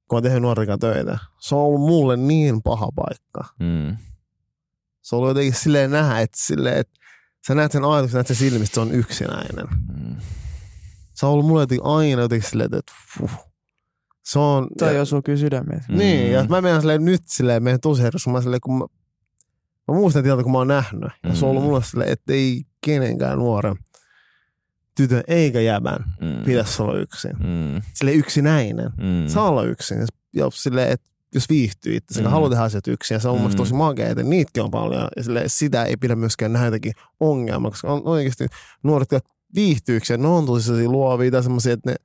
kun 0.09 0.17
oon 0.17 0.23
tehnyt 0.23 0.43
nuorikan 0.43 0.79
töitä, 0.79 1.19
se 1.41 1.55
on 1.55 1.61
ollut 1.61 1.81
mulle 1.81 2.17
niin 2.17 2.63
paha 2.63 2.89
paikka. 2.97 3.45
Mm. 3.61 3.97
Se 5.03 5.17
on 5.17 5.19
ollut 5.19 5.31
jotenkin 5.31 5.55
silleen 5.55 5.91
nähdä, 5.91 6.21
että, 6.21 6.39
silleen, 6.41 6.77
että 6.79 6.93
sä 7.47 7.55
näet 7.55 7.73
sen 7.73 7.85
ajatuksen, 7.85 8.17
näet 8.17 8.27
sen 8.27 8.37
silmistä, 8.37 8.75
se 8.75 8.81
on 8.81 8.93
yksinäinen. 8.93 9.67
Mm. 9.99 10.17
Se 11.15 11.27
on 11.27 11.33
ollut 11.33 11.47
mulle 11.47 11.63
jotenkin 11.63 11.87
aina 11.87 12.23
jotenkin 12.23 12.51
silleen, 12.51 12.75
että 12.75 12.93
fuh. 13.19 13.31
Se 14.25 14.39
on... 14.39 14.69
Toi 14.79 14.95
ja, 14.95 15.03
osuu 15.03 15.23
kyllä 15.23 15.39
sydämeen. 15.39 15.85
Mm. 15.89 15.99
Niin, 15.99 16.33
ja 16.33 16.45
mä 16.49 16.61
menen 16.61 16.81
silleen 16.81 17.05
nyt 17.05 17.23
silleen, 17.27 17.63
menen 17.63 17.81
tosi 17.81 18.03
herkästi, 18.03 18.31
mä 18.31 18.41
silleen, 18.41 18.61
kun 18.61 18.79
mä, 18.79 18.85
mä 19.89 19.95
muistan 19.95 20.23
tieltä, 20.23 20.43
kun 20.43 20.53
mä 20.53 20.59
oon 20.59 20.69
nähnyt. 20.69 21.11
Ja 21.25 21.35
se 21.35 21.45
on 21.45 21.51
ollut 21.51 21.63
Mm. 21.63 21.67
mulle 21.67 21.83
silleen, 21.85 22.13
että 22.13 22.33
ei 22.33 22.63
kenenkään 22.81 23.39
nuoren 23.39 23.77
tytön 24.97 25.23
eikä 25.29 25.61
jäbän 25.61 26.05
Mm. 26.21 26.43
pitäisi 26.45 26.83
olla 26.83 26.99
yksin. 26.99 27.33
Mm. 27.33 27.83
Silleen 27.95 28.19
yksinäinen. 28.19 28.91
Mm. 28.97 29.29
Saa 29.29 29.49
olla 29.49 29.63
yksin. 29.65 29.99
Ja 30.33 30.51
silleen, 30.53 30.93
että 30.93 31.11
jos 31.35 31.49
viihtyy 31.49 31.97
itse, 31.97 32.23
mm. 32.23 32.27
Haluaa 32.29 32.51
tehdä 32.51 32.63
asiat 32.65 32.89
yksin, 32.89 33.15
ja 33.15 33.19
se 33.19 33.29
on 33.29 33.37
mm. 33.37 33.43
mun 33.43 33.51
Mm. 33.51 33.57
tosi 33.57 33.75
makeaa, 33.75 34.11
että 34.11 34.23
niitäkin 34.23 34.63
on 34.63 34.71
paljon, 34.71 35.09
ja 35.17 35.23
silleen, 35.23 35.51
sitä 35.51 35.85
ei 35.85 35.97
pidä 35.97 36.17
myöskään 36.17 36.53
nähdä 36.53 36.67
jotenkin 36.67 36.93
ongelmaa, 37.21 37.71
koska 37.71 37.93
on 37.93 38.03
oikeasti 38.05 38.47
nuoret, 38.83 39.13
jotka 39.13 39.29
viihtyy 39.55 39.97
yksin, 39.97 40.23
ne 40.23 40.29
on 40.29 40.47
tosi 40.47 40.89
luovia 40.89 41.31
tai 41.31 41.43
semmoisia, 41.43 41.73
että 41.73 41.91
ne 41.91 41.97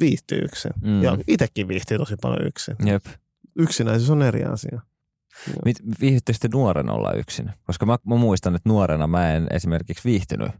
viihtyy 0.00 0.38
yksin. 0.38 0.72
Mm. 0.82 1.02
Ja 1.02 1.18
itsekin 1.28 1.68
viihtyy 1.68 1.98
tosi 1.98 2.14
paljon 2.22 2.46
yksin. 2.46 2.76
Jep. 2.84 3.04
Yksinäisyys 3.56 4.10
on 4.10 4.22
eri 4.22 4.44
asia. 4.44 4.80
Viihdyttekö 6.00 6.38
te 6.40 6.48
nuorena 6.52 6.92
olla 6.92 7.12
yksin? 7.12 7.50
Koska 7.66 7.86
mä, 7.86 7.96
mä 8.06 8.16
muistan, 8.16 8.54
että 8.54 8.68
nuorena 8.68 9.06
mä 9.06 9.32
en 9.34 9.46
esimerkiksi 9.50 10.08
viihtynyt 10.08 10.52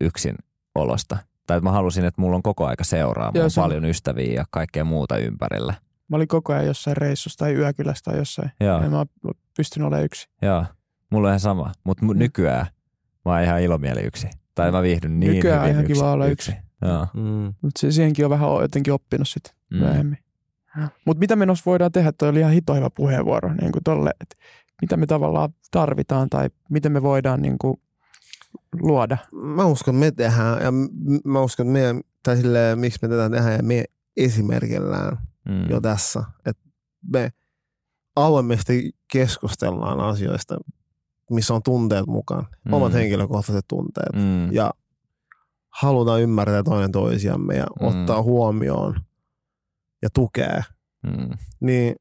yksin 0.00 0.34
olosta. 0.74 1.18
Tai 1.46 1.56
että 1.56 1.64
mä 1.64 1.72
halusin, 1.72 2.04
että 2.04 2.20
mulla 2.20 2.36
on 2.36 2.42
koko 2.42 2.66
aika 2.66 2.84
seuraa, 2.84 3.24
mulla 3.26 3.38
Joo, 3.38 3.44
on 3.44 3.50
se 3.50 3.60
on- 3.60 3.64
paljon 3.66 3.84
ystäviä 3.84 4.32
ja 4.34 4.44
kaikkea 4.50 4.84
muuta 4.84 5.18
ympärillä. 5.18 5.74
Mä 6.08 6.16
olin 6.16 6.28
koko 6.28 6.52
ajan 6.52 6.66
jossain 6.66 6.96
reissussa 6.96 7.38
tai 7.38 7.54
yökylässä 7.54 8.04
tai 8.04 8.16
jossain. 8.18 8.50
Joo, 8.60 8.80
En 8.82 8.90
mä 8.90 9.06
pystynyt 9.56 9.86
olemaan 9.86 10.04
yksin. 10.04 10.30
joo. 10.42 10.64
Mulla 11.10 11.28
on 11.28 11.30
ihan 11.30 11.40
sama. 11.40 11.72
Mutta 11.84 12.04
Mm. 12.06 12.18
nykyään 12.18 12.66
mä 13.24 13.32
oon 13.32 13.42
ihan 13.42 13.60
ilomieli 13.62 14.00
yksin. 14.00 14.30
Tai 14.54 14.72
mä 14.72 14.82
viihdyn 14.82 15.20
niin 15.20 15.32
Nykyään 15.32 15.58
on 15.58 15.64
hyvin 15.64 15.72
ihan 15.74 15.84
yksin. 15.84 15.96
kiva 15.96 16.12
olla 16.12 16.26
yksin. 16.26 16.54
Joo. 16.82 17.06
Mm. 17.14 17.54
Mutta 17.62 17.80
se, 17.80 17.90
siihenkin 17.92 18.24
on 18.24 18.30
vähän 18.30 18.48
jotenkin 18.60 18.92
oppinut 18.92 19.28
sitten 19.28 19.52
Mm. 19.70 19.78
myöhemmin. 19.78 20.18
Mutta 21.06 21.18
mitä 21.20 21.36
me 21.36 21.46
voidaan 21.66 21.92
tehdä, 21.92 22.12
toi 22.12 22.28
oli 22.28 22.38
ihan 22.40 22.52
hito 22.52 22.74
hyvä 22.74 22.90
puheenvuoro 22.90 23.52
niin 23.60 23.72
kuin 23.72 23.84
tolle, 23.84 24.10
että 24.20 24.36
mitä 24.82 24.96
me 24.96 25.06
tavallaan 25.06 25.50
tarvitaan 25.70 26.30
tai 26.30 26.50
miten 26.70 26.92
me 26.92 27.02
voidaan 27.02 27.42
niin 27.42 27.56
kuin 27.60 27.76
luoda. 28.80 29.18
Mä 29.32 29.64
uskon, 29.66 29.94
että 29.94 30.00
me 30.06 30.10
tehdään, 30.10 30.62
ja 30.62 30.72
mä 31.24 31.40
uskon, 31.40 31.66
että 31.66 31.72
meidän, 31.72 32.00
tai 32.22 32.36
silleen, 32.36 32.78
miksi 32.78 32.98
me 33.02 33.08
tätä 33.08 33.30
tehdään, 33.30 33.56
ja 33.56 33.62
me 33.62 33.84
esimerkillään 34.16 35.18
Mm. 35.48 35.70
jo 35.70 35.80
tässä, 35.80 36.24
että 36.46 36.62
me 37.12 37.32
avoimesti 38.16 38.92
keskustellaan 39.12 40.00
asioista, 40.00 40.56
missä 41.30 41.54
on 41.54 41.62
tunteet 41.62 42.06
mukaan, 42.06 42.46
Mm. 42.64 42.72
omat 42.72 42.92
henkilökohtaiset 42.92 43.64
tunteet, 43.68 44.12
Mm. 44.14 44.52
ja 44.52 44.70
halutaan 45.80 46.20
ymmärtää 46.22 46.62
toinen 46.62 46.92
toisiamme 46.92 47.54
ja 47.56 47.66
Mm. 47.80 47.86
ottaa 47.86 48.22
huomioon 48.22 49.00
ja 50.02 50.08
tukea, 50.14 50.62
Mm. 51.02 51.30
niin 51.60 51.94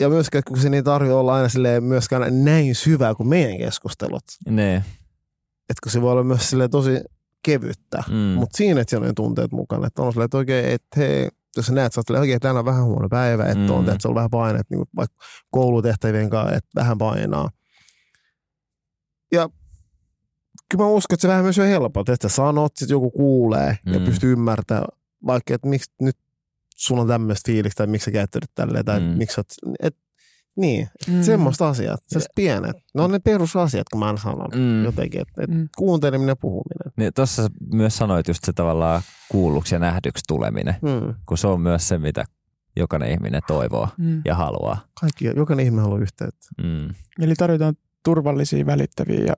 ja 0.00 0.08
myöskään, 0.08 0.44
kun 0.48 0.58
se 0.58 0.68
ei 0.72 0.82
tarvitse 0.82 1.14
olla 1.14 1.34
aina 1.34 1.48
silleen 1.48 1.84
myöskään 1.84 2.44
näin 2.44 2.74
syvää 2.74 3.14
kuin 3.14 3.28
meidän 3.28 3.58
keskustelut. 3.58 4.24
Ne. 4.48 4.84
Että 5.70 5.80
kun 5.82 5.92
se 5.92 6.02
voi 6.02 6.12
olla 6.12 6.24
myös 6.24 6.56
tosi 6.70 7.00
kevyttä. 7.42 8.02
Mm. 8.08 8.14
Mutta 8.14 8.56
siinä, 8.56 8.80
että 8.80 8.90
siellä 8.90 9.08
on 9.08 9.14
tunteet 9.14 9.52
mukana. 9.52 9.86
Että 9.86 10.02
on 10.02 10.12
silleen, 10.12 10.24
että 10.24 10.36
oikein, 10.36 10.64
että 10.66 11.00
hei, 11.00 11.28
jos 11.56 11.66
sä 11.66 11.72
näet, 11.72 11.92
sä 11.92 12.00
oot 12.00 12.10
oikein, 12.10 12.40
tänään 12.40 12.56
on 12.56 12.64
vähän 12.64 12.84
huono 12.84 13.08
päivä, 13.08 13.44
että 13.44 13.72
on, 13.72 13.84
Mm. 13.84 13.88
että 13.88 14.02
se 14.02 14.08
on 14.08 14.14
vähän 14.14 14.30
paineet, 14.30 14.66
niin 14.70 14.84
vaikka 14.96 15.16
koulutehtävien 15.50 16.30
kanssa, 16.30 16.56
että 16.56 16.70
vähän 16.74 16.98
painaa. 16.98 17.50
Ja 19.32 19.48
kyllä 20.70 20.84
mä 20.84 20.90
uskon, 20.90 21.14
että 21.14 21.22
se 21.22 21.28
vähän 21.28 21.44
myös 21.44 21.58
on 21.58 21.66
helppoa, 21.66 22.04
että 22.12 22.28
sä 22.28 22.34
sanot, 22.36 22.76
sit 22.76 22.90
joku 22.90 23.10
kuulee 23.10 23.78
ja 23.86 23.98
Mm. 23.98 24.04
pystyy 24.04 24.32
ymmärtämään, 24.32 24.86
vaikka, 25.26 25.54
että 25.54 25.68
miksi 25.68 25.90
nyt 26.00 26.16
sulla 26.76 27.02
on 27.02 27.08
tämmöistä 27.08 27.46
fiilistä, 27.52 27.76
tai 27.76 27.86
miksi 27.86 28.04
sä 28.04 28.10
käyttäydyt 28.10 28.50
tälleen, 28.54 28.84
tai 28.84 29.00
Mm. 29.00 29.06
miksi 29.06 29.34
sä 29.34 29.40
oot, 29.40 29.74
et, 29.80 29.96
niin, 30.56 30.88
Mm. 31.08 31.14
mm. 31.14 31.22
semmoista 31.22 31.68
asiat, 31.68 32.00
sellaiset 32.06 32.32
pienet. 32.34 32.76
Ne 32.94 33.02
on 33.02 33.10
ne 33.10 33.18
perusasiat, 33.18 33.88
kun 33.88 33.98
mä 34.00 34.06
aina 34.06 34.18
sanon 34.18 34.48
Mm. 34.54 34.84
jotenkin, 34.84 35.20
että, 35.20 35.42
että 35.42 35.56
Mm. 35.56 35.68
kuunteleminen 35.78 36.28
ja 36.28 36.36
puhuminen. 36.36 36.92
Niin, 36.96 37.12
tuossa 37.14 37.48
myös 37.72 37.96
sanoit 37.96 38.28
just 38.28 38.44
se 38.44 38.52
tavallaan 38.52 39.02
kuulluksi 39.30 39.74
ja 39.74 39.78
nähdyksi 39.78 40.24
tuleminen, 40.28 40.74
Mm. 40.82 41.14
kun 41.26 41.38
se 41.38 41.46
on 41.46 41.60
myös 41.60 41.88
se, 41.88 41.98
mitä 41.98 42.24
jokainen 42.76 43.10
ihminen 43.10 43.42
toivoo 43.46 43.88
Mm. 43.98 44.22
ja 44.24 44.34
haluaa. 44.34 44.78
Kaikki, 45.00 45.24
jokainen 45.24 45.64
ihminen 45.66 45.82
haluaa 45.82 46.00
yhteyttä. 46.00 46.46
Mm. 46.62 46.94
Eli 47.20 47.34
tarvitaan 47.34 47.74
turvallisia, 48.04 48.66
välittäviä 48.66 49.20
ja 49.24 49.34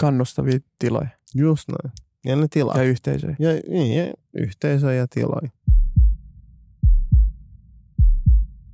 kannustavia 0.00 0.58
tiloja 0.78 1.08
Just 1.34 1.68
näin. 1.68 1.92
Ja 2.24 2.36
ne 2.36 2.46
tilaa. 2.50 2.76
ja 2.78 2.82
yhteisöjä. 2.82 3.36
Ja, 3.38 3.48
niin, 3.68 3.98
ja 4.06 4.12
yhteisö 4.34 4.94
ja 4.94 5.06
tiloja. 5.10 5.48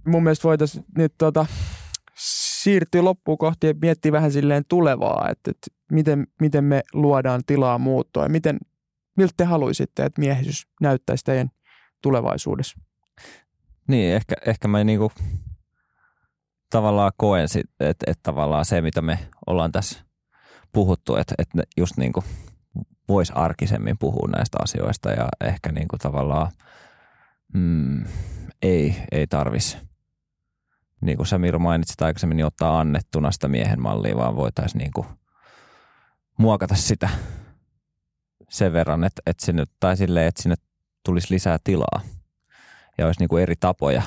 Mun 0.09 0.22
mielestä 0.22 0.48
voitaisiin 0.48 0.85
nyt 0.97 1.14
tota, 1.18 1.47
siirtyä 2.62 3.05
loppuun 3.05 3.39
kohti 3.39 3.66
ja 3.66 3.74
miettiä 3.82 4.12
vähän 4.12 4.32
silleen 4.32 4.64
tulevaa, 4.68 5.28
että, 5.30 5.51
että 5.51 5.66
miten, 5.93 6.26
miten 6.40 6.64
me 6.64 6.82
luodaan 6.93 7.43
tilaa 7.47 7.78
muuttua 7.78 8.22
ja 8.22 8.28
miten, 8.28 8.59
miltä 9.16 9.35
te 9.36 9.44
haluaisitte, 9.44 10.05
että 10.05 10.20
miehisyys 10.20 10.66
näyttäisi 10.80 11.24
teidän 11.24 11.51
tulevaisuudessa. 12.02 12.78
Niin, 13.89 14.14
ehkä, 14.14 14.35
ehkä 14.47 14.68
mä 14.68 14.85
niinku 14.85 15.12
tavallaan 16.70 17.12
koen, 17.16 17.48
että, 17.80 18.05
että 18.06 18.22
tavallaan 18.22 18.64
se, 18.64 18.80
mitä 18.80 19.02
me 19.02 19.18
ollaan 19.47 19.72
tässä 19.72 20.05
puhuttu, 20.72 21.16
että, 21.16 21.35
ne 21.55 21.62
just 21.76 21.97
niinku 21.97 22.24
voisi 23.09 23.32
arkisemmin 23.36 23.98
puhua 23.98 24.28
näistä 24.36 24.59
asioista 24.62 25.10
ja 25.10 25.28
ehkä 25.40 25.72
niinku 25.72 25.98
tavallaan 25.98 26.52
mm, 27.55 28.05
ei, 28.62 28.97
ei 29.12 29.26
tarvisi. 29.26 29.88
Niin 31.01 31.16
kuin 31.16 31.27
sä 31.27 31.39
Miro 31.39 31.59
mainitsit 31.59 32.03
aikaisemmin, 32.03 32.37
niin 32.37 32.47
ottaa 32.47 32.81
annettuna 32.81 33.31
sitä 33.31 33.49
miehen 33.49 33.83
mallia, 33.83 34.16
vaan 34.16 34.37
voitaisiin 34.37 34.79
niinku 34.79 35.07
muokata 36.39 36.75
sitä 36.75 37.09
sen 38.49 38.73
verran, 38.73 39.05
että, 39.05 39.23
että 39.27 39.47
sinne, 39.47 39.65
tai 39.81 39.97
silleen, 39.97 40.27
että 40.27 40.43
sinne 40.43 40.57
tulisi 41.05 41.35
lisää 41.35 41.59
tilaa 41.65 42.01
ja 42.99 43.07
olisi 43.07 43.20
niinku 43.20 43.37
eri 43.37 43.55
tapoja 43.61 44.03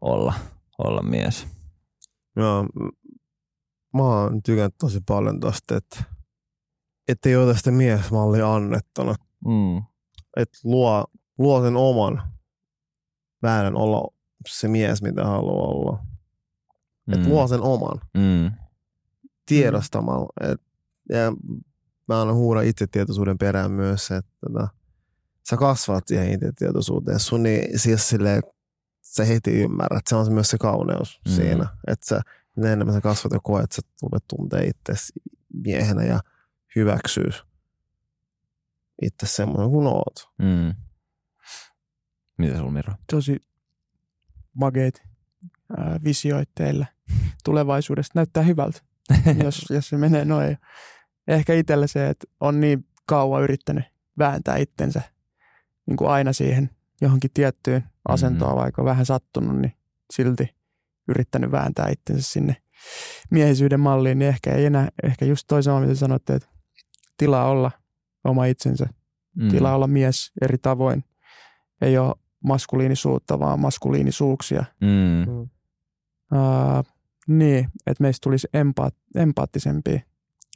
olla, 0.00 0.34
olla 0.78 1.02
mies. 1.02 1.46
Joo, 2.36 2.66
mä 3.94 4.02
oon 4.02 4.42
tykännyt 4.42 4.74
tosi 4.78 5.00
paljon 5.06 5.40
tosta, 5.40 5.76
että 5.76 6.04
että 7.08 7.28
ei 7.28 7.36
ota 7.36 7.54
sitä 7.54 7.70
miesmallia 7.70 8.54
annettuna. 8.54 9.14
Mm. 9.44 9.82
Että 10.36 10.58
luo, 10.64 11.04
luo 11.38 11.62
sen 11.62 11.76
oman 11.76 12.22
väärän 13.42 13.76
olla 13.76 14.14
se 14.48 14.68
mies, 14.68 15.02
mitä 15.02 15.24
haluaa 15.24 15.66
olla. 15.66 16.04
Mm. 17.06 17.14
Että 17.14 17.28
luo 17.28 17.48
sen 17.48 17.60
oman 17.60 18.00
Mm. 18.14 18.50
tiedostamalla. 19.46 20.32
Et, 20.40 20.60
ja 21.08 21.32
mä 22.08 22.20
annan 22.20 22.36
huuda 22.36 22.60
itsetietoisuuden 22.60 23.38
perään 23.38 23.70
myös, 23.70 24.10
että 24.10 24.30
tota, 24.40 24.68
sä 25.50 25.56
kasvat 25.56 26.04
siihen 26.06 26.32
itsetietoisuuteen. 26.32 27.20
Sun 27.20 27.46
ei 27.46 27.78
siis 27.78 28.08
silleen, 28.08 28.42
sä 29.02 29.24
heti 29.24 29.50
ymmärrät. 29.50 30.06
Se 30.06 30.16
on 30.16 30.32
myös 30.32 30.50
se 30.50 30.58
kauneus 30.58 31.20
Mm. 31.26 31.32
siinä. 31.32 31.66
Että 31.86 32.06
sä, 32.06 32.20
mitä 32.56 32.72
enemmän 32.72 32.94
sä 32.94 33.00
kasvat 33.00 33.32
ja 33.32 33.40
koet, 33.42 33.64
että 33.64 33.76
sä 33.76 33.82
tulet 34.00 34.24
tuntee 34.36 34.64
itse 34.64 34.92
miehenä 35.54 36.04
ja 36.04 36.20
hyväksyy 36.76 37.30
itse 39.02 39.26
semmoinen 39.26 39.70
kuin 39.70 39.86
oot. 39.86 40.28
Mm. 40.38 40.74
Mitä 42.38 42.56
sulla 42.56 42.70
Miro? 42.70 42.92
Tosi 43.12 43.36
mageet 44.54 45.02
ää, 45.76 46.00
visioit 46.04 46.48
teillä 46.54 46.86
tulevaisuudesta. 47.44 48.12
Näyttää 48.18 48.42
hyvältä, 48.42 48.80
jos, 49.44 49.66
jos 49.70 49.88
se 49.88 49.96
menee 49.96 50.24
noin. 50.24 50.58
Ehkä 51.28 51.54
itsellä 51.54 51.86
se, 51.86 52.08
että 52.08 52.26
on 52.40 52.60
niin 52.60 52.86
kauan 53.06 53.42
yrittänyt 53.42 53.84
vääntää 54.18 54.56
itsensä 54.56 55.02
niin 55.86 55.96
kuin 55.96 56.10
aina 56.10 56.32
siihen 56.32 56.70
johonkin 57.00 57.30
tiettyyn 57.34 57.84
asentoon, 58.08 58.52
Mhm. 58.52 58.58
vaikka 58.60 58.84
vähän 58.84 59.06
sattunut, 59.06 59.56
niin 59.60 59.72
silti 60.12 60.54
yrittänyt 61.08 61.50
vääntää 61.50 61.88
itsensä 61.88 62.32
sinne 62.32 62.56
miehisyyden 63.30 63.80
malliin, 63.80 64.18
niin 64.18 64.28
ehkä 64.28 64.52
ei 64.54 64.64
enää, 64.64 64.88
ehkä 65.02 65.24
just 65.24 65.44
toi 65.46 65.62
sama, 65.62 65.80
mitä 65.80 65.94
sanotte, 65.94 66.34
että 66.34 66.48
tilaa 67.16 67.48
olla 67.50 67.70
oma 68.24 68.44
itsensä, 68.44 68.86
Mm. 69.36 69.48
tilaa 69.48 69.74
olla 69.74 69.86
mies 69.86 70.32
eri 70.42 70.58
tavoin. 70.58 71.04
Ei 71.80 71.98
ole 71.98 72.14
maskuliinisuutta, 72.42 73.38
vaan 73.38 73.60
maskuliinisuuksia. 73.60 74.64
Mm. 74.80 75.40
Uh, 75.40 75.48
niin, 77.28 77.68
että 77.86 78.02
meistä 78.02 78.24
tulisi 78.24 78.48
empaat- 78.56 79.20
empaattisempia 79.20 80.00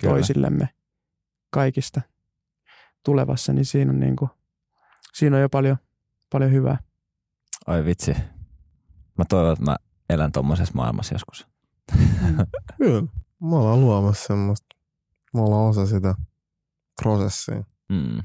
Kyllä. 0.00 0.12
toisillemme 0.14 0.68
kaikista 1.50 2.00
tulevassa, 3.04 3.52
niin 3.52 3.64
siinä 3.64 3.90
on, 3.92 4.00
niin 4.00 4.16
kuin, 4.16 4.30
siinä 5.14 5.36
on 5.36 5.42
jo 5.42 5.48
paljon, 5.48 5.76
paljon 6.32 6.52
hyvää. 6.52 6.78
Ai 7.66 7.84
vitsi. 7.84 8.16
Mä 9.18 9.24
toivon, 9.28 9.52
että 9.52 9.64
mä 9.64 9.76
elän 10.10 10.32
tommosessa 10.32 10.74
maailmassa 10.74 11.14
joskus. 11.14 11.46
Kyllä. 12.78 13.02
Me 13.40 13.56
ollaan 13.56 13.80
luomassa 13.80 14.26
semmoista. 14.26 14.66
Me 15.34 15.40
ollaan 15.40 15.70
osa 15.70 15.86
sitä 15.86 16.14
prosessia. 17.02 17.64
Mm. 17.88 18.22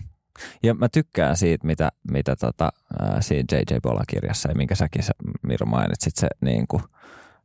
Ja 0.63 0.73
mä 0.73 0.89
tykkään 0.89 1.37
siitä, 1.37 1.67
mitä, 1.67 1.91
mitä 2.11 2.35
tota, 2.35 2.69
ää, 2.99 3.21
siinä 3.21 3.45
J.J. 3.51 3.77
Bolan 3.83 4.05
kirjassa, 4.09 4.49
ja 4.49 4.55
minkä 4.55 4.75
säkin 4.75 5.03
sä, 5.03 5.11
Miro 5.43 5.65
mainitsit, 5.65 6.15
se 6.15 6.27
niin 6.41 6.67
kuin, 6.67 6.83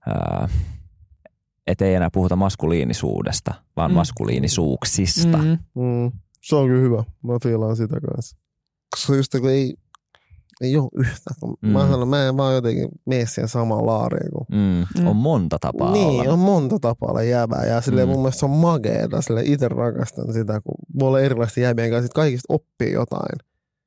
ää, 0.06 0.48
et 1.66 1.80
ei 1.82 1.94
enää 1.94 2.10
puhuta 2.10 2.36
maskuliinisuudesta, 2.36 3.54
vaan 3.76 3.90
Mm. 3.90 3.94
maskuliinisuuksista. 3.94 5.38
Mm. 5.38 5.44
Mm. 5.74 5.82
Mm. 5.82 6.12
Se 6.42 6.56
on 6.56 6.66
kyllä 6.68 6.80
hyvä. 6.82 7.04
Mä 7.22 7.32
fiilaan 7.42 7.76
sitä 7.76 7.96
kanssa. 8.00 8.36
Koska 8.90 9.14
just 9.16 9.32
kun 9.40 9.50
ei, 9.50 9.74
ei 10.60 10.76
ole 10.76 10.88
yhtä. 10.98 11.30
Mm. 11.62 11.68
Mä 11.68 11.88
sanon, 11.88 12.08
mä 12.08 12.28
en 12.28 12.36
vaan 12.36 12.54
jotenkin 12.54 12.88
mene 13.06 13.26
siihen 13.26 13.48
samaan 13.48 13.86
laariin. 13.86 14.30
Kun... 14.32 14.46
Mm. 14.52 14.86
Mm. 15.02 15.06
On 15.06 15.16
monta 15.16 15.58
tapaa 15.60 15.92
niin, 15.92 16.20
olla. 16.20 16.32
on 16.32 16.38
monta 16.38 16.78
tapaa 16.78 17.10
olla 17.10 17.22
jäbää. 17.22 17.66
Ja 17.66 17.80
silleen 17.80 18.08
Mm. 18.08 18.12
mun 18.12 18.20
mielestä 18.22 18.38
se 18.40 18.44
on 18.46 18.50
mageeta. 18.50 19.22
Sille 19.22 19.42
itse 19.44 19.68
rakastan 19.68 20.32
sitä, 20.32 20.60
kun 20.60 20.74
voi 20.98 21.08
olla 21.08 21.20
erilaisten 21.20 21.62
jäbien 21.64 21.90
kanssa. 21.90 22.02
Sit 22.06 22.12
kaikista 22.14 22.54
oppii 22.54 22.92
jotain. 22.92 23.38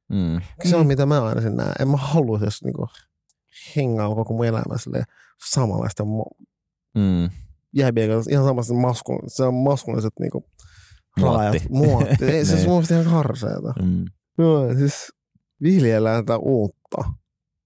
Mm. 0.09 0.41
Se 0.69 0.75
on 0.75 0.81
Mm. 0.81 0.87
mitä 0.87 1.05
mä 1.05 1.23
aina 1.25 1.41
sen 1.41 1.55
näen. 1.55 1.73
En 1.79 1.87
mä 1.87 1.97
halua 1.97 2.39
jos 2.43 2.63
niinku 2.63 2.87
hengaa 3.75 4.15
koko 4.15 4.33
mun 4.33 4.45
elämä 4.45 4.77
silleen 4.77 5.03
samanlaista 5.49 6.03
mo- 6.03 6.45
Mm. 6.95 7.29
jäbien 7.75 8.09
kanssa. 8.09 8.31
Ihan 8.31 8.45
samasta 8.45 8.73
maskul, 8.73 9.19
se 9.27 9.43
on 9.43 9.53
maskuliset 9.53 10.13
niinku 10.19 10.45
Muotti. 11.19 11.37
raajat. 11.37 11.69
Muotti. 11.69 12.25
Ei, 12.25 12.45
se 12.45 12.51
on 12.53 12.57
Niin. 12.59 12.69
mun 12.69 12.75
mielestä 12.75 13.01
ihan 13.01 13.13
karseeta. 13.13 13.73
Mm. 13.83 14.05
Joo, 14.37 14.73
siis 14.73 15.07
viljellään 15.61 16.25
tätä 16.25 16.37
uutta. 16.37 16.97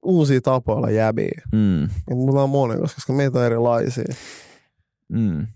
Uusia 0.05 0.41
tapoja 0.41 0.77
olla 0.77 0.89
jäbiä. 0.89 1.41
Mm. 1.51 1.81
Ja 1.81 2.15
mulla 2.15 2.43
on 2.43 2.49
moni, 2.49 2.77
koska 2.79 3.13
meitä 3.13 3.39
on 3.39 3.45
erilaisia. 3.45 4.13
Mm. 5.09 5.47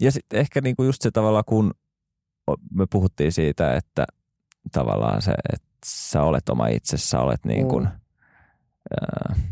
Ja 0.00 0.12
sitten 0.12 0.40
ehkä 0.40 0.60
niinku 0.60 0.82
just 0.82 1.02
se 1.02 1.10
tavallaan, 1.10 1.44
kun 1.46 1.74
me 2.74 2.86
puhuttiin 2.90 3.32
siitä, 3.32 3.74
että 3.76 4.06
tavallaan 4.72 5.22
se, 5.22 5.32
että 5.52 5.66
sä 5.86 6.22
olet 6.22 6.48
oma 6.48 6.66
itse, 6.66 6.96
sä 6.96 7.20
olet 7.20 7.44
niin 7.44 7.68
kuin, 7.68 7.88
Mm. 9.34 9.42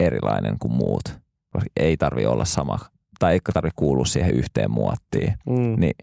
erilainen 0.00 0.58
kuin 0.58 0.72
muut. 0.72 1.04
Koska 1.50 1.70
ei 1.76 1.96
tarvi 1.96 2.26
olla 2.26 2.44
sama, 2.44 2.78
tai 3.18 3.32
ei 3.32 3.40
tarvi 3.54 3.70
kuulua 3.76 4.04
siihen 4.04 4.34
yhteen 4.34 4.70
muottiin. 4.70 5.34
Mm. 5.46 5.80
Niin 5.80 5.94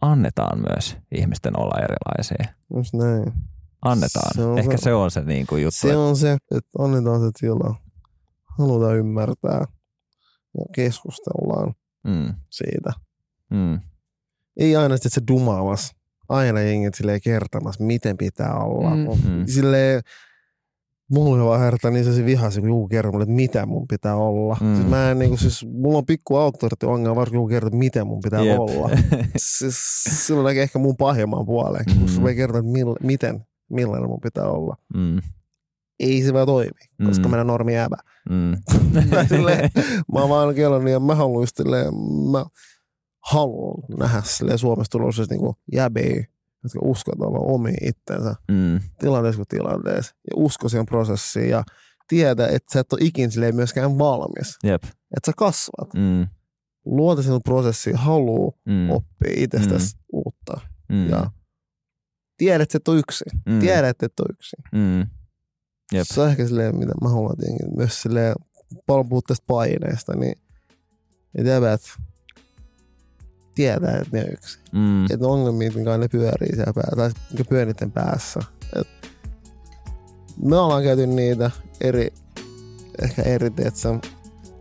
annetaan 0.00 0.58
myös 0.58 0.96
ihmisten 1.12 1.60
olla 1.60 1.78
erilaisia. 1.82 2.54
Just 2.74 2.94
näin. 2.94 3.32
Annetaan. 3.82 4.30
Se 4.34 4.44
on 4.44 4.58
Ehkä 4.58 4.76
se- 4.76 4.82
se 4.82 4.94
on 4.94 5.10
se 5.10 5.20
niin 5.20 5.46
kuin 5.46 5.62
juttu. 5.62 5.78
Se 5.80 5.96
on 5.96 6.16
se, 6.16 6.32
että 6.32 6.70
annetaan 6.78 7.20
se 7.20 7.30
tila. 7.40 7.74
Halutaan 8.58 8.96
ymmärtää 8.96 9.64
ja 10.58 10.64
keskustellaan 10.74 11.74
mm, 12.06 12.34
siitä. 12.50 12.92
mm, 13.50 13.80
Ei 14.56 14.76
aina 14.76 14.96
sitten 14.96 15.10
se 15.10 15.20
dumaavas. 15.28 15.92
Aina 16.28 16.60
jengit 16.60 16.94
silleen 16.94 17.20
kertomassa, 17.20 17.84
miten 17.84 18.16
pitää 18.16 18.54
olla. 18.54 18.90
Mm. 18.96 19.02
Mm. 19.30 19.46
Silleen, 19.46 20.02
mulla 21.10 21.44
vaan 21.44 21.60
herättää 21.60 21.90
niin 21.90 22.14
se 22.14 22.24
vihasi, 22.24 22.60
kun 22.60 22.68
joku 22.68 22.88
kertoo 22.88 23.12
mulle, 23.12 23.22
että 23.22 23.34
mitä 23.34 23.66
mun 23.66 23.88
pitää 23.88 24.16
olla. 24.16 24.56
Mm. 24.60 24.74
Siis 24.76 24.88
mä 24.88 25.10
en, 25.10 25.18
niin 25.18 25.28
kuin, 25.30 25.38
siis, 25.38 25.66
mulla 25.72 25.98
on 25.98 26.06
pikku 26.06 26.36
auktoriteettiongelma, 26.36 27.16
varsinkin 27.16 27.38
kun 27.38 27.42
joku 27.44 27.48
kertoo, 27.48 27.66
että 27.68 27.78
miten 27.78 28.06
mun 28.06 28.20
pitää 28.20 28.42
Jep. 28.44 28.58
olla. 28.58 28.90
Siis, 29.36 30.04
silloin 30.26 30.44
näkee 30.44 30.62
ehkä 30.62 30.78
mun 30.78 30.96
pahimman 30.96 31.46
puolen, 31.46 31.84
mm. 31.88 31.92
Mm. 31.94 31.98
kun 32.00 32.08
se 32.08 32.34
kertoo, 32.34 32.58
että 32.60 32.72
mill, 32.72 32.94
miten, 33.02 33.44
millainen 33.70 34.08
mun 34.08 34.20
pitää 34.20 34.44
olla. 34.44 34.76
mm, 34.94 35.18
Ei 36.00 36.22
se 36.22 36.32
vaan 36.32 36.46
toimi, 36.46 36.70
koska 37.06 37.28
Mm. 37.28 37.30
mm. 37.34 37.36
mä 37.36 37.44
normi 37.44 37.74
jäävä. 37.74 37.96
mm. 38.30 38.56
Mä 39.10 39.24
silleen, 39.28 39.70
mä 40.12 40.20
oon 40.20 40.28
vaan 40.28 40.54
niin 40.54 40.92
ja 40.92 41.00
mä 41.00 41.14
haluan 41.14 41.42
just 41.42 41.56
silleen, 41.56 41.94
mä 42.32 42.44
haluan 43.30 43.82
nähdä 43.98 44.22
silleen 44.24 44.58
Suomessa 44.58 44.90
tulossa 44.90 45.24
niinku 45.30 45.56
jäbiä, 45.72 46.24
jotka 46.62 46.78
uskovat 46.82 47.28
olla 47.28 47.38
omi 47.38 47.74
itsensä 47.82 48.34
mm, 48.50 48.80
tilanteessa 49.00 49.38
kuin 49.38 49.48
tilanteessa 49.48 50.14
ja 50.30 50.32
usko 50.36 50.68
siihen 50.68 50.86
prosessiin 50.86 51.50
ja 51.50 51.64
tiedä, 52.08 52.46
että 52.46 52.72
sä 52.72 52.80
et 52.80 52.92
ole 52.92 53.00
ikin 53.02 53.30
silleen 53.30 53.56
myöskään 53.56 53.98
valmis, 53.98 54.58
Jep. 54.64 54.82
että 54.84 55.26
sä 55.26 55.32
kasvat. 55.36 55.94
Mm, 55.94 56.26
Luota 56.84 57.22
sinun 57.22 57.42
prosessiin, 57.42 57.96
haluu 57.96 58.58
mm, 58.66 58.90
oppia 58.90 59.32
itsestäsi 59.36 59.96
uutta 60.12 60.60
mm, 60.88 61.08
ja 61.08 61.30
tiedät, 62.38 62.62
että 62.62 62.76
et 62.78 62.88
ole 62.88 62.98
yksin. 62.98 63.40
mm, 63.46 63.60
Tiedät, 63.60 63.90
että 63.90 64.06
et 64.06 64.20
ole 64.20 64.28
yksin. 64.32 64.58
mm, 64.72 65.00
Jep. 65.92 66.04
Se 66.06 66.20
on 66.20 66.28
ehkä 66.28 66.46
silleen, 66.46 66.76
mitä 66.78 66.92
mä 67.02 67.08
haluan 67.08 67.36
tietenkin. 67.36 67.76
Myös 67.76 68.02
silleen, 68.02 68.34
paljon 68.86 69.08
puhut 69.08 69.24
tästä 69.24 69.44
paineesta, 69.46 70.16
niin 70.16 70.34
että 71.34 71.50
jäbät 71.50 71.80
tietää, 73.54 73.96
että 73.96 74.08
ne 74.16 74.20
on 74.24 74.32
yksin. 74.32 74.62
mm, 74.72 75.04
Että 75.04 75.26
ongelmia, 75.26 75.70
mitkä 75.74 75.98
ne 75.98 76.08
pyörii 76.08 76.54
siellä 76.56 76.72
päässä, 76.74 76.96
tai 76.96 77.10
mitkä 77.30 77.44
pyörii 77.44 77.74
päässä. 77.94 78.40
Et 78.76 78.88
me 80.44 80.56
ollaan 80.56 80.82
käyty 80.82 81.06
niitä 81.06 81.50
eri, 81.80 82.08
ehkä 83.02 83.22
eri, 83.22 83.50
tietsä, 83.50 83.98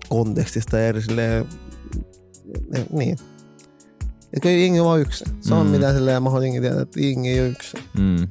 kontekstista 0.09 0.79
eri 0.79 1.01
silleen, 1.01 1.45
niin. 2.91 3.17
Että 4.33 4.49
ei 4.49 4.61
jengi 4.61 4.83
vaan 4.83 5.01
yksin. 5.01 5.27
Se 5.41 5.53
on 5.53 5.65
Mm. 5.65 5.71
mitä 5.71 5.93
silleen, 5.93 6.23
mä 6.23 6.29
haluan 6.29 6.43
jengi 6.45 6.61
tietää, 6.61 6.81
että 6.81 6.99
jengi 6.99 7.29
ei 7.29 7.39
ole 7.39 7.47
yksin. 7.49 7.79
mm, 7.97 8.27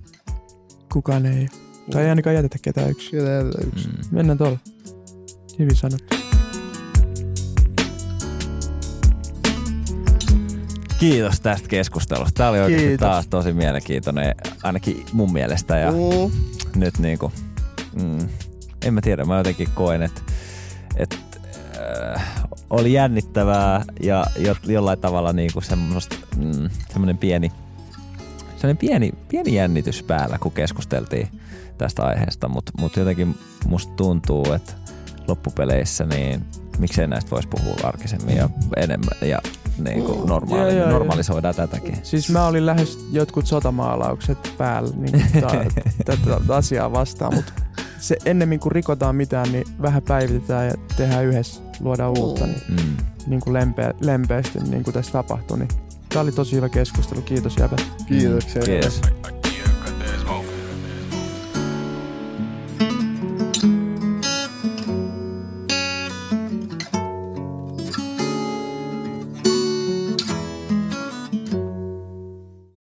Kukaan 0.92 1.26
ei. 1.26 1.48
Tai 1.90 2.02
ei 2.02 2.08
ainakaan 2.08 2.36
jätetä 2.36 2.56
ketään 2.62 2.90
yksin. 2.90 3.10
Kyllä 3.10 3.36
ei 3.36 3.40
ole 3.42 3.52
yksin. 3.66 3.90
mm. 3.92 3.98
Mennään 4.10 4.38
tuolla. 4.38 4.58
Hyvin 5.58 5.76
sanottu. 5.76 6.16
Kiitos 10.98 11.40
tästä 11.40 11.68
keskustelusta. 11.68 12.34
Tämä 12.34 12.50
oli 12.50 12.58
oikeasti 12.60 12.86
Kiitos. 12.88 13.06
taas 13.08 13.26
tosi 13.28 13.52
mielenkiintoinen, 13.52 14.34
ainakin 14.62 15.04
mun 15.12 15.32
mielestä. 15.32 15.78
Ja 15.78 15.92
Mm. 15.92 16.30
nyt 16.80 16.98
niinku, 16.98 17.32
mm, 18.02 18.28
en 18.84 18.94
mä 18.94 19.00
tiedä, 19.00 19.24
mä 19.24 19.38
jotenkin 19.38 19.68
koen, 19.74 20.02
että 20.02 20.20
et, 20.96 21.18
äh, 22.14 22.42
oli 22.70 22.92
jännittävää 22.92 23.84
ja 24.02 24.24
jo, 24.38 24.56
jollain 24.66 24.98
tavalla 24.98 25.32
niinku 25.32 25.60
semmoista, 25.60 26.16
mm, 26.36 26.70
semmoinen 26.92 27.18
pieni, 27.18 27.52
semmoinen 28.56 28.76
pieni, 28.76 29.12
pieni 29.28 29.54
jännitys 29.54 30.02
päällä, 30.02 30.38
kun 30.38 30.52
keskusteltiin 30.52 31.28
tästä 31.78 32.02
aiheesta, 32.02 32.48
mutta 32.48 32.72
mut 32.80 32.96
jotenkin 32.96 33.38
musta 33.66 33.92
tuntuu, 33.96 34.52
että 34.52 34.72
loppupeleissä 35.28 36.04
niin 36.04 36.44
miksei 36.78 37.06
näistä 37.06 37.30
voisi 37.30 37.48
puhua 37.48 37.76
arkisemmin 37.82 38.36
ja 38.36 38.48
enemmän 38.76 39.18
ja 39.22 39.38
niin 39.78 40.04
kuin 40.04 40.28
normaali, 40.28 40.62
Joo, 40.62 40.70
joo, 40.70 40.80
joo. 40.80 40.90
normalisoidaan 40.90 41.54
tätäkin. 41.54 41.98
Siis 42.02 42.30
mä 42.30 42.46
olin 42.46 42.66
lähes 42.66 42.98
jotkut 43.12 43.46
sotamaalaukset 43.46 44.54
päällä 44.58 44.96
niin 44.96 45.24
tätä 46.04 46.54
asiaa 46.54 46.92
vastaan, 46.92 47.34
mutta 47.34 47.52
se 47.98 48.16
ennemmin 48.24 48.60
kuin 48.60 48.72
rikotaan 48.72 49.16
mitään, 49.16 49.52
niin 49.52 49.64
vähän 49.82 50.02
päivitetään 50.02 50.66
ja 50.66 50.74
tehdään 50.96 51.24
yhdessä, 51.24 51.62
luodaan 51.80 52.18
uutta, 52.18 52.46
niin, 52.46 52.62
Mm. 52.68 52.96
niin 53.26 53.40
kuin 53.40 53.54
lempeä, 53.54 53.94
lempeästi 54.00 54.58
niin 54.58 54.84
kuin 54.84 54.94
tässä 54.94 55.12
tapahtui. 55.12 55.58
Niin 55.58 55.68
Tämä 56.08 56.22
oli 56.22 56.32
tosi 56.32 56.56
hyvä 56.56 56.68
keskustelu, 56.68 57.22
kiitos 57.22 57.56
jäbät. 57.56 57.86
Kiitoksia. 58.08 58.62
Kiitos. 58.62 59.00